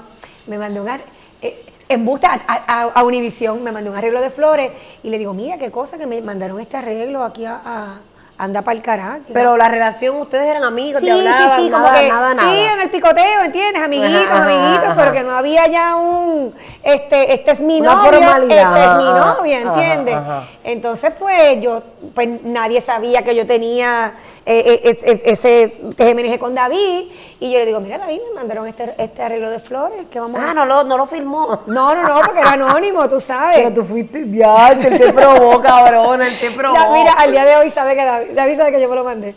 me 0.48 0.58
mandó 0.58 0.82
un 0.82 0.90
ar- 0.90 1.02
eh, 1.42 1.64
en 1.92 2.06
busca 2.06 2.40
a, 2.48 2.64
a, 2.68 2.84
a 2.84 3.04
Univisión, 3.04 3.64
me 3.64 3.72
mandó 3.72 3.90
un 3.90 3.98
arreglo 3.98 4.22
de 4.22 4.30
flores 4.30 4.72
y 5.02 5.10
le 5.10 5.18
digo, 5.18 5.34
mira 5.34 5.58
qué 5.58 5.72
cosa 5.72 5.98
que 5.98 6.06
me 6.06 6.22
mandaron 6.22 6.60
este 6.60 6.78
arreglo 6.78 7.24
aquí 7.24 7.46
a, 7.46 7.60
a- 7.66 7.98
anda 8.38 8.62
para 8.62 8.78
el 8.78 8.82
carajo. 8.84 9.20
Pero 9.34 9.58
la 9.58 9.68
relación, 9.68 10.16
ustedes 10.18 10.46
eran 10.46 10.64
amigos, 10.64 11.02
Sí, 11.02 11.08
te 11.08 11.12
hablaban, 11.12 11.38
sí, 11.58 11.64
sí, 11.64 11.70
nada, 11.70 11.84
como 11.90 12.00
que 12.00 12.08
nada, 12.08 12.34
nada. 12.36 12.50
sí, 12.50 12.58
en 12.74 12.80
el 12.82 12.90
picoteo, 12.90 13.44
¿entiendes? 13.44 13.84
Amiguitos, 13.84 14.32
Ajá, 14.32 14.44
amiguitos, 14.44 14.86
ajá. 14.86 14.96
pero 14.98 15.12
que 15.12 15.24
no 15.24 15.32
había 15.32 15.68
ya 15.68 15.96
un, 15.98 16.54
este, 16.84 17.34
este 17.34 17.52
es 17.52 17.60
mi 17.60 17.82
formalidad, 17.82 18.78
este 18.78 18.86
es 18.86 18.96
mi 18.96 19.04
novia, 19.20 19.62
¿entiendes? 19.62 20.16
ajá. 20.16 20.48
Entonces, 20.64 21.12
pues, 21.20 21.60
yo, 21.60 21.82
pues, 22.16 22.28
nadie 22.44 22.82
sabía 22.82 23.24
que 23.24 23.36
yo 23.36 23.46
tenía 23.46 24.14
eh, 24.46 24.64
eh, 24.66 24.82
es- 24.84 25.04
es- 25.04 25.22
ese 25.26 25.68
TGMNG 25.96 26.40
con 26.40 26.56
David, 26.56 27.12
y 27.40 27.52
yo 27.52 27.60
le 27.60 27.66
digo, 27.66 27.80
mira, 27.82 27.98
David, 27.98 28.20
me 28.30 28.36
mandaron 28.40 28.68
este, 28.68 28.96
este 28.98 29.22
arreglo 29.22 29.50
de 29.52 29.60
flores, 29.60 30.08
¿qué 30.10 30.20
vamos 30.20 30.36
a 30.40 30.44
Ah, 30.44 30.46
hacer? 30.46 30.56
no 30.58 30.66
lo, 30.66 30.84
no 30.86 30.98
lo 30.98 31.06
firmó. 31.06 31.62
No, 31.68 31.94
no, 31.94 32.04
no, 32.04 32.22
porque 32.22 32.40
era 32.40 32.54
anónimo, 32.54 33.08
tú 33.08 33.20
sabes. 33.20 33.58
Pero 33.58 33.74
tú 33.74 33.84
fuiste, 33.86 34.26
ya, 34.32 34.70
él 34.70 34.98
te 34.98 35.14
probó, 35.14 35.62
cabrón, 35.62 36.22
él 36.22 36.40
te 36.40 36.52
probó. 36.52 36.74
Da- 36.74 36.92
mira, 36.92 37.12
al 37.14 37.32
día 37.32 37.46
de 37.46 37.56
hoy 37.58 37.70
sabe 37.70 37.96
que 37.96 38.04
David, 38.06 38.32
David 38.34 38.58
sabe 38.58 38.72
que 38.72 38.82
yo 38.82 38.90
me 38.90 38.96
lo 38.96 39.04
mandé. 39.04 39.36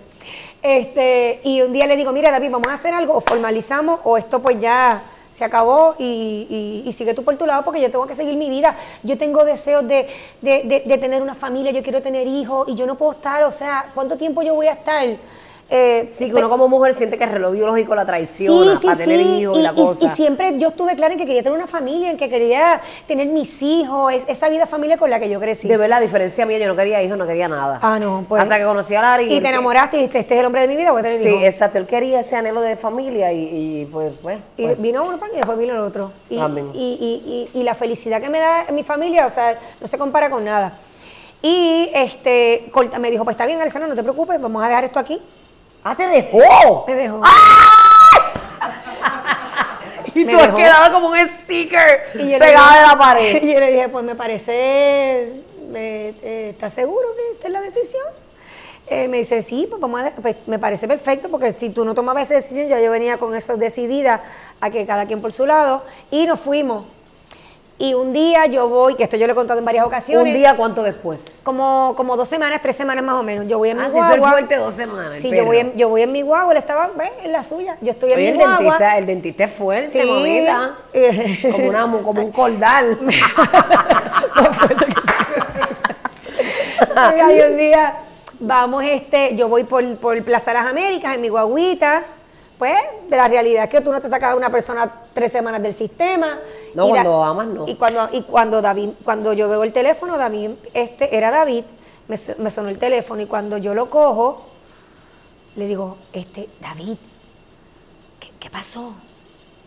Este, 0.62 1.40
y 1.44 1.60
un 1.62 1.72
día 1.72 1.86
le 1.86 1.96
digo, 1.96 2.12
mira 2.12 2.30
David, 2.30 2.50
vamos 2.50 2.68
a 2.68 2.74
hacer 2.74 2.94
algo, 2.94 3.14
o 3.16 3.20
formalizamos, 3.20 4.00
o 4.04 4.16
esto 4.16 4.40
pues 4.40 4.60
ya 4.60 5.02
se 5.32 5.44
acabó 5.44 5.94
y, 5.98 6.82
y- 6.86 6.92
sigue 6.92 7.14
tú 7.14 7.24
por 7.24 7.36
tu 7.36 7.46
lado 7.46 7.64
porque 7.64 7.80
yo 7.80 7.90
tengo 7.90 8.06
que 8.06 8.14
seguir 8.14 8.36
mi 8.36 8.50
vida. 8.50 8.76
Yo 9.02 9.16
tengo 9.18 9.44
deseos 9.44 9.86
de, 9.88 10.06
de- 10.40 10.62
de- 10.64 10.82
de 10.86 10.98
tener 10.98 11.22
una 11.22 11.34
familia, 11.34 11.72
yo 11.72 11.82
quiero 11.82 12.02
tener 12.02 12.26
hijos 12.26 12.68
y 12.68 12.74
yo 12.74 12.86
no 12.86 12.96
puedo 12.96 13.12
estar, 13.12 13.42
o 13.44 13.50
sea, 13.50 13.90
¿cuánto 13.94 14.16
tiempo 14.16 14.42
yo 14.42 14.54
voy 14.54 14.66
a 14.66 14.72
estar? 14.72 15.08
Eh, 15.74 16.08
Sí, 16.12 16.26
que 16.30 16.34
uno 16.36 16.50
como 16.50 16.68
mujer 16.68 16.94
siente 16.94 17.16
que 17.16 17.24
el 17.24 17.30
reloj 17.30 17.52
biológico 17.52 17.94
la 17.94 18.04
traiciona 18.04 18.78
para 18.78 18.94
tener 18.98 19.20
hijos 19.22 19.56
y, 19.56 19.62
la 19.62 19.72
cosa. 19.72 20.04
y 20.04 20.08
siempre 20.10 20.58
yo 20.58 20.68
estuve 20.68 20.94
clara 20.96 21.14
en 21.14 21.18
que 21.18 21.24
quería 21.24 21.42
tener 21.42 21.56
una 21.56 21.66
familia, 21.66 22.10
en 22.10 22.18
que 22.18 22.28
quería 22.28 22.82
tener 23.06 23.26
mis 23.28 23.62
hijos, 23.62 24.12
es- 24.12 24.26
esa 24.28 24.50
vida 24.50 24.66
familiar 24.66 24.98
con 24.98 25.08
la 25.08 25.18
que 25.18 25.30
yo 25.30 25.40
crecí. 25.40 25.68
De 25.68 25.78
verdad, 25.78 25.96
a 25.98 26.00
diferencia 26.02 26.44
mía, 26.44 26.58
yo 26.58 26.66
no 26.68 26.76
quería 26.76 27.02
hijos, 27.02 27.16
no 27.16 27.26
quería 27.26 27.48
nada. 27.48 27.78
Ah, 27.80 27.98
no, 27.98 28.22
pues. 28.28 28.42
Hasta 28.42 28.58
que 28.58 28.64
conocí 28.64 28.94
a 28.94 29.00
Larry. 29.00 29.32
Y 29.32 29.40
te 29.40 29.48
enamoraste 29.48 29.96
y 29.96 30.00
dijiste, 30.00 30.18
este 30.18 30.34
es 30.34 30.40
el 30.40 30.46
hombre 30.46 30.60
de 30.60 30.68
mi 30.68 30.76
vida, 30.76 30.92
voy 30.92 31.00
a 31.00 31.04
tener 31.04 31.22
Sí, 31.22 31.28
hijos. 31.28 31.42
exacto. 31.44 31.78
Él 31.78 31.86
quería 31.86 32.20
ese 32.20 32.36
anhelo 32.36 32.60
de 32.60 32.76
familia 32.76 33.32
y, 33.32 33.38
y, 33.82 33.88
pues, 33.90 34.12
pues. 34.20 34.40
Y 34.58 34.64
pues. 34.64 34.78
vino 34.78 35.02
uno 35.06 35.18
pan 35.18 35.30
y 35.32 35.36
después 35.38 35.56
vino 35.56 35.72
el 35.72 35.80
otro. 35.80 36.12
Y, 36.28 36.38
Amén. 36.38 36.70
y, 36.74 37.48
y, 37.54 37.62
la 37.62 37.74
felicidad 37.74 38.20
que 38.20 38.28
me 38.28 38.40
da 38.40 38.66
mi 38.74 38.82
familia, 38.82 39.26
o 39.26 39.30
sea, 39.30 39.58
no 39.80 39.86
se 39.86 39.96
compara 39.96 40.28
con 40.28 40.44
nada. 40.44 40.78
Y 41.40 41.88
este, 41.94 42.70
me 43.00 43.10
dijo, 43.10 43.24
pues 43.24 43.34
está 43.34 43.46
bien, 43.46 43.58
Alexandra, 43.58 43.88
no 43.88 43.94
te 43.94 44.02
preocupes, 44.02 44.38
vamos 44.38 44.62
a 44.62 44.68
dejar 44.68 44.84
esto 44.84 44.98
aquí. 44.98 45.18
¡Ah, 45.84 45.96
te 45.96 46.06
dejó! 46.08 46.84
Me 46.86 46.94
dejó. 46.94 47.20
Y 50.14 50.24
Me 50.26 50.32
tú 50.32 50.38
has 50.40 50.54
quedado 50.54 50.92
como 50.92 51.08
un 51.08 51.16
sticker 51.26 52.10
Y 52.14 52.18
dije- 52.18 52.38
de 52.38 52.52
la 52.52 52.96
pared. 52.98 53.42
Y 53.42 53.54
yo 53.54 53.60
le 53.60 53.72
dije, 53.72 53.88
pues 53.88 54.04
me 54.04 54.14
parece, 54.14 54.52
eh, 54.54 55.42
eh, 55.74 56.48
¿estás 56.50 56.74
seguro 56.74 57.08
que 57.16 57.32
esta 57.32 57.46
es 57.46 57.52
la 57.52 57.60
decisión? 57.62 58.04
Eh, 58.88 59.08
me 59.08 59.16
dice, 59.18 59.40
sí, 59.40 59.66
pues 59.70 59.80
vamos 59.80 60.00
a, 60.00 60.04
de- 60.04 60.10
pues, 60.10 60.36
me 60.46 60.58
parece 60.58 60.86
perfecto, 60.86 61.30
porque 61.30 61.52
si 61.54 61.70
tú 61.70 61.84
no 61.86 61.94
tomabas 61.94 62.24
esa 62.24 62.34
decisión, 62.34 62.68
ya 62.68 62.78
yo 62.80 62.90
venía 62.90 63.16
con 63.16 63.34
eso 63.34 63.56
decidida 63.56 64.22
a 64.60 64.68
que 64.68 64.84
cada 64.84 65.06
quien 65.06 65.22
por 65.22 65.32
su 65.32 65.46
lado, 65.46 65.82
y 66.10 66.26
nos 66.26 66.38
fuimos. 66.40 66.84
Y 67.84 67.94
un 67.94 68.12
día 68.12 68.46
yo 68.46 68.68
voy, 68.68 68.94
que 68.94 69.02
esto 69.02 69.16
yo 69.16 69.26
lo 69.26 69.32
he 69.32 69.34
contado 69.34 69.58
en 69.58 69.64
varias 69.64 69.84
ocasiones. 69.84 70.32
¿Un 70.32 70.38
día 70.38 70.54
cuánto 70.56 70.84
después? 70.84 71.24
Como, 71.42 71.94
como 71.96 72.16
dos 72.16 72.28
semanas, 72.28 72.60
tres 72.62 72.76
semanas 72.76 73.02
más 73.02 73.16
o 73.16 73.24
menos. 73.24 73.44
Yo 73.48 73.58
voy 73.58 73.70
en 73.70 73.78
mi 73.78 73.82
Ah, 73.82 73.88
hizo 73.88 73.96
el 73.98 74.04
guagua. 74.20 74.30
fuerte 74.30 74.54
dos 74.54 74.72
semanas. 74.74 75.18
Sí, 75.20 75.34
yo 75.34 75.44
voy, 75.44 75.56
en, 75.58 75.76
yo 75.76 75.88
voy 75.88 76.02
en 76.02 76.12
mi 76.12 76.22
guagua, 76.22 76.52
él 76.52 76.58
estaba 76.58 76.92
¿ves? 76.96 77.10
en 77.24 77.32
la 77.32 77.42
suya. 77.42 77.76
Yo 77.80 77.90
estoy 77.90 78.12
en 78.12 78.18
Oye, 78.18 78.24
mi 78.26 78.30
el 78.30 78.36
guagua. 78.36 78.56
dentista, 78.62 78.98
el 78.98 79.06
dentista 79.06 79.44
es 79.46 79.50
fuerte, 79.52 79.88
Sí. 79.88 79.98
mamita. 80.08 80.76
Como, 81.50 81.68
una, 81.68 81.82
como 82.04 82.22
un 82.22 82.30
cordal. 82.30 82.96
Oiga, 87.12 87.32
y 87.32 87.40
un 87.50 87.56
día 87.56 87.96
vamos, 88.38 88.84
este, 88.84 89.34
yo 89.34 89.48
voy 89.48 89.64
por, 89.64 89.96
por 89.96 90.22
Plaza 90.22 90.52
Las 90.52 90.66
Américas 90.66 91.16
en 91.16 91.20
mi 91.20 91.28
guaguita. 91.30 92.04
Pues, 92.58 92.74
de 93.08 93.16
la 93.16 93.28
realidad 93.28 93.64
es 93.64 93.70
que 93.70 93.80
tú 93.80 93.90
no 93.90 94.00
te 94.00 94.08
sacas 94.08 94.32
a 94.32 94.36
una 94.36 94.50
persona 94.50 94.90
tres 95.12 95.32
semanas 95.32 95.62
del 95.62 95.72
sistema. 95.72 96.38
No, 96.74 96.88
cuando 96.88 97.24
amas, 97.24 97.46
no. 97.48 97.66
Y 97.66 97.74
cuando, 97.74 98.08
y 98.12 98.22
cuando 98.22 98.62
David, 98.62 98.90
cuando 99.04 99.32
yo 99.32 99.48
veo 99.48 99.64
el 99.64 99.72
teléfono, 99.72 100.16
David, 100.16 100.50
este, 100.72 101.16
era 101.16 101.30
David, 101.30 101.64
me, 102.08 102.16
me 102.38 102.50
sonó 102.50 102.68
el 102.68 102.78
teléfono 102.78 103.22
y 103.22 103.26
cuando 103.26 103.58
yo 103.58 103.74
lo 103.74 103.90
cojo, 103.90 104.46
le 105.56 105.66
digo, 105.66 105.98
este, 106.12 106.48
David, 106.60 106.96
¿qué, 108.20 108.30
qué 108.38 108.48
pasó? 108.50 108.94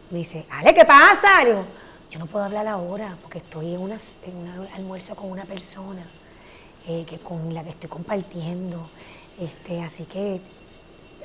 Me 0.10 0.20
dice, 0.20 0.46
Ale, 0.50 0.74
¿qué 0.74 0.86
pasa? 0.86 1.44
Le 1.44 1.50
digo, 1.52 1.66
yo 2.10 2.20
no 2.20 2.28
puedo 2.28 2.46
hablar 2.46 2.68
ahora 2.68 3.18
porque 3.22 3.40
estoy 3.40 3.74
en, 3.74 3.82
una, 3.82 3.98
en 4.26 4.38
un 4.38 4.68
almuerzo 4.74 5.16
con 5.16 5.30
una 5.30 5.44
persona 5.44 6.06
eh, 6.88 7.04
que 7.08 7.18
con 7.20 7.54
la 7.54 7.64
que 7.64 7.72
estoy 7.72 7.90
compartiendo. 7.90 8.90
Este, 9.40 9.82
así 9.82 10.06
que 10.06 10.40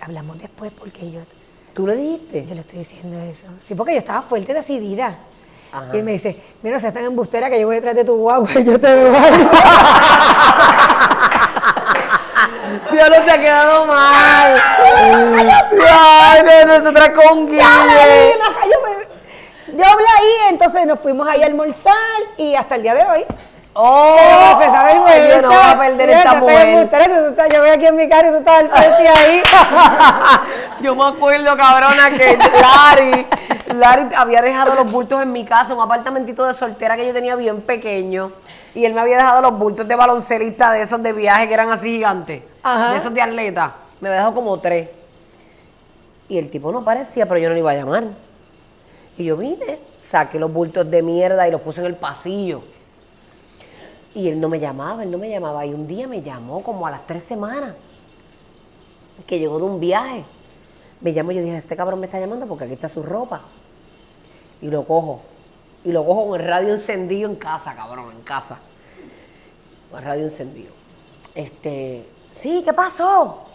hablamos 0.01 0.39
después 0.39 0.73
porque 0.73 1.11
yo, 1.11 1.21
¿Tú 1.75 1.87
le 1.87 1.97
dijiste? 1.97 2.45
yo 2.47 2.55
le 2.55 2.61
estoy 2.63 2.79
diciendo 2.81 3.19
eso. 3.21 3.47
Sí, 3.65 3.75
porque 3.75 3.93
yo 3.93 3.99
estaba 3.99 4.23
fuerte, 4.23 4.53
decidida. 4.53 5.19
Ajá. 5.73 5.87
Y 5.95 5.99
él 5.99 6.05
me 6.05 6.13
dice, 6.13 6.37
mira, 6.63 6.77
o 6.77 6.81
sea, 6.81 6.93
tan 6.93 7.05
embustera 7.05 7.49
que 7.49 7.61
yo 7.61 7.67
voy 7.67 7.77
detrás 7.77 7.95
de 7.95 8.05
tu 8.05 8.17
guagua 8.17 8.51
y 8.59 8.65
yo 8.67 8.79
te 8.81 8.93
veo 8.95 9.15
ahí". 9.15 9.49
Dios 12.93 13.09
no 13.11 13.25
te 13.25 13.31
ha 13.31 13.39
quedado 13.41 13.87
mal. 13.87 14.55
Ay, 14.97 16.43
no, 16.67 16.77
nosotras 16.77 17.11
con 17.11 17.47
Guille. 17.47 17.61
Yo 17.63 18.81
me- 18.83 19.11
yo 19.79 19.85
hablé 19.87 20.05
ahí, 20.19 20.33
entonces 20.51 20.85
nos 20.87 20.99
fuimos 21.01 21.29
ahí 21.29 21.43
a 21.43 21.47
almorzar 21.47 21.95
y 22.37 22.55
hasta 22.57 22.75
el 22.75 22.83
día 22.83 22.95
de 22.95 23.05
hoy. 23.05 23.25
Oh, 23.73 24.59
se 24.61 24.65
sabe 24.67 24.95
yo 25.29 25.43
no 25.43 25.49
voy 25.49 25.57
a 25.57 25.79
perder 25.79 26.11
esta 26.11 26.35
mujer. 26.35 26.89
Yo 27.53 27.73
aquí 27.73 27.87
en 27.87 27.97
mi 27.97 28.09
carro 28.09 28.29
y 28.29 28.31
tú 28.33 28.37
estás 28.39 28.61
al 28.61 28.69
frente 28.69 29.09
ahí. 29.09 29.43
Yo 30.83 30.97
me 30.97 31.05
acuerdo, 31.05 31.57
cabrona, 31.57 32.11
que 32.11 32.39
Larry, 32.39 33.27
Larry 33.75 34.09
había 34.17 34.41
dejado 34.41 34.75
los 34.75 34.91
bultos 34.91 35.23
en 35.23 35.31
mi 35.31 35.45
casa, 35.45 35.75
un 35.75 35.81
apartamentito 35.83 36.45
de 36.47 36.55
soltera 36.55 36.97
que 36.97 37.07
yo 37.07 37.13
tenía 37.13 37.37
bien 37.37 37.61
pequeño. 37.61 38.33
Y 38.75 38.87
él 38.87 38.95
me 38.95 39.01
había 39.01 39.19
dejado 39.19 39.43
los 39.43 39.59
bultos 39.59 39.87
de 39.87 39.95
baloncelista 39.95 40.73
de 40.73 40.81
esos 40.81 41.03
de 41.03 41.13
viaje 41.13 41.49
que 41.49 41.55
eran 41.55 41.71
así 41.71 41.91
gigantes. 41.91 42.43
Ajá. 42.63 42.93
De 42.93 42.97
esos 42.97 43.13
de 43.13 43.21
atleta. 43.21 43.75
Me 44.01 44.09
había 44.09 44.21
dejado 44.21 44.35
como 44.35 44.59
tres. 44.59 44.89
Y 46.31 46.39
el 46.39 46.49
tipo 46.51 46.73
no 46.73 46.79
aparecía, 46.79 47.27
pero 47.27 47.39
yo 47.39 47.49
no 47.49 47.55
le 47.55 47.61
iba 47.61 47.73
a 47.73 47.75
llamar. 47.75 48.05
Y 49.19 49.25
yo 49.25 49.37
vine, 49.37 49.81
saqué 50.01 50.39
los 50.39 50.51
bultos 50.51 50.91
de 50.91 51.03
mierda 51.03 51.47
y 51.47 51.51
los 51.51 51.61
puse 51.61 51.81
en 51.81 51.87
el 51.89 51.97
pasillo. 51.97 52.63
Y 54.15 54.29
él 54.29 54.41
no 54.41 54.49
me 54.49 54.59
llamaba, 54.59 55.03
él 55.03 55.11
no 55.11 55.19
me 55.19 55.29
llamaba. 55.29 55.65
Y 55.67 55.73
un 55.73 55.87
día 55.87 56.07
me 56.07 56.23
llamó 56.23 56.63
como 56.63 56.87
a 56.87 56.91
las 56.91 57.07
tres 57.07 57.25
semanas, 57.25 57.75
que 59.27 59.39
llegó 59.39 59.59
de 59.59 59.65
un 59.65 59.81
viaje. 59.81 60.25
Me 61.01 61.13
llamó 61.13 61.33
y 61.33 61.37
yo 61.37 61.43
dije, 61.43 61.57
este 61.57 61.77
cabrón 61.77 62.01
me 62.01 62.07
está 62.07 62.19
llamando 62.19 62.47
porque 62.47 62.65
aquí 62.65 62.75
está 62.75 62.89
su 62.89 63.03
ropa. 63.03 63.43
Y 64.61 64.69
lo 64.69 64.85
cojo. 64.85 65.23
Y 65.85 65.93
lo 65.93 66.05
cojo 66.05 66.29
con 66.29 66.41
el 66.41 66.47
radio 66.47 66.75
encendido 66.75 67.31
en 67.31 67.37
casa, 67.37 67.75
cabrón, 67.75 68.13
en 68.13 68.23
casa. 68.23 68.59
Con 69.91 70.01
el 70.01 70.05
radio 70.05 70.25
encendido. 70.25 70.73
Este, 71.35 72.07
sí, 72.33 72.63
¿qué 72.65 72.73
pasó? 72.73 73.50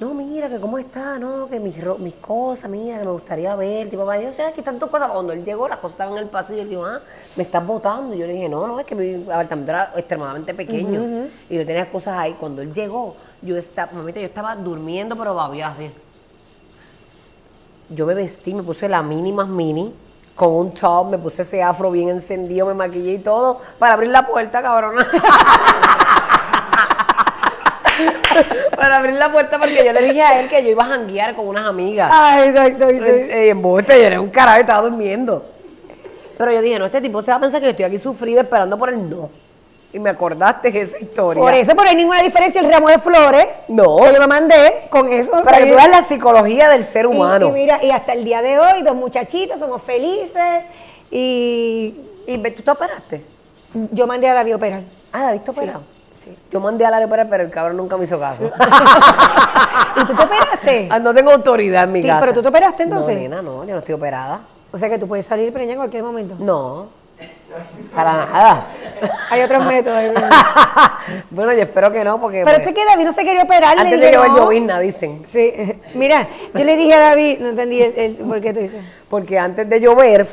No, 0.00 0.14
mira, 0.14 0.48
que 0.48 0.58
cómo 0.58 0.78
está, 0.78 1.18
no, 1.18 1.46
que 1.46 1.60
mis, 1.60 1.76
mis 1.98 2.14
cosas, 2.14 2.70
mira, 2.70 3.00
que 3.00 3.04
me 3.04 3.10
gustaría 3.10 3.54
ver. 3.54 3.90
Tipo, 3.90 4.10
yo 4.14 4.32
sé, 4.32 4.44
aquí 4.44 4.60
están 4.60 4.78
tus 4.78 4.88
cosas. 4.88 5.10
Cuando 5.10 5.34
él 5.34 5.44
llegó, 5.44 5.68
las 5.68 5.76
cosas 5.76 5.92
estaban 5.92 6.14
en 6.14 6.22
el 6.22 6.28
pasillo. 6.30 6.56
Y 6.56 6.60
él 6.62 6.70
dijo, 6.70 6.86
ah, 6.86 7.00
me 7.36 7.42
estás 7.42 7.66
botando. 7.66 8.14
Y 8.14 8.18
yo 8.18 8.26
le 8.26 8.32
dije, 8.32 8.48
no, 8.48 8.66
no, 8.66 8.80
es 8.80 8.86
que 8.86 8.94
mi 8.94 9.30
apartamento 9.30 9.72
era 9.72 9.92
extremadamente 9.94 10.54
pequeño. 10.54 11.28
Y 11.50 11.54
yo 11.54 11.66
tenía 11.66 11.92
cosas 11.92 12.18
ahí. 12.18 12.34
Cuando 12.40 12.62
él 12.62 12.72
llegó, 12.72 13.14
yo 13.42 13.58
estaba, 13.58 13.92
mamita, 13.92 14.20
yo 14.20 14.26
estaba 14.26 14.56
durmiendo, 14.56 15.16
pero 15.16 15.34
babía 15.34 15.68
así. 15.68 15.90
Yo 17.90 18.06
me 18.06 18.14
vestí, 18.14 18.54
me 18.54 18.62
puse 18.62 18.88
la 18.88 19.02
mini 19.02 19.32
más 19.32 19.48
mini, 19.48 19.92
con 20.34 20.50
un 20.50 20.72
top, 20.72 21.10
me 21.10 21.18
puse 21.18 21.42
ese 21.42 21.62
afro 21.62 21.90
bien 21.90 22.08
encendido, 22.08 22.66
me 22.66 22.72
maquillé 22.72 23.14
y 23.14 23.18
todo, 23.18 23.60
para 23.78 23.94
abrir 23.94 24.08
la 24.08 24.26
puerta, 24.26 24.62
cabrona. 24.62 25.06
para 28.80 28.96
abrir 28.96 29.14
la 29.16 29.30
puerta 29.30 29.58
porque 29.58 29.84
yo 29.84 29.92
le 29.92 30.02
dije 30.02 30.22
a 30.22 30.40
él 30.40 30.48
que 30.48 30.62
yo 30.62 30.70
iba 30.70 30.82
a 30.82 30.86
janguear 30.86 31.34
con 31.34 31.46
unas 31.46 31.66
amigas. 31.66 32.10
Ay, 32.12 32.54
ay, 32.56 32.76
ay, 32.80 33.00
ay. 33.00 33.00
Eh, 33.04 33.48
en 33.50 33.60
vuelta, 33.60 33.94
yo 33.94 34.04
era 34.04 34.18
un 34.20 34.30
carajo, 34.30 34.60
estaba 34.60 34.82
durmiendo. 34.82 35.44
Pero 36.38 36.50
yo 36.52 36.62
dije, 36.62 36.78
no, 36.78 36.86
este 36.86 37.02
tipo 37.02 37.20
se 37.20 37.30
va 37.30 37.36
a 37.36 37.40
pensar 37.40 37.60
que 37.60 37.66
yo 37.66 37.70
estoy 37.72 37.84
aquí 37.84 37.98
sufrida 37.98 38.40
esperando 38.40 38.78
por 38.78 38.88
el 38.88 39.10
no. 39.10 39.28
Y 39.92 39.98
me 39.98 40.08
acordaste 40.08 40.70
de 40.70 40.80
esa 40.80 40.98
historia. 40.98 41.42
Por 41.42 41.52
eso, 41.52 41.72
pero 41.76 41.90
hay 41.90 41.96
ninguna 41.96 42.22
diferencia 42.22 42.60
el 42.62 42.72
ramo 42.72 42.88
de 42.88 42.98
flores 42.98 43.46
No. 43.68 43.98
que 43.98 44.14
yo 44.14 44.20
me 44.20 44.26
mandé 44.26 44.84
con 44.88 45.12
eso. 45.12 45.32
Para 45.44 45.58
que 45.58 45.66
tú 45.66 45.74
veas 45.74 45.90
la 45.90 46.02
psicología 46.02 46.68
del 46.70 46.82
ser 46.84 47.04
Y- 47.04 47.08
humano. 47.08 47.48
Y, 47.48 47.52
mira, 47.52 47.80
y 47.84 47.90
hasta 47.90 48.14
el 48.14 48.24
día 48.24 48.40
de 48.40 48.58
hoy, 48.58 48.82
dos 48.82 48.94
muchachitos, 48.94 49.58
somos 49.60 49.82
felices. 49.82 50.64
Y 51.10 51.94
¿Y 52.26 52.38
tú 52.52 52.62
te 52.62 52.70
operaste? 52.70 53.22
yo 53.92 54.06
mandé 54.06 54.28
a 54.28 54.34
David 54.34 54.52
a 54.52 54.56
operar. 54.56 54.82
Ah, 55.12 55.22
David 55.24 55.40
te 55.40 55.50
operado. 55.50 55.80
Sí. 55.80 55.99
Yo 56.50 56.60
mandé 56.60 56.84
a 56.86 56.90
la 56.90 57.04
operar, 57.04 57.28
pero 57.28 57.42
el 57.44 57.50
cabrón 57.50 57.76
nunca 57.76 57.96
me 57.96 58.04
hizo 58.04 58.18
caso. 58.20 58.44
¿Y 59.96 60.04
tú 60.04 60.14
te 60.14 60.22
operaste? 60.22 60.88
Ah, 60.90 60.98
no 60.98 61.14
tengo 61.14 61.30
autoridad 61.32 61.84
en 61.84 61.92
mi 61.92 62.02
Sí, 62.02 62.08
casa. 62.08 62.20
pero 62.20 62.32
tú 62.34 62.42
te 62.42 62.48
operaste 62.48 62.82
entonces. 62.84 63.14
No, 63.16 63.20
nena, 63.22 63.42
no, 63.42 63.64
yo 63.64 63.72
no 63.74 63.78
estoy 63.80 63.94
operada. 63.94 64.40
O 64.72 64.78
sea 64.78 64.88
que 64.88 64.98
tú 64.98 65.08
puedes 65.08 65.26
salir 65.26 65.52
preñada 65.52 65.72
en 65.74 65.78
cualquier 65.78 66.02
momento. 66.02 66.34
No, 66.38 66.86
para 67.94 68.12
nada. 68.26 68.66
Hay 69.30 69.42
otros 69.42 69.64
métodos. 69.64 69.98
bueno, 71.30 71.52
yo 71.52 71.62
espero 71.62 71.90
que 71.90 72.04
no, 72.04 72.20
porque 72.20 72.42
Pero 72.44 72.56
pues, 72.58 72.68
es 72.68 72.74
que 72.74 72.84
David 72.84 73.04
no 73.04 73.12
se 73.12 73.24
quería 73.24 73.42
operar. 73.42 73.74
le 73.74 73.80
antes 73.82 74.00
dije, 74.00 74.12
de 74.12 74.16
no. 74.28 74.36
llovizna, 74.36 74.78
dicen. 74.78 75.22
Sí, 75.26 75.52
mira, 75.94 76.26
yo 76.54 76.64
le 76.64 76.76
dije 76.76 76.94
a 76.94 77.00
David, 77.00 77.38
no 77.40 77.48
entendí 77.48 77.82
el, 77.82 77.94
el- 77.98 78.14
por 78.16 78.40
qué 78.40 78.52
te 78.54 78.60
dice. 78.60 78.80
Porque 79.08 79.38
antes 79.38 79.68
de 79.68 79.80
llover, 79.80 80.26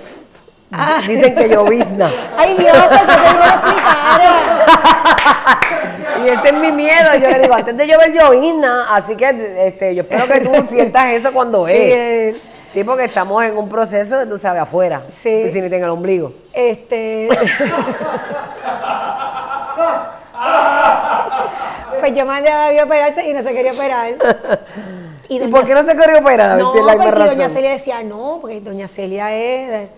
Ah. 0.70 1.00
dicen 1.08 1.34
que 1.34 1.48
llovizna. 1.48 2.12
Ay 2.38 2.56
Dios, 2.58 2.76
porque 2.78 2.98
te 2.98 3.14
iba 3.14 3.46
a 3.46 3.54
explicar. 3.56 4.22
Y 6.28 6.32
ese 6.34 6.48
es 6.48 6.54
mi 6.54 6.72
miedo. 6.72 7.14
Yo 7.22 7.30
le 7.30 7.40
digo, 7.40 7.54
antes 7.54 7.78
de 7.78 7.88
llover 7.88 8.12
llovizna, 8.14 8.94
así 8.96 9.16
que 9.16 9.68
este, 9.68 9.94
yo 9.96 10.02
espero 10.04 10.28
que 10.28 10.42
tú 10.42 10.52
sientas 10.70 11.06
eso 11.14 11.32
cuando 11.32 11.66
Sí, 11.68 11.74
es. 11.74 11.96
eh, 11.96 12.36
Sí, 12.66 12.84
porque 12.84 13.06
estamos 13.06 13.42
en 13.46 13.58
un 13.58 13.70
proceso 13.70 14.28
tú 14.28 14.38
sabes, 14.38 14.62
afuera. 14.64 15.04
Sí. 15.08 15.30
Y 15.46 15.50
si 15.50 15.62
ni 15.62 15.70
tenga 15.70 15.86
el 15.86 15.92
ombligo. 15.92 16.34
este. 16.54 17.30
pues 22.00 22.14
yo 22.14 22.26
mandé 22.26 22.50
a 22.50 22.58
David 22.58 22.80
a 22.80 22.84
operarse 22.84 23.28
y 23.28 23.34
no 23.34 23.42
se 23.42 23.54
quería 23.54 23.72
operar. 23.72 24.14
¿Y, 25.30 25.40
por 25.48 25.66
qué 25.66 25.74
no 25.74 25.84
se 25.84 25.96
quería 25.96 26.20
operar? 26.20 26.52
A 26.52 26.56
ver 26.56 26.64
No, 26.64 26.72
si 26.74 26.80
es 26.80 26.86
la 26.86 26.94
misma 26.96 27.12
porque 27.12 27.28
doña. 27.30 27.50
Celia 27.50 27.72
decía, 27.72 28.04
no, 28.04 28.38
porque 28.42 28.62
doña 28.62 28.88
Celia 28.88 29.34
es... 29.36 29.90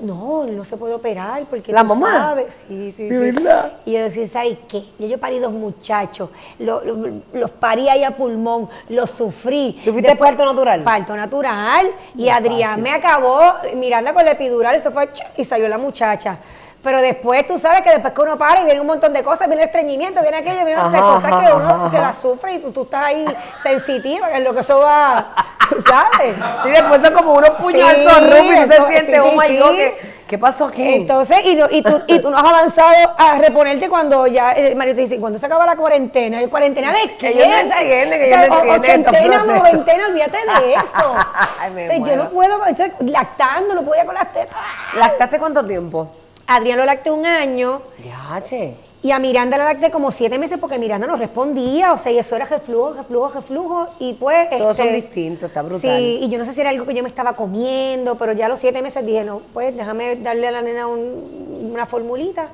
no, 0.00 0.44
no 0.46 0.64
se 0.64 0.76
puede 0.76 0.94
operar 0.94 1.44
porque 1.48 1.72
¿La 1.72 1.82
tú 1.82 1.88
mamá? 1.88 2.12
sabes. 2.12 2.64
Sí, 2.68 2.92
sí, 2.92 3.08
¿De 3.08 3.18
sí. 3.18 3.30
verdad? 3.36 3.72
Y 3.84 3.92
yo 3.92 4.00
decía, 4.04 4.26
¿sabes 4.28 4.58
qué? 4.68 4.84
Ya 4.98 5.06
yo 5.06 5.18
parí 5.18 5.38
dos 5.38 5.52
muchachos, 5.52 6.30
lo- 6.58 6.82
lo- 6.84 7.20
los 7.32 7.50
parí 7.50 7.88
ahí 7.88 8.02
a 8.04 8.16
pulmón, 8.16 8.68
los 8.88 9.10
sufrí. 9.10 9.80
¿Tú 9.84 9.92
fuiste 9.92 10.16
parto 10.16 10.44
natural? 10.44 10.82
Parto 10.82 11.16
natural. 11.16 11.90
Y 12.16 12.26
No 12.26 12.32
Adrián 12.34 12.70
fácil. 12.70 12.82
me 12.82 12.90
acabó 12.92 13.40
mirando 13.76 14.12
con 14.14 14.24
la 14.24 14.32
epidural, 14.32 14.74
eso 14.74 14.90
fue 14.92 15.08
y 15.36 15.44
salió 15.44 15.68
la 15.68 15.78
muchacha. 15.78 16.38
Pero 16.82 17.02
después 17.02 17.46
tú 17.46 17.58
sabes 17.58 17.82
que 17.82 17.90
después 17.90 18.14
que 18.14 18.20
uno 18.22 18.38
para 18.38 18.62
y 18.62 18.64
viene 18.64 18.80
un 18.80 18.86
montón 18.86 19.12
de 19.12 19.22
cosas, 19.22 19.46
viene 19.48 19.64
el 19.64 19.68
estreñimiento, 19.68 20.22
viene 20.22 20.38
aquello, 20.38 20.64
viene 20.64 20.80
otras 20.80 20.94
Ajá, 20.94 21.14
cosas 21.14 21.30
que 21.44 21.52
uno 21.52 21.64
ajá, 21.74 21.90
que 21.90 21.96
ajá. 21.98 22.06
las 22.06 22.16
sufre 22.16 22.54
y 22.54 22.58
tú, 22.58 22.70
tú 22.72 22.82
estás 22.84 23.04
ahí 23.04 23.26
sensitiva, 23.58 24.28
que 24.28 24.38
es 24.38 24.40
lo 24.44 24.54
que 24.54 24.60
eso 24.60 24.78
va, 24.80 25.26
¿sabes? 25.86 26.36
Sí, 26.62 26.70
después 26.70 27.02
son 27.02 27.12
como 27.12 27.34
unos 27.34 27.50
puñazos 27.50 27.96
Sí, 28.00 28.24
y 28.24 28.54
tú 28.66 28.72
eso- 28.72 28.84
te 28.84 28.88
sientes, 28.92 29.22
sí, 29.22 29.28
oh 29.30 29.32
my 29.38 29.46
sí. 29.48 29.58
God, 29.58 29.74
¿qué, 29.76 30.14
qué 30.26 30.38
pasó 30.38 30.64
aquí? 30.68 30.94
Entonces, 30.94 31.36
y, 31.44 31.54
no- 31.54 31.66
y, 31.70 31.82
tú, 31.82 32.00
y 32.06 32.18
tú 32.18 32.30
no 32.30 32.38
has 32.38 32.44
avanzado 32.46 32.94
a 33.18 33.34
reponerte 33.34 33.90
cuando 33.90 34.26
ya 34.26 34.52
el 34.52 34.74
marido 34.74 34.94
te 34.96 35.02
dice, 35.02 35.18
¿cuándo 35.20 35.38
se 35.38 35.44
acaba 35.44 35.66
la 35.66 35.76
cuarentena? 35.76 36.40
¿Y 36.40 36.46
cuarentena 36.48 36.92
de 36.92 37.14
qué? 37.18 37.34
No 37.34 37.58
entienden, 37.58 38.22
ellos 38.22 38.48
no 38.48 38.54
o- 38.56 38.74
entienden 38.74 39.00
estos 39.00 39.12
Ochentena, 39.12 39.26
procesos. 39.42 39.46
noventena, 39.58 40.06
olvídate 40.06 40.38
de 40.38 40.72
eso. 40.82 41.14
Ay, 41.60 41.70
me 41.72 41.84
O 41.84 41.88
sea, 41.88 41.98
yo 41.98 42.16
no 42.16 42.30
puedo, 42.30 42.58
lactando, 43.00 43.74
no 43.74 43.82
podía 43.82 44.06
con 44.06 44.14
las 44.14 44.32
tetas. 44.32 44.56
¿Lactaste 44.94 45.38
cuánto 45.38 45.62
tiempo? 45.66 46.08
Adrián 46.52 46.78
lo 46.78 46.84
lacté 46.84 47.12
un 47.12 47.24
año 47.26 47.80
Ya, 48.04 48.42
che. 48.44 48.74
y 49.02 49.12
a 49.12 49.20
Miranda 49.20 49.56
la 49.56 49.64
lacté 49.66 49.92
como 49.92 50.10
siete 50.10 50.36
meses 50.36 50.58
porque 50.58 50.78
Miranda 50.78 51.06
no 51.06 51.14
respondía, 51.14 51.92
o 51.92 51.96
sea, 51.96 52.10
y 52.10 52.18
eso 52.18 52.34
era 52.34 52.44
reflujo, 52.44 52.92
reflujo, 52.94 53.28
reflujo, 53.28 53.86
y 54.00 54.14
pues... 54.14 54.50
Todos 54.50 54.76
son 54.76 54.86
este, 54.88 55.00
distintos, 55.00 55.48
está 55.48 55.62
brutal. 55.62 55.80
Sí, 55.80 56.18
y 56.22 56.28
yo 56.28 56.38
no 56.38 56.44
sé 56.44 56.52
si 56.52 56.60
era 56.60 56.70
algo 56.70 56.84
que 56.86 56.92
yo 56.94 57.04
me 57.04 57.08
estaba 57.08 57.34
comiendo, 57.36 58.16
pero 58.16 58.32
ya 58.32 58.46
a 58.46 58.48
los 58.48 58.58
siete 58.58 58.82
meses 58.82 59.06
dije, 59.06 59.22
no, 59.22 59.42
pues 59.54 59.76
déjame 59.76 60.16
darle 60.16 60.48
a 60.48 60.50
la 60.50 60.60
nena 60.62 60.88
un- 60.88 61.70
una 61.72 61.86
formulita. 61.86 62.48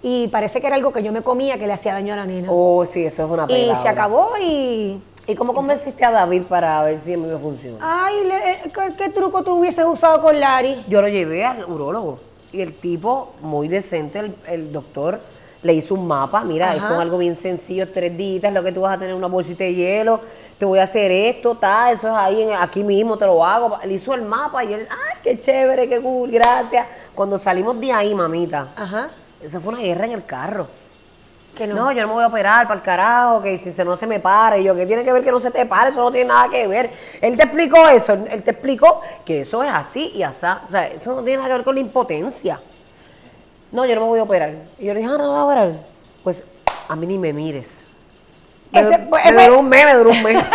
Y 0.00 0.28
parece 0.28 0.60
que 0.60 0.68
era 0.68 0.76
algo 0.76 0.92
que 0.92 1.02
yo 1.02 1.10
me 1.10 1.22
comía 1.22 1.58
que 1.58 1.66
le 1.66 1.72
hacía 1.72 1.92
daño 1.94 2.12
a 2.14 2.18
la 2.18 2.26
nena. 2.26 2.48
Oh, 2.52 2.86
sí, 2.86 3.04
eso 3.04 3.24
es 3.24 3.30
una 3.32 3.48
pena. 3.48 3.72
y 3.72 3.74
se 3.74 3.88
acabó 3.88 4.30
y... 4.40 5.00
¿Y 5.26 5.34
cómo 5.34 5.54
convenciste 5.54 6.04
a 6.04 6.10
David 6.12 6.42
para 6.44 6.82
ver 6.84 7.00
si 7.00 7.14
a 7.14 7.16
mí 7.16 7.26
me 7.26 7.38
funciona? 7.38 7.78
Ay, 7.80 8.14
eh, 8.30 8.70
¿qué, 8.72 8.94
qué 8.96 9.08
truco 9.08 9.42
tú 9.42 9.54
hubieses 9.56 9.84
usado 9.86 10.20
con 10.22 10.38
Lari? 10.38 10.84
Yo 10.86 11.00
lo 11.02 11.08
llevé 11.08 11.44
al 11.44 11.64
urólogo 11.64 12.20
y 12.54 12.60
el 12.62 12.74
tipo, 12.74 13.34
muy 13.40 13.68
decente, 13.68 14.18
el, 14.20 14.34
el 14.46 14.72
doctor, 14.72 15.20
le 15.62 15.72
hizo 15.74 15.94
un 15.94 16.06
mapa. 16.06 16.42
Mira, 16.44 16.72
Ajá. 16.72 16.94
es 16.94 17.00
algo 17.00 17.18
bien 17.18 17.34
sencillo, 17.34 17.90
tres 17.90 18.16
días, 18.16 18.52
lo 18.52 18.62
que 18.62 18.70
tú 18.72 18.82
vas 18.82 18.96
a 18.96 18.98
tener 19.00 19.14
una 19.14 19.26
bolsita 19.28 19.64
de 19.64 19.74
hielo, 19.74 20.20
te 20.58 20.64
voy 20.64 20.78
a 20.78 20.82
hacer 20.84 21.10
esto, 21.10 21.56
tal, 21.56 21.94
eso 21.94 22.08
es 22.08 22.14
ahí, 22.14 22.42
en- 22.42 22.52
aquí 22.52 22.84
mismo, 22.84 23.16
te 23.16 23.26
lo 23.26 23.44
hago. 23.44 23.78
Él 23.82 23.92
hizo 23.92 24.14
el 24.14 24.22
mapa 24.22 24.62
y 24.64 24.72
él, 24.74 24.86
ay, 24.90 25.18
qué 25.22 25.40
chévere, 25.40 25.88
qué 25.88 26.00
cool, 26.00 26.30
gracias. 26.30 26.86
Cuando 27.14 27.38
salimos 27.38 27.80
de 27.80 27.92
ahí, 27.92 28.14
mamita, 28.14 28.68
Ajá. 28.76 29.08
eso 29.42 29.60
fue 29.60 29.72
una 29.72 29.82
guerra 29.82 30.04
en 30.04 30.12
el 30.12 30.24
carro. 30.24 30.66
Que 31.56 31.66
no. 31.68 31.74
No, 31.74 31.92
yo 31.92 32.02
no 32.02 32.08
me 32.08 32.14
voy 32.14 32.24
a 32.24 32.26
operar 32.26 32.66
para 32.66 32.78
el 32.78 32.82
carajo, 32.82 33.40
que 33.40 33.56
si 33.58 33.72
se 33.72 33.84
no 33.84 33.94
se 33.94 34.06
me 34.06 34.18
para. 34.18 34.58
Y 34.58 34.64
yo, 34.64 34.74
¿qué 34.74 34.86
tiene 34.86 35.04
que 35.04 35.12
ver 35.12 35.22
que 35.22 35.30
no 35.30 35.38
se 35.38 35.50
te 35.50 35.64
pare? 35.66 35.90
Eso 35.90 36.00
no 36.00 36.10
tiene 36.10 36.28
nada 36.28 36.48
que 36.48 36.66
ver. 36.66 36.90
Él 37.20 37.36
te 37.36 37.44
explicó 37.44 37.88
eso, 37.88 38.12
él 38.12 38.42
te 38.42 38.50
explicó 38.50 39.00
que 39.24 39.42
eso 39.42 39.62
es 39.62 39.70
así 39.70 40.10
y 40.14 40.22
así. 40.22 40.46
O 40.46 40.68
sea, 40.68 40.88
eso 40.88 41.14
no 41.14 41.22
tiene 41.22 41.36
nada 41.38 41.48
que 41.50 41.54
ver 41.54 41.64
con 41.64 41.74
la 41.76 41.80
impotencia. 41.80 42.60
No, 43.70 43.84
yo 43.86 43.94
no 43.94 44.00
me 44.02 44.06
voy 44.08 44.18
a 44.18 44.24
operar. 44.24 44.52
Y 44.78 44.86
yo 44.86 44.94
le 44.94 45.00
dije, 45.00 45.12
ah, 45.12 45.16
no 45.16 45.24
me 45.24 45.28
voy 45.28 45.38
a 45.38 45.44
operar. 45.44 45.72
Pues 46.24 46.42
a 46.88 46.96
mí 46.96 47.06
ni 47.06 47.18
me 47.18 47.32
mires. 47.32 47.82
Me, 48.72 48.80
Ese- 48.80 48.98
pues, 48.98 49.24
me 49.26 49.32
pues- 49.32 49.46
duró 49.46 49.60
un 49.60 49.68
mes, 49.68 49.84
me 49.84 49.94
duró 49.94 50.10
un 50.10 50.22
mes. 50.22 50.44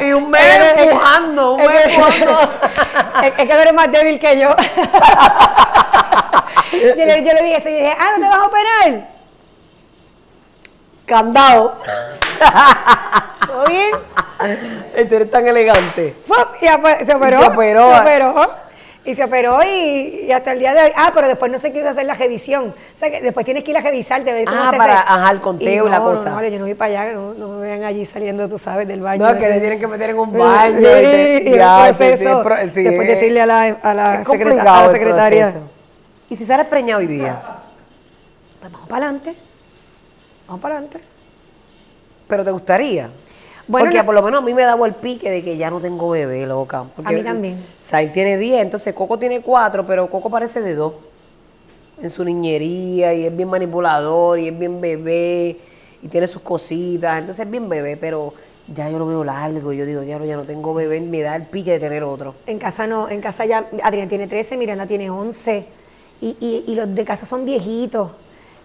Y 0.00 0.12
un 0.12 0.28
mes 0.30 0.42
empujando, 0.76 1.54
un 1.54 1.60
es 1.60 1.68
mes 1.68 1.86
empujando. 1.86 2.40
es, 3.22 3.32
es 3.38 3.46
que 3.46 3.52
eres 3.52 3.72
más 3.72 3.90
débil 3.90 4.18
que 4.18 4.38
yo. 4.38 4.50
yo, 6.96 7.04
le, 7.04 7.24
yo 7.24 7.32
le 7.32 7.42
dije 7.42 7.56
eso 7.58 7.68
y 7.68 7.72
dije, 7.74 7.92
ah, 7.98 8.08
¿no 8.16 8.22
te 8.22 8.28
vas 8.28 8.38
a 8.38 8.44
operar? 8.46 9.08
Candado. 11.06 11.76
¿Todo 13.46 13.64
bien? 13.66 13.90
Este 14.94 15.16
eres 15.16 15.30
tan 15.30 15.46
elegante. 15.46 16.14
¡Fup! 16.26 16.36
Y 16.60 16.66
se 16.66 16.74
operó. 17.14 17.40
se 17.40 17.46
operó. 17.48 17.92
Se 17.94 18.00
operó. 18.00 18.50
Y 19.04 19.14
se 19.16 19.24
operó 19.24 19.58
y, 19.64 20.26
y 20.28 20.32
hasta 20.32 20.52
el 20.52 20.60
día 20.60 20.72
de 20.74 20.82
hoy. 20.84 20.92
Ah, 20.96 21.10
pero 21.12 21.26
después 21.26 21.50
no 21.50 21.58
se 21.58 21.72
quiso 21.72 21.88
hacer 21.88 22.04
la 22.06 22.14
revisión. 22.14 22.68
O 22.94 22.98
sea, 22.98 23.10
que 23.10 23.20
después 23.20 23.44
tienes 23.44 23.64
que 23.64 23.72
ir 23.72 23.76
a 23.76 23.80
revisarte. 23.80 24.32
Ver 24.32 24.46
Ah, 24.48 24.72
para- 24.76 25.00
ajá, 25.00 25.32
el 25.32 25.40
conteo 25.40 25.88
y 25.88 25.90
la 25.90 25.98
no, 25.98 26.04
cosa. 26.04 26.30
No, 26.30 26.40
no, 26.40 26.46
yo 26.46 26.58
no 26.60 26.64
voy 26.66 26.74
para 26.74 27.02
allá, 27.02 27.12
no, 27.12 27.34
no 27.34 27.48
me 27.48 27.66
vean 27.66 27.82
allí 27.82 28.06
saliendo, 28.06 28.48
tú 28.48 28.58
sabes, 28.58 28.86
del 28.86 29.00
baño. 29.00 29.26
No, 29.26 29.36
que 29.36 29.48
le 29.48 29.58
tienen 29.58 29.80
que 29.80 29.88
meter 29.88 30.10
en 30.10 30.18
un 30.20 30.32
baño. 30.38 30.76
y 30.78 30.80
y 30.80 30.84
te- 30.84 31.48
el 31.50 31.56
ya, 31.58 31.82
proceso, 31.82 32.44
sí, 32.72 32.82
después 32.84 33.08
es- 33.08 33.18
decirle 33.18 33.40
a 33.40 33.46
la, 33.46 33.62
a 33.82 33.92
la, 33.94 34.24
secreta- 34.24 34.84
a 34.84 34.90
secretaria. 34.90 35.52
¿Y 36.32 36.36
si 36.36 36.46
sales 36.46 36.64
preñado 36.64 37.00
hoy 37.00 37.06
día? 37.06 37.42
Pues 38.58 38.72
vamos 38.72 38.88
para 38.88 39.04
adelante. 39.04 39.34
Vamos 40.46 40.62
para 40.62 40.76
adelante. 40.76 41.00
¿Pero 42.26 42.42
te 42.42 42.50
gustaría? 42.50 43.10
Bueno, 43.68 43.84
porque 43.84 43.98
no- 43.98 44.06
por 44.06 44.14
lo 44.14 44.22
menos 44.22 44.40
a 44.40 44.46
mí 44.46 44.54
me 44.54 44.62
daba 44.62 44.86
el 44.86 44.94
pique 44.94 45.30
de 45.30 45.44
que 45.44 45.58
ya 45.58 45.68
no 45.68 45.78
tengo 45.78 46.08
bebé, 46.08 46.46
loca. 46.46 46.84
Porque 46.96 47.12
A 47.12 47.14
mí 47.14 47.22
también. 47.22 47.62
Sai 47.78 48.14
tiene 48.14 48.38
10, 48.38 48.62
entonces 48.62 48.94
Coco 48.94 49.18
tiene 49.18 49.42
4, 49.42 49.84
pero 49.84 50.08
Coco 50.08 50.30
parece 50.30 50.62
de 50.62 50.74
2. 50.74 50.94
En 52.02 52.08
su 52.08 52.24
niñería, 52.24 53.12
y 53.12 53.26
es 53.26 53.36
bien 53.36 53.50
manipulador, 53.50 54.38
y 54.38 54.48
es 54.48 54.58
bien 54.58 54.80
bebé, 54.80 55.58
y 56.02 56.08
tiene 56.08 56.26
sus 56.26 56.40
cositas, 56.40 57.18
entonces 57.18 57.44
es 57.44 57.50
bien 57.50 57.68
bebé, 57.68 57.98
pero 57.98 58.32
ya 58.74 58.88
yo 58.88 58.98
lo 58.98 59.06
veo 59.06 59.22
largo, 59.22 59.70
y 59.74 59.76
yo 59.76 59.84
digo, 59.84 60.02
ya 60.02 60.18
no, 60.18 60.24
ya 60.24 60.36
no 60.36 60.44
tengo 60.44 60.72
bebé, 60.72 60.98
me 61.02 61.20
da 61.20 61.36
el 61.36 61.42
pique 61.42 61.72
de 61.72 61.78
tener 61.78 62.02
otro. 62.04 62.36
En 62.46 62.58
casa 62.58 62.86
no, 62.86 63.10
en 63.10 63.20
casa 63.20 63.44
ya, 63.44 63.66
Adrián 63.82 64.08
tiene 64.08 64.26
13, 64.28 64.56
Miranda 64.56 64.86
tiene 64.86 65.10
11. 65.10 65.81
Y, 66.22 66.36
y, 66.40 66.64
y 66.66 66.74
los 66.74 66.94
de 66.94 67.04
casa 67.04 67.26
son 67.26 67.44
viejitos. 67.44 68.12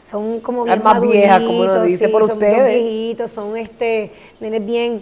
Son 0.02 0.40
como 0.40 0.64
bien 0.64 0.76
Las 0.78 0.86
más 0.86 1.02
viejas, 1.02 1.40
como 1.42 1.60
maduritos, 1.66 1.84
dice 1.86 2.06
sí, 2.06 2.12
por 2.12 2.22
son 2.26 2.34
ustedes. 2.38 2.66
viejitos, 2.82 3.32
son 3.32 3.58
este, 3.58 4.12
nenes 4.40 4.66
bien. 4.66 5.02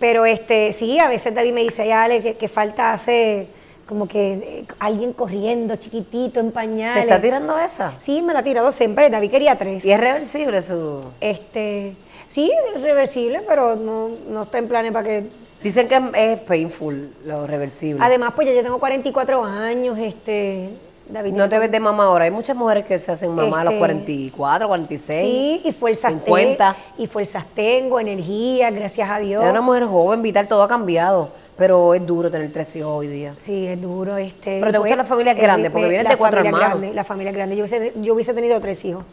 Pero 0.00 0.24
este, 0.24 0.72
sí, 0.72 0.98
a 0.98 1.08
veces 1.08 1.34
David 1.34 1.52
me 1.52 1.60
dice, 1.62 1.82
"Ay, 1.82 1.90
Ale, 1.90 2.20
que, 2.20 2.34
que 2.34 2.48
falta 2.48 2.92
hace 2.94 3.48
como 3.86 4.08
que 4.08 4.32
eh, 4.32 4.64
alguien 4.78 5.12
corriendo, 5.12 5.76
chiquitito, 5.76 6.40
en 6.40 6.46
¿Te 6.46 6.52
pañales. 6.52 7.02
está 7.02 7.20
tirando 7.20 7.58
esa? 7.58 7.94
Sí, 8.00 8.22
me 8.22 8.32
la 8.32 8.38
ha 8.38 8.42
tirado 8.42 8.72
siempre. 8.72 9.10
David 9.10 9.30
quería 9.30 9.58
tres. 9.58 9.84
Y 9.84 9.92
es 9.92 10.00
reversible 10.00 10.62
su... 10.62 11.00
Este, 11.20 11.94
sí, 12.26 12.50
es 12.74 12.80
reversible, 12.80 13.42
pero 13.46 13.76
no, 13.76 14.08
no 14.30 14.44
está 14.44 14.58
en 14.58 14.68
planes 14.68 14.92
para 14.92 15.06
que 15.08 15.24
Dicen 15.62 15.88
que 15.88 15.96
es- 15.96 16.02
es 16.14 16.38
painful, 16.40 17.12
lo 17.26 17.46
reversible. 17.46 18.00
Además, 18.02 18.32
pues 18.34 18.48
ya 18.48 18.54
yo 18.54 18.62
tengo 18.62 18.78
44 18.78 19.44
años, 19.44 19.98
este, 19.98 20.70
David. 21.12 21.32
No 21.34 21.48
te 21.48 21.58
ves 21.58 21.70
de 21.70 21.78
mamá 21.80 22.04
ahora. 22.04 22.24
Hay 22.24 22.30
muchas 22.30 22.56
mujeres 22.56 22.84
que 22.86 22.98
se 22.98 23.12
hacen 23.12 23.34
mamá 23.34 23.60
a 23.60 23.64
los 23.64 23.72
Este, 23.74 23.78
44, 23.80 24.66
46. 24.68 25.20
Sí, 25.20 25.60
y 25.64 25.72
fuerzas 25.72 26.12
50. 26.12 26.72
tengo, 26.74 26.86
y 26.98 27.06
fuerzas 27.06 27.44
tengo, 27.54 28.00
energía, 28.00 28.70
gracias 28.70 29.10
a 29.10 29.18
Dios. 29.18 29.44
Es 29.44 29.50
una 29.50 29.60
mujer 29.60 29.84
joven, 29.84 30.22
vital, 30.22 30.48
todo 30.48 30.62
ha 30.62 30.68
cambiado. 30.68 31.30
Pero 31.56 31.92
es 31.94 32.04
duro 32.06 32.30
tener 32.30 32.50
tres 32.50 32.74
hijos 32.76 32.90
hoy 32.90 33.08
día. 33.08 33.34
Sí, 33.38 33.66
es 33.66 33.78
duro. 33.80 34.16
Este, 34.16 34.58
Pero 34.58 34.72
te 34.72 34.78
gustan 34.78 34.98
las 34.98 35.06
familias 35.06 35.36
grandes, 35.36 35.70
porque 35.70 36.02
la 36.02 36.10
de 36.10 36.16
cuatro 36.16 36.38
familia 36.38 36.56
hermanos. 36.58 36.78
Grande, 36.80 36.94
la 36.96 37.04
familia 37.04 37.32
grande. 37.32 37.56
Yo 37.56 37.64
hubiese, 37.64 37.92
yo 37.96 38.14
hubiese 38.14 38.32
tenido 38.32 38.58
tres 38.60 38.82
hijos. 38.86 39.04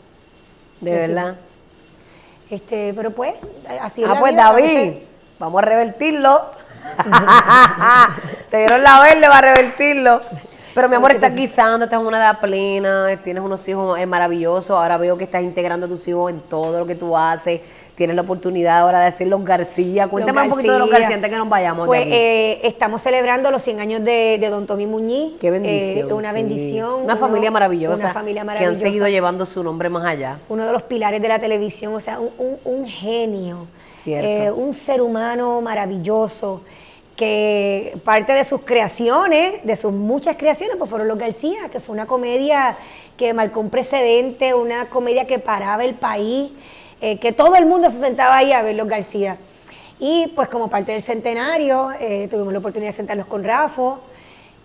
De 0.80 0.92
Pues 0.92 1.08
verdad. 1.10 1.36
Este, 2.50 2.94
pero 2.96 3.12
pues, 3.12 3.34
así 3.82 4.02
es 4.04 4.10
Ah, 4.10 4.14
la 4.14 4.20
pues 4.22 4.32
vida, 4.32 4.44
David, 4.46 4.64
veces- 4.64 4.98
vamos 5.38 5.62
a 5.62 5.66
revertirlo. 5.66 6.42
Te 8.50 8.58
dieron 8.58 8.84
la 8.84 9.02
verde 9.02 9.28
para 9.28 9.54
revertirlo. 9.54 10.22
Pero 10.80 10.88
mi 10.88 10.96
amor, 10.96 11.12
estás 11.12 11.36
guisando, 11.36 11.84
estás 11.84 12.00
en 12.00 12.08
una 12.08 12.18
edad 12.20 12.40
plena, 12.40 13.20
tienes 13.22 13.44
unos 13.44 13.68
hijos 13.68 14.00
eh, 14.00 14.06
maravillosos. 14.06 14.70
Ahora 14.72 14.98
veo 14.98 15.18
que 15.18 15.26
estás 15.26 15.44
integrando 15.44 15.88
a 15.88 15.90
tus 15.90 16.08
hijos 16.08 16.32
en 16.32 16.40
todo 16.40 16.80
lo 16.80 16.86
que 16.86 16.96
tú 16.96 17.18
haces. 17.18 17.60
Tienes 17.96 18.16
la 18.16 18.22
oportunidad 18.22 18.80
ahora 18.80 19.02
de 19.02 19.08
hacer 19.08 19.28
los 19.28 19.44
García. 19.44 20.08
Cuéntame 20.08 20.44
un 20.44 20.50
poquito 20.52 20.72
de 20.72 20.80
los 20.80 20.90
García 20.90 21.16
antes 21.16 21.30
que 21.30 21.36
nos 21.36 21.50
vayamos. 21.50 21.84
de 21.84 21.88
Pues 21.88 22.02
aquí. 22.04 22.12
eh, 22.14 22.60
estamos 22.64 23.02
celebrando 23.02 23.52
los 23.52 23.62
100 23.62 23.82
años 23.82 24.04
de, 24.06 24.38
de 24.40 24.50
Don 24.50 24.66
Tommy 24.66 24.88
Muñiz. 24.88 25.34
Qué 25.42 25.52
bendición. 25.52 26.10
Eh, 26.10 26.14
una 26.14 26.30
sí. 26.30 26.36
bendición. 26.36 26.94
Una 26.94 27.16
uno- 27.16 27.18
familia 27.18 27.52
maravillosa. 27.52 28.06
Una 28.06 28.14
familia 28.14 28.42
Que 28.44 28.46
maravillosa. 28.46 28.76
han 28.78 28.80
seguido 28.80 29.10
llevando 29.10 29.46
su 29.46 29.62
nombre 29.62 29.90
más 29.90 30.06
allá. 30.06 30.40
uno 30.48 30.66
de 30.66 30.72
los 30.72 30.84
pilares 30.84 31.22
de 31.22 31.28
la 31.28 31.40
televisión, 31.40 31.94
o 31.94 32.00
sea, 32.00 32.22
un, 32.22 32.30
un- 32.38 32.58
un 32.64 32.86
genio, 32.88 33.68
Cierto. 33.98 34.30
eh, 34.30 34.50
un 34.50 34.74
ser 34.74 35.02
humano 35.02 35.60
maravilloso, 35.60 36.62
que 37.20 37.98
parte 38.06 38.32
de 38.32 38.46
sus 38.46 38.62
creaciones, 38.62 39.62
de 39.66 39.76
sus 39.76 39.92
muchas 39.92 40.38
creaciones, 40.38 40.78
pues 40.78 40.90
fueron 40.90 41.10
Los 41.10 41.18
García, 41.18 41.68
que 41.70 41.82
fue 41.82 41.92
una 41.92 42.06
comedia 42.06 42.78
que 43.18 43.34
marcó 43.34 43.60
un 43.60 43.70
precedente, 43.70 44.54
una 44.54 44.86
comedia 44.86 45.28
que 45.28 45.38
paraba 45.38 45.84
el 45.84 45.96
país, 45.96 46.54
eh, 47.02 47.20
que 47.20 47.34
todo 47.34 47.58
el 47.58 47.66
mundo 47.66 47.90
se 47.90 48.00
sentaba 48.00 48.38
ahí 48.38 48.54
a 48.54 48.62
ver 48.62 48.78
Los 48.78 48.88
García. 48.88 49.36
Y 50.00 50.28
pues 50.34 50.48
como 50.48 50.70
parte 50.70 50.94
del 50.94 51.02
centenario, 51.02 51.90
eh, 52.00 52.30
tuvimos 52.32 52.54
la 52.54 52.60
oportunidad 52.60 52.92
de 52.92 52.96
sentarnos 52.96 53.28
con 53.28 53.44
Rafo 53.44 54.00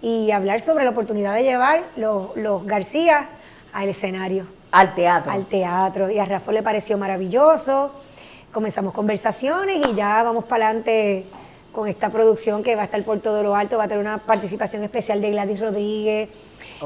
y 0.00 0.30
hablar 0.30 0.60
sobre 0.60 0.84
la 0.84 0.90
oportunidad 0.90 1.34
de 1.34 1.42
llevar 1.42 1.82
los, 1.96 2.36
los 2.36 2.64
García 2.64 3.30
al 3.72 3.88
escenario 3.88 4.46
Al 4.70 4.94
teatro. 4.94 5.32
al 5.32 5.46
teatro 5.46 6.08
y 6.08 6.20
a 6.20 6.24
Rafa 6.24 6.52
le 6.52 6.62
pareció 6.62 6.96
maravilloso. 6.98 7.90
Comenzamos 8.52 8.94
conversaciones 8.94 9.84
y 9.88 9.94
ya 9.96 10.22
vamos 10.22 10.44
para 10.44 10.66
adelante 10.66 11.26
con 11.74 11.88
esta 11.88 12.08
producción 12.10 12.62
que 12.62 12.74
va 12.76 12.82
a 12.82 12.84
estar 12.86 13.02
por 13.04 13.18
todo 13.20 13.42
lo 13.42 13.54
alto. 13.56 13.76
Va 13.76 13.84
a 13.84 13.88
tener 13.88 14.00
una 14.00 14.18
participación 14.18 14.82
especial 14.84 15.20
de 15.20 15.30
Gladys 15.30 15.60
Rodríguez, 15.60 16.28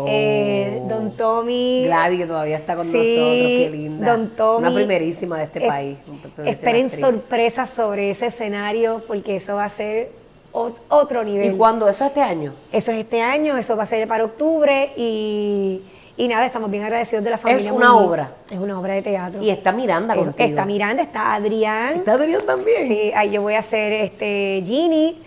eh, 0.07 0.81
Oh. 0.83 0.89
Don 0.89 1.17
Tommy. 1.17 1.85
Gladys, 1.87 2.19
que 2.21 2.27
todavía 2.27 2.57
está 2.57 2.77
con 2.77 2.87
Sí, 2.87 2.97
nosotros, 2.97 3.43
qué 3.43 3.69
linda. 3.71 4.11
Don 4.13 4.29
Tommy. 4.31 4.67
Una 4.69 4.75
primerísima 4.75 5.39
de 5.39 5.45
este 5.45 5.65
Eh, 5.65 5.69
país. 5.69 5.99
Esperen 6.45 6.89
sorpresas 6.89 7.71
sobre 7.71 8.11
ese 8.11 8.27
escenario 8.27 9.03
porque 9.07 9.37
eso 9.37 9.57
va 9.57 9.65
a 9.65 9.69
ser 9.69 10.11
ot- 10.53 10.77
otro 10.89 11.25
nivel. 11.25 11.53
¿Y 11.55 11.57
cuándo? 11.57 11.89
¿Eso 11.89 12.05
este 12.05 12.21
año? 12.23 12.55
Eso 12.73 12.91
es 12.93 12.99
este 12.99 13.21
año, 13.23 13.57
eso 13.57 13.77
va 13.77 13.83
a 13.85 13.87
ser 13.87 14.07
para 14.09 14.25
octubre 14.25 14.91
y, 14.97 15.83
y 16.19 16.29
nada, 16.29 16.45
estamos 16.45 16.71
bien 16.71 16.83
agradecidos 16.85 17.25
de 17.25 17.31
la 17.31 17.39
familia. 17.39 17.73
una 17.73 17.93
Muñiz. 17.93 18.09
obra. 18.09 18.33
Es 18.51 18.59
una 18.59 18.79
obra 18.79 18.93
de 18.95 19.03
teatro. 19.03 19.43
Y 19.43 19.49
está 19.51 19.73
Miranda 19.73 20.15
Eh, 20.15 20.19
contigo. 20.19 20.49
Está 20.49 20.65
Miranda, 20.67 21.03
está 21.03 21.35
Adrián. 21.35 21.95
¿Está 21.97 22.13
Adrián 22.13 22.43
también? 22.45 22.87
Sí, 22.87 23.11
ahí 23.15 23.31
yo 23.31 23.41
voy 23.43 23.55
a 23.55 23.61
hacer 23.61 23.93
este 23.95 24.63
Ginny, 24.67 25.23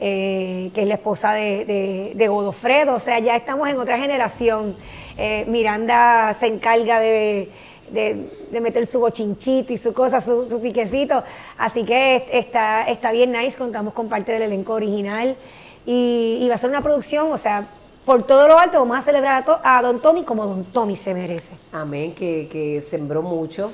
eh, 0.00 0.70
que 0.74 0.82
es 0.82 0.88
la 0.88 0.94
esposa 0.94 1.32
de, 1.32 1.64
de, 1.64 2.12
de 2.14 2.28
Godofredo. 2.28 2.94
O 2.94 2.98
sea, 3.00 3.18
ya 3.18 3.36
estamos 3.36 3.68
en 3.68 3.78
otra 3.78 3.98
generación. 3.98 4.76
Eh, 5.16 5.44
Miranda 5.48 6.32
se 6.34 6.46
encarga 6.46 7.00
de, 7.00 7.50
de- 7.90 8.28
de 8.52 8.60
meter 8.60 8.86
su 8.86 9.00
bochinchito 9.00 9.72
y 9.72 9.76
su 9.76 9.92
cosa, 9.92 10.20
su, 10.20 10.44
su 10.46 10.60
piquecito. 10.60 11.24
Así 11.58 11.84
que 11.84 12.26
está, 12.32 12.84
está 12.88 13.10
bien 13.12 13.32
nice, 13.32 13.58
contamos 13.58 13.92
con 13.92 14.08
parte 14.08 14.30
del 14.32 14.42
elenco 14.42 14.74
original. 14.74 15.36
Y, 15.84 16.38
y 16.42 16.48
va 16.48 16.54
a 16.54 16.58
ser 16.58 16.70
una 16.70 16.82
producción, 16.82 17.32
o 17.32 17.38
sea, 17.38 17.66
por 18.08 18.22
todo 18.22 18.48
lo 18.48 18.58
alto 18.58 18.78
vamos 18.78 18.96
a 18.96 19.02
celebrar 19.02 19.42
a, 19.42 19.44
to- 19.44 19.60
a 19.62 19.82
Don 19.82 20.00
Tommy 20.00 20.24
como 20.24 20.46
Don 20.46 20.64
Tommy 20.64 20.96
se 20.96 21.12
merece. 21.12 21.52
Amén, 21.72 22.14
que, 22.14 22.48
que 22.50 22.80
sembró 22.80 23.20
mucho 23.20 23.70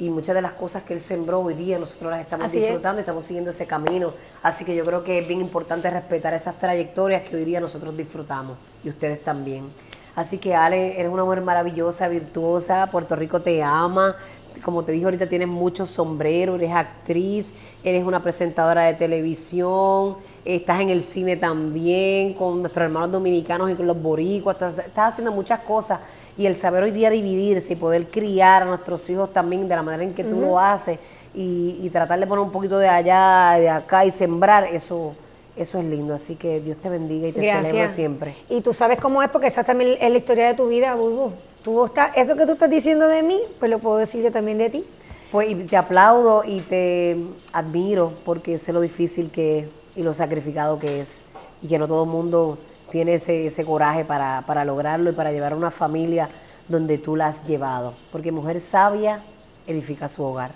y 0.00 0.10
muchas 0.10 0.34
de 0.34 0.42
las 0.42 0.54
cosas 0.54 0.82
que 0.82 0.92
él 0.92 0.98
sembró 0.98 1.38
hoy 1.40 1.54
día 1.54 1.78
nosotros 1.78 2.10
las 2.10 2.20
estamos 2.20 2.46
Así 2.46 2.56
es. 2.58 2.64
disfrutando 2.64 2.98
y 2.98 3.02
estamos 3.02 3.24
siguiendo 3.24 3.52
ese 3.52 3.64
camino. 3.64 4.12
Así 4.42 4.64
que 4.64 4.74
yo 4.74 4.84
creo 4.84 5.04
que 5.04 5.20
es 5.20 5.28
bien 5.28 5.40
importante 5.40 5.88
respetar 5.88 6.34
esas 6.34 6.58
trayectorias 6.58 7.22
que 7.28 7.36
hoy 7.36 7.44
día 7.44 7.60
nosotros 7.60 7.96
disfrutamos 7.96 8.56
y 8.82 8.88
ustedes 8.88 9.22
también. 9.22 9.70
Así 10.16 10.38
que 10.38 10.56
Ale, 10.56 10.98
eres 10.98 11.12
una 11.12 11.22
mujer 11.24 11.42
maravillosa, 11.42 12.08
virtuosa, 12.08 12.88
Puerto 12.90 13.14
Rico 13.14 13.40
te 13.40 13.62
ama. 13.62 14.16
Como 14.62 14.84
te 14.84 14.92
dije 14.92 15.04
ahorita, 15.04 15.28
tienes 15.28 15.48
muchos 15.48 15.90
sombreros, 15.90 16.56
eres 16.56 16.72
actriz, 16.72 17.54
eres 17.82 18.04
una 18.04 18.22
presentadora 18.22 18.84
de 18.84 18.94
televisión, 18.94 20.16
estás 20.44 20.80
en 20.80 20.90
el 20.90 21.02
cine 21.02 21.36
también, 21.36 22.34
con 22.34 22.60
nuestros 22.60 22.84
hermanos 22.84 23.12
dominicanos 23.12 23.70
y 23.70 23.74
con 23.74 23.86
los 23.86 24.00
boricuas, 24.00 24.56
estás, 24.56 24.78
estás 24.78 25.12
haciendo 25.12 25.32
muchas 25.32 25.60
cosas. 25.60 26.00
Y 26.38 26.46
el 26.46 26.54
saber 26.54 26.82
hoy 26.82 26.90
día 26.90 27.10
dividirse 27.10 27.72
y 27.72 27.76
poder 27.76 28.08
criar 28.10 28.62
a 28.62 28.66
nuestros 28.66 29.08
hijos 29.08 29.32
también 29.32 29.68
de 29.68 29.74
la 29.74 29.82
manera 29.82 30.02
en 30.02 30.14
que 30.14 30.24
tú 30.24 30.40
lo 30.40 30.58
haces 30.58 30.98
y, 31.34 31.78
y 31.82 31.90
tratar 31.90 32.18
de 32.20 32.26
poner 32.26 32.44
un 32.44 32.52
poquito 32.52 32.78
de 32.78 32.88
allá, 32.88 33.58
de 33.58 33.68
acá 33.70 34.04
y 34.04 34.10
sembrar, 34.10 34.64
eso, 34.64 35.14
eso 35.56 35.78
es 35.78 35.84
lindo. 35.84 36.14
Así 36.14 36.36
que 36.36 36.60
Dios 36.60 36.76
te 36.76 36.88
bendiga 36.88 37.28
y 37.28 37.32
te 37.32 37.40
celebro 37.40 37.90
siempre. 37.90 38.36
Y 38.48 38.60
tú 38.60 38.74
sabes 38.74 38.98
cómo 38.98 39.22
es, 39.22 39.30
porque 39.30 39.46
esa 39.46 39.64
también 39.64 39.96
es 40.00 40.10
la 40.10 40.18
historia 40.18 40.48
de 40.48 40.54
tu 40.54 40.68
vida, 40.68 40.94
Bulbo. 40.94 41.32
Tú 41.66 41.84
eso 42.14 42.36
que 42.36 42.46
tú 42.46 42.52
estás 42.52 42.70
diciendo 42.70 43.08
de 43.08 43.24
mí, 43.24 43.40
pues 43.58 43.68
lo 43.68 43.80
puedo 43.80 43.96
decir 43.96 44.22
yo 44.22 44.30
también 44.30 44.56
de 44.58 44.70
ti. 44.70 44.84
Pues 45.32 45.50
y 45.50 45.56
te 45.56 45.76
aplaudo 45.76 46.44
y 46.44 46.60
te 46.60 47.16
admiro 47.52 48.12
porque 48.24 48.56
sé 48.58 48.72
lo 48.72 48.80
difícil 48.80 49.32
que 49.32 49.58
es 49.58 49.66
y 49.96 50.04
lo 50.04 50.14
sacrificado 50.14 50.78
que 50.78 51.00
es 51.00 51.22
y 51.60 51.66
que 51.66 51.76
no 51.76 51.88
todo 51.88 52.04
el 52.04 52.10
mundo 52.10 52.56
tiene 52.92 53.14
ese, 53.14 53.46
ese 53.46 53.64
coraje 53.64 54.04
para, 54.04 54.44
para 54.46 54.64
lograrlo 54.64 55.10
y 55.10 55.12
para 55.12 55.32
llevar 55.32 55.54
a 55.54 55.56
una 55.56 55.72
familia 55.72 56.28
donde 56.68 56.98
tú 56.98 57.16
la 57.16 57.26
has 57.26 57.44
llevado. 57.44 57.94
Porque 58.12 58.30
mujer 58.30 58.60
sabia 58.60 59.24
edifica 59.66 60.08
su 60.08 60.22
hogar 60.22 60.52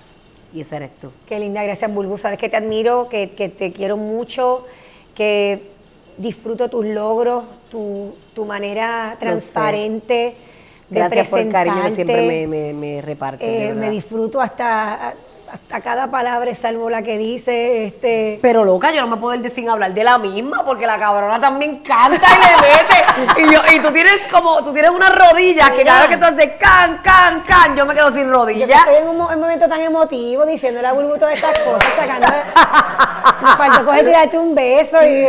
y 0.55 0.61
esa 0.61 0.77
eres 0.77 0.97
tú. 1.01 1.11
Qué 1.27 1.41
linda, 1.41 1.65
gracias 1.65 1.93
Bulbo. 1.93 2.19
Sabes 2.19 2.39
que 2.39 2.49
te 2.49 2.57
admiro, 2.57 3.09
que, 3.09 3.31
que 3.31 3.49
te 3.49 3.73
quiero 3.73 3.97
mucho, 3.97 4.65
que 5.17 5.73
disfruto 6.19 6.71
tus 6.71 6.87
logros, 6.87 7.47
tu, 7.69 8.15
tu 8.33 8.45
manera 8.45 9.17
transparente 9.19 10.37
Gracias 10.91 11.29
por 11.29 11.39
el 11.39 11.49
cariño 11.51 11.83
que 11.85 11.91
siempre 11.91 12.27
me, 12.27 12.47
me, 12.47 12.73
me 12.73 13.01
repartes. 13.01 13.49
de 13.49 13.69
Eh, 13.69 13.75
me 13.75 13.91
disfruto 13.91 14.41
hasta, 14.41 15.15
hasta 15.51 15.81
cada 15.81 16.11
palabra 16.11 16.55
salvo 16.55 16.91
la 16.91 17.03
que 17.03 17.19
dice, 17.19 17.87
este... 17.87 18.39
Pero 18.43 18.65
loca, 18.65 18.93
yo 18.93 19.01
no 19.01 19.07
me 19.09 19.17
puedo 19.17 19.35
ir 19.35 19.41
de 19.41 19.49
sin 19.49 19.69
hablar 19.69 19.95
de 19.95 20.05
la 20.05 20.19
misma, 20.19 20.65
porque 20.65 20.87
la 20.87 20.99
cabrona 20.99 21.41
también 21.41 21.79
canta 21.79 22.27
y 22.27 22.41
le 22.41 23.43
mete. 23.43 23.49
Y, 23.49 23.55
yo, 23.55 23.61
y 23.73 23.81
tú 23.81 23.93
tienes 23.93 24.21
como, 24.31 24.63
tú 24.65 24.73
tienes 24.73 24.91
unas 24.91 25.15
rodillas 25.15 25.71
que 25.71 25.85
cada 25.85 26.03
vez 26.03 26.11
que 26.11 26.17
tú 26.17 26.25
haces 26.25 26.53
can, 26.59 27.01
can, 27.03 27.43
can, 27.43 27.77
yo 27.77 27.87
me 27.87 27.95
quedo 27.95 28.11
sin 28.11 28.27
Yo 28.27 28.33
rodillas. 28.33 28.69
estoy 28.71 28.97
en 29.03 29.09
un 29.09 29.17
momento 29.17 29.69
tan 29.69 29.81
emotivo 29.81 30.47
diciéndole 30.47 30.87
a 30.87 30.93
Bulbu 30.93 31.19
todas 31.19 31.35
estas 31.35 31.59
cosas, 31.61 31.89
sacando. 31.97 32.27
me 33.43 33.57
faltó 33.57 33.85
coger 33.85 34.09
y 34.09 34.13
darte 34.13 34.39
un 34.39 34.55
beso 34.55 34.99
y. 35.03 35.27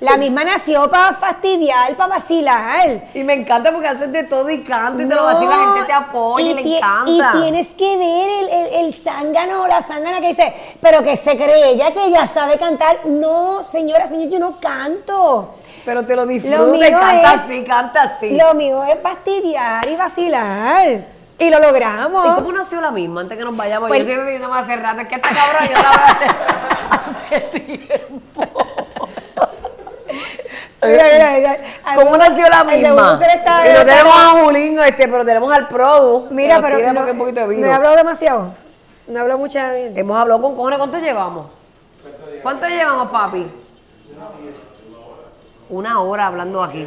La 0.00 0.16
misma 0.16 0.44
nació 0.44 0.88
para 0.88 1.14
fastidiar, 1.14 1.94
para 1.96 2.14
vacilar. 2.14 3.08
Y 3.14 3.24
me 3.24 3.32
encanta 3.34 3.72
porque 3.72 3.88
haces 3.88 4.12
de 4.12 4.22
todo 4.24 4.48
y 4.48 4.62
canta 4.62 5.02
y 5.02 5.08
te 5.08 5.14
lo 5.14 5.22
No, 5.22 5.26
vacila, 5.26 5.56
la 5.56 5.72
gente 5.72 5.86
te 5.86 5.92
apoya 5.92 6.44
y, 6.50 6.54
le 6.54 6.76
encanta. 6.76 7.10
Y 7.10 7.40
tienes 7.40 7.68
que 7.74 7.96
ver 7.96 8.30
el, 8.30 8.48
el, 8.48 8.84
el 8.86 8.94
zángano 8.94 9.62
o 9.62 9.66
la 9.66 9.82
zángana 9.82 10.20
que 10.20 10.28
dice, 10.28 10.54
pero 10.80 11.02
que 11.02 11.16
se 11.16 11.36
cree 11.36 11.70
ella 11.70 11.90
que 11.90 12.04
ella 12.04 12.26
sabe 12.28 12.58
cantar. 12.58 12.98
No, 13.06 13.64
señora, 13.64 14.06
señor, 14.06 14.28
yo 14.28 14.38
no 14.38 14.60
canto. 14.60 15.54
Pero 15.84 16.04
te 16.06 16.14
lo 16.14 16.22
Lo 16.22 16.28
disfruta 16.28 16.62
y 16.76 16.78
mío 16.78 16.90
canta 17.00 17.34
es- 17.34 17.40
así, 17.40 17.64
canta 17.64 18.02
así. 18.02 18.36
Lo 18.36 18.54
mío 18.54 18.84
es 18.84 19.00
fastidiar 19.02 19.88
y 19.88 19.96
vacilar. 19.96 21.06
Y 21.40 21.50
lo 21.50 21.58
logramos. 21.60 22.24
¿Y 22.24 22.34
cómo 22.34 22.52
nació 22.52 22.80
la 22.80 22.90
misma? 22.92 23.22
Antes 23.22 23.36
que 23.38 23.44
nos 23.44 23.56
vayamos, 23.56 23.88
Pues- 23.88 24.00
yo 24.00 24.06
siempre 24.06 24.26
pidiendo 24.26 24.52
hace 24.54 24.76
rato, 24.76 25.00
es 25.00 25.08
que 25.08 25.14
esta 25.16 25.28
cabrona 25.30 25.66
yo 25.66 25.72
la 25.72 25.88
voy 25.88 25.98
a 25.98 26.06
hacer 26.06 27.48
hace 27.50 27.58
tiempo. 27.58 28.42
Mira, 30.82 31.04
mira, 31.12 31.32
mira. 31.36 31.56
¿Cómo 31.96 32.16
nació 32.16 32.48
la 32.48 32.60
El 32.60 32.66
de 32.68 32.76
misma? 32.76 33.02
Bulbu 33.10 33.16
se 33.16 33.26
le 33.26 33.32
está- 33.34 33.68
y 33.68 33.72
no 33.74 33.84
tenemos 33.84 34.14
a 34.14 34.28
Julín, 34.44 34.78
este, 34.80 35.08
pero 35.08 35.24
tenemos 35.24 35.52
al 35.56 35.66
Produ. 35.68 36.28
Mira, 36.30 36.60
pero 36.62 36.92
no, 36.92 37.10
un 37.10 37.18
poquito 37.18 37.40
de 37.40 37.46
vino. 37.48 37.66
no 37.66 37.72
he 37.72 37.74
hablado 37.74 37.96
demasiado. 37.96 38.54
No 39.08 39.20
hablo 39.20 39.38
mucha 39.38 39.72
bien. 39.72 39.98
Hemos 39.98 40.16
hablado 40.18 40.40
con 40.40 40.54
cojones, 40.54 40.78
¿cuánto 40.78 40.98
llevamos? 40.98 41.46
¿Cuánto 42.42 42.68
llevamos, 42.68 43.10
papi? 43.10 43.46
Una 45.70 46.00
hora 46.00 46.26
hablando 46.28 46.62
aquí. 46.62 46.86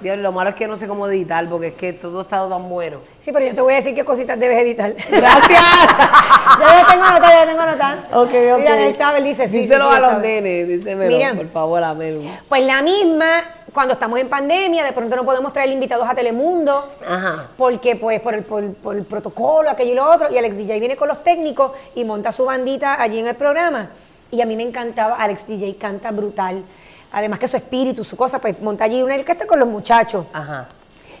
Dios, 0.00 0.18
lo 0.18 0.32
malo 0.32 0.50
es 0.50 0.56
que 0.56 0.66
no 0.66 0.76
sé 0.76 0.86
cómo 0.86 1.06
editar, 1.08 1.48
porque 1.48 1.68
es 1.68 1.74
que 1.74 1.92
todo 1.92 2.20
ha 2.20 2.22
estado 2.22 2.48
tan 2.48 2.68
bueno. 2.68 2.98
Sí, 3.18 3.32
pero 3.32 3.46
yo 3.46 3.54
te 3.54 3.60
voy 3.60 3.72
a 3.72 3.76
decir 3.76 3.94
qué 3.94 4.04
cositas 4.04 4.38
debes 4.38 4.58
editar. 4.58 4.94
Gracias. 5.10 5.60
ya 6.60 6.82
lo 6.82 6.88
tengo 6.88 7.04
anotado, 7.04 7.32
ya 7.32 7.46
tengo 7.46 7.60
anotado. 7.60 8.00
ok, 8.12 8.28
ok. 8.54 8.58
Mira, 8.58 8.86
él 8.86 8.94
sabe, 8.94 9.18
él 9.18 9.24
dice, 9.24 9.48
sí, 9.48 9.60
Díselo 9.60 9.90
sí, 9.90 9.96
a 9.96 10.00
los 10.00 10.22
nenes, 10.22 10.68
dísemelo, 10.68 11.08
Mira. 11.08 11.34
por 11.34 11.48
favor, 11.50 11.82
a 11.82 11.94
Melu. 11.94 12.22
Pues 12.48 12.64
la 12.64 12.82
misma, 12.82 13.42
cuando 13.72 13.94
estamos 13.94 14.20
en 14.20 14.28
pandemia, 14.28 14.84
de 14.84 14.92
pronto 14.92 15.16
no 15.16 15.24
podemos 15.24 15.52
traer 15.52 15.70
invitados 15.70 16.08
a 16.08 16.14
Telemundo. 16.14 16.86
Ajá. 17.06 17.48
Porque, 17.56 17.96
pues, 17.96 18.20
por 18.20 18.34
el, 18.34 18.42
por, 18.44 18.74
por 18.74 18.96
el 18.96 19.04
protocolo, 19.04 19.70
aquello 19.70 19.92
y 19.92 19.94
lo 19.94 20.10
otro, 20.10 20.28
y 20.30 20.38
Alex 20.38 20.56
DJ 20.56 20.78
viene 20.78 20.96
con 20.96 21.08
los 21.08 21.22
técnicos 21.22 21.72
y 21.94 22.04
monta 22.04 22.32
su 22.32 22.44
bandita 22.44 23.00
allí 23.00 23.18
en 23.18 23.28
el 23.28 23.36
programa. 23.36 23.90
Y 24.30 24.40
a 24.40 24.46
mí 24.46 24.56
me 24.56 24.64
encantaba, 24.64 25.16
Alex 25.16 25.46
DJ 25.46 25.76
canta 25.76 26.10
brutal. 26.10 26.64
Además 27.12 27.38
que 27.38 27.48
su 27.48 27.56
espíritu, 27.56 28.04
su 28.04 28.16
cosa, 28.16 28.38
pues 28.38 28.60
monta 28.60 28.84
allí 28.84 29.02
una 29.02 29.14
orquesta 29.14 29.46
con 29.46 29.58
los 29.58 29.68
muchachos. 29.68 30.26
Ajá. 30.32 30.68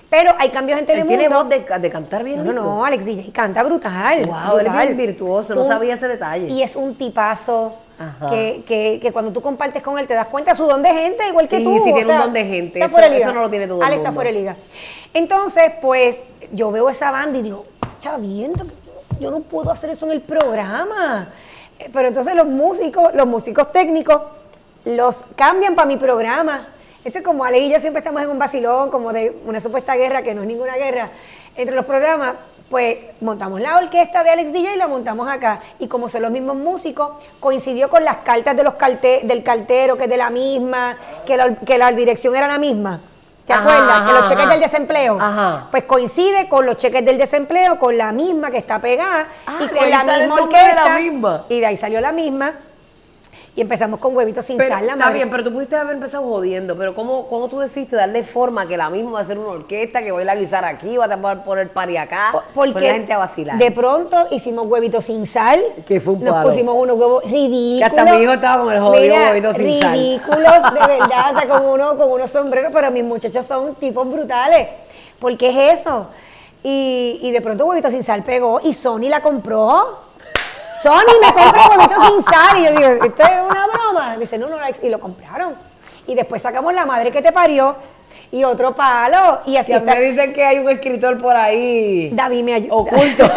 Pero 0.08 0.32
hay 0.38 0.50
cambios 0.50 0.78
en 0.78 0.86
Telemundo. 0.86 1.08
tiene 1.18 1.28
voz 1.34 1.48
de, 1.48 1.80
de 1.80 1.90
cantar 1.90 2.22
bien. 2.22 2.44
No, 2.44 2.52
no, 2.52 2.84
Alex 2.84 3.04
DJ 3.04 3.32
canta 3.32 3.62
brutal. 3.64 4.24
Wow, 4.26 4.58
él 4.58 4.66
es 4.66 4.72
brutal. 4.72 4.86
bien 4.86 4.96
virtuoso, 4.96 5.54
no 5.54 5.64
sabía 5.64 5.94
ese 5.94 6.06
detalle. 6.06 6.46
Y 6.46 6.62
es 6.62 6.76
un 6.76 6.94
tipazo 6.94 7.74
Ajá. 7.98 8.30
que, 8.30 8.62
que, 8.66 9.00
que 9.02 9.10
cuando 9.12 9.32
tú 9.32 9.40
compartes 9.42 9.82
con 9.82 9.98
él 9.98 10.06
te 10.06 10.14
das 10.14 10.28
cuenta 10.28 10.52
de 10.52 10.56
su 10.56 10.64
don 10.64 10.82
de 10.82 10.90
gente, 10.94 11.26
igual 11.28 11.48
que 11.48 11.56
Sí, 11.56 11.64
tú. 11.64 11.80
sí, 11.82 11.90
o 11.90 11.94
tiene 11.94 12.12
un 12.12 12.18
don 12.20 12.32
de 12.32 12.44
gente, 12.44 12.78
está 12.78 12.84
eso- 12.86 12.92
fuera 12.92 13.08
de 13.08 13.16
eso 13.16 13.26
liga. 13.26 13.32
no 13.32 13.42
lo 13.42 13.50
tiene 13.50 13.66
todo 13.66 13.78
el 13.78 13.84
Alex 13.84 13.98
está 13.98 14.12
fuera 14.12 14.30
de 14.30 14.38
liga. 14.38 14.56
Entonces, 15.12 15.72
pues, 15.82 16.18
yo 16.52 16.70
veo 16.70 16.88
esa 16.88 17.10
banda 17.10 17.38
y 17.38 17.42
digo, 17.42 17.64
yo, 18.00 18.16
yo 19.18 19.30
no 19.32 19.40
puedo 19.40 19.70
hacer 19.72 19.90
eso 19.90 20.06
en 20.06 20.12
el 20.12 20.20
programa. 20.20 21.30
Eh, 21.78 21.90
Pero 21.92 22.08
entonces 22.08 22.34
los 22.36 22.46
músicos, 22.46 23.12
los 23.14 23.26
músicos 23.26 23.72
técnicos, 23.72 24.20
los 24.86 25.18
cambian 25.36 25.74
para 25.74 25.86
mi 25.86 25.96
programa. 25.98 26.68
Entonces, 26.98 27.22
como 27.22 27.44
Ale 27.44 27.58
y 27.58 27.70
yo 27.70 27.78
siempre 27.80 27.98
estamos 28.00 28.22
en 28.22 28.30
un 28.30 28.38
vacilón, 28.38 28.90
como 28.90 29.12
de 29.12 29.36
una 29.44 29.60
supuesta 29.60 29.94
guerra, 29.94 30.22
que 30.22 30.34
no 30.34 30.40
es 30.42 30.46
ninguna 30.48 30.74
guerra, 30.76 31.10
entre 31.56 31.74
los 31.74 31.84
programas, 31.84 32.34
pues 32.70 32.96
montamos 33.20 33.60
la 33.60 33.76
orquesta 33.78 34.24
de 34.24 34.30
Alex 34.30 34.52
DJ 34.52 34.74
y 34.74 34.76
la 34.76 34.88
montamos 34.88 35.28
acá. 35.28 35.60
Y 35.78 35.86
como 35.88 36.08
son 36.08 36.22
los 36.22 36.30
mismos 36.32 36.56
músicos, 36.56 37.10
coincidió 37.38 37.88
con 37.88 38.04
las 38.04 38.16
cartas 38.18 38.56
de 38.56 38.64
los 38.64 38.74
calte- 38.74 39.22
del 39.22 39.42
cartero, 39.44 39.96
que 39.96 40.04
es 40.04 40.10
de 40.10 40.16
la 40.16 40.30
misma, 40.30 40.96
que 41.24 41.36
la, 41.36 41.54
que 41.56 41.78
la 41.78 41.92
dirección 41.92 42.34
era 42.34 42.48
la 42.48 42.58
misma. 42.58 43.00
¿Te 43.46 43.52
Ajá, 43.52 43.62
acuerdas? 43.62 43.90
ajá, 44.00 44.06
que 44.06 44.12
los 44.12 44.24
cheques 44.28 44.44
ajá. 44.44 44.50
del 44.54 44.60
desempleo. 44.60 45.18
Pues 45.70 45.84
coincide 45.84 46.48
con 46.48 46.66
los 46.66 46.76
cheques 46.76 47.04
del 47.04 47.16
desempleo, 47.18 47.78
con 47.78 47.96
la 47.96 48.10
misma 48.10 48.50
que 48.50 48.58
está 48.58 48.80
pegada 48.80 49.28
Ah, 49.46 49.58
y 49.60 49.68
con 49.68 49.88
la 49.88 49.98
misma 50.02 50.16
de 50.18 50.26
la 50.26 50.34
orquesta. 50.34 50.98
misma. 50.98 51.44
Y 51.48 51.60
de 51.60 51.66
ahí 51.66 51.76
salió 51.76 52.00
la 52.00 52.10
misma. 52.10 52.52
Y 53.56 53.62
empezamos 53.62 53.98
con 54.00 54.14
huevitos 54.14 54.44
sin 54.44 54.58
Pero, 54.58 54.68
sal, 54.76 54.84
la 54.84 54.92
está 54.92 55.04
madre. 55.06 55.14
bien, 55.18 55.30
pero 55.30 55.42
tú 55.42 55.50
pudiste 55.50 55.76
haber 55.76 55.94
empezado 55.94 56.24
jodiendo, 56.24 56.76
pero 56.76 56.94
¿cómo, 56.94 57.26
cómo 57.26 57.48
tú 57.48 57.58
decidiste 57.58 57.96
darle 57.96 58.22
forma 58.22 58.68
que 58.68 58.76
la 58.76 58.90
misma 58.90 59.12
va 59.12 59.20
a 59.20 59.24
ser 59.24 59.38
una 59.38 59.48
orquesta, 59.48 60.02
que 60.02 60.12
voy 60.12 60.28
a 60.28 60.34
guisar 60.34 60.62
aquí, 60.66 60.98
va 60.98 61.06
a 61.06 61.42
poner 61.42 61.70
pari 61.70 61.96
acá, 61.96 62.28
Po- 62.32 62.42
poner 62.54 62.74
Porque 62.74 62.88
la 62.88 62.94
gente 62.94 63.12
a 63.14 63.18
vacilar? 63.18 63.56
de 63.56 63.70
pronto 63.70 64.26
hicimos 64.30 64.66
huevitos 64.66 65.06
sin 65.06 65.24
sal. 65.24 65.58
Que 65.88 66.00
fue 66.02 66.12
un 66.12 66.24
Nos 66.24 66.44
pusimos 66.44 66.74
unos 66.76 66.98
huevos 66.98 67.24
ridículos. 67.24 67.78
Que 67.78 67.84
hasta 68.00 68.04
mi 68.14 68.22
hijo 68.22 68.32
estaba 68.34 68.62
con 68.62 68.74
el 68.74 68.78
jodido 68.80 69.14
Mira, 69.16 69.30
huevito 69.30 69.52
sin 69.54 69.80
sal. 69.80 69.92
ridículos, 69.94 70.62
de 70.74 70.80
verdad, 70.86 71.30
o 71.34 71.40
sea, 71.40 71.48
con, 71.48 71.64
uno, 71.64 71.96
con 71.96 72.10
unos 72.12 72.30
sombreros, 72.30 72.70
pero 72.74 72.90
mis 72.90 73.04
muchachos 73.04 73.46
son 73.46 73.74
tipos 73.76 74.06
brutales. 74.06 74.68
¿Por 75.18 75.34
qué 75.38 75.48
es 75.72 75.80
eso? 75.80 76.08
Y, 76.62 77.20
y 77.22 77.30
de 77.30 77.40
pronto 77.40 77.64
huevito 77.64 77.90
sin 77.90 78.02
sal 78.02 78.22
pegó 78.22 78.60
y 78.62 78.74
Sony 78.74 79.08
la 79.08 79.22
compró. 79.22 80.04
Sony 80.82 81.14
me 81.20 81.32
compra 81.32 81.68
huevitos 81.70 82.06
sin 82.06 82.22
sal. 82.22 82.58
Y 82.58 82.64
yo 82.64 82.70
digo, 82.72 83.04
¿esto 83.04 83.22
es 83.22 83.30
una 83.50 83.66
broma? 83.66 84.10
Me 84.14 84.18
dice, 84.18 84.38
no, 84.38 84.48
no, 84.48 84.56
Alex", 84.56 84.80
y 84.82 84.88
lo 84.88 85.00
compraron. 85.00 85.54
Y 86.06 86.14
después 86.14 86.40
sacamos 86.42 86.72
la 86.74 86.86
madre 86.86 87.10
que 87.10 87.20
te 87.22 87.32
parió 87.32 87.76
y 88.30 88.44
otro 88.44 88.74
palo. 88.74 89.40
Y 89.46 89.56
así 89.56 89.72
Y 89.72 89.74
está. 89.76 89.94
me 89.94 90.00
dicen 90.02 90.32
que 90.32 90.44
hay 90.44 90.58
un 90.58 90.68
escritor 90.68 91.18
por 91.20 91.36
ahí 91.36 92.10
David 92.12 92.44
me 92.44 92.54
ayuda. 92.54 92.74
oculto. 92.74 93.24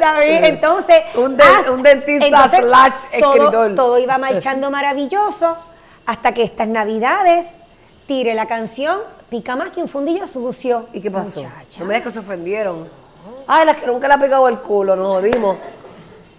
David, 0.00 0.44
entonces. 0.44 0.96
Un 1.14 1.36
de- 1.36 1.70
un 1.70 1.82
dentista 1.82 2.26
entonces, 2.26 2.60
slash 2.60 2.92
todo- 3.20 3.34
escritor. 3.34 3.74
Todo, 3.74 3.98
iba 3.98 4.18
marchando 4.18 4.70
maravilloso 4.70 5.56
hasta 6.06 6.32
que 6.32 6.42
estas 6.42 6.68
navidades 6.68 7.54
tiré 8.06 8.34
la 8.34 8.46
canción 8.46 9.00
Pica 9.28 9.56
más 9.56 9.70
que 9.70 9.80
un 9.80 9.88
fundillo 9.88 10.26
sucio. 10.26 10.88
¿Y 10.92 11.00
qué 11.00 11.10
pasó? 11.10 11.30
Muchacha. 11.40 11.80
No 11.80 11.86
me 11.86 11.94
digas 11.94 12.08
que 12.08 12.12
se 12.12 12.18
ofendieron. 12.18 12.86
Ay, 13.46 13.66
las 13.66 13.76
que 13.76 13.86
nunca 13.86 14.08
le 14.08 14.14
ha 14.14 14.18
pegado 14.18 14.48
el 14.48 14.58
culo, 14.60 14.96
nos 14.96 15.06
jodimos. 15.16 15.56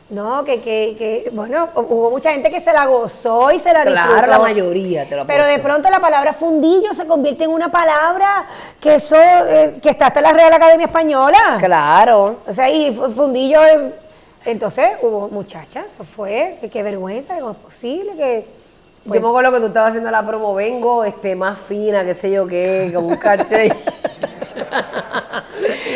No, 0.10 0.44
que, 0.44 0.62
que, 0.62 0.96
que, 0.98 1.30
bueno, 1.34 1.70
hubo 1.76 2.12
mucha 2.12 2.32
gente 2.32 2.52
que 2.52 2.60
se 2.60 2.72
la 2.72 2.86
gozó 2.86 3.52
y 3.52 3.58
se 3.60 3.74
la 3.74 3.82
Claro, 3.84 4.10
disfrutó. 4.12 4.32
la 4.32 4.40
mayoría, 4.40 5.10
te 5.10 5.16
lo 5.16 5.26
Pero 5.26 5.44
de 5.46 5.58
pronto 5.58 5.90
la 5.90 6.00
palabra 6.00 6.34
fundillo 6.34 6.94
se 6.94 7.08
convierte 7.08 7.46
en 7.46 7.50
una 7.50 7.72
palabra 7.72 8.46
que 8.80 8.96
eso, 8.96 9.16
eh, 9.16 9.80
que 9.82 9.90
está 9.90 10.08
hasta 10.08 10.22
la 10.22 10.34
Real 10.34 10.54
Academia 10.54 10.86
Española. 10.86 11.58
Claro. 11.60 12.38
O 12.48 12.54
sea, 12.54 12.70
y 12.70 12.94
fu- 12.94 13.10
fundillo. 13.12 13.64
eh, 13.66 13.92
Entonces 14.46 14.90
hubo 15.02 15.30
muchachas, 15.30 15.86
eso 15.88 16.04
fue, 16.04 16.58
que 16.62 16.70
qué 16.70 16.84
vergüenza, 16.84 17.34
cómo 17.40 17.52
es 17.52 17.58
posible 17.58 18.16
que. 18.16 18.46
pues, 19.08 19.20
Yo 19.20 19.22
me 19.26 19.30
acuerdo 19.30 19.52
que 19.54 19.60
tú 19.62 19.66
estabas 19.68 19.90
haciendo 19.92 20.12
la 20.12 20.24
promo, 20.28 20.54
vengo 20.54 21.04
este, 21.06 21.36
más 21.36 21.58
fina, 21.58 22.06
qué 22.06 22.14
sé 22.14 22.30
yo 22.30 22.46
qué, 22.46 22.92
con 22.94 23.06
un 23.06 23.16
caché. 23.16 23.72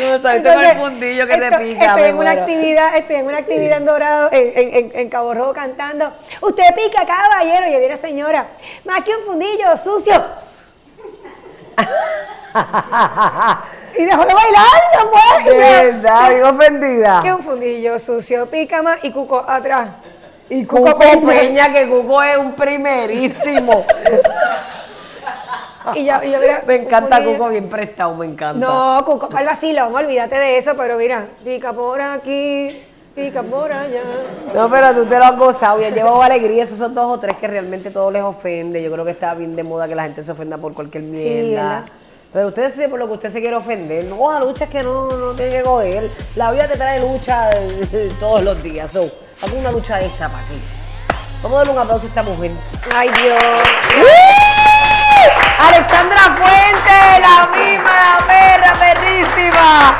No 0.08 0.18
sabes 0.22 0.42
con 0.42 0.64
el 0.64 0.76
fundillo 0.78 1.26
que 1.26 1.36
te 1.36 1.48
estoy- 1.48 1.74
pica. 1.74 1.84
Estoy 1.86 2.02
me 2.02 2.08
en 2.08 2.18
una 2.18 2.30
actividad, 2.32 2.96
estoy 2.96 3.16
en 3.16 3.26
una 3.26 3.38
actividad 3.38 3.76
en 3.78 3.84
Dorado, 3.84 4.28
en, 4.32 4.52
en- 4.58 4.74
en- 4.74 4.92
en 4.94 5.08
Cabo 5.08 5.34
Rojo 5.34 5.52
cantando. 5.52 6.12
Usted 6.40 6.64
pica, 6.74 7.04
caballero, 7.06 7.66
y 7.68 7.74
había 7.74 7.86
una 7.88 7.96
señora, 7.96 8.46
más 8.84 9.02
que 9.02 9.14
un 9.16 9.24
fundillo 9.24 9.76
sucio. 9.76 10.24
y 13.98 14.04
dejó 14.04 14.24
de 14.24 14.34
bailar 14.34 14.64
y 14.92 14.96
se 14.96 15.04
fue. 15.06 15.52
De 15.52 15.58
verdad, 15.58 16.30
bien 16.30 16.44
ofendida. 16.44 17.20
que 17.22 17.32
un 17.32 17.42
fundillo 17.42 17.98
sucio, 17.98 18.46
pica 18.46 18.82
más 18.82 18.98
y 19.04 19.10
cuco 19.10 19.44
atrás. 19.46 19.90
Y 20.50 20.64
Cuco 20.64 20.84
Cuco 20.94 20.98
Peña. 20.98 21.26
Peña, 21.26 21.72
que 21.74 21.86
Cuco 21.88 22.22
es 22.22 22.38
un 22.38 22.52
primerísimo. 22.54 23.84
Y 25.96 26.04
yo, 26.04 26.14
y 26.22 26.30
yo, 26.30 26.40
mira, 26.40 26.62
me 26.66 26.76
encanta. 26.76 27.22
Cuco 27.22 27.48
bien 27.48 27.68
prestado, 27.68 28.14
me 28.14 28.26
encanta. 28.26 28.66
No, 28.66 29.04
Cuco, 29.04 29.28
para 29.28 29.42
el 29.42 29.46
vacilón, 29.46 29.94
olvídate 29.94 30.36
de 30.36 30.58
eso, 30.58 30.76
pero 30.76 30.96
mira, 30.96 31.26
pica 31.44 31.72
por 31.72 32.00
aquí, 32.00 32.82
pica 33.14 33.42
por 33.42 33.72
allá. 33.72 34.02
No, 34.54 34.70
pero 34.70 34.94
tú 34.94 35.06
te 35.06 35.18
lo 35.18 35.24
has 35.24 35.38
gozado 35.38 35.80
y 35.80 35.84
has 35.84 35.94
llevado 35.94 36.22
alegría. 36.22 36.62
Esos 36.62 36.78
son 36.78 36.94
dos 36.94 37.06
o 37.06 37.18
tres 37.18 37.36
que 37.36 37.46
realmente 37.46 37.90
todo 37.90 38.10
les 38.10 38.22
ofende. 38.22 38.82
Yo 38.82 38.90
creo 38.92 39.04
que 39.04 39.12
está 39.12 39.34
bien 39.34 39.56
de 39.56 39.64
moda 39.64 39.88
que 39.88 39.94
la 39.94 40.04
gente 40.04 40.22
se 40.22 40.32
ofenda 40.32 40.58
por 40.58 40.74
cualquier 40.74 41.04
mierda. 41.04 41.62
¿verdad? 41.62 41.84
pero 42.32 42.48
usted 42.48 42.64
decide 42.64 42.88
por 42.88 42.98
lo 42.98 43.06
que 43.06 43.14
usted 43.14 43.30
se 43.30 43.40
quiere 43.40 43.56
ofender. 43.56 44.04
No 44.04 44.18
coja 44.18 44.40
luchas 44.40 44.68
que 44.68 44.82
no, 44.82 45.08
no 45.08 45.32
tiene 45.32 45.58
que 45.58 45.62
coger. 45.62 46.10
La 46.36 46.52
vida 46.52 46.68
te 46.68 46.76
trae 46.76 47.00
lucha 47.00 47.50
todos 48.20 48.44
los 48.44 48.62
días. 48.62 48.90
So, 48.92 49.10
una 49.58 49.72
lucha 49.72 49.98
extra 50.00 50.28
para 50.28 50.40
aquí. 50.40 50.60
Vamos 51.42 51.54
a 51.54 51.58
darle 51.58 51.72
un 51.72 51.78
aplauso 51.78 52.04
a 52.04 52.08
esta 52.08 52.22
mujer. 52.22 52.50
Ay, 52.94 53.08
Dios. 53.22 54.57
Alexandra 55.58 56.36
Fuente, 56.38 57.20
la 57.20 57.48
misma, 57.56 57.90
la 57.90 58.26
perra, 58.26 58.72
perrísima. 58.78 59.94